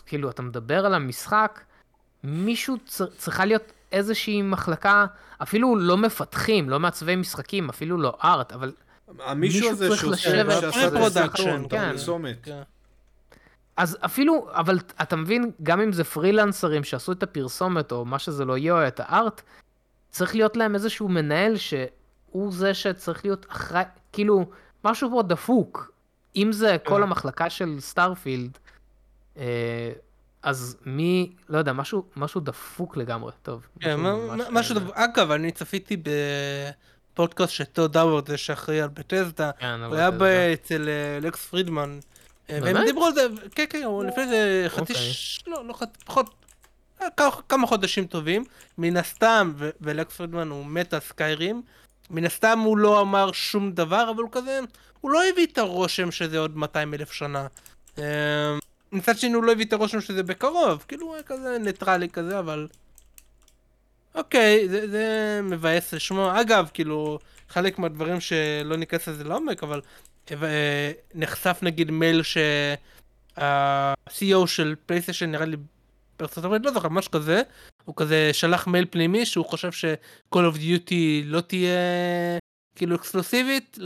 כאילו, 0.06 0.30
אתה 0.30 0.42
מדבר 0.42 0.86
על 0.86 0.94
המשחק, 0.94 1.60
מישהו 2.24 2.76
צר, 2.86 3.06
צריכה 3.06 3.44
להיות 3.44 3.72
איזושהי 3.92 4.42
מחלקה, 4.42 5.06
אפילו 5.42 5.76
לא 5.76 5.96
מפתחים, 5.96 6.70
לא 6.70 6.80
מעצבי 6.80 7.16
משחקים, 7.16 7.68
אפילו 7.68 7.98
לא 7.98 8.16
art, 8.24 8.52
אבל 8.52 8.72
מישהו 9.36 9.70
הזה 9.70 9.96
שעושה 10.60 10.90
production, 10.90 11.62
כן. 11.70 11.92
כן. 12.42 12.62
אז 13.76 13.98
אפילו, 14.04 14.48
אבל 14.52 14.78
אתה 15.02 15.16
מבין, 15.16 15.50
גם 15.62 15.80
אם 15.80 15.92
זה 15.92 16.04
פרילנסרים 16.04 16.84
שעשו 16.84 17.12
את 17.12 17.22
הפרסומת, 17.22 17.92
או 17.92 18.04
מה 18.04 18.18
שזה 18.18 18.44
לא 18.44 18.58
יהיה, 18.58 18.72
או 18.72 18.86
את 18.88 19.00
ה-art, 19.00 19.42
צריך 20.18 20.34
להיות 20.34 20.56
להם 20.56 20.74
איזשהו 20.74 21.08
מנהל 21.08 21.56
שהוא 21.56 22.52
זה 22.52 22.74
שצריך 22.74 23.24
להיות 23.24 23.46
אחראי, 23.50 23.82
כאילו, 24.12 24.46
משהו 24.84 25.10
פה 25.10 25.22
דפוק. 25.22 25.92
אם 26.36 26.52
זה 26.52 26.76
כל 26.84 26.96
כן. 26.96 27.02
המחלקה 27.02 27.50
של 27.50 27.76
Starfield, 27.80 28.58
אה, 29.36 29.92
אז 30.42 30.76
מי, 30.86 31.32
לא 31.48 31.58
יודע, 31.58 31.72
משהו, 31.72 32.02
משהו 32.16 32.40
דפוק 32.40 32.96
לגמרי, 32.96 33.32
טוב. 33.42 33.66
כן, 33.80 33.96
משהו 34.50 34.74
דפוק. 34.74 34.96
אגב, 34.96 35.30
אני 35.30 35.52
צפיתי 35.52 35.96
בפודקאסט 37.14 37.52
של 37.52 37.64
טוד 37.64 37.96
האוורד, 37.96 38.28
זה 38.28 38.36
שאחראי 38.36 38.80
על 38.80 38.88
Bethesda, 38.88 39.50
כן, 39.58 39.80
הוא 39.84 39.94
היה 39.94 40.52
אצל 40.52 40.88
אה, 40.88 41.20
לקס 41.20 41.46
פרידמן. 41.46 41.98
אה, 42.50 42.58
והם 42.62 42.84
דיברו 42.84 43.06
על 43.06 43.12
זה, 43.14 43.26
כן, 43.54 43.64
כן, 43.70 43.82
לפני 44.06 44.22
איזה 44.22 44.64
חצי, 44.68 44.92
אוקיי. 44.92 45.12
לא, 45.46 45.66
לא, 45.66 45.74
פחות, 46.06 46.37
כמה 47.48 47.66
חודשים 47.66 48.06
טובים. 48.06 48.44
מן 48.78 48.96
הסתם, 48.96 49.52
ולקס 49.80 50.16
פרידמן 50.16 50.48
הוא 50.48 50.66
מת 50.66 50.94
על 50.94 51.00
Skyrim, 51.00 51.62
מן 52.10 52.24
הסתם 52.24 52.58
הוא 52.58 52.78
לא 52.78 53.00
אמר 53.00 53.32
שום 53.32 53.72
דבר, 53.72 54.10
אבל 54.10 54.22
הוא 54.22 54.30
כזה, 54.32 54.60
הוא 55.00 55.10
לא 55.10 55.24
הביא 55.24 55.46
את 55.46 55.58
הרושם 55.58 56.10
שזה 56.10 56.38
עוד 56.38 56.56
200 56.56 56.94
אלף 56.94 57.12
שנה. 57.12 57.46
אמ, 57.98 58.02
מצד 58.92 59.18
שני 59.18 59.32
הוא 59.32 59.44
לא 59.44 59.52
הביא 59.52 59.64
את 59.64 59.72
הרושם 59.72 60.00
שזה 60.00 60.22
בקרוב, 60.22 60.84
כאילו 60.88 61.06
הוא 61.06 61.14
היה 61.14 61.22
כזה 61.22 61.56
ניטרלי 61.60 62.08
כזה, 62.08 62.38
אבל... 62.38 62.68
אוקיי, 64.14 64.68
זה, 64.68 64.90
זה 64.90 65.40
מבאס 65.42 65.94
לשמוע. 65.94 66.40
אגב, 66.40 66.68
כאילו, 66.74 67.18
חלק 67.48 67.78
מהדברים 67.78 68.20
שלא 68.20 68.76
ניכנס 68.76 69.08
לזה 69.08 69.24
לעומק, 69.24 69.62
אבל 69.62 69.80
אה, 70.30 70.92
נחשף 71.14 71.58
נגיד 71.62 71.90
מייל 71.90 72.22
שה-CEO 72.22 74.46
של 74.46 74.74
PlayStation 74.86 75.30
נראה 75.30 75.46
לי 75.46 75.56
בארצות 76.18 76.44
הברית, 76.44 76.64
לא 76.64 76.72
זוכר, 76.72 76.88
משהו 76.88 77.10
כזה, 77.10 77.42
הוא 77.84 77.96
כזה 77.96 78.30
שלח 78.32 78.66
מייל 78.66 78.86
פנימי 78.90 79.26
שהוא 79.26 79.46
חושב 79.46 79.72
ש-call 79.72 80.54
of 80.54 80.56
duty 80.56 81.24
לא 81.24 81.40
תהיה 81.40 81.78
כאילו 82.74 82.96
אקסקלוסיבית, 82.96 83.78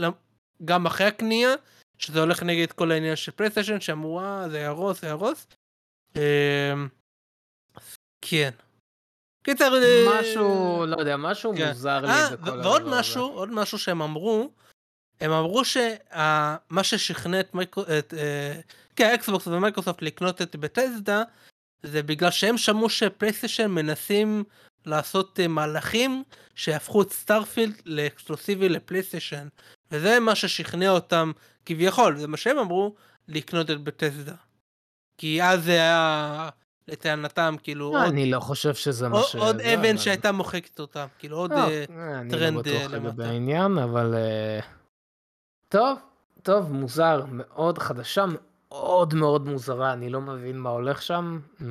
גם 0.65 0.85
אחרי 0.85 1.07
הקנייה, 1.07 1.53
שזה 1.97 2.19
הולך 2.19 2.43
נגד 2.43 2.71
כל 2.71 2.91
העניין 2.91 3.15
של 3.15 3.31
פלייסטיישן, 3.31 3.79
שאמרו, 3.79 4.19
אה, 4.19 4.49
זה 4.49 4.59
יהרוס, 4.59 5.01
זה 5.01 5.07
יהרוס. 5.07 5.47
אמ, 6.15 6.87
כן. 8.21 8.49
קיצר... 9.43 9.73
אה, 9.83 10.19
משהו, 10.19 10.85
לא 10.87 10.95
יודע, 10.99 11.17
משהו 11.17 11.53
כן. 11.57 11.67
מוזר 11.67 11.99
לי 12.01 12.07
אה, 12.07 12.29
בכל 12.29 12.49
הדבר 12.49 12.59
ועוד 12.63 12.83
משהו, 12.85 13.27
עוד 13.27 13.49
משהו 13.49 13.77
שהם 13.77 14.01
אמרו, 14.01 14.49
הם 15.21 15.31
אמרו 15.31 15.65
שמה 15.65 16.83
ששכנע 16.83 17.39
את, 17.39 17.55
מייקו, 17.55 17.81
את 17.81 18.13
אה, 18.17 18.59
כן, 18.95 19.13
Xbox 19.13 19.47
ו-Microsoft 19.47 20.01
לקנות 20.01 20.41
את 20.41 20.55
Bethesda, 20.55 21.23
זה 21.83 22.03
בגלל 22.03 22.31
שהם 22.31 22.57
שמעו 22.57 22.89
ש-PlayStation 22.89 23.71
מנסים 23.71 24.43
לעשות 24.85 25.39
אה, 25.39 25.47
מהלכים 25.47 26.23
שיהפכו 26.55 27.01
את 27.01 27.11
Starfield 27.11 27.81
לאקסקלוסיבי 27.85 28.69
ל-PlayStation. 28.69 29.47
וזה 29.91 30.19
מה 30.19 30.35
ששכנע 30.35 30.89
אותם, 30.89 31.31
כביכול, 31.65 32.17
זה 32.17 32.27
מה 32.27 32.37
שהם 32.37 32.57
אמרו, 32.57 32.95
לקנות 33.27 33.71
את 33.71 33.81
Bethesda. 33.81 34.35
כי 35.17 35.43
אז 35.43 35.63
זה 35.63 35.71
היה, 35.71 36.49
לטענתם, 36.87 37.55
כאילו, 37.63 37.93
לא, 37.93 37.99
עוד... 37.99 38.07
אני 38.07 38.31
לא 38.31 38.39
חושב 38.39 38.73
שזה 38.73 39.09
מה 39.09 39.21
ש... 39.23 39.35
עוד 39.35 39.61
אבן 39.61 39.97
שהייתה 39.97 40.31
מוחקת 40.31 40.79
אותם, 40.79 41.05
כאילו, 41.19 41.37
עוד 41.37 41.51
לא, 41.51 41.69
אה, 41.69 41.85
טרנד 42.29 42.33
למטה. 42.33 42.45
אני 42.45 42.55
לא 42.55 42.61
בטוח 42.61 42.91
לגבי 42.91 43.25
העניין, 43.25 43.77
אבל... 43.77 44.15
טוב, 45.69 45.99
טוב, 46.43 46.71
מוזר, 46.71 47.25
מאוד 47.31 47.77
חדשה, 47.77 48.25
מאוד 48.73 49.13
מאוד 49.13 49.47
מוזרה, 49.47 49.93
אני 49.93 50.09
לא 50.09 50.21
מבין 50.21 50.57
מה 50.57 50.69
הולך 50.69 51.01
שם. 51.01 51.39
אה, 51.61 51.67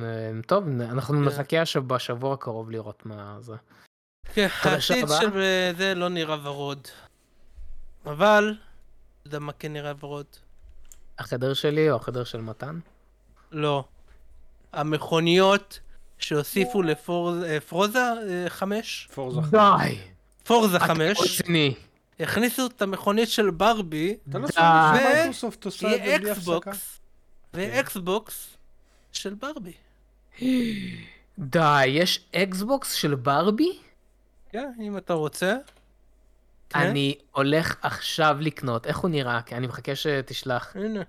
טוב, 0.47 0.63
אנחנו 0.81 1.13
כן. 1.13 1.23
נחכה 1.23 1.61
עכשיו 1.61 1.83
בשבוע 1.83 2.33
הקרוב 2.33 2.71
לראות 2.71 3.05
מה 3.05 3.37
זה. 3.39 3.53
כן, 4.33 4.47
העתיד 4.61 5.07
של 5.19 5.29
זה 5.77 5.93
לא 5.95 6.09
נראה 6.09 6.37
ורוד. 6.43 6.87
אבל, 8.05 8.55
אתה 9.21 9.27
יודע 9.27 9.39
מה 9.39 9.51
כן 9.53 9.73
נראה 9.73 9.93
ורוד? 9.99 10.25
החדר 11.19 11.53
שלי 11.53 11.91
או 11.91 11.95
החדר 11.95 12.23
של 12.23 12.41
מתן? 12.41 12.79
לא. 13.51 13.83
המכוניות 14.73 15.79
שהוסיפו 16.17 16.81
לפרוזה 16.81 18.45
5. 18.49 19.09
פורזה 19.13 19.41
5. 19.41 19.51
די. 19.51 19.97
Forza 20.43 20.79
5. 20.79 21.41
הכניסו 22.19 22.65
את 22.65 22.81
המכונית 22.81 23.29
של 23.29 23.49
ברבי, 23.49 24.17
אתה 24.29 24.39
לא 24.39 24.47
שומע 24.47 24.93
ו-Xbox 27.53 28.57
של 29.11 29.33
ברבי. 29.33 29.73
די, 31.39 31.85
יש 31.87 32.25
Xbox 32.35 32.93
של 32.93 33.15
ברבי? 33.15 33.79
כן, 34.49 34.71
אם 34.81 34.97
אתה 34.97 35.13
רוצה. 35.13 35.57
כן. 36.69 36.79
אני 36.79 37.15
הולך 37.31 37.75
עכשיו 37.81 38.37
לקנות, 38.39 38.87
איך 38.87 38.97
הוא 38.97 39.09
נראה? 39.09 39.41
כי 39.41 39.55
אני 39.55 39.67
מחכה 39.67 39.95
שתשלח. 39.95 40.75
הנה. 40.75 41.01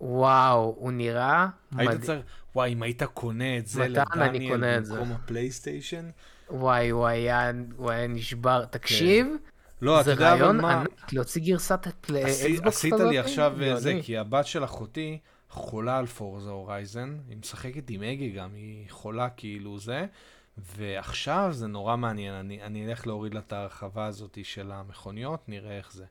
וואו, 0.00 0.74
הוא 0.78 0.92
נראה 0.92 1.46
מדהים. 1.72 2.20
וואי, 2.54 2.72
אם 2.72 2.82
היית 2.82 3.02
קונה 3.02 3.58
את 3.58 3.66
זה 3.66 3.88
לדניאל 3.88 4.80
במקום 4.80 5.12
ה-PlayStation? 5.12 6.10
וואי, 6.50 6.88
הוא 6.88 7.06
היה, 7.06 7.50
הוא 7.76 7.90
היה 7.90 8.06
נשבר. 8.06 8.64
תקשיב, 8.64 9.26
כן. 9.26 9.36
לא, 9.82 10.02
זה 10.02 10.14
רעיון 10.14 10.64
ענק 10.64 11.12
להוציא 11.12 11.42
גרסת 11.42 11.86
Xbox 11.86 12.44
עשית 12.62 12.94
לי 12.94 13.18
עכשיו 13.18 13.62
אה, 13.62 13.76
זה, 13.80 13.98
כי 14.02 14.18
הבת 14.18 14.46
של 14.46 14.64
אחותי 14.64 15.18
חולה 15.50 15.98
על 15.98 16.06
Forza 16.06 16.50
Horizon, 16.50 17.18
היא 17.28 17.36
משחקת 17.36 17.90
עם 17.90 18.02
אגי 18.02 18.30
גם, 18.30 18.54
היא 18.54 18.90
חולה 18.90 19.30
כאילו 19.30 19.78
זה, 19.78 20.06
ועכשיו 20.58 21.48
זה 21.52 21.66
נורא 21.66 21.96
מעניין, 21.96 22.34
אני, 22.34 22.62
אני 22.62 22.86
אלך 22.86 23.06
להוריד 23.06 23.34
לה 23.34 23.40
את 23.40 23.52
ההרחבה 23.52 24.06
הזאת 24.06 24.38
של 24.42 24.72
המכוניות, 24.72 25.48
נראה 25.48 25.76
איך 25.76 25.92
זה. 25.92 26.04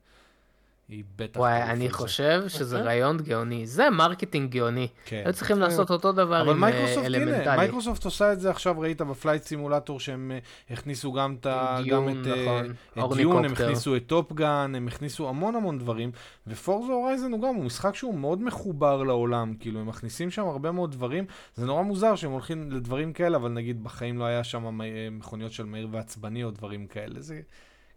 היא 0.90 1.04
בטח... 1.16 1.40
וואי, 1.40 1.64
אני 1.64 1.90
חושב 1.90 2.44
שזה 2.48 2.76
אוקיי. 2.76 2.88
רעיון 2.88 3.18
גאוני. 3.18 3.68
זה 3.68 3.90
marketing 3.90 4.52
גאוני. 4.52 4.88
כן. 5.06 5.22
היו 5.26 5.34
צריכים 5.34 5.60
לעשות 5.60 5.92
אותו 5.92 6.12
דבר 6.12 6.36
עם 6.36 6.50
Elemental. 6.50 6.98
אבל 7.00 7.16
הנה, 7.16 7.56
מייקרוסופט 7.58 8.06
עושה 8.06 8.34
את 8.34 8.40
זה 8.40 8.50
עכשיו, 8.50 8.80
ראית 8.80 9.02
ב 9.02 9.08
Flight 9.08 9.44
Simulator 9.44 10.00
שהם 10.00 10.32
אה, 10.32 10.74
הכניסו 10.74 11.14
גם 11.14 11.36
את 11.40 11.48
Dune, 11.84 12.22
את 12.22 12.28
אה, 12.28 12.62
נכון. 12.96 13.18
Dune, 13.18 13.46
הם 13.46 13.52
הכניסו 13.52 13.96
את 13.96 14.04
Top 14.08 14.36
Gun, 14.36 14.74
הם 14.76 14.88
הכניסו 14.88 15.30
המון 15.30 15.56
המון 15.56 15.80
דברים, 15.80 16.12
ו 16.48 16.55
Forza 16.55 16.94
Horizon 16.94 17.32
הוא 17.32 17.42
גם, 17.42 17.56
הוא 17.56 17.66
משחק 17.66 17.96
שהוא 17.96 18.16
מאוד 18.16 18.42
מחובר 18.42 19.04
לעולם, 19.04 19.54
כאילו, 19.60 19.80
הם 19.80 19.88
מכניסים 19.88 20.32
שם 20.32 20.46
הרבה 20.46 20.72
מאוד 20.72 20.92
דברים. 20.92 21.26
זה 21.56 21.66
נורא 21.66 21.82
מוזר 21.82 22.16
שהם 22.16 22.32
הולכים 22.32 22.72
לדברים 22.72 23.14
כאלה, 23.14 23.38
אבל 23.38 23.50
נגיד 23.50 23.84
בחיים 23.84 24.18
לא 24.18 24.24
היה 24.24 24.44
שם 24.44 24.82
אה, 24.82 25.08
מכוניות 25.12 25.52
של 25.52 25.66
מהיר 25.66 25.88
ועצבני 25.92 26.44
או 26.44 26.52
דברים 26.52 26.88
כאלה. 26.88 27.22
זה... 27.22 27.42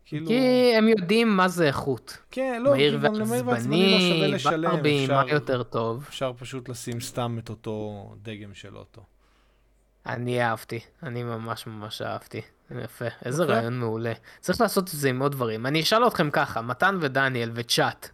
כאילו... 0.04 0.26
כי 0.26 0.72
הם 0.76 0.88
יודעים 0.88 1.36
מה 1.36 1.48
זה 1.48 1.66
איכות. 1.66 2.18
כן, 2.30 2.62
לא, 2.64 2.70
למהיר 2.70 2.98
ועצבני 3.02 4.20
לא 4.20 4.26
לשלם. 4.26 4.70
ברבי, 4.70 5.06
מה 5.06 5.24
יותר 5.28 5.62
טוב. 5.62 6.04
אפשר 6.08 6.32
פשוט 6.38 6.68
לשים 6.68 7.00
סתם 7.00 7.36
את 7.38 7.48
אותו 7.48 8.08
דגם 8.22 8.54
של 8.54 8.76
אוטו. 8.76 9.02
אני 10.06 10.42
אהבתי, 10.42 10.80
אני 11.02 11.22
ממש 11.22 11.66
ממש 11.66 12.02
אהבתי. 12.02 12.40
יפה, 12.84 13.04
איזה 13.24 13.42
אוקיי. 13.42 13.56
רעיון 13.56 13.78
מעולה. 13.78 14.12
צריך 14.40 14.60
לעשות 14.60 14.84
את 14.84 14.88
זה 14.88 15.08
עם 15.08 15.22
עוד 15.22 15.32
דברים. 15.32 15.66
אני 15.66 15.80
אשאל 15.80 16.06
אתכם 16.06 16.30
ככה, 16.30 16.62
מתן 16.62 16.98
ודניאל 17.00 17.50
וצ'אט, 17.54 18.08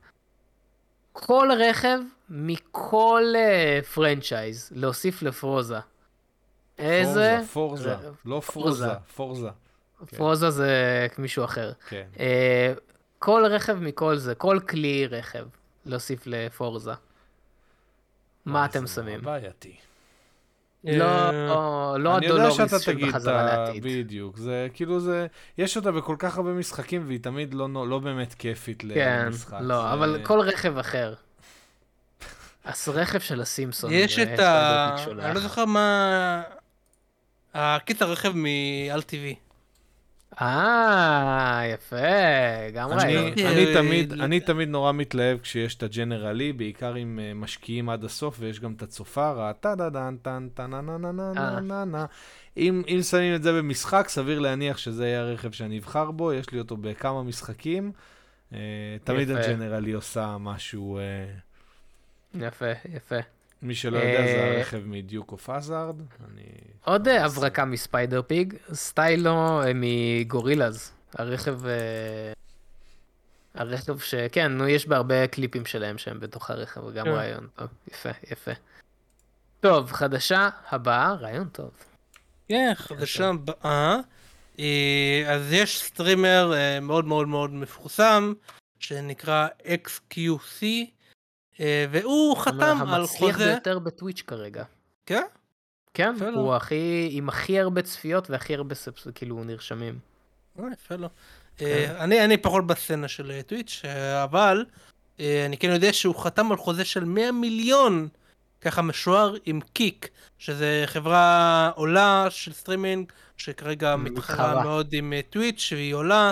כל 1.12 1.48
רכב 1.58 1.98
מכל 2.30 3.22
פרנצ'ייז 3.94 4.72
להוסיף 4.74 5.22
לפרוזה. 5.22 5.78
איזה... 6.78 7.40
פורזה, 7.52 7.94
פורזה, 7.94 8.10
לא 8.24 8.40
פרוזה, 8.40 8.94
פורזה. 9.16 9.48
כן. 10.06 10.16
פרוזה 10.16 10.50
זה 10.50 11.06
מישהו 11.18 11.44
אחר. 11.44 11.72
כן. 11.88 12.06
אה, 12.20 12.72
כל 13.18 13.44
רכב 13.50 13.74
מכל 13.74 14.16
זה, 14.16 14.34
כל 14.34 14.58
כלי 14.68 15.06
רכב, 15.06 15.46
להוסיף 15.86 16.22
לפורזה. 16.26 16.92
מה 18.46 18.64
אתם 18.64 18.86
שמים? 18.86 19.20
בעייתי. 19.22 19.76
לא, 20.84 21.04
אה, 21.04 21.98
לא 21.98 22.16
הדולוריס 22.16 22.80
של 22.80 23.06
בחזרה 23.06 23.42
לעתיד. 23.42 23.82
בדיוק, 23.82 24.36
זה 24.36 24.68
כאילו 24.74 25.00
זה, 25.00 25.26
יש 25.58 25.76
אותה 25.76 25.92
בכל 25.92 26.16
כך 26.18 26.36
הרבה 26.36 26.50
משחקים 26.50 27.04
והיא 27.06 27.20
תמיד 27.20 27.54
לא, 27.54 27.88
לא 27.88 27.98
באמת 27.98 28.34
כיפית 28.34 28.82
כן, 28.94 29.24
למשחק. 29.26 29.50
כן, 29.50 29.64
לא, 29.64 29.92
אבל 29.92 30.20
כל 30.24 30.40
רכב 30.40 30.78
אחר. 30.78 31.14
אז 32.64 32.88
רכב 32.88 33.20
של 33.20 33.40
הסימפסון. 33.40 33.90
יש 33.92 34.18
את 34.18 34.38
ה... 34.38 34.96
אני 35.18 35.34
לא 35.34 35.40
זוכר 35.40 35.64
מה... 35.64 36.42
הקיצר 37.54 38.12
רכב 38.12 38.32
מ-LTV. 38.34 39.47
אה, 40.40 41.62
יפה, 41.74 41.96
גם 42.74 42.90
רעיון. 42.90 43.32
אני 43.46 43.74
תמיד, 43.74 44.12
אני 44.12 44.40
תמיד 44.40 44.68
נורא 44.68 44.92
מתלהב 44.92 45.38
כשיש 45.38 45.74
את 45.74 45.82
ה 45.82 45.88
General 45.88 46.29
Lee, 46.29 46.52
בעיקר 46.52 46.96
אם 46.96 47.20
אה, 47.22 47.34
משקיעים 47.34 47.88
עד 47.88 48.04
הסוף 48.04 48.36
ויש 48.40 48.60
גם 48.60 48.72
את 48.72 48.82
הצופר, 48.82 49.42
הטה 49.42 49.74
דה 49.74 49.90
דן 49.90 50.16
טן 50.22 50.48
טן 50.54 50.70
נה 50.70 50.80
נה 50.80 50.98
נה 50.98 51.12
נה 51.12 51.60
נה 51.60 51.84
נה. 51.84 52.06
אם 52.56 52.82
שמים 53.10 53.34
את 53.34 53.42
זה 53.42 53.52
במשחק, 53.52 54.08
סביר 54.08 54.38
להניח 54.38 54.78
שזה 54.78 55.06
יהיה 55.06 55.20
הרכב 55.20 55.52
שאני 55.52 55.78
אבחר 55.78 56.10
בו, 56.10 56.32
יש 56.32 56.50
לי 56.50 56.58
אותו 56.58 56.76
בכמה 56.76 57.22
משחקים. 57.22 57.92
אה, 58.52 58.58
תמיד 59.04 59.30
ה 59.30 59.36
General 59.36 59.75
Lee 59.75 59.92
עושה 59.92 60.36
משהו... 60.40 60.98
אה, 60.98 61.26
יפה, 62.34 62.72
יפה. 62.94 63.37
מי 63.62 63.74
שלא 63.74 63.98
יודע, 63.98 64.26
זה 64.26 64.32
אה, 64.32 64.56
הרכב 64.56 64.82
מ 64.86 64.94
Dukes 64.94 65.32
of 65.32 65.50
Hazzard. 65.50 65.96
עוד 66.84 67.08
אה, 67.08 67.24
הברקה 67.24 67.64
מ 67.64 67.73
Spider 67.73 68.22
Pig, 68.22 68.54
Stylo 68.72 69.62
אה, 69.62 69.72
מגורילאז. 69.74 70.92
הרכב... 71.14 71.60
הרכב 73.54 73.98
ש... 73.98 74.14
כן, 74.32 74.52
נו, 74.52 74.68
יש 74.68 74.88
בהרבה 74.88 75.26
קליפים 75.26 75.66
שלהם 75.66 75.98
שהם 75.98 76.20
בתוך 76.20 76.50
הרכב, 76.50 76.80
גם 76.94 77.04
כן. 77.04 77.10
רעיון 77.10 77.48
טוב. 77.56 77.68
יפה, 77.88 78.10
יפה. 78.30 78.50
טוב, 79.60 79.92
חדשה 79.92 80.48
הבאה, 80.70 81.14
רעיון 81.14 81.48
טוב. 81.48 81.70
כן, 82.48 82.72
חדשה 82.74 83.28
הבאה. 83.28 83.96
אז 85.28 85.52
יש 85.52 85.82
streamer 85.82 86.52
מאוד 86.82 87.04
מאוד 87.04 87.28
מאוד 87.28 87.50
מפורסם, 87.54 88.32
שנקרא 88.80 89.48
XQC. 89.64 90.64
אה, 91.60 91.86
והוא 91.90 92.36
חתם 92.36 92.82
על 92.88 93.06
חוזה... 93.06 93.24
המצליח 93.24 93.38
ביותר 93.38 93.78
ב 93.78 93.85
Twitch 93.85 94.22
כרגע. 94.26 94.64
כן? 95.06 95.22
כן, 95.94 96.14
הוא 96.34 96.54
הכי, 96.54 97.08
עם 97.12 97.28
הכי 97.28 97.60
הרבה 97.60 97.82
צפיות 97.82 98.30
והכי 98.30 98.54
הרבה 98.54 98.74
subs, 98.74 99.06
כאילו 99.14 99.44
נרשמים. 99.44 99.98
אה, 100.58 100.64
יפה 100.72 100.94
לו. 100.94 101.08
כן. 101.56 101.66
אה, 101.66 102.04
אני, 102.04 102.24
אני 102.24 102.36
פחות 102.36 102.66
בסצנה 102.66 103.08
של 103.08 103.40
Twitch, 103.46 103.82
אבל 104.24 104.64
אני 105.46 105.58
כן 105.58 105.70
יודע 105.70 105.92
שהוא 105.92 106.16
חתם 106.16 106.50
על 106.52 106.56
חוזה 106.56 106.84
של 106.84 107.04
100 107.04 107.32
מיליון, 107.32 108.08
ככה 108.60 108.82
משוער 108.82 109.34
עם 109.44 109.60
Kick, 109.60 110.08
שזה 110.38 110.82
חברה 110.86 111.70
עולה 111.74 112.26
של 112.30 112.52
סטרימינג, 112.52 113.12
שכרגע 113.36 113.96
מתחרה 113.96 114.62
מאוד 114.62 114.88
עם 114.92 115.12
Twitch, 115.30 115.72
והיא 115.72 115.94
עולה. 115.94 116.30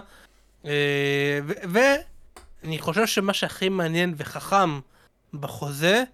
ואני 1.44 2.78
חושב 2.78 3.06
שמה 3.06 3.32
שהכי 3.32 3.68
מעניין 3.68 4.14
וחכם, 4.16 4.80
בחוזה 5.36 6.04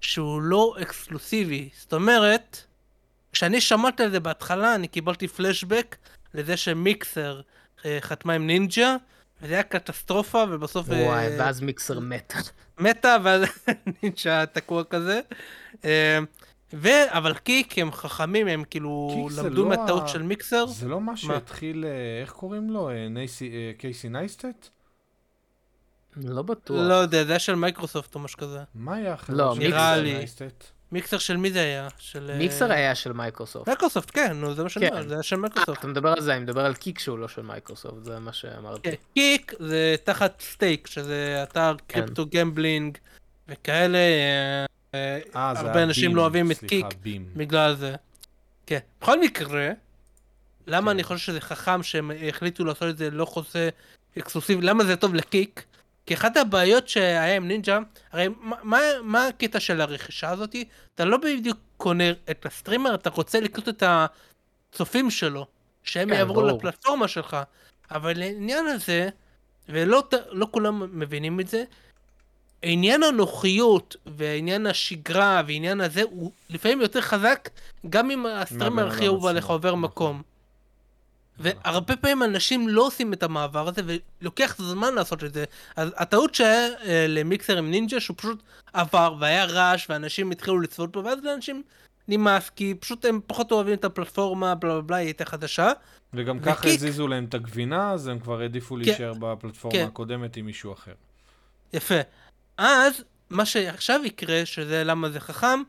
שהוא 0.00 0.42
לא 0.42 0.74
אקסקלוסיבי. 0.82 1.68
זאת 1.78 1.92
אומרת, 1.92 2.66
כשאני 3.32 3.60
שמעתי 3.60 4.02
על 4.02 4.10
זה 4.10 4.20
בהתחלה, 4.20 4.74
אני 4.74 4.88
קיבלתי 4.88 5.28
פלשבק 5.28 5.96
לזה 6.34 6.56
שמיקסר 6.56 7.40
אה, 7.84 7.98
חתמה 8.00 8.32
עם 8.32 8.46
נינג'ה, 8.46 8.96
וזה 9.42 9.54
היה 9.54 9.62
קטסטרופה, 9.62 10.44
ובסוף... 10.50 10.88
וואי, 10.88 11.26
אה, 11.26 11.36
ואז 11.38 11.60
מיקסר 11.60 12.00
מת. 12.00 12.34
מתה, 12.78 13.16
ואז 13.24 13.42
נינג'ה 14.02 14.46
תקוע 14.46 14.84
כזה. 14.84 15.20
אה, 15.84 16.18
ו... 16.74 16.88
אבל 17.08 17.34
קיק 17.34 17.78
הם 17.78 17.92
חכמים, 17.92 18.48
הם 18.48 18.64
כאילו 18.70 19.28
למדו 19.36 19.62
לא 19.62 19.68
מהטעות 19.68 20.02
ה... 20.02 20.08
של 20.08 20.22
מיקסר. 20.22 20.66
זה 20.66 20.88
לא 20.88 21.00
מה 21.00 21.16
שהתחיל? 21.16 21.84
איך 22.22 22.32
קוראים 22.32 22.70
לו? 22.70 22.90
נייסי, 23.10 23.52
Casey 23.78 24.08
Neistat? 24.08 24.68
לא 26.16 26.42
בטוח. 26.42 26.76
לא 26.88 26.94
יודע, 26.94 27.24
זה 27.24 27.32
היה 27.32 27.38
של 27.38 27.54
מייקרוסופט 27.54 28.14
או 28.14 28.20
משהו 28.20 28.38
כזה. 28.38 28.58
מה 28.74 28.94
היה 28.94 29.14
אחרי? 29.14 29.36
לא, 29.36 29.54
נראה 29.58 29.96
לי. 29.96 30.26
Mixer 30.92 31.18
של 31.18 31.36
מי 31.36 31.50
זה 31.50 31.60
היה? 31.60 31.88
של... 31.98 32.30
אה, 32.30 32.38
Mixer 32.38 32.72
היה 32.72 32.94
של 32.94 33.12
Microsoft. 33.12 33.68
Microsoft, 33.68 34.10
כן, 34.10 34.32
נו, 34.36 34.54
זה 34.54 34.62
מה 34.62 34.68
שאני 34.68 34.88
אומר, 34.88 35.02
כן. 35.02 35.08
זה 35.08 35.14
היה 35.14 35.22
של 35.22 35.36
מייקרוסופט. 35.36 35.78
אתה 35.78 35.86
מדבר 35.86 36.12
על 36.12 36.20
זה, 36.20 36.32
אני 36.32 36.40
מדבר 36.40 36.66
על 36.66 36.74
Kick 36.74 36.98
שהוא 36.98 37.18
לא 37.18 37.28
של 37.28 37.42
מייקרוסופט, 37.42 38.04
זה 38.04 38.18
מה 38.18 38.32
שאמרתי. 38.32 38.90
כן, 38.90 38.96
Kick 39.14 39.52
זה 39.58 39.94
תחת 40.04 40.40
Stake, 40.40 40.86
שזה 40.86 41.40
אתר 41.42 41.74
כן. 41.88 42.00
crypto 42.00 42.26
gambling 42.34 42.98
וכאלה. 43.48 43.98
אה, 44.94 45.20
אה, 45.34 45.52
הרבה 45.56 45.82
אנשים 45.82 46.16
לא 46.16 46.22
אוהבים 46.22 46.50
את 46.50 46.58
Kick 46.58 46.86
בגלל 47.36 47.74
זה. 47.74 47.94
כן. 48.66 48.78
בכל 49.00 49.20
מקרה, 49.20 49.70
למה 50.66 50.90
אני 50.90 51.02
חושב 51.02 51.26
שזה 51.26 51.40
חכם 51.40 51.82
שהם 51.82 52.10
החליטו 52.28 52.64
לעשות 52.64 52.88
את 52.88 52.98
זה 52.98 53.10
לא 53.10 53.24
חוזה 53.24 53.68
אקסקלוסיבי, 54.18 54.62
למה 54.62 54.84
זה 54.84 54.96
טוב 54.96 55.14
ל 55.14 55.22
Kick? 55.22 55.64
כי 56.06 56.14
אחת 56.14 56.36
הבעיות 56.36 56.88
שהיה 56.88 57.36
עם 57.36 57.48
נינג'ה, 57.48 57.78
הרי 58.12 58.28
מה, 58.62 58.80
מה 59.02 59.26
הקטע 59.26 59.60
של 59.60 59.80
הרכישה 59.80 60.30
הזאתי? 60.30 60.64
אתה 60.94 61.04
לא 61.04 61.16
בדיוק 61.16 61.58
קונה 61.76 62.10
את 62.30 62.46
ה 62.46 62.51
streamer, 62.51 62.94
אתה 62.94 63.10
רוצה 63.10 63.40
לקנות 63.40 63.68
את 63.68 63.82
הצופים 63.86 65.10
שלו, 65.10 65.46
שהם 65.82 66.08
כן, 66.08 66.14
יעברו 66.14 66.34
ברור. 66.34 66.58
לפלטפורמה 66.58 67.08
שלך. 67.08 67.36
אבל 67.90 68.18
לעניין 68.18 68.66
הזה, 68.66 69.08
ולא 69.68 70.02
לא 70.30 70.46
כולם 70.50 71.00
מבינים 71.00 71.40
את 71.40 71.48
זה, 71.48 71.64
עניין 72.62 73.02
הנוחיות 73.02 73.96
ועניין 74.06 74.66
השגרה 74.66 75.42
ועניין 75.46 75.80
הזה 75.80 76.02
הוא 76.02 76.30
לפעמים 76.50 76.80
יותר 76.80 77.00
חזק 77.00 77.48
גם 77.90 78.10
אם 78.10 78.26
ה 78.26 78.33
streamer 78.33 78.88
הכי 78.88 79.06
אהוב 79.06 79.26
עליך 79.26 79.46
עובר 79.46 79.74
מקום. 79.74 80.22
והרבה 81.38 81.96
פעמים 81.96 82.22
אנשים 82.22 82.68
לא 82.68 82.86
עושים 82.86 83.12
את 83.12 83.22
המעבר 83.22 83.68
הזה, 83.68 83.82
ולוקח 83.86 84.56
זמן 84.58 84.94
לעשות 84.94 85.24
את 85.24 85.34
זה. 85.34 85.44
אז 85.76 85.88
הטעות 85.96 86.34
שהיה 86.34 86.68
אה, 86.84 87.06
ל 87.08 87.16
Mixer 87.16 87.58
עם 87.58 87.70
נינג'ה, 87.70 88.00
שהוא 88.00 88.16
פשוט 88.16 88.42
עבר, 88.72 89.14
והיה 89.20 89.44
רעש, 89.44 89.86
ואנשים 89.90 90.30
התחילו 90.30 90.60
לצפות 90.60 90.92
בו, 90.92 91.04
ואז 91.04 91.18
לאנשים 91.22 91.62
נמאס, 92.08 92.50
כי 92.50 92.74
פשוט 92.80 93.04
הם 93.04 93.20
פחות 93.26 93.52
אוהבים 93.52 93.74
את 93.74 93.84
הפלטפורמה, 93.84 94.54
בלה 94.54 94.72
בלה 94.72 94.80
בלה, 94.80 94.96
היא 94.96 95.06
הייתה 95.06 95.24
חדשה. 95.24 95.72
וגם 96.14 96.36
ו 96.36 96.38
Kick... 96.38 96.48
ככה 96.48 96.68
הזיזו 96.68 97.08
להם 97.08 97.24
את 97.24 97.34
הגבינה, 97.34 97.92
אז 97.92 98.06
הם 98.06 98.18
כבר 98.18 98.40
העדיפו 98.40 98.74
כן, 98.74 98.80
להישאר 98.80 99.12
בפלטפורמה 99.14 99.78
כן. 99.78 99.84
הקודמת 99.86 100.36
עם 100.36 100.46
מישהו 100.46 100.72
אחר. 100.72 100.92
יפה. 101.72 102.00
אז, 102.58 103.04
מה 103.30 103.46
שעכשיו 103.46 104.00
יקרה, 104.04 104.46
שזה 104.46 104.84
למה 104.84 105.10
זה 105.10 105.20
חכם, 105.20 105.62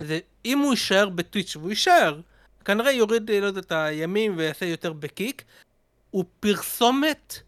זה 0.00 0.18
אם 0.44 0.58
הוא 0.58 0.70
יישאר 0.70 1.08
ב 1.08 1.14
Twitch, 1.14 1.56
והוא 1.56 1.70
יישאר, 1.70 2.20
כנראה 2.64 2.92
יוריד, 2.92 3.30
לא 3.30 3.46
יודע, 3.46 3.60
את 3.60 3.72
הימים 3.72 4.34
ויעשה 4.36 4.66
יותר 4.66 4.92
ב 4.92 5.01
Kick, 5.01 5.44
הוא 6.10 6.24
פרסומת 6.40 7.40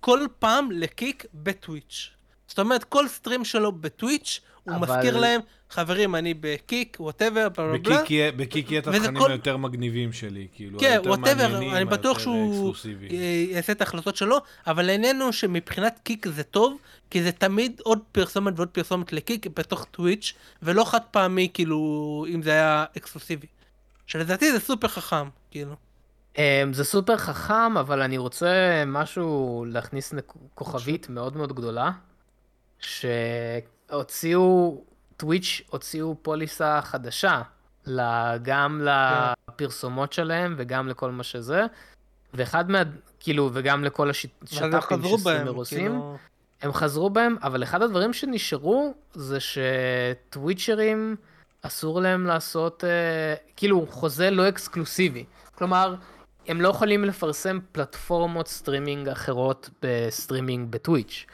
כל 0.00 0.26
פעם 0.38 0.70
ל 0.70 0.81
Kick 0.81 1.24
ב 1.34 1.44
Twitch. 1.44 2.10
זאת 2.48 2.58
אומרת, 2.58 2.84
כל 2.84 3.08
stream 3.08 3.44
שלו 3.44 3.72
ב 3.72 3.81
Twitch, 3.81 4.40
הוא 4.64 4.74
אבל... 4.74 4.96
מזכיר 4.96 5.16
להם, 5.16 5.40
חברים, 5.70 6.14
אני 6.14 6.34
ב 6.40 6.49
Kick, 6.49 6.96
whatever, 7.00 7.48
בלה 7.48 7.78
בלה. 7.78 8.02
ב 8.36 8.43
Kick 8.43 8.70
יהיה 8.70 8.80
את 8.80 8.86
התכנים 8.86 9.18
כל... 9.18 9.30
היותר 9.30 9.56
מגניבים 9.56 10.12
שלי, 10.12 10.46
כאילו, 10.54 10.78
כן, 10.78 11.00
whatever, 11.04 11.76
אני 11.76 11.84
בטוח 11.84 12.18
שהוא 12.18 12.74
יעשה 13.50 13.72
את 13.72 13.80
ההחלטות 13.80 14.16
שלו, 14.16 14.38
אבל 14.66 14.88
העניין 14.88 15.32
שמבחינת 15.32 16.00
קיק 16.02 16.26
זה 16.28 16.42
טוב, 16.42 16.78
כי 17.10 17.22
זה 17.22 17.32
תמיד 17.32 17.80
עוד 17.84 17.98
פרסומת 18.12 18.52
ועוד 18.56 18.68
פרסומת 18.68 19.12
לקיק 19.12 19.46
בתוך 19.46 19.84
טוויץ', 19.90 20.32
ולא 20.62 20.84
חד 20.84 21.02
פעמי, 21.10 21.48
כאילו, 21.54 22.26
אם 22.34 22.42
זה 22.42 22.50
היה 22.50 22.84
אקסקלוסיבי. 22.96 23.46
שלדעתי 24.06 24.52
זה 24.52 24.60
סופר 24.60 24.88
חכם, 24.88 25.28
כאילו. 25.50 25.74
Um, 26.34 26.38
זה 26.72 26.84
סופר 26.84 27.16
חכם, 27.16 27.76
אבל 27.76 28.02
אני 28.02 28.18
רוצה 28.18 28.82
משהו, 28.86 29.64
להכניס 29.68 30.14
כוכבית 30.54 31.08
מאוד 31.08 31.36
מאוד 31.36 31.52
גדולה, 31.52 31.90
שהוציאו, 32.78 34.80
טוויץ' 35.16 35.62
הוציאו 35.70 36.16
פוליסה 36.22 36.80
חדשה, 36.82 37.42
גם 38.42 38.82
כן. 38.84 38.92
לפרסומות 39.48 40.12
שלהם 40.12 40.54
וגם 40.58 40.88
לכל 40.88 41.10
מה 41.10 41.22
שזה, 41.22 41.62
ואחד 42.34 42.70
מה... 42.70 42.82
כאילו, 43.20 43.50
וגם 43.52 43.84
לכל 43.84 44.10
השטחים 44.10 45.02
ש 45.04 45.13
streamer 45.13 45.50
עושים. 45.50 45.78
כאילו... 45.78 46.16
הם 46.62 46.72
חזרו 46.72 47.10
בהם, 47.10 47.36
אבל 47.42 47.62
אחד 47.62 47.82
הדברים 47.82 48.12
שנשארו 48.12 48.94
זה 49.14 49.38
שטוויצ'רים 49.40 51.16
אסור 51.66 52.00
להם 52.00 52.26
לעשות, 52.26 52.84
אה, 52.84 52.86
כאילו, 53.56 53.86
חוזה 53.90 54.30
לא 54.30 54.48
אקסקלוסיבי. 54.48 55.24
כלומר, 55.54 55.94
הם 56.48 56.60
לא 56.60 56.68
יכולים 56.68 57.04
לפרסם 57.04 57.58
פלטפורמות 57.72 58.48
סטרימינג 58.48 59.08
אחרות 59.08 59.70
ב 59.82 59.91
streaming 59.91 60.70
ב 60.70 60.77
Twitch. 60.77 61.26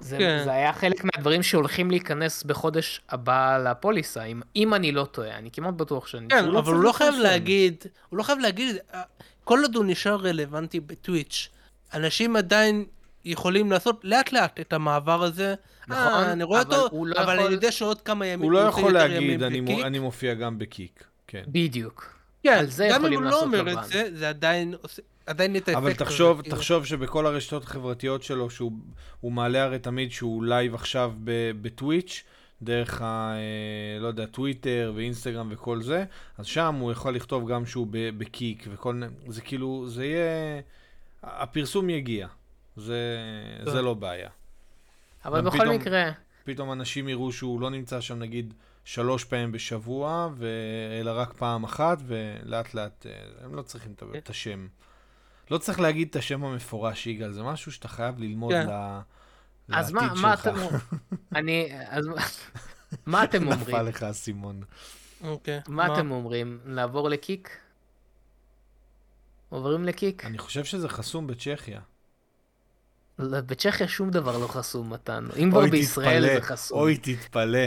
זה, 0.00 0.18
כן. 0.18 0.40
זה 0.44 0.52
היה 0.52 0.72
חלק 0.72 1.04
מהדברים 1.04 1.42
שהולכים 1.42 1.90
להיכנס 1.90 2.42
בחודש 2.42 3.00
הבא 3.08 3.58
לפוליסה, 3.58 4.24
אם, 4.24 4.40
אם 4.56 4.74
אני 4.74 4.92
לא 4.92 5.04
טועה, 5.04 5.38
אני 5.38 5.50
כמעט 5.50 5.74
בטוח 5.74 6.06
שאני... 6.06 6.28
כן, 6.28 6.44
אבל 6.44 6.72
הוא 6.72 6.82
לא 6.82 6.92
חייב 6.92 7.14
להגיד, 7.14 7.84
הוא 8.08 8.18
לא 8.18 8.22
חייב 8.22 8.38
להגיד, 8.38 8.76
אה, 8.94 9.02
כל 9.44 9.58
עוד 9.62 9.76
הוא 9.76 9.84
נשאר 9.84 10.16
רלוונטי 10.16 10.80
ב 10.80 10.89
Twitch, 10.89 11.48
אנשים 11.94 12.36
עדיין 12.36 12.84
יכולים 13.24 13.72
לעשות 13.72 14.00
לאט 14.04 14.32
לאט 14.32 14.60
את 14.60 14.72
המעבר 14.72 15.22
הזה. 15.22 15.54
נכון, 15.88 16.02
אה, 16.02 16.32
אני 16.32 16.44
רואה 16.44 16.60
אותו, 16.60 17.04
לא 17.06 17.22
אבל 17.22 17.34
יכול... 17.34 17.46
אני 17.46 17.54
יודע 17.54 17.72
שעוד 17.72 18.00
כמה 18.00 18.26
ימים... 18.26 18.44
הוא 18.44 18.52
לא 18.52 18.58
יכול 18.58 18.92
להגיד, 18.92 19.42
אני, 19.42 19.60
מ... 19.60 19.68
אני 19.68 19.98
מופיע 19.98 20.34
גם 20.34 20.58
ב 20.58 20.66
Kick. 20.66 21.04
כן. 21.26 21.42
בדיוק. 21.48 22.14
כן, 22.42 22.64
גם 22.90 23.06
אם 23.06 23.12
הוא 23.12 23.22
לא 23.22 23.42
אומר 23.42 23.72
את 23.72 23.84
זה, 23.84 24.08
זה 24.14 24.28
עדיין 24.28 24.74
עושה... 24.82 25.02
עדיין 25.26 25.56
את 25.56 25.68
האפקט 25.68 25.76
אבל 25.76 25.92
תחשוב, 25.92 26.40
הזה, 26.40 26.50
תחשוב 26.50 26.84
כאילו... 26.84 27.02
שבכל 27.02 27.26
הרשתות 27.26 27.64
החברתיות 27.64 28.22
שלו, 28.22 28.50
שהוא 28.50 28.72
מעלה 29.22 29.62
הרי 29.62 29.78
תמיד 29.78 30.12
שהוא 30.12 30.44
live 30.44 30.74
עכשיו 30.74 31.12
ב 31.62 31.69
Twitch, 31.69 32.22
דרך 32.62 33.02
ה... 33.02 33.34
אה, 33.34 34.00
לא 34.00 34.06
יודע, 34.06 34.26
Twitter 34.26 34.92
ו 34.96 35.01
Instagram 35.01 35.48
וכל 35.50 35.82
זה, 35.82 36.04
אז 36.38 36.46
שם 36.46 36.74
הוא 36.74 36.92
יכול 36.92 37.14
לכתוב 37.14 37.50
גם 37.50 37.66
שהוא 37.66 37.86
בקיק 37.90 38.66
וכל... 38.72 39.02
זה 39.28 39.40
כאילו, 39.40 39.84
זה 39.88 40.04
יהיה... 40.04 40.60
הפרסום 41.22 41.90
יגיע. 41.90 42.26
זה, 42.76 43.18
זה 43.64 43.82
לא 43.82 43.94
בעיה. 43.94 44.28
אבל 45.24 45.40
בכל 45.40 45.58
פתאום, 45.58 45.74
מקרה... 45.74 46.10
פתאום 46.44 46.72
אנשים 46.72 47.08
יראו 47.08 47.32
שהוא 47.32 47.60
לא 47.60 47.70
נמצא 47.70 48.00
שם 48.00 48.18
נגיד 48.18 48.54
שלוש 48.84 49.24
פעמים 49.24 49.52
בשבוע, 49.52 50.28
ו... 50.34 50.48
אלא 51.00 51.10
רק 51.10 51.32
פעם 51.32 51.64
אחת, 51.64 51.98
ולאט 52.06 52.74
לאט 52.74 53.06
אה, 53.06 53.44
הם 53.44 53.54
לא 53.54 53.62
צריכים 53.62 53.94
את 54.16 54.30
השם. 54.30 54.66
לא 55.50 55.58
צריך 55.58 55.80
להגיד 55.80 56.08
את 56.10 56.16
השם 56.16 56.44
המפורש, 56.44 57.06
יגאל, 57.06 57.32
זה 57.32 57.42
משהו 57.42 57.72
שאתה 57.72 57.88
חייב 57.88 58.18
ללמוד 58.18 58.52
כן. 58.52 58.66
ל... 58.68 59.00
אז 59.72 59.92
מה, 59.92 60.12
מה 60.22 60.34
אתם 60.34 60.54
אומרים? 60.62 60.80
אני, 61.34 61.68
אז 61.88 62.08
מה 63.06 63.24
אתם 63.24 63.42
אומרים? 63.42 63.60
נפל 63.60 63.82
לך 63.82 64.02
האסימון. 64.02 64.62
אוקיי. 65.24 65.60
מה 65.68 65.94
אתם 65.94 66.10
אומרים? 66.10 66.58
לעבור 66.66 67.08
לקיק? 67.08 67.58
עוברים 69.48 69.84
לקיק? 69.84 70.24
אני 70.24 70.38
חושב 70.38 70.64
שזה 70.64 70.88
חסום 70.88 71.26
בצ'כיה. 71.26 71.80
בצ'כיה 73.18 73.88
שום 73.88 74.10
דבר 74.10 74.38
לא 74.38 74.46
חסום 74.46 74.92
מתן, 74.92 75.26
אם 75.42 75.50
כבר 75.50 75.66
בישראל 75.66 76.22
זה 76.34 76.40
חסום. 76.40 76.78
אוי 76.78 76.96
תתפלא. 76.96 77.64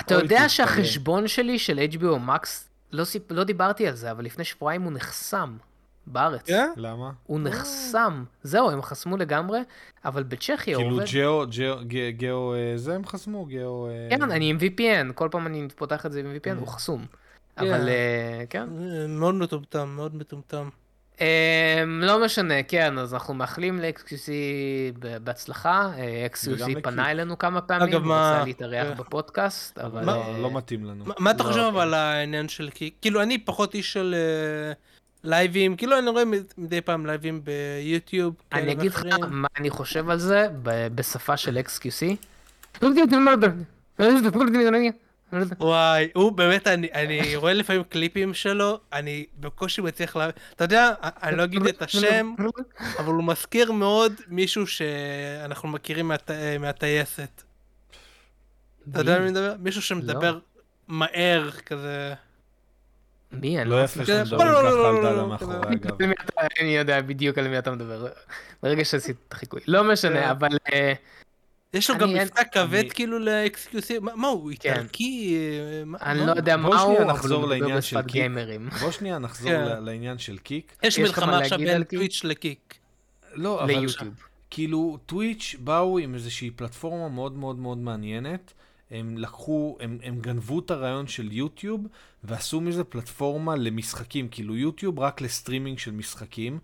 אתה 0.00 0.14
יודע 0.14 0.48
שהחשבון 0.48 1.28
שלי 1.28 1.58
של 1.58 1.80
HBO 1.92 2.28
Max, 2.28 2.48
לא, 2.92 3.04
לא 3.30 3.44
דיברתי 3.44 3.88
על 3.88 3.94
זה, 3.94 4.10
אבל 4.10 4.24
לפני 4.24 4.44
שבועיים 4.44 4.82
הוא 4.82 4.92
נחסם 4.92 5.56
בארץ. 6.06 6.46
כן? 6.46 6.70
למה? 6.76 7.10
הוא 7.26 7.40
נחסם. 7.40 8.24
זהו, 8.42 8.70
הם 8.70 8.82
חסמו 8.82 9.16
לגמרי, 9.16 9.60
אבל 10.04 10.22
בצ'כיה 10.22 10.76
הוא 10.76 10.84
עובד. 10.84 11.06
כאילו 11.06 11.44
ג'או, 11.50 11.76
גאו, 12.16 12.54
אה, 12.54 12.72
זה 12.76 12.94
הם 12.94 13.06
חסמו? 13.06 13.44
גאו... 13.44 13.88
אה, 13.88 14.08
כן, 14.10 14.22
אני 14.22 14.50
עם 14.50 14.58
VPN, 14.60 15.12
כל 15.12 15.28
פעם 15.30 15.46
אני 15.46 15.68
פותח 15.76 16.06
את 16.06 16.12
זה 16.12 16.20
עם 16.20 16.26
VPN, 16.26 16.58
הוא 16.58 16.68
חסום. 16.68 17.06
אבל 17.58 17.88
אה, 17.88 18.44
כן. 18.50 18.68
מאוד 19.08 19.34
מטומטם, 19.34 19.88
מאוד 19.88 20.16
מטומטם. 20.16 20.68
Um, 21.16 21.20
לא 21.86 22.24
משנה, 22.24 22.62
כן, 22.62 22.98
אז 22.98 23.14
אנחנו 23.14 23.34
מאחלים 23.34 23.80
ל-XQC 23.80 24.28
בהצלחה. 25.24 25.90
XQC 26.32 26.80
פנה 26.82 27.10
אלינו 27.10 27.38
כמה 27.38 27.60
פעמים, 27.60 27.88
אגב, 27.88 28.02
מה... 28.02 28.32
רצה 28.34 28.44
להתארח 28.44 28.86
yeah. 28.92 29.00
בפודקאסט, 29.00 29.78
אבל... 29.78 30.04
מה, 30.04 30.14
uh, 30.14 30.38
לא 30.38 30.50
מתאים 30.50 30.84
לנו. 30.84 31.04
מה, 31.04 31.14
מה 31.18 31.30
אתה 31.30 31.42
לא, 31.42 31.48
חושב 31.48 31.72
okay. 31.74 31.80
על 31.80 31.94
העניין 31.94 32.48
של... 32.48 32.68
כאילו, 33.02 33.22
אני 33.22 33.38
פחות 33.38 33.74
איש 33.74 33.92
של 33.92 34.14
uh, 34.14 34.74
לייבים, 35.24 35.76
כאילו, 35.76 35.98
אני 35.98 36.10
רואה 36.10 36.22
מדי 36.58 36.80
פעם 36.80 37.06
לייבים 37.06 37.42
ביוטיוב. 37.44 38.34
אני 38.52 38.72
אגיד 38.72 38.92
לך 38.92 39.04
מה 39.28 39.48
אני 39.58 39.70
חושב 39.70 40.10
על 40.10 40.18
זה 40.18 40.48
בשפה 40.94 41.36
של 41.36 41.58
XQC. 41.58 42.16
וואי, 45.58 46.08
הוא 46.14 46.32
באמת, 46.32 46.66
אני, 46.66 46.88
אני 46.92 47.36
רואה 47.36 47.52
לפעמים 47.52 47.82
קליפים 47.84 48.34
שלו, 48.34 48.80
אני 48.92 49.26
בקושי 49.40 49.80
מצליח 49.80 50.16
לה... 50.16 50.28
אתה 50.54 50.64
יודע, 50.64 50.92
אני 51.22 51.36
לא 51.36 51.44
אגיד 51.44 51.66
את 51.66 51.82
השם, 51.82 52.34
אבל 52.98 53.12
הוא 53.12 53.24
מזכיר 53.24 53.72
מאוד 53.72 54.12
מישהו 54.28 54.66
שאנחנו 54.66 55.68
מכירים 55.68 56.08
מהט... 56.08 56.30
מהטייסת. 56.60 57.42
אתה 58.90 59.00
יודע 59.00 59.14
על 59.14 59.22
מי 59.22 59.30
מדבר? 59.30 59.54
מישהו 59.58 59.82
שמדבר 59.82 60.32
לא. 60.32 60.40
מהר 60.88 61.50
כזה. 61.50 62.14
מי? 63.32 63.60
אני 63.60 63.70
לא 63.70 63.84
יפה 63.84 64.06
שמדברים 64.06 64.48
ככה 64.48 64.88
על 64.88 65.02
דלה 65.02 65.24
מאחורי 65.24 65.56
הגב. 65.56 65.96
אני 66.60 66.76
יודע 66.76 67.00
בדיוק 67.00 67.38
על 67.38 67.48
מי 67.48 67.58
אתה 67.58 67.70
מדבר. 67.70 68.08
ברגע 68.62 68.84
שעשית 68.84 69.16
את 69.28 69.32
החיקוי. 69.32 69.60
לא 69.66 69.84
משנה, 69.84 70.22
כן. 70.22 70.28
אבל... 70.28 70.48
יש 71.76 71.90
לו 71.90 71.98
גם 71.98 72.14
מבטא 72.14 72.42
כבד 72.52 72.92
כאילו 72.92 73.18
לאקסקיוסיב, 73.18 74.04
מה 74.04 74.28
הוא 74.28 74.52
כן. 74.60 74.72
איטלקי? 74.72 75.38
אני 76.02 76.26
לא 76.26 76.32
יודע 76.36 76.56
מה 76.56 76.80
הוא, 76.80 76.98
אבל 77.10 77.32
הוא 77.32 77.46
מדבר 77.46 77.76
בשפת 77.76 78.06
גיימרים. 78.06 78.68
בוא 78.80 78.90
שנייה 78.90 79.18
נחזור 79.18 79.50
כן. 79.50 79.84
לעניין 79.84 80.18
של 80.18 80.38
קיק. 80.38 80.76
יש 80.82 80.98
מלחמה 80.98 81.38
עכשיו 81.38 81.58
בין 81.58 81.84
טוויץ' 81.84 82.24
לקיק. 82.24 82.74
לא, 83.34 83.64
אבל 83.64 83.86
כאילו 84.50 84.98
טוויץ' 85.06 85.56
באו 85.58 85.98
עם 85.98 86.14
איזושהי 86.14 86.50
פלטפורמה 86.50 87.08
מאוד 87.08 87.36
מאוד 87.36 87.58
מאוד 87.58 87.78
מעניינת. 87.78 88.52
הם 88.90 89.18
לקחו, 89.18 89.76
הם, 89.80 89.98
הם 90.02 90.20
גנבו 90.20 90.58
את 90.58 90.70
הרעיון 90.70 91.06
של 91.06 91.32
YouTube 91.32 91.86
ועשו 92.24 92.60
מזה 92.60 92.84
פלטפורמה 92.84 93.56
למשחקים, 93.56 94.28
כאילו 94.28 94.56
YouTube 94.56 94.98
רק 94.98 95.20
לסטרימינג 95.20 95.78
של 95.78 95.90
משחקים. 95.90 96.58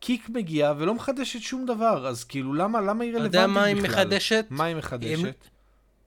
Kick 0.00 0.28
מגיעה 0.28 0.74
ולא 0.78 0.94
מחדשת 0.94 1.40
שום 1.40 1.66
דבר, 1.66 2.06
אז 2.06 2.24
כאילו 2.24 2.54
למה, 2.54 2.80
למה 2.80 3.04
היא 3.04 3.12
רלוונטית 3.12 3.30
בכלל? 3.30 3.44
אתה 3.44 3.52
יודע 3.52 3.60
מה 3.60 3.64
היא 3.64 3.76
מחדשת? 3.76 4.46
מה 4.50 4.64
היא 4.64 4.76
מחדשת? 4.76 5.44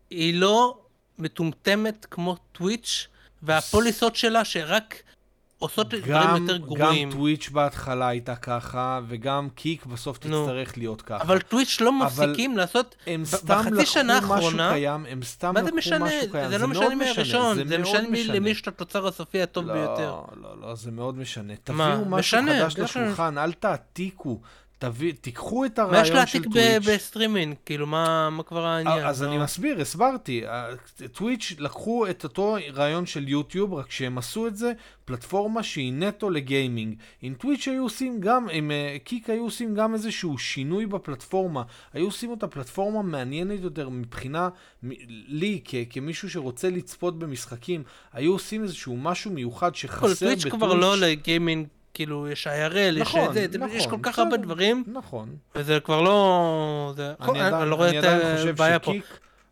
היא 0.09 0.39
לא 0.39 0.79
מטומטמת 1.19 2.07
כמו 2.11 2.37
Twitch, 2.51 3.07
והפוליסות 3.43 4.15
שלה 4.15 4.45
שרק 4.45 5.03
עושות 5.61 5.93
גם, 5.93 5.99
דברים 6.01 6.43
יותר 6.43 6.57
גרועים. 6.57 7.09
גם 7.09 7.15
Twitch 7.17 7.49
בהתחלה 7.49 8.07
הייתה 8.07 8.35
ככה, 8.35 8.99
וגם 9.07 9.49
Kick 9.55 9.85
בסוף 9.85 10.17
תצטרך 10.17 10.71
נו. 10.71 10.77
להיות 10.77 11.01
ככה. 11.01 11.23
אבל 11.23 11.39
Twitch 11.39 11.81
לא 11.81 11.91
מפסיקים 11.91 12.57
לעשות, 12.57 12.95
הם 13.07 13.25
סתם 13.25 13.63
לקחו 13.73 14.35
משהו 14.35 14.57
קיים, 14.57 15.05
הם 15.09 15.23
סתם 15.23 15.57
לקחו 15.57 15.75
משהו 15.75 16.31
קיים. 16.31 16.49
זה 16.49 16.57
לא 16.57 16.67
משנה 16.67 16.95
מי 16.95 17.09
הראשון, 17.09 17.55
זה, 17.55 17.63
זה 17.67 17.77
משנה 17.77 18.09
מי 18.09 18.23
למי 18.23 18.49
יש 18.49 18.61
את 18.61 18.67
התוצר 18.67 19.07
הסופי 19.07 19.41
הטוב 19.41 19.65
לא, 19.65 19.73
ביותר. 19.73 20.09
לא, 20.09 20.27
לא, 20.41 20.61
לא, 20.61 20.75
זה 20.75 20.91
מאוד 20.91 21.17
משנה. 21.17 21.53
תביאו 21.63 22.05
משהו 22.05 22.05
משנה, 22.05 22.59
חדש 22.59 22.79
לשולחן, 22.79 23.37
אל 23.37 23.51
תעתיקו. 23.51 24.39
תביא, 24.81 25.13
תיקחו 25.21 25.65
את 25.65 25.79
הרעיון 25.79 26.05
של 26.05 26.11
טוויץ'. 26.13 26.55
מה 26.55 26.61
יש 26.61 26.67
להעתיק 26.67 26.87
בסטרימינג? 26.89 27.55
כאילו, 27.65 27.87
מה, 27.87 28.29
מה 28.29 28.43
כבר 28.43 28.65
העניין? 28.65 29.05
אז 29.05 29.23
לא... 29.23 29.27
אני 29.27 29.37
מסביר, 29.37 29.81
הסברתי. 29.81 30.43
טוויץ' 31.11 31.53
לקחו 31.59 32.07
את 32.09 32.23
אותו 32.23 32.57
רעיון 32.73 33.05
של 33.05 33.27
יוטיוב, 33.27 33.73
רק 33.73 33.91
שהם 33.91 34.17
עשו 34.17 34.47
את 34.47 34.57
זה 34.57 34.71
פלטפורמה 35.05 35.63
שהיא 35.63 35.93
נטו 35.93 36.29
לגיימינג. 36.29 36.95
עם 37.21 37.33
טוויץ' 37.33 37.67
היו 37.67 37.83
עושים 37.83 38.19
גם, 38.19 38.47
עם 38.51 38.71
קיק 39.03 39.29
היו 39.29 39.43
עושים 39.43 39.75
גם 39.75 39.93
איזשהו 39.93 40.37
שינוי 40.37 40.85
בפלטפורמה. 40.85 41.63
היו 41.93 42.05
עושים 42.05 42.29
אותה 42.29 42.47
פלטפורמה 42.47 43.01
מעניינת 43.01 43.59
יותר 43.59 43.89
מבחינה, 43.89 44.49
לי, 45.27 45.61
כ- 45.65 45.75
כמישהו 45.89 46.29
שרוצה 46.29 46.69
לצפות 46.69 47.19
במשחקים, 47.19 47.83
היו 48.13 48.31
עושים 48.31 48.63
איזשהו 48.63 48.97
משהו 48.97 49.31
מיוחד 49.31 49.75
שחסר 49.75 49.97
בטוויץ'. 49.97 50.41
טוויץ' 50.41 50.55
כבר 50.55 50.73
לא 50.73 50.97
לגיימינג. 50.97 51.67
כאילו, 51.93 52.27
יש 52.27 52.47
IRL, 52.47 52.99
נכון, 52.99 53.29
יש 53.29 53.51
זה, 53.51 53.57
נכון, 53.57 53.77
יש 53.77 53.87
כל 53.87 53.97
כך 54.03 54.19
הרבה 54.19 54.37
דברים. 54.37 54.83
נכון. 54.87 55.35
וזה 55.55 55.79
כבר 55.79 56.01
לא... 56.01 56.93
זה, 56.95 57.13
אני, 57.21 57.39
עדיין, 57.41 57.53
אני 57.53 57.69
לא 57.69 57.75
רואה 57.75 57.99
את 57.99 58.03
הבעיה 58.49 58.79
פה. 58.79 58.91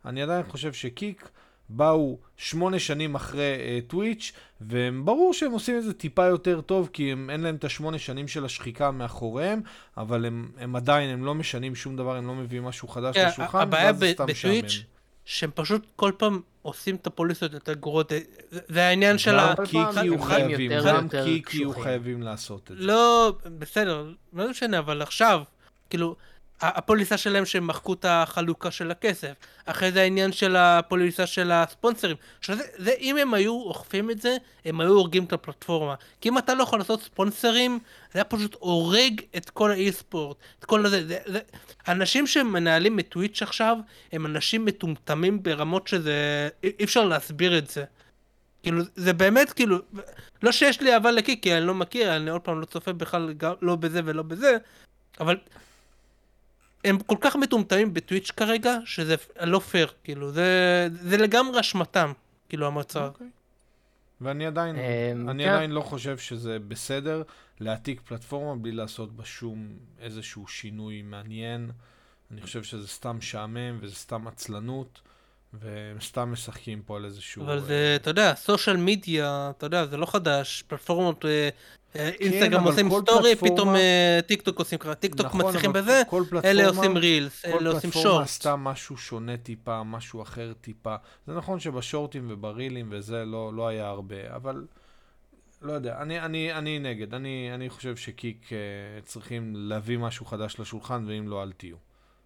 אני 0.05 0.21
עדיין 0.21 0.43
חושב 0.43 0.73
שקיק 0.73 1.29
באו 1.69 2.17
שמונה 2.37 2.79
שנים 2.79 3.15
אחרי 3.15 3.81
uh, 3.87 3.89
טוויץ', 3.89 4.31
והם 4.61 5.05
ברור 5.05 5.33
שהם 5.33 5.51
עושים 5.51 5.77
את 5.77 5.83
זה 5.83 5.93
טיפה 5.93 6.25
יותר 6.25 6.61
טוב, 6.61 6.89
כי 6.93 7.11
הם, 7.11 7.29
אין 7.29 7.41
להם 7.41 7.55
את 7.55 7.63
השמונה 7.63 7.99
שנים 7.99 8.27
של 8.27 8.45
השחיקה 8.45 8.91
מאחוריהם, 8.91 9.61
אבל 9.97 10.25
הם, 10.25 10.51
הם 10.57 10.75
עדיין, 10.75 11.09
הם 11.09 11.25
לא 11.25 11.35
משנים 11.35 11.75
שום 11.75 11.95
דבר, 11.95 12.15
הם 12.15 12.27
לא 12.27 12.35
מביאים 12.35 12.63
משהו 12.63 12.87
חדש 12.87 13.15
yeah, 13.15 13.27
לשולחן, 13.27 13.67
ואז 13.71 13.99
זה 13.99 14.11
סתם 14.13 14.25
בטוויץ', 14.25 14.83
שהם 15.29 15.51
פשוט 15.55 15.87
כל 15.95 16.11
פעם 16.17 16.41
עושים 16.61 16.95
את 16.95 17.07
הפוליסות 17.07 17.53
יותר 17.53 17.73
גרועות, 17.73 18.11
זה 18.51 18.85
העניין 18.85 19.17
של 19.17 19.39
ה... 19.39 19.53
קיקי 19.65 20.07
הוא 20.07 20.19
חייבים, 20.21 20.71
גם 20.85 21.07
קיקי 21.09 21.63
הוא 21.63 21.75
חייבים 21.83 22.21
לעשות 22.21 22.71
את 22.71 22.77
זה. 22.77 22.83
לא, 22.83 23.33
בסדר, 23.59 24.13
לא 24.33 24.49
משנה, 24.49 24.79
אבל 24.79 25.01
עכשיו, 25.01 25.41
כאילו, 25.89 26.15
הפוליסה 26.61 27.17
שלהם 27.17 27.45
שהם 27.45 27.67
מחקו 27.67 27.93
את 27.93 28.05
החלוקה 28.09 28.71
של 28.71 28.91
הכסף, 28.91 29.33
אחרי 29.65 29.91
זה 29.91 30.01
העניין 30.01 30.31
של 30.31 30.55
הפוליסה 30.55 31.27
של 31.27 31.51
הספונסרים, 31.51 32.15
שזה, 32.41 32.63
זה, 32.77 32.91
אם 32.99 33.17
הם 33.17 33.33
היו 33.33 33.51
אוכפים 33.51 34.11
את 34.11 34.21
זה, 34.21 34.37
הם 34.65 34.81
היו 34.81 34.89
הורגים 34.89 35.23
את 35.23 35.33
הפלטפורמה, 35.33 35.95
כי 36.21 36.29
אם 36.29 36.37
אתה 36.37 36.53
לא 36.53 36.63
יכול 36.63 36.79
לעשות 36.79 37.01
ספונסרים, 37.01 37.79
זה 38.13 38.19
היה 38.19 38.23
פשוט 38.23 38.55
הורג 38.59 39.21
את 39.37 39.49
כל 39.49 39.71
האי 39.71 39.91
ספורט, 39.91 40.37
את 40.59 40.65
כל 40.65 40.85
הזה, 40.85 41.07
זה, 41.07 41.17
זה, 41.25 41.39
אנשים 41.87 42.27
שמנהלים 42.27 42.99
את 42.99 43.07
טוויץ' 43.09 43.41
עכשיו, 43.41 43.77
הם 44.11 44.25
אנשים 44.25 44.65
מטומטמים 44.65 45.43
ברמות 45.43 45.87
שזה, 45.87 46.49
אי 46.63 46.83
אפשר 46.83 47.05
להסביר 47.05 47.57
את 47.57 47.67
זה. 47.67 47.83
כאילו, 48.63 48.83
זה 48.95 49.13
באמת, 49.13 49.53
כאילו, 49.53 49.77
לא 50.43 50.51
שיש 50.51 50.81
לי 50.81 50.93
אהבה 50.93 51.11
לקיקי, 51.11 51.57
אני 51.57 51.65
לא 51.65 51.75
מכיר, 51.75 52.15
אני 52.15 52.29
עוד 52.29 52.41
פעם 52.41 52.61
לא 52.61 52.65
צופה 52.65 52.93
בכלל 52.93 53.33
לא 53.61 53.75
בזה 53.75 54.01
ולא 54.05 54.23
בזה, 54.23 54.57
אבל 55.19 55.37
הם 56.83 56.99
כל 56.99 57.15
כך 57.21 57.35
מטומטמים 57.35 57.93
בטוויץ' 57.93 58.31
כרגע, 58.31 58.77
שזה 58.85 59.15
לא 59.41 59.59
פייר, 59.59 59.87
כאילו, 60.03 60.31
זה, 60.31 60.87
זה 60.91 61.17
לגמרי 61.17 61.59
אשמתם, 61.59 62.11
כאילו, 62.49 62.67
המצב. 62.67 62.99
Okay. 62.99 63.13
אוקיי. 63.13 63.27
ואני 64.21 64.45
עדיין, 64.45 64.75
um, 64.75 65.29
אני 65.29 65.43
כן. 65.43 65.49
עדיין 65.49 65.71
לא 65.71 65.81
חושב 65.81 66.17
שזה 66.17 66.59
בסדר 66.59 67.23
להעתיק 67.59 68.01
פלטפורמה 68.01 68.61
בלי 68.61 68.71
לעשות 68.71 69.15
בה 69.15 69.25
שום 69.25 69.67
איזשהו 69.99 70.47
שינוי 70.47 71.01
מעניין. 71.01 71.71
אני 72.31 72.41
חושב 72.41 72.63
שזה 72.63 72.87
סתם 72.87 73.21
שעמם 73.21 73.77
וזה 73.81 73.95
סתם 73.95 74.27
עצלנות. 74.27 75.01
והם 75.53 75.99
סתם 76.01 76.31
משחקים 76.31 76.81
פה 76.81 76.97
על 76.97 77.05
איזשהו... 77.05 77.43
אבל 77.43 77.59
זה, 77.59 77.93
אתה 77.95 78.09
יודע, 78.09 78.35
סושיאל 78.35 78.77
מדיה, 78.77 79.51
אתה 79.57 79.65
יודע, 79.65 79.85
זה 79.85 79.97
לא 79.97 80.05
חדש, 80.05 80.63
פלטפורמות 80.67 81.25
אה, 81.25 81.29
אה, 81.29 81.49
כן, 81.93 82.25
אינסטגרם 82.25 82.63
עושים 82.63 82.89
סטורי, 83.01 83.35
פתאום 83.35 83.75
אה, 83.75 84.19
טיק 84.27 84.41
טוק 84.41 84.59
עושים 84.59 84.79
ככה, 84.79 84.95
טיק 84.95 85.15
טוק 85.15 85.33
מצליחים 85.33 85.73
בזה, 85.73 86.01
אלה 86.45 86.67
עושים 86.67 86.97
רילס, 86.97 87.45
אלה 87.45 87.69
עושים 87.69 87.91
שורט. 87.91 87.93
כל 87.93 88.01
פלטפורמה 88.01 88.23
עשתה 88.23 88.55
משהו 88.55 88.97
שונה 88.97 89.37
טיפה, 89.37 89.83
משהו 89.83 90.21
אחר 90.21 90.53
טיפה. 90.61 90.95
זה 91.27 91.33
נכון 91.33 91.59
שבשורטים 91.59 92.27
וברילים 92.29 92.87
וזה 92.91 93.25
לא, 93.25 93.53
לא 93.53 93.67
היה 93.67 93.87
הרבה, 93.87 94.35
אבל 94.35 94.65
לא 95.61 95.73
יודע, 95.73 96.01
אני, 96.01 96.19
אני, 96.19 96.53
אני 96.53 96.79
נגד. 96.79 97.13
אני, 97.13 97.51
אני 97.53 97.69
חושב 97.69 97.95
ש 97.95 98.12
Kick 98.12 98.47
אה, 98.47 99.05
צריכים 99.05 99.53
להביא 99.55 99.97
משהו 99.97 100.25
חדש 100.25 100.59
לשולחן, 100.59 101.05
ואם 101.07 101.27
לא, 101.27 101.43
אל 101.43 101.51
תהיו. 101.51 101.77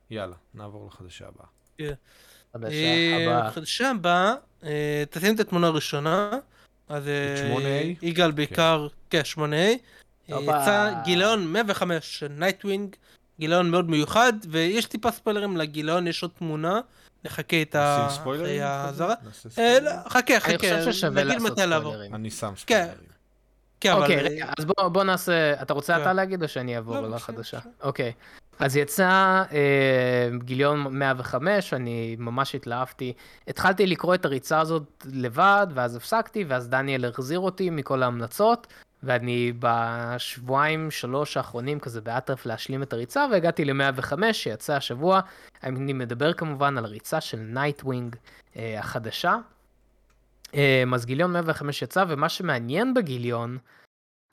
יאללה, 0.09 0.35
נעבור 0.53 0.87
לחדשה 0.87 1.27
הבאה. 1.27 1.45
Yeah. 1.81 1.95
כן. 2.53 2.59
חדשה 2.59 3.17
הבאה. 3.25 3.51
חדשה 3.51 3.89
הבאה, 3.89 4.33
תשים 5.09 5.35
את 5.35 5.39
התמונה 5.39 5.67
הראשונה. 5.67 6.31
אז 6.89 7.07
אה, 7.07 7.91
יגאל 8.01 8.29
כן. 8.29 8.35
בעיקר, 8.35 8.87
כן, 9.09 9.21
8A. 9.35 9.39
אה, 9.43 9.77
יצא 10.29 10.93
גיליון 11.03 11.53
105 11.53 12.19
של 12.19 12.27
נייטווינג, 12.27 12.95
גיליון 13.39 13.71
מאוד 13.71 13.89
מיוחד, 13.89 14.33
ויש 14.49 14.85
טיפה 14.85 15.11
ספוילרים 15.11 15.57
לגיליון, 15.57 16.07
יש 16.07 16.21
עוד 16.21 16.31
תמונה. 16.37 16.81
נחכה 17.25 17.61
את 17.61 17.75
האזהרה. 17.75 19.15
אה, 19.57 19.79
לא, 19.79 19.91
חכה, 20.09 20.39
חכה, 20.39 20.51
אני 20.51 20.57
חושב 20.57 20.91
ששווה 20.91 21.23
לעשות 21.23 21.59
ספוילרים. 21.59 22.15
אני 22.15 22.31
שם 22.31 22.53
כן. 22.65 22.85
ספוילרים. 22.85 23.13
כן, 23.79 23.93
אוקיי, 23.93 24.21
רגע, 24.21 24.45
אז 24.57 24.65
בוא 24.65 25.03
נעשה, 25.03 25.61
אתה 25.61 25.73
רוצה 25.73 26.01
אתה 26.01 26.13
להגיד 26.13 26.43
או 26.43 26.47
שאני 26.47 26.75
אעבור 26.75 26.99
לא, 26.99 27.09
לחדשה? 27.09 27.59
אוקיי. 27.81 28.11
אז 28.59 28.75
יצא 28.77 29.43
אה, 29.51 30.29
גיליון 30.37 30.97
105, 30.99 31.73
אני 31.73 32.15
ממש 32.19 32.55
התלהבתי. 32.55 33.13
התחלתי 33.47 33.85
לקרוא 33.85 34.15
את 34.15 34.25
הריצה 34.25 34.59
הזאת 34.59 35.05
לבד, 35.11 35.67
ואז 35.73 35.95
הפסקתי, 35.95 36.43
ואז 36.43 36.69
דניאל 36.69 37.05
החזיר 37.05 37.39
אותי 37.39 37.69
מכל 37.69 38.03
ההמלצות, 38.03 38.67
ואני 39.03 39.53
בשבועיים, 39.59 40.91
שלוש 40.91 41.37
האחרונים 41.37 41.79
כזה 41.79 42.01
באטרף 42.01 42.45
להשלים 42.45 42.83
את 42.83 42.93
הריצה, 42.93 43.25
והגעתי 43.31 43.65
ל-105 43.65 44.33
שיצא 44.33 44.75
השבוע. 44.75 45.19
אני 45.63 45.93
מדבר 45.93 46.33
כמובן 46.33 46.77
על 46.77 46.85
הריצה 46.85 47.21
של 47.21 47.37
נייטווינג 47.37 48.15
אה, 48.55 48.79
החדשה. 48.79 49.37
אה, 50.55 50.83
אז 50.93 51.05
גיליון 51.05 51.33
105 51.33 51.81
יצא, 51.81 52.05
ומה 52.07 52.29
שמעניין 52.29 52.93
בגיליון, 52.93 53.57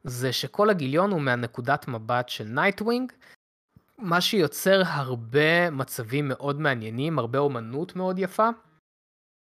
זה 0.05 0.33
שכל 0.33 0.71
הגיליון 0.71 1.11
הוא 1.11 1.21
מהנקודת 1.21 1.89
מבט 1.89 2.29
של 2.29 2.45
נייטווינג, 2.45 3.13
מה 4.03 4.21
שיוצר 4.21 4.83
הרבה 4.85 5.71
מצבים 5.71 6.29
מאוד 6.29 6.61
מעניינים, 6.61 7.19
הרבה 7.19 7.39
אומנות 7.39 7.97
מאוד 7.97 8.19
יפה. 8.19 8.49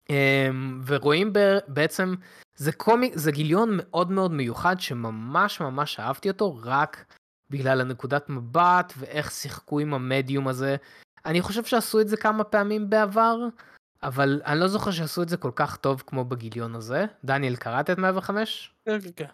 אמ, 0.09 0.81
ורואים 0.85 1.34
בעצם, 1.67 2.13
זה 2.55 2.71
קומיק, 2.71 3.13
זה 3.15 3.31
גיליון 3.31 3.69
מאוד 3.73 4.11
מאוד 4.11 4.31
מיוחד 4.31 4.80
שממש 4.80 5.61
ממש 5.61 5.99
אהבתי 5.99 6.30
אותו 6.30 6.59
רק 6.63 7.13
בגלל 7.49 7.81
הנקודת 7.81 8.30
מבט 8.30 8.93
ואיך 8.97 9.31
שיחקו 9.31 9.80
עם 9.80 9.93
המדיום 9.93 10.47
הזה. 10.47 10.76
אני 11.26 11.41
חושב 11.41 11.63
שעשו 11.63 12.01
את 12.01 12.07
זה 12.07 12.17
כמה 12.17 12.43
פעמים 12.43 12.89
בעבר, 12.89 13.38
אבל 14.03 14.41
אני 14.45 14.59
לא 14.59 14.67
זוכר 14.67 14.91
שעשו 14.91 15.21
את 15.21 15.30
זה 15.30 15.38
כל 15.38 15.51
כך 15.55 15.77
טוב 15.77 16.03
כמו 16.07 16.26
בגיליון 16.26 16.76
הזה. 16.76 17.05
דניאל, 17.26 17.55
קראת 17.55 17.89
את 17.89 17.97
105? 17.97 18.73
כן, 18.85 18.99
כן. 19.15 19.26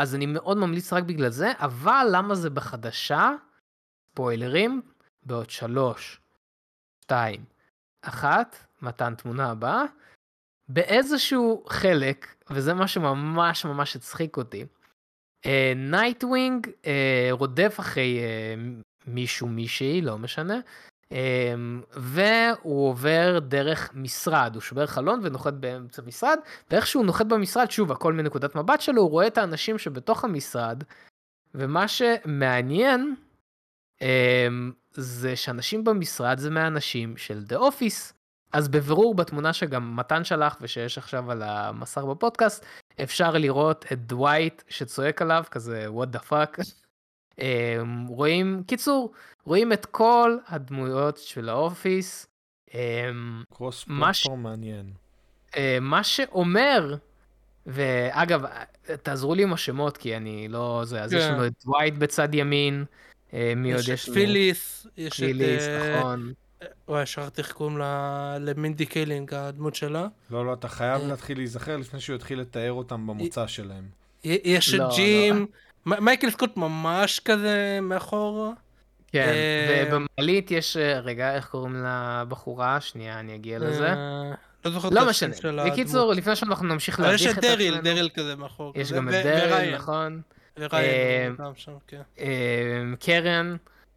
אז 0.00 0.14
אני 0.14 0.26
מאוד 0.26 0.56
ממליץ 0.56 0.92
רק 0.92 1.04
בגלל 1.04 1.30
זה, 1.30 1.52
אבל 1.58 2.06
למה 2.12 2.34
זה 2.34 2.50
בחדשה? 2.50 3.30
ספוילרים, 4.12 4.82
בעוד 5.22 5.50
שלוש, 5.50 6.20
שתיים, 7.04 7.44
אחת, 8.02 8.56
מתן 8.82 9.14
תמונה 9.14 9.50
הבאה, 9.50 9.84
באיזשהו 10.68 11.64
חלק, 11.68 12.34
וזה 12.50 12.74
מה 12.74 12.88
שממש 12.88 13.64
ממש 13.64 13.96
הצחיק 13.96 14.36
אותי, 14.36 14.66
נייטווינג 15.76 16.66
אה, 16.66 16.70
אה, 16.70 17.32
רודף 17.32 17.76
אחרי 17.80 18.18
אה, 18.20 18.82
מישהו 19.06 19.48
מישהי, 19.48 20.00
לא 20.00 20.18
משנה, 20.18 20.60
והוא 21.92 22.88
עובר 22.88 23.38
דרך 23.38 23.90
משרד, 23.94 24.50
הוא 24.54 24.60
שובר 24.60 24.86
חלון 24.86 25.20
ונוחת 25.22 25.52
באמצע 25.52 26.02
משרד, 26.02 26.38
ואיך 26.70 26.86
שהוא 26.86 27.04
נוחת 27.04 27.26
במשרד, 27.26 27.70
שוב, 27.70 27.92
הכל 27.92 28.12
מנקודת 28.12 28.54
מבט 28.54 28.80
שלו, 28.80 29.02
הוא 29.02 29.10
רואה 29.10 29.26
את 29.26 29.38
האנשים 29.38 29.78
שבתוך 29.78 30.24
המשרד, 30.24 30.84
ומה 31.54 31.88
שמעניין 31.88 33.14
אמ, 34.02 34.72
זה 34.92 35.36
שאנשים 35.36 35.84
במשרד 35.84 36.38
זה 36.38 36.50
מהאנשים 36.50 37.16
של 37.16 37.44
The 37.44 37.56
Office. 37.56 38.12
אז 38.52 38.68
בבירור 38.68 39.14
בתמונה 39.14 39.52
שגם 39.52 39.96
מתן 39.96 40.24
שלח 40.24 40.58
ושיש 40.60 40.98
עכשיו 40.98 41.30
על 41.30 41.42
המסך 41.42 42.02
בפודקאסט, 42.02 42.64
אפשר 43.02 43.30
לראות 43.30 43.84
את 43.92 44.06
דווייט 44.06 44.62
שצועק 44.68 45.22
עליו, 45.22 45.44
כזה 45.50 45.86
what 45.88 46.16
the 46.16 46.30
fuck. 46.30 46.79
אמ, 47.40 48.06
רואים, 48.06 48.62
קיצור, 48.66 49.12
רואים 49.44 49.72
את 49.72 49.86
כל 49.86 50.36
הדמויות 50.48 51.18
של 51.18 51.48
האופיס. 51.48 52.26
אמ, 52.74 53.42
cross 53.54 53.84
platform 53.84 54.42
מעניין. 54.42 54.92
מה 55.80 56.04
שאומר, 56.04 56.94
ואגב, 57.66 58.42
תעזרו 59.02 59.34
לי 59.34 59.42
עם 59.42 59.52
השמות 59.52 59.96
כי 59.96 60.16
אני 60.16 60.48
לא 60.48 60.82
זה, 60.84 61.02
אז 61.02 61.12
יש 61.12 61.22
כן. 61.22 61.32
לנו 61.32 61.46
את 61.46 61.52
דווייט 61.64 61.94
בצד 61.94 62.34
ימין. 62.34 62.84
אה, 63.34 63.52
מי 63.56 63.74
עוד 63.74 63.88
יש 63.88 64.08
לנו? 64.08 64.14
פיליס, 64.14 64.86
יש 64.96 65.12
את... 65.12 65.26
פיליס, 65.26 65.62
אה, 65.62 65.98
נכון. 66.00 66.32
וואי, 66.88 67.06
שכחתי 67.06 67.40
איך 67.40 67.52
קוראים 67.52 67.78
לה... 67.78 68.36
מינדי 68.40 68.86
קיילינג, 68.86 69.34
הדמות 69.34 69.74
שלה. 69.74 70.08
לא, 70.30 70.46
לא, 70.46 70.52
אתה 70.52 70.68
חייב 70.68 71.02
להתחיל 71.08 71.38
להיזכר 71.38 71.76
לפני 71.76 72.00
שהוא 72.00 72.16
יתחיל 72.16 72.40
לתאר 72.40 72.72
אותם 72.72 73.06
במוצא 73.06 73.46
שלהם. 73.46 73.84
יש 74.24 74.74
את 74.74 74.78
לא, 74.78 74.88
ג'ים, 74.96 75.46
מייקל 75.86 76.30
סקוט 76.30 76.56
ממש 76.56 77.20
כזה 77.20 77.78
מאחור. 77.82 78.54
כן, 79.12 79.28
אה, 79.28 79.84
ובמעלית 79.86 80.50
יש, 80.50 80.76
אה, 80.76 81.00
רגע, 81.00 81.34
איך 81.34 81.46
קוראים 81.48 81.84
לבחורה? 81.86 82.80
שנייה, 82.80 83.20
אני 83.20 83.34
אגיע 83.34 83.58
לזה. 83.58 83.88
אה, 83.88 84.32
לא 84.64 84.70
זוכר 84.70 84.88
לא 84.88 85.08
משנה. 85.08 85.36
בקיצור, 85.66 86.12
לפני 86.12 86.36
שאנחנו 86.36 86.66
נמשיך 86.66 87.00
להביך 87.00 87.22
את 87.22 87.38
עצמנו. 87.38 87.46
יש 87.46 87.52
את 87.52 87.58
דריל, 87.58 87.80
דריל 87.80 88.08
כזה 88.14 88.36
מאחור. 88.36 88.72
יש 88.76 88.92
גם 88.92 89.08
את 89.08 89.14
דריל, 89.14 89.74
נכון. 89.74 90.22
שם, 91.54 91.72
כן. 91.86 92.02
קרן, 93.00 93.56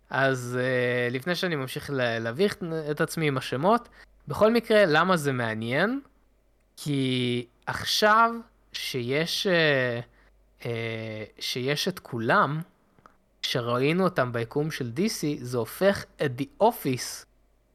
אז 0.09 0.59
לפני 1.11 1.35
שאני 1.35 1.55
ממשיך 1.55 1.89
להביך 1.93 2.57
את 2.91 3.01
עצמי 3.01 3.27
עם 3.27 3.37
השמות, 3.37 3.89
בכל 4.27 4.53
מקרה, 4.53 4.85
למה 4.85 5.17
זה 5.17 5.31
מעניין? 5.31 6.01
כי 6.77 7.45
עכשיו 7.65 8.31
שיש, 8.73 9.47
שיש 11.39 11.87
את 11.87 11.99
כולם, 11.99 12.61
כשראינו 13.41 14.03
אותם 14.03 14.31
ביקום 14.31 14.71
של 14.71 14.91
DC, 14.97 15.25
זה 15.41 15.57
הופך 15.57 16.05
את 16.25 16.31
The 16.39 16.63
Office 16.63 17.25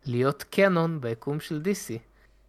להיות 0.06 0.42
קנון 0.42 1.00
ביקום 1.00 1.40
של 1.40 1.62
DC. 1.64 1.98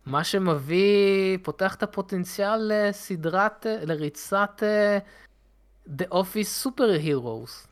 מה 0.06 0.24
שמביא, 0.24 1.38
פותח 1.44 1.76
את 1.76 1.84
הפוטנציאל 1.84 2.72
לסדרת, 2.72 3.66
לריצת 3.66 4.64
אה, 4.64 5.92
The 6.02 6.14
Office 6.14 6.66
Super 6.66 7.06
Heroes. 7.06 7.68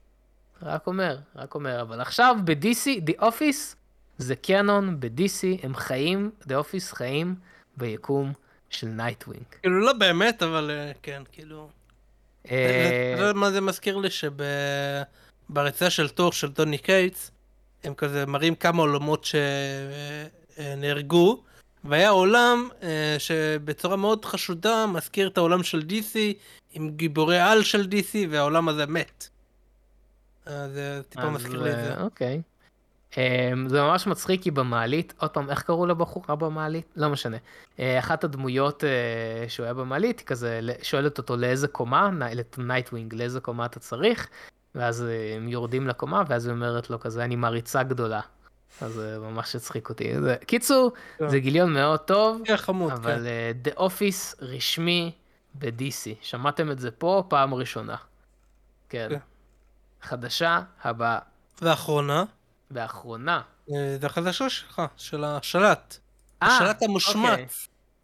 רק 0.61 0.87
אומר, 0.87 1.17
רק 1.35 1.55
אומר. 1.55 1.81
אבל 1.81 2.01
עכשיו 2.01 2.35
ב-DC, 2.43 3.09
The 3.09 3.21
Office 3.21 3.75
זה 4.17 4.35
קנון 4.35 4.99
ב-DC, 4.99 5.63
הם 5.63 5.75
חיים, 5.75 6.31
The 6.43 6.51
Office 6.51 6.95
חיים 6.95 7.35
ביקום 7.77 8.33
של 8.69 8.87
נייטווינג. 8.87 9.43
כאילו 9.61 9.79
לא 9.79 9.93
באמת, 9.93 10.43
אבל 10.43 10.71
אה, 10.71 10.97
כן, 11.01 11.23
כאילו... 11.31 11.69
אה, 12.51 13.33
מה 13.33 13.51
זה 13.51 13.61
מזכיר 13.61 13.97
לי 13.97 14.09
שב... 14.09 14.33
בריצה 15.49 15.89
של 15.89 16.09
תור 16.09 16.31
של 16.31 16.51
טוני 16.51 16.77
קייטס, 16.77 17.31
הם 17.83 17.93
כזה 17.93 18.25
מראים 18.25 18.55
כמה 18.55 18.81
עולמות 18.81 19.27
שנהרגו, 20.57 21.43
והיה 21.83 22.09
עולם 22.09 22.69
אה, 22.83 23.15
שבצורה 23.19 23.95
מאוד 23.95 24.25
חשודה 24.25 24.85
מזכיר 24.85 25.27
את 25.27 25.37
העולם 25.37 25.63
של 25.63 25.83
DC, 25.89 26.17
עם 26.73 26.89
גיבורי 26.89 27.39
על 27.39 27.63
של 27.63 27.87
DC, 27.91 28.15
והעולם 28.29 28.69
הזה 28.69 28.85
מת. 28.85 29.27
אז 30.45 30.71
זה 30.71 31.01
טיפה 31.09 31.29
מזכיר 31.29 31.63
לי 31.63 31.71
את 31.71 31.75
זה. 31.75 31.93
אה, 31.93 32.03
אוקיי. 32.03 32.41
זה 33.67 33.81
ממש 33.81 34.07
מצחיק 34.07 34.41
כי 34.43 34.51
במעלית, 34.51 35.13
עוד 35.17 35.29
פעם, 35.29 35.49
איך 35.49 35.61
קראו 35.61 35.85
לבחורה 35.85 36.35
במעלית? 36.35 36.93
לא 36.95 37.09
משנה. 37.09 37.37
Uh, 37.37 37.79
אחת 37.99 38.23
הדמויות 38.23 38.83
uh, 38.83 39.49
שהוא 39.49 39.63
היה 39.63 39.73
במעלית, 39.73 40.21
כזה 40.21 40.59
שואלת 40.81 41.17
אותו 41.17 41.37
לאיזה 41.37 41.67
קומה, 41.67 42.09
נייטווינג, 42.57 43.13
לאיזה 43.13 43.39
קומה 43.39 43.65
אתה 43.65 43.79
צריך, 43.79 44.27
ואז 44.75 45.03
אה, 45.03 45.35
הם 45.35 45.47
יורדים 45.47 45.87
לקומה, 45.87 46.23
ואז 46.27 46.45
היא 46.45 46.53
אומרת 46.53 46.89
לו 46.89 46.99
כזה, 46.99 47.23
אני 47.23 47.35
מעריצה 47.35 47.83
גדולה. 47.83 48.21
אז 48.81 48.93
זה 48.93 49.17
ממש 49.19 49.55
הצחיק 49.55 49.89
אותי. 49.89 50.21
זה... 50.21 50.35
קיצור, 50.45 50.91
כן. 51.17 51.29
זה 51.29 51.39
גיליון 51.39 51.73
מאוד 51.73 51.99
טוב, 51.99 52.41
כן, 52.45 52.57
חמוד, 52.57 52.91
אבל 52.91 53.27
כן. 53.63 53.71
The 53.71 53.79
Office 53.79 54.35
רשמי 54.41 55.11
ב-DC. 55.53 56.15
שמעתם 56.21 56.71
את 56.71 56.79
זה 56.79 56.91
פה 56.91 57.23
פעם 57.27 57.53
ראשונה. 57.53 57.95
כן. 58.89 59.07
כן. 59.09 59.19
חדשה 60.01 60.61
הבאה. 60.83 61.19
ואחרונה? 61.61 62.23
ואחרונה. 62.71 63.41
זה 63.67 64.05
החדשה 64.05 64.49
שלך, 64.49 64.81
של 64.97 65.23
השלט. 65.23 65.97
השלט 66.41 66.83
המושמץ. 66.83 67.29
אוקיי. 67.29 67.45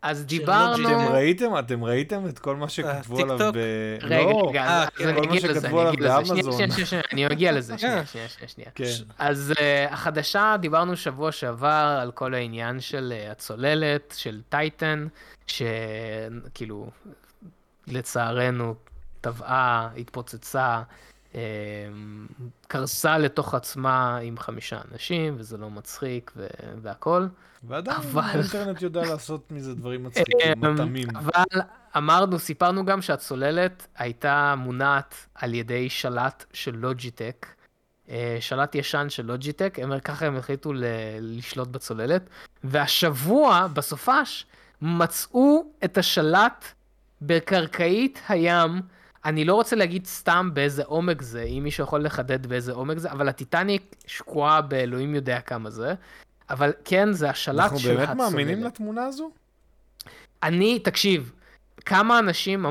אז 0.01 0.25
דיברנו... 0.25 0.87
אתם 0.87 1.13
ראיתם, 1.13 1.59
אתם 1.59 1.83
ראיתם 1.83 2.27
את 2.29 2.39
כל 2.39 2.55
מה 2.55 2.69
שכתבו 2.69 3.19
עליו 3.19 3.37
ב... 3.53 3.57
רגע, 4.01 4.19
לא, 4.19 4.47
רגע, 4.49 4.83
אז 4.99 5.07
אני 5.07 5.27
אגיד 5.27 5.43
לזה, 5.43 5.67
אני 5.67 5.89
אגיד 5.89 6.01
לזה, 6.01 6.25
שנייה, 6.25 6.85
שנייה, 6.85 7.03
אני 7.13 7.27
אגיע 7.27 7.51
לזה, 7.51 7.77
שנייה, 7.77 8.05
שנייה, 8.05 8.27
שנייה. 8.47 8.69
כן. 8.75 8.83
אז 9.17 9.53
החדשה, 9.89 10.55
דיברנו 10.59 10.97
שבוע 10.97 11.31
שעבר 11.31 11.97
על 12.01 12.11
כל 12.11 12.33
העניין 12.33 12.79
של 12.79 13.13
הצוללת, 13.31 14.13
של 14.17 14.41
טייטן, 14.49 15.07
שכאילו, 15.47 16.89
לצערנו, 17.87 18.75
טבעה, 19.21 19.89
התפוצצה. 19.97 20.81
קרסה 22.67 23.17
לתוך 23.17 23.53
עצמה 23.53 24.17
עם 24.17 24.37
חמישה 24.37 24.81
אנשים, 24.91 25.35
וזה 25.37 25.57
לא 25.57 25.69
מצחיק 25.69 26.31
והכל. 26.81 27.27
ועדיין 27.63 27.97
אבל... 27.97 28.21
האינטרנט 28.21 28.81
יודע 28.81 29.01
לעשות 29.01 29.51
מזה 29.51 29.75
דברים 29.75 30.03
מצחיקים, 30.05 30.51
מטעמים. 30.57 31.07
אבל 31.15 31.61
אמרנו, 31.97 32.39
סיפרנו 32.39 32.85
גם 32.85 33.01
שהצוללת 33.01 33.87
הייתה 33.97 34.55
מונעת 34.57 35.15
על 35.35 35.53
ידי 35.53 35.89
שלט 35.89 36.45
של 36.53 36.75
לוג'יטק. 36.75 37.47
אה, 38.09 38.37
שלט 38.39 38.75
ישן 38.75 39.05
של 39.09 39.25
לוג'יטק, 39.25 39.79
הם, 39.81 39.99
ככה 39.99 40.25
הם 40.25 40.35
החליטו 40.37 40.73
ל- 40.73 40.83
לשלוט 41.19 41.67
בצוללת, 41.67 42.29
והשבוע, 42.63 43.67
בסופש, 43.73 44.45
מצאו 44.81 45.65
את 45.83 45.97
השלט 45.97 46.65
בקרקעית 47.21 48.19
הים 48.29 48.81
אני 49.25 49.45
לא 49.45 49.53
רוצה 49.53 49.75
להגיד 49.75 50.05
סתם 50.05 50.49
באיזה 50.53 50.83
עומק 50.85 51.21
זה, 51.21 51.43
אם 51.43 51.63
מישהו 51.63 51.83
יכול 51.83 52.05
לחדד 52.05 52.45
באיזה 52.47 52.71
עומק 52.71 52.97
זה, 52.97 53.11
אבל 53.11 53.29
הטיטניק 53.29 53.95
שקועה 54.07 54.61
באלוהים 54.61 55.15
יודע 55.15 55.41
כמה 55.41 55.69
זה. 55.69 55.93
אבל 56.49 56.73
כן, 56.85 57.11
זה 57.11 57.29
השלט 57.29 57.69
של 57.69 57.75
הצוללת. 57.75 57.99
אנחנו 57.99 58.17
באמת 58.17 58.31
מאמינים 58.31 58.63
לתמונה 58.63 59.05
הזו? 59.05 59.31
אני, 60.43 60.79
תקשיב, 60.79 61.31
כמה 61.85 62.19
אנשים, 62.19 62.65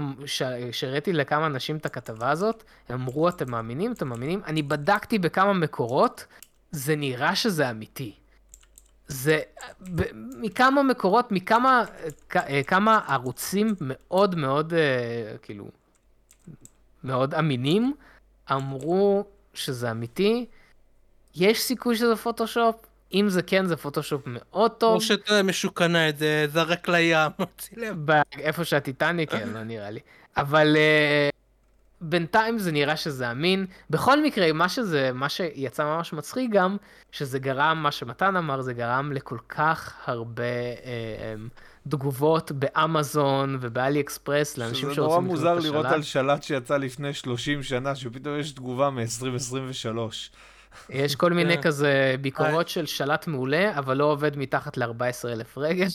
שהראיתי 0.73 1.13
לכמה 1.13 1.47
אנשים 1.47 1.77
את 1.77 1.87
הכתבה 1.87 2.31
הזאת, 2.31 2.65
הם 2.89 3.01
אמרו, 3.01 3.29
אתם 3.29 3.51
מאמינים? 3.51 3.93
אתם 3.93 4.09
מאמינים? 4.09 4.41
אני 4.47 4.63
בדקתי 4.63 5.19
בכמה 5.19 5.53
מקורות, 5.53 6.27
זה 6.71 6.97
נראה 6.97 7.35
שזה 7.35 7.71
אמיתי. 7.71 8.15
זה 9.09 9.41
ב, 9.81 10.03
מכמה 10.15 10.83
מקורות, 10.83 11.33
מכמה 11.33 11.85
כמה 12.67 13.01
ערוצים 13.09 13.75
מאוד 13.81 14.35
מאוד, 14.35 14.75
אה, 14.75 15.37
כאילו, 15.43 15.69
מאוד 17.05 17.35
אמינים, 17.35 17.95
אמרו 18.53 19.25
שזה 19.55 19.91
אמיתי. 19.91 20.47
יש 21.35 21.63
סיכוי 21.63 21.97
שזה 21.97 22.17
פוטושופ? 22.17 22.77
אם 23.15 23.29
זה 23.29 23.43
כן, 23.43 23.67
זה 23.67 23.77
פוטושופ 23.77 24.23
מאוד 24.27 24.71
טוב. 24.71 24.95
או 24.95 25.01
שאתה 25.01 25.43
משוכנע 25.43 26.09
את 26.09 26.19
זה, 26.19 26.47
זרק 26.49 26.89
לים, 26.89 27.31
צילם. 27.59 28.07
איפה 28.39 28.65
שהטיטניק, 28.65 29.31
כן, 29.31 29.49
לא 29.49 29.63
נראה 29.63 29.91
לי. 29.91 30.01
אבל 30.37 30.77
uh, 30.77 31.35
בינתיים 32.01 32.59
זה 32.59 32.73
נראה 32.73 32.97
שזה 32.97 33.31
אמין. 33.31 33.67
בכל 33.91 34.23
מקרה, 34.23 34.53
מה 34.53 34.69
שזה, 34.69 35.11
מה 35.13 35.29
שיצא 35.29 35.85
ממש 35.85 36.13
מצחיק 36.13 36.51
גם, 36.51 36.77
שזה 37.13 37.39
גרם, 37.39 37.83
מה 37.83 37.93
שמתן 37.93 38.37
אמר, 38.37 38.61
זה 38.61 38.73
גרם 38.73 39.13
לכל 39.13 39.39
כך 39.49 39.95
הרבה... 40.07 40.45
Uh, 40.83 41.72
תגובות 41.89 42.53
באמזון 42.53 43.59
ובאלי 43.61 44.01
אקספרס 44.01 44.59
לאנשים 44.59 44.95
שרוצים 44.95 45.25
לקנות 45.25 45.25
את 45.25 45.31
השלט. 45.31 45.41
זה 45.41 45.43
נורא 45.43 45.59
מוזר 45.59 45.71
לראות 45.71 45.87
על 45.87 46.03
שלט 46.03 46.43
שיצא 46.43 46.77
לפני 46.77 47.15
30 47.15 47.63
שנה, 47.63 47.95
שפתאום 47.95 48.39
יש 48.39 48.53
תגובה 48.53 48.91
מ-2023. 48.91 49.99
יש 50.91 51.17
כל 51.17 51.33
מיני 51.33 51.57
כן. 51.57 51.63
כזה 51.63 52.15
ביקורות 52.21 52.69
של 52.69 52.87
שלט 52.87 53.27
מעולה, 53.27 53.79
אבל 53.79 53.97
לא 53.97 54.05
עובד 54.05 54.37
מתחת 54.37 54.77
ל-14,000 54.77 55.47
רגל. 55.57 55.87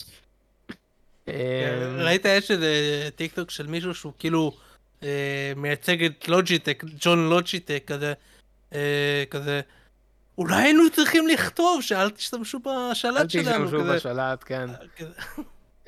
כן, 1.26 1.96
ראית 1.98 2.24
יש 2.24 2.50
איזה 2.50 2.72
טיק 3.16 3.34
טוק 3.34 3.50
של 3.50 3.66
מישהו 3.66 3.94
שהוא 3.94 4.12
כאילו 4.18 4.52
אה, 5.02 5.52
מייצג 5.56 6.04
את 6.04 6.28
לוג'יטק, 6.28 6.84
ג'ון 7.00 7.30
לוג'יטק, 7.30 7.82
כזה, 7.86 8.12
אה, 8.74 9.24
כזה, 9.30 9.60
אולי 10.38 10.62
היינו 10.62 10.90
צריכים 10.90 11.28
לכתוב 11.28 11.82
שאל 11.82 12.10
תשתמשו 12.10 12.58
בשלט 12.58 13.30
שלנו. 13.30 13.48
אל 13.48 13.66
תשתמשו 13.66 13.84
בשלט, 13.94 14.44
כן. 14.46 14.70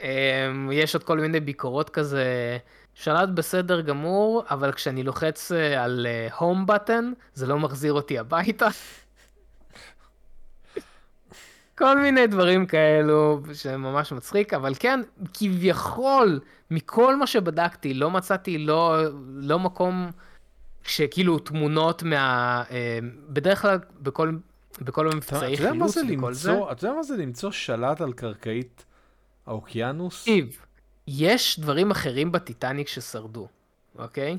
אמ, 0.01 0.70
יש 0.72 0.94
עוד 0.94 1.05
כל 1.05 1.18
מיני 1.18 1.40
ביקורות 1.40 1.90
כזה, 1.90 2.59
שלט 2.94 3.28
בסדר 3.28 3.81
גמור, 3.81 4.44
אבל 4.51 4.72
כשאני 4.72 5.02
לוחץ 5.02 5.52
אה, 5.52 5.85
על 5.85 6.06
הום 6.39 6.62
uh, 6.62 6.66
בטן, 6.66 7.12
זה 7.35 7.47
לא 7.47 7.59
מחזיר 7.59 7.93
אותי 7.93 8.18
הביתה. 8.18 8.68
כל 11.78 11.98
מיני 11.98 12.27
דברים 12.27 12.66
כאלו 12.66 13.40
שממש 13.55 14.12
מצחיק, 14.12 14.55
אבל 14.55 14.74
כן, 14.78 15.01
כביכול, 15.35 16.40
מכל 16.70 17.16
מה 17.16 17.27
שבדקתי, 17.27 17.94
לא 17.94 18.10
מצאתי 18.10 18.59
לא, 18.59 18.97
לא 19.36 19.59
מקום 19.59 20.10
שכאילו 20.82 21.39
תמונות 21.39 22.02
מה... 22.02 22.62
אה, 22.70 22.98
בדרך 23.28 23.62
כלל 23.62 23.78
בכל, 24.01 24.32
בכל 24.81 25.12
המבצעי 25.12 25.56
חילוץ 25.56 25.97
וכל 25.97 26.32
זה. 26.32 26.52
אתה 26.72 26.85
יודע 26.85 26.97
מה 26.97 27.02
זה 27.02 27.16
למצוא 27.16 27.51
שלט 27.51 28.01
על 28.01 28.12
קרקעית 28.12 28.85
האוקיינוס? 29.46 30.20
תקשיב, 30.20 30.60
יש 31.06 31.60
דברים 31.60 31.90
אחרים 31.90 32.32
בטיטניק 32.32 32.88
ששרדו, 32.88 33.48
אוקיי? 33.98 34.38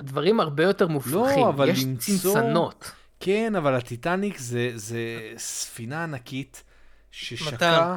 דברים 0.00 0.40
הרבה 0.40 0.62
יותר 0.62 0.88
מופרכים. 0.88 1.44
לא, 1.44 1.48
אבל 1.48 1.68
יש 1.68 1.84
למצוא... 1.84 2.34
צנצנות. 2.34 2.90
כן, 3.20 3.54
אבל 3.56 3.74
הטיטניק 3.74 4.38
זה, 4.38 4.70
זה 4.74 5.32
ספינה 5.36 6.04
ענקית 6.04 6.62
ששקעה... 7.10 7.96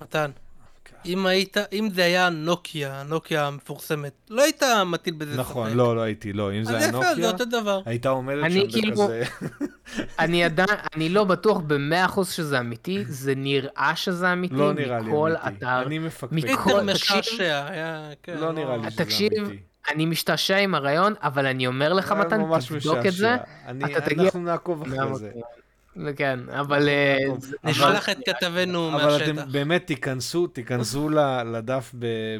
מתן. 0.00 0.30
אם 1.06 1.26
היית, 1.26 1.56
אם 1.72 1.88
זה 1.94 2.04
היה 2.04 2.28
נוקיה, 2.28 3.02
נוקיה 3.08 3.46
המפורסמת, 3.46 4.12
לא 4.30 4.42
היית 4.42 4.62
מטיל 4.86 5.14
בזה 5.14 5.36
נכון, 5.36 5.44
ספק. 5.44 5.52
נכון, 5.52 5.76
לא, 5.76 5.96
לא 5.96 6.00
הייתי, 6.00 6.32
לא. 6.32 6.52
אם 6.52 6.64
זה 6.64 6.76
היה 6.76 6.90
נוקיה, 6.90 7.14
זה 7.14 7.28
אותו 7.30 7.44
דבר. 7.44 7.80
הייתה 7.84 8.08
עומדת 8.08 8.52
שם 8.52 8.70
כאילו, 8.70 8.92
בכזה... 8.92 9.24
אני 10.18 10.44
עדיין, 10.44 10.68
אני 10.94 11.08
לא 11.08 11.24
בטוח 11.24 11.58
במאה 11.66 12.04
אחוז 12.04 12.30
שזה 12.30 12.60
אמיתי, 12.60 13.04
זה 13.08 13.34
נראה 13.36 13.92
שזה 13.94 14.32
אמיתי. 14.32 14.54
לא 14.54 14.72
נראה 14.72 15.00
לי 15.00 15.10
אמיתי. 15.10 15.56
אתר, 15.56 15.82
אני 15.82 15.98
מפקפק. 15.98 16.32
מכל 16.32 16.82
משעשע, 16.82 17.66
היה, 17.68 18.10
כן. 18.22 18.38
לא 18.38 18.52
נראה 18.52 18.76
לי 18.76 18.90
שזה 18.90 19.04
תקשיב, 19.04 19.32
אמיתי. 19.38 19.62
אני 19.90 20.06
משתעשע 20.06 20.56
עם 20.56 20.74
הרעיון, 20.74 21.14
אבל 21.22 21.46
אני 21.46 21.66
אומר 21.66 21.92
לך, 21.92 22.12
מתן, 22.12 22.40
תבדוק 22.68 23.06
את 23.06 23.12
זה. 23.12 23.36
אני, 23.66 23.84
אתה 23.84 24.00
תגיע... 24.00 24.24
אנחנו 24.24 24.40
נעקוב 24.40 24.82
אחרי 24.82 25.14
זה. 25.14 25.30
כן, 26.16 26.40
אבל... 26.50 26.88
אה, 26.88 27.16
נשלח 27.64 28.08
את 28.08 28.16
כתבנו 28.26 28.90
מהשטח. 28.90 29.06
אבל 29.06 29.24
אתם 29.24 29.52
באמת 29.52 29.86
תיכנסו, 29.86 30.46
תיכנסו 30.46 31.08
לדף 31.52 31.94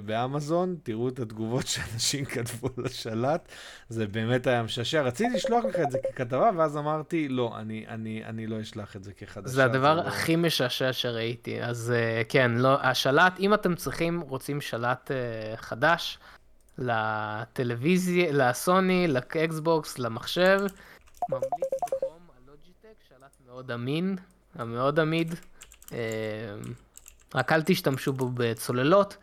באמזון, 0.05 0.77
תראו 0.83 1.09
את 1.09 1.19
התגובות 1.19 1.67
שאנשים 1.73 2.25
כתבו 2.25 2.69
לשלט, 2.79 3.49
זה 3.89 4.07
באמת 4.07 4.47
היה 4.47 4.63
משעשע. 4.63 5.03
רציתי 5.03 5.37
לשלוח 5.37 5.65
לך 5.65 5.77
את 5.81 5.91
זה 5.91 5.99
ככתבה, 5.99 6.51
ואז 6.57 6.77
אמרתי, 6.77 7.29
לא, 7.29 7.55
אני 8.27 8.47
לא 8.47 8.61
אשלח 8.61 8.97
את 8.97 9.05
זה 9.05 9.13
כחדשה. 9.13 9.55
זה 9.55 9.65
הדבר 9.65 9.95
לא- 9.95 10.01
הכי 10.01 10.37
משעשע 10.37 10.93
שראיתי, 10.93 11.63
אז 11.63 11.93
אה, 11.97 12.23
כן, 12.29 12.51
לא, 12.55 12.81
השלט, 12.81 13.41
אם 13.41 13.55
אתם 13.55 13.75
צריכים, 13.75 14.21
רוצים 14.21 14.61
שלט 14.61 15.11
אה, 15.11 15.57
חדש, 15.57 16.19
לטלוויזיה, 16.79 18.33
לסוני, 18.33 19.09
לאקסבוקס, 19.09 19.99
למחשב, 19.99 20.59
ממליץ 21.31 21.66
מאוד 23.57 23.71
אמין, 23.71 24.17
המאוד 24.55 25.01
עמיד. 25.01 25.35
אה, 25.93 25.99
רק 27.35 27.53
אל 27.53 27.63
תשתמשו 27.63 28.13
בו 28.13 28.31
בצוללות, 28.35 29.17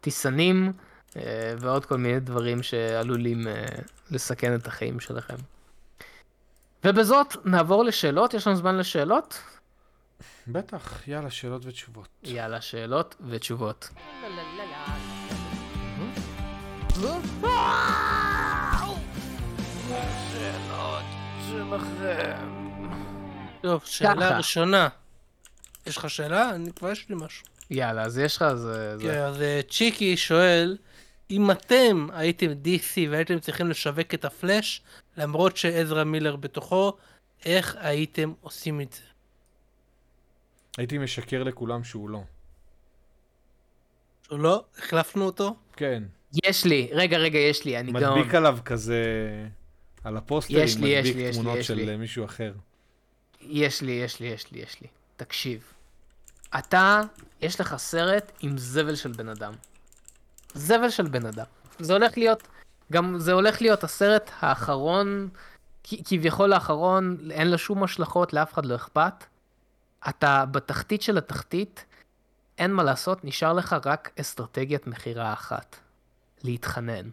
טיסנים 0.00 0.72
אה, 1.16 1.54
ועוד 1.58 1.84
כל 1.84 1.96
מיני 1.96 2.20
דברים 2.20 2.62
שעלולים 2.62 3.48
אה, 3.48 3.64
לסכן 4.10 4.54
את 4.54 4.66
החיים 4.66 5.00
שלכם. 5.00 5.34
ובזאת 6.84 7.36
נעבור 7.44 7.84
לשאלות, 7.84 8.34
יש 8.34 8.46
לנו 8.46 8.56
זמן 8.56 8.76
לשאלות? 8.76 9.42
בטח, 10.46 11.08
יאללה, 11.08 11.30
שאלות 11.30 11.62
ותשובות. 11.64 12.08
יאללה, 12.22 12.60
שאלות 12.60 13.16
ותשובות. 13.28 13.88
שאלות 20.32 21.04
שלכם. 21.50 22.57
טוב, 23.62 23.82
שאלה 23.84 24.36
ראשונה. 24.36 24.88
יש 25.86 25.96
לך 25.96 26.10
שאלה? 26.10 26.54
אני 26.54 26.72
כבר 26.72 26.90
יש 26.90 27.08
לי 27.08 27.14
משהו. 27.18 27.46
יאללה, 27.70 28.02
אז 28.02 28.18
יש 28.18 28.36
לך, 28.36 28.42
אז... 28.42 28.68
כן, 29.00 29.22
אז 29.22 29.42
אה, 29.42 29.60
צ'יקי 29.70 30.16
שואל, 30.16 30.76
אם 31.30 31.50
אתם 31.50 32.06
הייתם 32.12 32.50
DC 32.64 33.10
והייתם 33.10 33.38
צריכים 33.38 33.70
לשווק 33.70 34.14
את 34.14 34.24
הפלאש, 34.24 34.82
למרות 35.16 35.56
שעזרא 35.56 36.04
מילר 36.04 36.36
בתוכו, 36.36 36.96
איך 37.44 37.76
הייתם 37.80 38.32
עושים 38.40 38.80
את 38.80 38.92
זה? 38.92 39.02
הייתי 40.78 40.98
משקר 40.98 41.42
לכולם 41.42 41.84
שהוא 41.84 42.10
לא. 42.10 42.22
שהוא 44.22 44.38
לא? 44.38 44.64
החלפנו 44.78 45.24
אותו? 45.24 45.56
כן. 45.76 46.02
יש 46.44 46.64
לי, 46.64 46.88
רגע, 46.92 47.18
רגע, 47.18 47.38
יש 47.38 47.64
לי, 47.64 47.78
אני 47.78 47.92
גם... 47.92 48.18
מדביק 48.18 48.34
עליו 48.34 48.58
כזה, 48.64 49.04
על 50.04 50.16
הפוסטרים, 50.16 50.66
מדביק 50.80 51.32
תמונות 51.32 51.64
של 51.64 51.96
מישהו 51.96 52.24
אחר. 52.24 52.52
יש 53.40 53.82
לי, 53.82 53.92
יש 53.92 54.20
לי, 54.20 54.26
יש 54.26 54.52
לי, 54.52 54.58
יש 54.58 54.80
לי. 54.80 54.86
תקשיב. 55.16 55.72
אתה, 56.58 57.00
יש 57.40 57.60
לך 57.60 57.76
סרט 57.76 58.32
עם 58.40 58.58
זבל 58.58 58.94
של 58.94 59.12
בן 59.12 59.28
אדם. 59.28 59.52
זבל 60.54 60.90
של 60.90 61.08
בן 61.08 61.26
אדם. 61.26 61.44
זה 61.78 61.92
הולך 61.92 62.18
להיות, 62.18 62.48
גם 62.92 63.18
זה 63.18 63.32
הולך 63.32 63.60
להיות 63.62 63.84
הסרט 63.84 64.30
האחרון, 64.40 65.28
כביכול 65.84 66.52
האחרון, 66.52 67.16
אין 67.30 67.50
לו 67.50 67.58
שום 67.58 67.84
השלכות, 67.84 68.32
לאף 68.32 68.52
אחד 68.52 68.66
לא 68.66 68.74
אכפת. 68.74 69.24
אתה 70.08 70.44
בתחתית 70.50 71.02
של 71.02 71.18
התחתית, 71.18 71.84
אין 72.58 72.72
מה 72.72 72.84
לעשות, 72.84 73.24
נשאר 73.24 73.52
לך 73.52 73.76
רק 73.84 74.10
אסטרטגיית 74.20 74.86
מכירה 74.86 75.32
אחת. 75.32 75.76
להתחנן. 76.44 77.10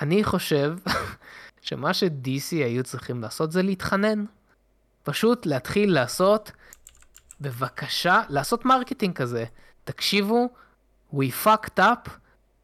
אני 0.00 0.24
חושב 0.24 0.76
שמה 1.60 1.94
ש-DC 1.94 2.50
היו 2.52 2.84
צריכים 2.84 3.22
לעשות 3.22 3.52
זה 3.52 3.62
להתחנן. 3.62 4.24
פשוט 5.04 5.46
להתחיל 5.46 5.92
לעשות, 5.92 6.52
בבקשה, 7.40 8.22
לעשות 8.28 8.64
מרקטינג 8.64 9.14
כזה. 9.14 9.44
תקשיבו, 9.84 10.48
we 11.14 11.26
fucked 11.44 11.78
up, 11.78 12.08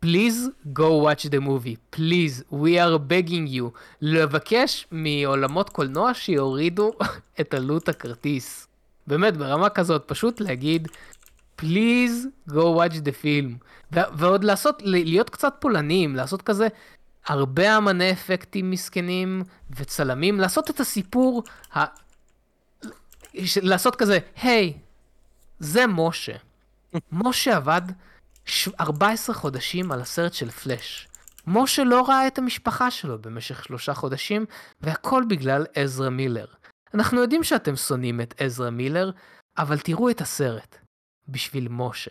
please 0.04 0.48
go 0.72 0.90
watch 1.04 1.24
the 1.24 1.40
movie, 1.40 1.76
please, 1.96 2.42
we 2.52 2.78
are 2.78 2.98
begging 2.98 3.48
you. 3.56 3.78
לבקש 4.00 4.86
מעולמות 4.90 5.70
קולנוע 5.70 6.14
שיורידו 6.14 6.92
את 7.40 7.54
עלות 7.54 7.88
הכרטיס. 7.88 8.66
באמת, 9.06 9.36
ברמה 9.36 9.68
כזאת, 9.68 10.02
פשוט 10.06 10.40
להגיד, 10.40 10.88
please 11.60 12.26
go 12.50 12.52
watch 12.78 12.94
the 12.94 13.24
film. 13.24 13.64
ועוד 13.92 14.44
לעשות, 14.44 14.82
להיות 14.82 15.30
קצת 15.30 15.54
פולנים, 15.58 16.16
לעשות 16.16 16.42
כזה, 16.42 16.68
הרבה 17.26 17.78
אמני 17.78 18.12
אפקטים 18.12 18.70
מסכנים 18.70 19.42
וצלמים, 19.70 20.40
לעשות 20.40 20.70
את 20.70 20.80
הסיפור 20.80 21.42
לעשות 23.62 23.96
כזה, 23.96 24.18
היי, 24.42 24.78
זה 25.58 25.86
משה. 25.86 26.36
משה 27.12 27.56
עבד 27.56 27.82
14 28.80 29.34
חודשים 29.34 29.92
על 29.92 30.00
הסרט 30.00 30.32
של 30.32 30.50
פלאש. 30.50 31.08
משה 31.46 31.84
לא 31.84 32.08
ראה 32.08 32.26
את 32.26 32.38
המשפחה 32.38 32.90
שלו 32.90 33.18
במשך 33.18 33.64
שלושה 33.64 33.94
חודשים, 33.94 34.46
והכל 34.80 35.24
בגלל 35.28 35.66
עזרא 35.74 36.08
מילר. 36.08 36.46
אנחנו 36.94 37.20
יודעים 37.20 37.44
שאתם 37.44 37.76
שונאים 37.76 38.20
את 38.20 38.34
עזרא 38.40 38.70
מילר, 38.70 39.10
אבל 39.58 39.78
תראו 39.78 40.10
את 40.10 40.20
הסרט. 40.20 40.76
בשביל 41.28 41.68
משה. 41.70 42.10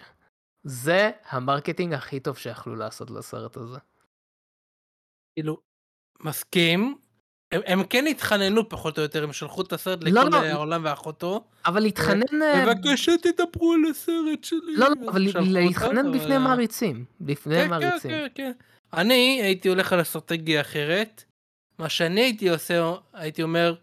זה 0.63 1.11
המרקטינג 1.29 1.93
הכי 1.93 2.19
טוב 2.19 2.37
שיכלו 2.37 2.75
לעשות 2.75 3.11
לסרט 3.11 3.57
הזה. 3.57 3.79
כאילו, 5.35 5.61
מסכים, 6.19 6.97
הם, 7.51 7.61
הם 7.65 7.83
כן 7.83 8.07
התחננו 8.07 8.69
פחות 8.69 8.97
או 8.97 9.03
יותר, 9.03 9.23
הם 9.23 9.33
שלחו 9.33 9.61
את 9.61 9.73
הסרט 9.73 9.99
לא, 10.03 10.09
לכל 10.09 10.29
לא, 10.29 10.45
העולם 10.45 10.81
ואחותו. 10.83 11.43
אבל 11.65 11.81
להתחנן... 11.81 12.41
אה, 12.41 12.65
בבקשה 12.65 13.11
תדברו 13.17 13.73
על 13.73 13.81
הסרט 13.89 14.43
שלי. 14.43 14.75
לא, 14.75 14.87
לא, 14.89 15.09
אבל 15.09 15.21
להתחנן 15.47 16.11
בפני 16.11 16.35
אבל... 16.35 16.37
מעריצים. 16.37 17.05
בפני 17.21 17.55
כן, 17.55 17.63
כן 17.63 17.69
מעריצים. 17.69 18.11
כן, 18.11 18.27
כן, 18.35 18.51
כן. 18.91 18.99
אני 18.99 19.41
הייתי 19.43 19.69
הולך 19.69 19.93
על 19.93 20.01
אסטרטגיה 20.01 20.61
אחרת. 20.61 21.23
מה 21.79 21.89
שאני 21.89 22.21
הייתי 22.21 22.49
עושה, 22.49 22.93
הייתי 23.13 23.43
אומר, 23.43 23.75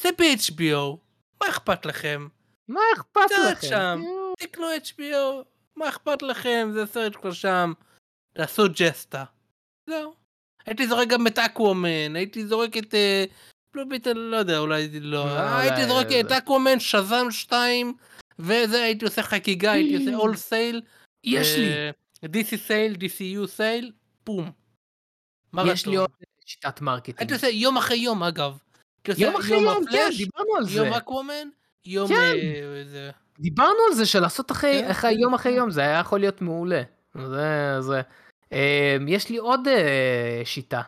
זה 0.00 0.08
ב-HBO, 0.18 0.96
מה 1.40 1.48
אכפת 1.48 1.86
לכם? 1.86 2.28
מה 2.68 2.80
אכפת 2.96 3.30
לכם? 3.50 3.68
שם, 3.68 4.02
תקנו 4.38 4.66
HBO, 4.84 5.44
מה 5.76 5.88
אכפת 5.88 6.22
לכם? 6.22 6.70
זה 6.72 6.86
סרט 6.86 7.16
כבר 7.16 7.32
שם. 7.32 7.72
תעשו 8.32 8.62
ג'סטה. 8.74 9.24
זהו. 9.86 10.17
הייתי 10.68 10.88
זורק 10.88 11.08
גם 11.08 11.26
את 11.26 11.38
אקוומן, 11.38 12.16
הייתי 12.16 12.46
זורק 12.46 12.76
את... 12.76 12.94
אה, 12.94 13.24
לא, 13.74 13.84
ביטל, 13.84 14.12
לא 14.12 14.36
יודע, 14.36 14.58
אולי 14.58 15.00
לא. 15.00 15.24
לא 15.24 15.30
הייתי 15.30 15.86
זורק 15.86 16.06
את 16.20 16.32
אקוומן, 16.32 16.80
שזם 16.80 17.30
2, 17.30 17.94
וזה, 18.38 18.82
הייתי 18.82 19.04
עושה 19.04 19.22
חגיגה, 19.22 19.72
הייתי 19.72 19.96
עושה 19.96 20.14
all 20.14 20.36
sale. 20.36 20.82
יש 21.24 21.56
לי. 21.56 21.90
DC 22.24 22.56
sale, 22.56 22.94
DCU 22.94 23.46
sale, 23.46 23.92
פום. 24.24 24.50
יש 25.66 25.86
לי 25.86 25.96
עוד 25.96 26.10
שיטת 26.46 26.80
marketing. 26.80 27.18
הייתי 27.18 27.34
עושה 27.34 27.48
יום 27.48 27.76
אחרי 27.76 27.96
יום, 27.96 28.22
אגב. 28.22 28.58
יום 29.18 29.36
אחרי 29.36 29.56
יום, 29.56 29.84
כן, 29.90 30.10
דיברנו 30.16 30.56
על 30.56 30.64
זה. 30.64 30.78
יום 30.78 30.92
אקוומן, 30.92 31.48
יום... 31.84 32.08
כן. 32.08 32.34
דיברנו 33.38 33.78
על 33.88 33.94
זה 33.94 34.06
של 34.06 34.20
לעשות 34.20 34.50
אחרי 34.50 34.82
כן. 35.02 35.10
יום 35.18 35.34
אחרי 35.34 35.52
יום, 35.52 35.70
זה 35.70 35.80
היה 35.80 35.98
יכול 35.98 36.20
להיות 36.20 36.42
מעולה. 36.42 36.82
זה, 37.14 37.76
זה. 37.80 38.00
אמ, 38.52 39.08
יש 39.08 39.30
לי 39.30 39.36
עוד 39.36 39.60
uh, 39.68 40.46
שיטה. 40.46 40.82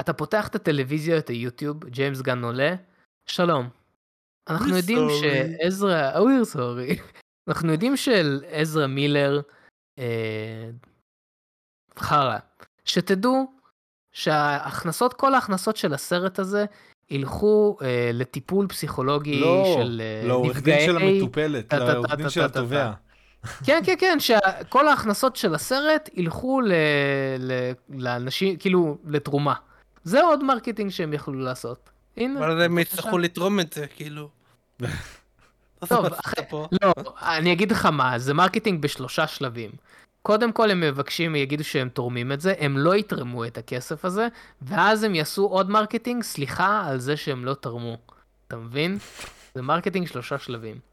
אתה 0.00 0.12
פותח 0.12 0.48
את 0.48 0.54
הטלוויזיה, 0.54 1.18
את 1.18 1.28
היוטיוב, 1.28 1.84
ג'יימס 1.84 2.20
גן 2.20 2.44
עולה, 2.44 2.74
שלום. 3.26 3.68
אנחנו 4.48 4.76
יודעים 4.76 5.08
שעזרא, 5.20 6.12
we're 6.18 6.56
sorry. 6.56 7.00
אנחנו 7.48 7.72
יודעים 7.72 7.96
שעזרא 7.96 8.86
מילר 8.86 9.40
אה, 9.98 10.70
חרא. 11.98 12.38
שתדעו 12.84 13.52
שההכנסות, 14.12 15.14
כל 15.14 15.34
ההכנסות 15.34 15.76
של 15.76 15.94
הסרט 15.94 16.38
הזה 16.38 16.64
ילכו 17.10 17.76
אה, 17.82 18.10
לטיפול 18.12 18.68
פסיכולוגי 18.68 19.40
לא, 19.40 19.64
של 19.76 20.00
אה, 20.04 20.28
לא, 20.28 20.28
נפגעי... 20.28 20.28
לא, 20.28 20.28
לעורך 20.28 20.62
דין 20.62 20.86
של 20.86 20.96
המטופלת, 20.96 21.72
לעורך 21.72 22.14
דין 22.14 22.30
של 22.30 22.44
התובע. 22.44 22.92
כן, 23.64 23.82
כן, 23.84 23.94
כן, 23.98 24.16
שכל 24.20 24.88
ההכנסות 24.88 25.36
של 25.36 25.54
הסרט 25.54 26.10
ילכו 26.14 26.60
ל... 26.60 26.72
ל... 27.38 27.72
לאנשים, 27.88 28.56
כאילו, 28.56 28.98
לתרומה. 29.06 29.54
זה 30.04 30.22
עוד 30.22 30.44
marketing 30.44 30.90
שהם 30.90 31.12
יכלו 31.12 31.34
לעשות. 31.34 31.90
הנה. 32.16 32.38
אבל 32.38 32.62
הם 32.62 32.78
יצטרכו 32.78 33.18
לתרום 33.18 33.60
את 33.60 33.72
זה, 33.72 33.86
כאילו. 33.86 34.28
טוב, 35.88 36.06
לא, 36.82 36.92
אני 37.22 37.52
אגיד 37.52 37.70
לך 37.70 37.86
מה, 37.86 38.18
זה 38.18 38.34
marketing 38.34 38.82
בשלושה 38.82 39.26
שלבים. 39.26 39.70
קודם 40.22 40.52
כל 40.52 40.70
הם 40.70 40.80
מבקשים, 40.80 41.36
יגידו 41.36 41.64
שהם 41.64 41.88
תורמים 41.88 42.32
את 42.32 42.40
זה, 42.40 42.54
הם 42.58 42.78
לא 42.78 42.96
יתרמו 42.96 43.44
את 43.44 43.58
הכסף 43.58 44.04
הזה, 44.04 44.28
ואז 44.62 45.02
הם 45.02 45.14
יעשו 45.14 45.44
עוד 45.44 45.70
marketing, 45.70 46.22
סליחה 46.22 46.84
על 46.86 46.98
זה 46.98 47.16
שהם 47.16 47.44
לא 47.44 47.54
תרמו. 47.54 47.96
אתה 48.48 48.56
מבין? 48.56 48.98
זה 49.54 49.62
marketing 49.62 50.06
שלושה 50.06 50.38
שלבים. 50.38 50.91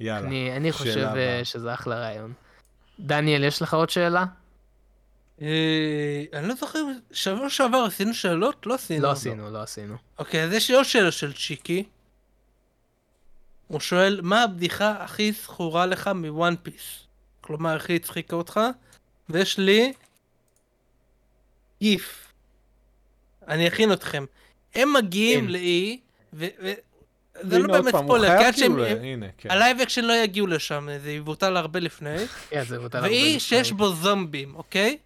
יאללה, 0.00 0.26
אני, 0.26 0.56
אני 0.56 0.72
חושב 0.72 1.08
אה, 1.16 1.40
שזה 1.44 1.74
אחלה 1.74 1.98
רעיון. 1.98 2.32
דניאל, 3.00 3.44
יש 3.44 3.62
לך 3.62 3.74
עוד 3.74 3.90
שאלה? 3.90 4.24
אה, 5.42 6.24
אני 6.32 6.48
לא 6.48 6.54
זוכר, 6.54 6.78
שבוע 7.12 7.50
שעבר 7.50 7.78
עשינו 7.78 8.14
שאלות? 8.14 8.66
לא 8.66 8.74
עשינו. 8.74 9.02
לא 9.02 9.10
עשינו, 9.10 9.50
לא 9.50 9.62
עשינו. 9.62 9.96
אוקיי, 10.18 10.44
אז 10.44 10.52
יש 10.52 10.70
לי 10.70 10.76
עוד 10.76 10.84
שאלה 10.84 11.12
של 11.12 11.32
צ'יקי. 11.32 11.84
הוא 13.66 13.80
שואל, 13.80 14.20
מה 14.22 14.42
הבדיחה 14.42 14.90
הכי 14.90 15.32
זכורה 15.32 15.86
לך 15.86 16.10
מוואן 16.14 16.54
פיס? 16.62 17.06
כלומר, 17.40 17.76
הכי 17.76 17.96
הצחיקה 17.96 18.36
אותך? 18.36 18.60
ויש 19.28 19.58
לי 19.58 19.92
גיף. 21.80 22.32
אני 23.48 23.68
אכין 23.68 23.92
אתכם. 23.92 24.24
הם 24.74 24.92
מגיעים. 24.92 25.48
לאי, 25.48 26.00
ו... 26.32 26.46
זה 27.40 27.58
לא 27.58 27.72
באמת 27.72 27.96
ספוילר, 27.96 28.52
כי 28.52 28.58
שהם... 28.58 28.76
כן. 29.38 29.50
ה 29.50 29.56
live 29.56 29.80
action 29.80 30.04
לא 30.04 30.12
יגיעו 30.12 30.46
לשם, 30.46 30.88
זה 31.02 31.10
יבוטל 31.10 31.56
הרבה 31.56 31.80
לפני. 31.80 32.16
כן, 32.50 32.64
זה. 32.64 32.78
ואי 33.02 33.40
שיש 33.40 33.72
בו 33.72 33.94
זומבים, 33.94 34.54
אוקיי? 34.54 34.98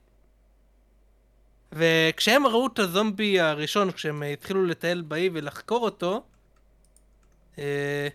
וכשהם 1.73 2.47
ראו 2.47 2.67
את 2.67 2.79
הזומבי 2.79 3.41
הראשון, 3.41 3.93
כשהם 3.93 4.23
התחילו 4.23 4.67
לטייל 4.67 5.01
באי 5.01 5.31
ולחקור 5.33 5.85
אותו, 5.85 6.23
אה, 7.59 8.09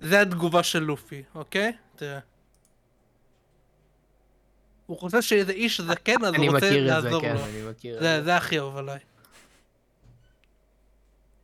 זה 0.00 0.20
התגובה 0.20 0.62
של 0.62 0.78
לופי, 0.78 1.22
אוקיי? 1.34 1.72
תראה. 1.96 2.18
הוא 4.86 4.98
חושב 4.98 5.22
שאיזה 5.22 5.52
איש 5.52 5.80
זקן, 5.80 6.24
אז 6.24 6.34
הוא 6.34 6.46
רוצה 6.46 6.80
לעזור 6.80 7.20
כן, 7.20 7.34
לו. 7.34 7.44
אני 7.44 7.62
מכיר 7.70 7.96
את 7.96 8.02
זה. 8.02 8.22
זה 8.24 8.36
הכי 8.36 8.58
אהוב 8.58 8.76
עליי. 8.76 8.98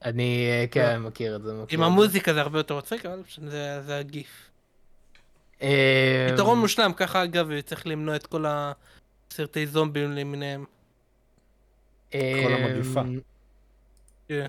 אני, 0.04 0.48
אה, 0.50 0.64
כן, 0.70 1.00
לא. 1.02 1.08
מכיר 1.08 1.36
את 1.36 1.42
זה. 1.42 1.52
עם 1.68 1.82
המוזיקה 1.82 2.34
זה 2.34 2.40
הרבה 2.40 2.58
יותר 2.58 2.78
מצחיק, 2.78 3.06
אבל 3.06 3.22
זה 3.80 3.98
הגיף. 3.98 4.50
אה, 5.62 6.28
פתרון 6.32 6.58
מושלם, 6.58 6.92
ככה 6.92 7.24
אגב 7.24 7.60
צריך 7.60 7.86
למנוע 7.86 8.16
את 8.16 8.26
כל 8.26 8.44
הסרטי 8.48 9.66
זומבים 9.66 10.12
למיניהם. 10.12 10.64
כל 12.10 12.18
המגפה. 12.52 13.02
כן. 14.28 14.46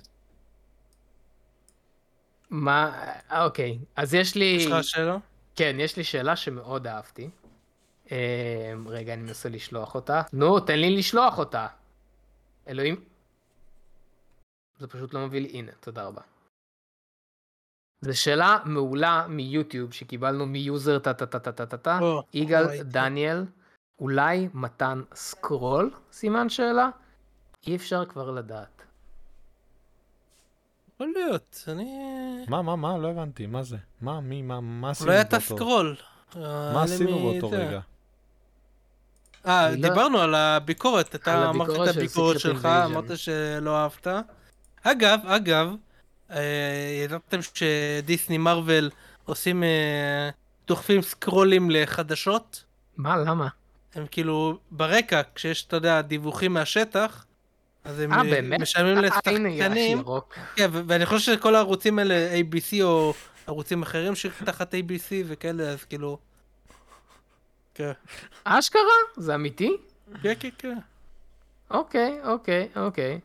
מה, 2.49 3.03
אוקיי, 3.32 3.78
אז 3.95 4.14
יש 4.14 4.36
לי... 4.36 4.45
יש 4.45 4.65
לך 4.65 4.84
שאלה? 4.84 5.18
כן, 5.56 5.76
יש 5.80 5.98
לי 5.98 6.03
שאלה 6.03 6.36
שמאוד 6.36 6.88
אהבתי. 6.88 7.30
רגע, 8.88 9.14
אני 9.14 9.22
מנסה 9.22 9.49
לשלוח 9.49 9.95
אותה. 9.95 10.22
נו, 10.34 10.60
תן 10.60 10.80
לי 10.80 10.98
לשלוח 10.98 11.38
אותה. 11.38 11.68
אלוהים. 12.68 13.03
זה 14.79 14.87
פשוט 14.87 15.13
לא 15.13 15.25
מביא 15.25 15.41
לי, 15.41 15.49
הנה, 15.49 15.71
תודה 15.79 16.03
רבה. 16.03 16.21
זו 18.01 18.21
שאלה 18.21 18.57
מעולה 18.65 19.25
מיוטיוב 19.29 19.93
שקיבלנו 19.93 20.45
מיוזר 20.45 20.99
טה 20.99 21.13
טה 21.13 21.25
טה 21.25 21.39
טה 21.39 21.51
טה 21.51 21.65
טה 21.65 21.77
טה, 21.77 21.99
יגאל 22.33 22.83
דניאל, 22.83 23.45
אולי 23.99 24.49
מתן 24.53 25.01
סקרול? 25.13 25.91
סימן 26.11 26.49
שאלה? 26.49 26.89
אי 27.67 27.75
אפשר 27.75 28.05
כבר 28.05 28.31
לדעת. 28.31 28.81
יכול 30.93 31.13
להיות, 31.15 31.63
אני... 31.67 31.85
מה, 32.47 32.61
מה, 32.61 32.75
מה? 32.75 32.97
לא 32.97 33.07
הבנתי, 33.07 33.45
מה 33.45 33.63
זה? 33.63 33.77
מה, 34.01 34.21
מי, 34.21 34.41
מה, 34.41 34.61
מה 34.61 34.89
עשינו 34.89 35.07
באותו... 35.07 35.13
אולי 35.13 35.21
אתה 35.21 35.39
סקרול. 35.39 35.95
מה 36.73 36.83
עשינו 36.83 37.19
באותו 37.19 37.49
רגע? 37.49 37.79
אה, 39.45 39.75
דיברנו 39.75 40.19
על 40.19 40.35
הביקורת, 40.35 41.15
אתה 41.15 41.49
אמרת 41.49 41.89
את 41.89 41.95
הביקורת 41.95 42.39
שלך, 42.39 42.65
אמרת 42.65 43.17
שלא 43.17 43.77
אהבת. 43.77 44.07
אגב, 44.91 45.19
אגב, 45.26 45.76
אה, 46.31 47.01
ידעתם 47.03 47.39
שדיסני 47.41 48.38
מרוויל 48.38 48.89
עושים, 49.26 49.64
אה, 49.64 50.30
דוחפים 50.68 51.01
סקרולים 51.01 51.72
לחדשות? 51.72 52.64
מה, 52.97 53.18
למה? 53.18 53.47
הם 53.95 54.05
כאילו 54.11 54.59
ברקע, 54.72 55.22
כשיש, 55.35 55.65
אתה 55.65 55.76
יודע, 55.76 56.01
דיווחים 56.01 56.53
מהשטח, 56.53 57.26
אז 57.84 57.99
הם 57.99 58.14
아, 58.14 58.18
משלמים 58.59 58.97
לשחקנים. 58.97 60.03
כן, 60.55 60.69
ואני 60.72 61.05
חושב 61.05 61.34
שכל 61.35 61.55
הערוצים 61.55 61.99
האלה, 61.99 62.30
ABC 62.39 62.84
או 62.84 63.14
ערוצים 63.47 63.81
אחרים 63.81 64.15
שתחת 64.15 64.73
ABC 64.73 65.11
וכאלה, 65.26 65.64
אז 65.64 65.84
כאילו... 65.84 66.18
כן. 67.73 67.91
אשכרה? 68.43 68.81
זה 69.18 69.35
אמיתי? 69.35 69.77
כן, 70.23 70.34
כן, 70.39 70.49
כן. 70.57 70.77
אוקיי, 71.72 72.19
אוקיי, 72.23 72.68
אוקיי. 72.76 73.19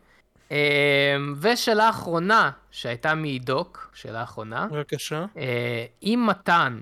אמ, 0.53 1.35
ושאלה 1.41 1.91
אחרונה 1.91 2.51
שהייתה 2.71 3.15
מעידוק, 3.15 3.91
שאלה 3.95 4.23
אחרונה. 4.23 4.67
בבקשה. 4.67 5.25
אה, 5.37 5.85
אם 6.03 6.25
מתן 6.29 6.79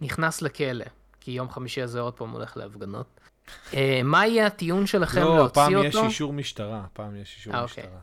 נכנס 0.00 0.42
לכלא, 0.42 0.84
כי 1.20 1.30
יום 1.30 1.50
חמישי 1.50 1.82
הזה 1.82 2.00
עוד 2.00 2.14
פעם 2.14 2.30
הולך 2.30 2.56
להפגנות, 2.56 3.06
אה, 3.74 4.00
מה 4.04 4.26
יהיה 4.26 4.46
הטיעון 4.46 4.86
שלכם 4.86 5.20
לא, 5.20 5.36
להוציא 5.36 5.62
אותו? 5.62 5.72
לא, 5.72 5.78
הפעם 5.78 5.86
יש 5.86 5.96
אישור 5.96 6.32
משטרה, 6.32 6.82
הפעם 6.84 7.16
יש 7.16 7.34
אישור 7.36 7.54
אה, 7.54 7.62
אוקיי. 7.62 7.84
משטרה. 7.84 8.00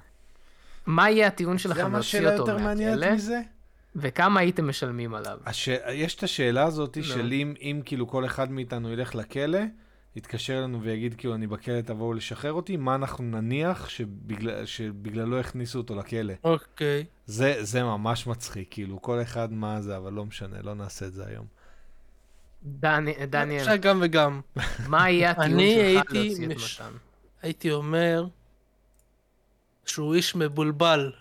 מה 0.85 1.09
יהיה 1.09 1.27
הטיעון 1.27 1.57
שלכם 1.57 1.91
להוציא 1.93 2.19
אותו 2.19 2.29
מהכלא? 2.29 2.41
זה 2.41 2.47
מה 2.47 2.53
שאלה 2.53 2.53
יותר 2.53 2.57
מעניינת 2.57 3.13
מזה? 3.13 3.41
וכמה 3.95 4.39
הייתם 4.39 4.69
משלמים 4.69 5.13
עליו? 5.13 5.37
הש... 5.45 5.69
יש 5.93 6.15
את 6.15 6.23
השאלה 6.23 6.63
הזאת 6.63 6.97
no. 6.97 7.03
של 7.03 7.31
אם, 7.31 7.53
אם 7.61 7.81
כאילו 7.85 8.07
כל 8.07 8.25
אחד 8.25 8.51
מאיתנו 8.51 8.93
ילך 8.93 9.15
לכלא, 9.15 9.59
יתקשר 10.17 10.59
אלינו 10.59 10.81
ויגיד 10.81 11.15
כאילו 11.17 11.35
אני 11.35 11.47
בכלא 11.47 11.81
תבואו 11.81 12.13
לשחרר 12.13 12.53
אותי, 12.53 12.77
מה 12.77 12.95
אנחנו 12.95 13.23
נניח 13.23 13.89
שבגלל, 13.89 14.65
שבגללו 14.65 15.39
הכניסו 15.39 15.77
אותו 15.77 15.95
לכלא. 15.95 16.33
אוקיי. 16.43 17.03
Okay. 17.03 17.05
זה, 17.25 17.55
זה 17.59 17.83
ממש 17.83 18.27
מצחיק, 18.27 18.67
כאילו 18.71 19.01
כל 19.01 19.21
אחד 19.21 19.53
מה 19.53 19.81
זה, 19.81 19.97
אבל 19.97 20.13
לא 20.13 20.25
משנה, 20.25 20.61
לא 20.61 20.73
נעשה 20.73 21.05
את 21.05 21.13
זה 21.13 21.25
היום. 21.27 21.45
דניאל. 22.63 23.59
אפשר 23.61 23.75
גם 23.75 23.99
וגם. 24.01 24.41
מה 24.87 25.09
יהיה 25.09 25.31
הטיעון 25.31 25.59
שלך 25.59 26.13
להוציא 26.13 26.45
את 26.45 26.51
מתן? 26.51 26.97
הייתי 27.41 27.71
אומר 27.71 28.25
שהוא 29.85 30.15
איש 30.15 30.35
מבולבל. 30.35 31.11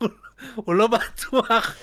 הוא 0.54 0.74
לא 0.74 0.86
בטוח 0.86 1.76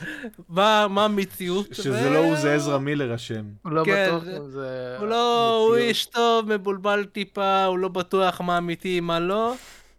מה, 0.49 0.85
המציאות. 1.05 1.67
שזה 1.75 2.09
לא 2.09 2.17
הוא, 2.17 2.35
זה 2.35 2.55
עזרא 2.55 2.77
מילר 2.77 3.15
אשם. 3.15 3.43
הוא 3.63 3.71
לא 3.71 3.83
כן, 3.85 4.07
בטוח 4.07 4.23
אם 4.37 4.49
זה... 4.49 4.95
הוא 4.99 5.07
לא, 5.07 5.57
הוא 5.57 5.75
איש 5.75 6.05
טוב, 6.05 6.53
מבולבל 6.53 7.05
טיפה, 7.05 7.65
הוא 7.65 7.79
לא 7.79 7.87
בטוח 7.87 8.41
מה 8.41 8.57
אמיתי, 8.57 8.99
מה 8.99 9.19
לא. 9.19 9.53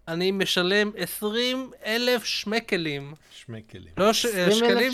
אני 0.08 0.30
משלם 0.30 0.90
20 0.96 1.70
אלף 1.86 2.24
שמקלים. 2.24 3.14
שמקלים. 3.30 3.92
לא 3.96 4.12
ש... 4.12 4.26
שקלים? 4.26 4.92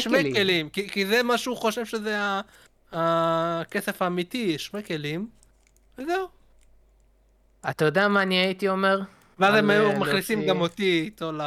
שמקלים. 0.00 0.68
כי, 0.68 0.88
כי 0.88 1.06
זה 1.06 1.22
מה 1.22 1.38
שהוא 1.38 1.56
חושב 1.56 1.84
שזה 1.84 2.18
הכסף 2.92 4.02
האמיתי, 4.02 4.58
שמקלים. 4.58 5.28
וזהו. 5.98 6.28
אתה 7.70 7.84
יודע 7.84 8.08
מה 8.08 8.22
אני 8.22 8.34
הייתי 8.34 8.68
אומר? 8.68 9.00
ואז 9.38 9.54
הם 9.54 9.70
היו 9.70 9.92
מכניסים 9.92 10.46
גם 10.46 10.60
אותי 10.60 11.00
איתו 11.04 11.32
ל... 11.32 11.40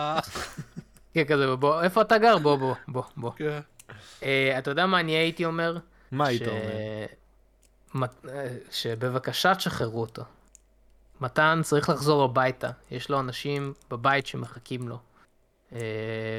כן, 1.13 1.23
כזה, 1.23 1.55
בוא, 1.55 1.81
איפה 1.81 2.01
אתה 2.01 2.17
גר? 2.17 2.37
בוא, 2.37 2.55
בוא, 2.55 2.75
בוא, 2.87 3.03
בוא. 3.17 3.31
כן. 3.31 3.59
אה, 4.23 4.55
אתה 4.59 4.71
יודע 4.71 4.85
מה 4.85 4.99
אני 4.99 5.11
הייתי 5.11 5.45
אומר? 5.45 5.77
מה 6.11 6.27
היית 6.27 6.41
אומר? 6.47 8.07
שבבקשה 8.71 9.55
תשחררו 9.55 10.01
אותו. 10.01 10.23
מתן 11.21 11.61
צריך 11.63 11.89
לחזור 11.89 12.23
הביתה, 12.23 12.69
יש 12.91 13.09
לו 13.09 13.19
אנשים 13.19 13.73
בבית 13.91 14.27
שמחכים 14.27 14.87
לו. 14.87 14.97
אה, 15.73 15.79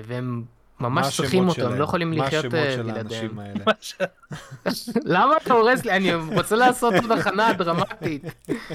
והם 0.05 0.45
ממש 0.81 1.17
צריכים 1.17 1.49
אותו, 1.49 1.67
הם 1.67 1.75
לא 1.75 1.85
יכולים 1.85 2.13
לחיות 2.13 2.55
אה, 2.55 2.77
בלעדיהם. 2.83 3.39
למה 5.15 5.37
אתה 5.37 5.55
הורס 5.55 5.85
לי? 5.85 5.93
אני 5.93 6.15
רוצה 6.15 6.57
לעשות 6.57 6.95
עוד 6.95 7.13
הכנה 7.13 7.53
דרמטית. 7.53 8.23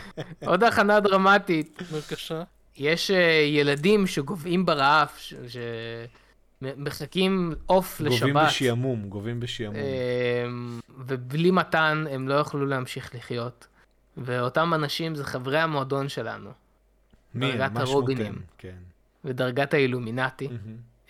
עוד 0.46 0.64
הכנה 0.64 1.00
דרמטית. 1.00 1.82
בבקשה. 1.92 2.44
יש 2.80 3.12
אה, 3.12 3.44
ילדים 3.48 4.08
שגוועים 4.08 4.66
ברעב, 4.66 5.08
שמחכים 6.62 7.54
עוף 7.66 8.02
לשבת. 8.02 8.30
גוועים 8.30 8.48
בשעמום, 8.48 9.10
גוועים 9.10 9.40
בשעמום. 9.40 9.76
אמ, 9.76 10.80
ובלי 10.98 11.52
מתן 11.52 12.06
הם 12.12 12.28
לא 12.28 12.34
יוכלו 12.34 12.66
להמשיך 12.66 13.16
לחיות. 13.16 13.68
ואותם 14.18 14.74
אנשים 14.74 15.16
זה 15.16 15.24
חברי 15.24 15.60
המועדון 15.60 16.10
שלנו. 16.10 16.50
מי? 17.34 17.52
דרגת 17.52 17.78
הרובינים. 17.78 18.36
כן. 18.58 18.76
ודרגת 19.26 19.74
האילומינטי. 19.74 20.48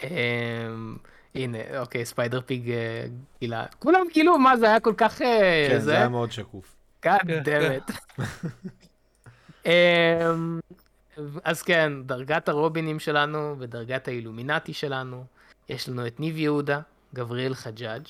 אמ, 0.03 0.97
הנה, 1.35 1.57
אוקיי, 1.79 2.05
ספיידר 2.05 2.41
פיג 2.41 2.71
אה, 2.71 3.05
גילה. 3.39 3.65
כולם 3.79 4.05
כאילו, 4.11 4.37
מה 4.37 4.57
זה 4.57 4.65
היה 4.65 4.79
כל 4.79 4.93
כך... 4.97 5.21
אה, 5.21 5.67
כן, 5.69 5.79
זה 5.79 5.97
היה 5.97 6.09
מאוד 6.09 6.31
שקוף. 6.31 6.75
God 7.05 7.25
damn 7.45 7.89
it. 7.89 7.91
אז 11.43 11.61
כן, 11.61 11.93
דרגת 12.05 12.49
הרובינים 12.49 12.99
שלנו 12.99 13.55
ודרגת 13.59 14.07
האילומינטי 14.07 14.73
שלנו, 14.73 15.25
יש 15.69 15.89
לנו 15.89 16.07
את 16.07 16.19
ניב 16.19 16.37
יהודה, 16.37 16.81
גבריאל 17.13 17.53
חג'אג', 17.53 18.03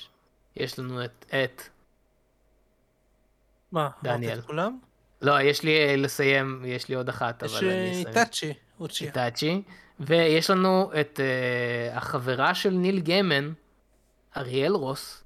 יש 0.55 0.79
לנו 0.79 1.05
את, 1.05 1.25
את 1.27 1.61
מה, 3.71 3.89
דניאל. 4.03 4.41
כולם? 4.41 4.79
לא, 5.21 5.41
יש 5.41 5.63
לי 5.63 5.77
אה, 5.77 5.95
לסיים, 5.95 6.63
יש 6.65 6.89
לי 6.89 6.95
עוד 6.95 7.09
אחת, 7.09 7.43
יש 7.43 7.55
אבל 7.55 7.69
אני 7.69 7.85
אה, 7.85 7.91
אסיים. 7.91 8.07
איטאצ'י, 8.07 8.53
אוצ'יה. 8.79 9.07
איטאצ'י, 9.07 9.61
ויש 9.99 10.49
לנו 10.49 10.91
את 11.01 11.19
uh, 11.19 11.97
החברה 11.97 12.55
של 12.55 12.69
ניל 12.69 12.99
גיימן, 12.99 13.51
אריאל 14.37 14.73
רוס, 14.73 15.23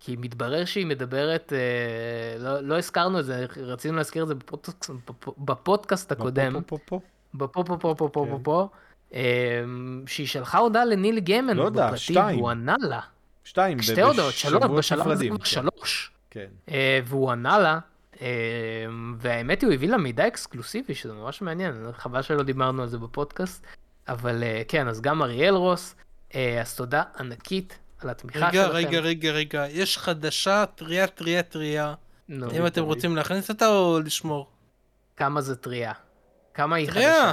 כי 0.00 0.16
מתברר 0.18 0.64
שהיא 0.64 0.86
מדברת, 0.86 1.52
uh, 1.52 2.42
לא, 2.42 2.60
לא 2.60 2.78
הזכרנו 2.78 3.20
את 3.20 3.24
זה, 3.24 3.46
רצינו 3.56 3.96
להזכיר 3.96 4.22
את 4.22 4.28
זה 4.28 4.34
בפודקאסט, 4.34 4.90
בפודקאסט 5.38 6.12
הקודם, 6.12 6.62
פה. 6.66 7.00
בפו 7.34 7.64
פה 7.64 7.76
פה 7.80 7.94
פה 7.98 8.08
פה 8.12 8.26
פה. 8.30 8.38
פה, 8.42 8.68
שהיא 10.06 10.26
שלחה 10.26 10.58
הודעה 10.58 10.84
לניל 10.84 11.18
גיימן 11.18 11.56
לא 11.56 11.64
יודע, 11.64 11.86
בפרטי, 11.86 12.02
שתיים. 12.02 12.38
והוא 12.38 12.50
ענה 12.50 12.76
לה, 12.80 13.00
שתיים, 13.44 13.78
ב- 13.78 13.82
שתי 13.82 14.02
הודעות, 14.02 14.34
שלוש, 14.34 14.62
בשלב 14.64 15.08
הזה 15.08 15.28
כבר. 15.28 15.44
שלוש. 15.44 16.10
כן. 16.30 16.46
אה, 16.68 17.00
והוא 17.04 17.30
ענה 17.30 17.58
לה, 17.58 17.78
אה, 18.22 18.26
והאמת 19.18 19.60
היא, 19.60 19.68
הוא 19.68 19.74
הביא 19.74 19.88
לה 19.88 19.96
מידע 19.96 20.26
אקסקלוסיבי, 20.26 20.94
שזה 20.94 21.12
ממש 21.12 21.42
מעניין, 21.42 21.86
חבל 21.92 22.22
שלא 22.22 22.42
דיברנו 22.42 22.82
על 22.82 22.88
זה 22.88 22.98
בפודקאסט, 22.98 23.66
אבל 24.08 24.42
אה, 24.42 24.62
כן, 24.68 24.88
אז 24.88 25.00
גם 25.00 25.22
אריאל 25.22 25.54
רוס, 25.54 25.94
אה, 26.34 26.60
אז 26.60 26.76
תודה 26.76 27.02
ענקית 27.18 27.78
על 27.98 28.10
התמיכה 28.10 28.38
רגע, 28.38 28.64
שלכם. 28.64 28.74
רגע, 28.76 29.00
רגע, 29.00 29.30
רגע, 29.32 29.66
יש 29.70 29.98
חדשה 29.98 30.64
טריה, 30.74 31.06
טריה, 31.06 31.42
טריה. 31.42 31.94
אם 32.30 32.66
אתם 32.66 32.82
רוצים 32.82 33.16
להכניס 33.16 33.50
אותה 33.50 33.68
או 33.68 34.00
לשמור? 34.04 34.50
כמה 35.16 35.40
זה 35.40 35.56
טריה? 35.56 35.92
כמה 36.54 36.76
היא! 36.76 36.90
חדשה? 36.90 37.32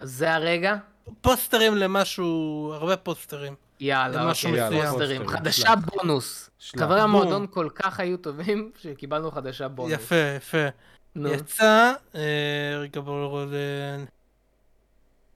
זה 0.00 0.34
הרגע? 0.34 0.76
פוסטרים 1.20 1.76
למשהו, 1.76 2.70
הרבה 2.74 2.96
פוסטרים. 2.96 3.54
יאללה, 3.80 4.24
למשהו 4.24 4.50
אוקיי, 4.50 4.64
מסוים. 4.66 4.90
פוסטרים. 4.90 5.28
חדשה. 5.28 5.74
בונוס. 5.76 6.50
חברי 6.76 6.88
בום. 6.88 6.98
המועדון 6.98 7.46
כל 7.50 7.68
כך 7.74 8.00
היו 8.00 8.16
טובים, 8.16 8.70
שקיבלנו 8.82 9.30
חדשה 9.30 9.68
בונוס. 9.68 9.92
יפה, 9.92 10.34
יפה. 10.36 10.66
נו, 11.14 11.28
יצא, 11.28 11.92
אה, 12.14 12.78
רגע 12.80 13.00
בואו 13.00 13.44
נראה, 13.44 13.58
אה, 13.58 14.04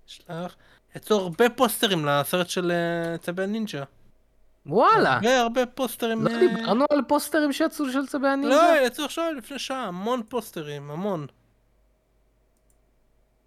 שלח. 0.06 0.56
יצאו 0.96 1.16
הרבה 1.16 1.48
פוסטרים 1.48 2.04
לסרט 2.04 2.48
של 2.48 2.72
אה, 2.72 3.18
צבי 3.18 3.42
הנינג'ה. 3.42 3.84
וואלה. 4.66 5.14
הרבה 5.14 5.40
הרבה 5.40 5.66
פוסטרים. 5.66 6.24
לא 6.24 6.30
אה, 6.30 6.38
דיברנו 6.38 6.84
על 6.90 7.02
פוסטרים 7.08 7.52
שיצאו 7.52 7.92
של 7.92 8.06
צבי 8.06 8.28
הנינג'ה? 8.28 8.56
לא, 8.56 8.86
יצאו 8.86 9.04
עכשיו 9.04 9.24
לפני 9.36 9.58
שעה, 9.58 9.84
המון 9.84 10.22
פוסטרים, 10.28 10.90
המון. 10.90 11.26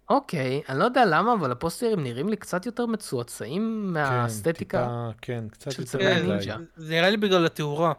אוקיי, 0.08 0.62
אני 0.68 0.78
לא 0.78 0.84
יודע 0.84 1.04
למה, 1.06 1.32
אבל 1.32 1.52
הפוסטרים 1.52 2.02
נראים 2.02 2.28
לי 2.28 2.36
קצת 2.36 2.66
יותר 2.66 2.86
מצועצעים 2.86 3.82
כן, 3.86 3.92
מהאסתטיקה. 3.92 4.78
טיפה, 4.78 5.08
כן, 5.20 5.44
קצת 5.50 5.78
יותר 5.78 5.98
כן, 5.98 6.22
מדי. 6.22 6.32
הנינג'ה. 6.32 6.56
זה 6.76 6.94
נראה 6.94 7.10
לי 7.10 7.16
בגלל 7.16 7.46
התאורה. 7.46 7.92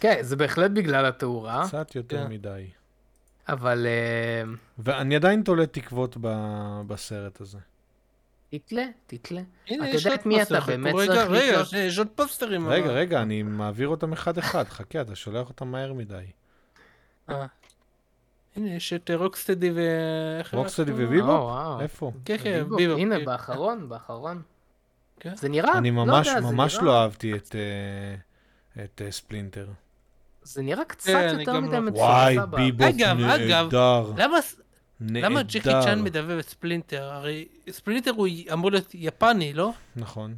כן, 0.00 0.18
זה 0.20 0.36
בהחלט 0.36 0.70
בגלל 0.70 1.06
התאורה, 1.06 1.64
קצת 1.68 1.94
יותר 1.94 2.24
כן. 2.24 2.30
מדי. 2.30 2.66
אבל 3.48 3.86
אה, 3.86 4.52
ואני 4.78 5.16
עדיין 5.16 5.42
תולה 5.42 5.66
תקוות 5.66 6.16
ב- 6.20 6.80
בסרט 6.86 7.40
הזה. 7.40 7.58
תתלה, 8.50 8.84
תתלה. 9.06 9.40
הנה, 9.68 9.88
אתה 9.88 9.96
יש 9.96 10.04
יודע 10.04 10.10
עוד 10.10 10.20
את 10.20 10.26
מי 10.26 10.42
אתה 10.42 10.54
פוסטר, 10.60 10.66
באמת 10.76 10.94
רגע, 10.94 11.14
צריך 11.14 11.30
רגע, 11.30 11.62
יש 11.78 11.98
עוד 11.98 12.08
פוסטרים. 12.14 12.68
רגע, 12.68 12.86
רגע, 12.90 13.22
אני 13.22 13.42
מעביר 13.42 13.88
אותם 13.88 14.12
אחד-אחד. 14.12 14.64
חכה, 14.68 15.00
אתה 15.00 15.14
שולח 15.14 15.48
אותם 15.48 15.68
מהר 15.68 15.92
מדי. 15.92 16.24
אה. 18.56 18.62
הנה, 18.62 18.74
יש 18.74 18.92
את 18.92 19.10
אה, 19.10 19.16
רוקסטדי 19.16 19.70
ו... 19.74 19.80
רוקסטדי? 20.52 20.92
או, 20.92 21.26
וואו. 21.26 21.80
איפה? 21.80 22.12
כן, 22.24 22.36
כן, 22.38 22.64
ביבופ. 22.76 22.98
הנה. 22.98 23.18
באחרון, 23.24 23.88
באחרון. 23.88 24.42
כן. 25.20 25.36
זה 25.36 25.48
נראה, 25.48 25.78
אני 25.78 25.90
לא 25.90 26.04
ממש 26.06 26.26
יודע, 26.26 26.40
זה 26.40 26.54
ממש 26.54 26.78
לא 26.82 27.02
אהבתי 27.02 27.34
את, 27.34 27.56
אה, 27.56 28.84
את 28.84 29.02
אה, 29.04 29.10
ספלינטר. 29.10 29.66
זה 30.42 30.62
נראה 30.62 30.84
קצת 30.84 31.06
כן, 31.06 31.36
יותר 31.40 31.60
מדי 31.60 31.72
לא- 31.72 31.80
מצועצע. 31.80 32.02
וואי, 32.04 32.38
ב- 32.38 32.56
ביבופ 32.56 32.82
אגב, 32.82 33.20
אגב, 33.20 33.74
נהדר. 33.74 34.12
למה 34.16 34.36
למה 35.00 35.42
ג'קי 35.42 35.60
צ'אן. 35.60 36.02
מדבב 36.02 36.38
את 36.38 36.48
ספלינטר? 36.48 37.02
הרי 37.12 37.48
ספלינטר 37.70 38.10
הוא 38.10 38.28
אמור 38.52 38.70
להיות 38.70 38.94
יפני, 38.94 39.52
לא? 39.52 39.72
נכון. 39.96 40.36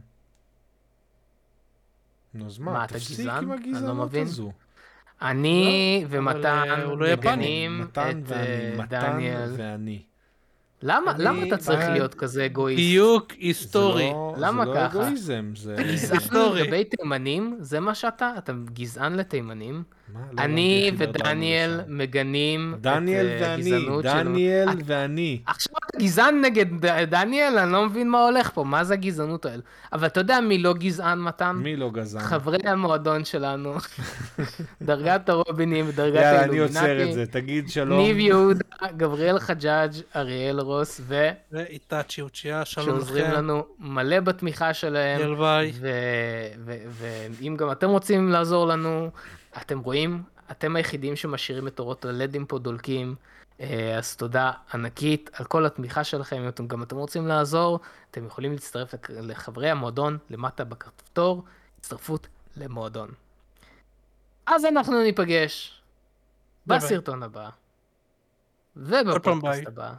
נו, 2.35 2.47
אז 2.47 2.59
מה, 2.59 2.86
תפסיק? 2.89 3.28
עם 3.28 3.49
לא 3.49 3.55
הגזענות. 3.55 4.15
הזו. 4.15 4.53
אני 5.23 6.03
אבל, 6.07 6.19
ומתן 6.19 6.62
אה, 6.70 6.85
לא. 6.85 6.97
מגנים 7.12 7.86
את 7.93 7.99
אה, 7.99 8.12
דניאל. 8.89 9.51
ואני. 9.57 10.03
למה 10.82 11.12
למה 11.19 11.47
אתה 11.47 11.57
צריך 11.57 11.81
בעד- 11.81 11.90
להיות 11.93 12.15
כזה 12.15 12.47
אגואיסט? 12.47 12.78
דיוק 12.78 13.32
זה 13.32 13.36
היסטורי. 13.40 14.11
לא- 14.11 14.35
למה 14.39 14.65
זה 14.65 14.70
לא 14.70 14.74
ככה? 14.77 14.86
אגואיזם, 14.86 15.51
זה... 15.57 15.77
גזען 15.78 16.16
היסטורי. 16.19 16.62
לגבי 16.62 16.85
תימנים? 16.85 17.57
זה 17.61 17.81
מה 17.81 17.95
שאתה? 17.95 18.32
אתה 18.39 18.53
גזען 18.73 19.15
לתימנים? 19.15 19.82
מה? 20.12 20.20
לא 20.32 20.43
אני 20.43 20.90
ודניאל. 20.98 21.80
מגנים 21.89 22.74
את 22.76 22.80
דניאל 22.80 23.26
אה, 23.26 23.39
ואני, 23.40 23.74
הגזענות. 23.74 24.05
דניאל 24.05 24.68
את- 24.68 24.76
ואני. 24.85 25.40
עכשיו 25.47 25.72
אתה 25.90 25.98
גזען 25.98 26.40
נגד 26.44 26.66
דניאל? 27.10 27.59
אני 27.59 27.72
לא 27.72 27.86
מבין 27.86 28.10
מה 28.10 28.24
הולך 28.24 28.51
פה, 28.55 28.64
מה 28.64 28.85
זה 28.85 28.94
הגזענות 28.94 29.47
האלה? 29.47 29.62
אבל 29.93 30.06
אתה 30.06 30.20
יודע 30.20 30.40
מי 30.40 30.59
לא 30.59 30.74
גזען, 30.74 31.18
מתן? 31.18 31.56
מי 31.62 31.76
לא 31.76 31.90
גזען? 31.90 32.22
חברי 32.22 32.59
המועדון 32.64 33.24
שלנו, 33.24 33.74
דרגת 34.82 35.28
הרובינים 35.28 35.85
ודרגת 35.89 36.14
יאללה, 36.14 36.44
אני. 36.44 36.59
עוצר 36.59 37.02
את 37.09 37.12
זה, 37.12 37.26
תגיד 37.26 37.68
שלום. 37.70 37.98
ניב 38.01 38.18
יהודה, 38.18 38.64
גבריאל 38.97 39.39
חג'אג', 39.39 39.90
אריאל 40.16 40.60
רוס, 40.60 41.01
ו... 41.05 41.28
ואיטאצ'י 41.52 42.20
אוצ'יה, 42.20 42.64
שלום 42.64 42.86
שעוזרים 42.86 43.24
לכם. 43.24 43.35
לנו 43.35 43.64
מלא 43.78 44.20
בתמיכה 44.20 44.74
שלהם. 44.74 45.20
הלוואי. 45.22 45.72
ואם 47.40 47.56
גם 47.59 47.72
אתם 47.72 47.89
רוצים 47.89 48.28
לעזור 48.28 48.66
לנו, 48.66 49.10
אתם 49.60 49.78
רואים, 49.78 50.22
אתם 50.51 50.76
היחידים 50.76 51.16
שמשאירים 51.16 51.68
את 51.68 51.78
אורות 51.78 52.05
הלדים 52.05 52.47
פה 52.47 52.59
דולקים. 52.59 53.14
אה, 53.60 53.98
אז 53.98 54.16
תודה 54.16 54.52
ענקית 54.74 55.30
על 55.32 55.44
כל 55.44 55.66
התמיכה 55.66 56.05
שלכם. 56.05 56.36
אם 56.36 56.48
אתם 56.48 56.66
גם 56.66 56.82
אתם 56.82 56.97
רוצים 56.97 57.26
לעזור, 57.26 57.80
אתם 58.10 58.26
יכולים 58.26 58.52
להצטרף 58.52 58.94
לחברי 59.09 59.70
המועדון 59.70 60.18
למטה 60.30 60.64
בכפתור, 60.64 61.44
הצטרפות 61.78 62.26
למועדון. 62.56 63.10
אז 64.47 64.64
אנחנו 64.64 65.02
ניפגש. 65.02 65.82
בסרטון 66.66 67.22
הבא. 67.22 67.48
ובפודקאסט 68.76 69.66
הבא. 69.66 69.94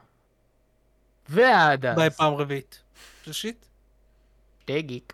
ועד 1.30 1.86
אז, 1.86 1.95
ביי 1.95 2.10
פעם 2.10 2.34
רביעית. 2.34 2.81
שלישית? 3.23 3.65
שתי 4.61 4.81
גיק. 4.81 5.14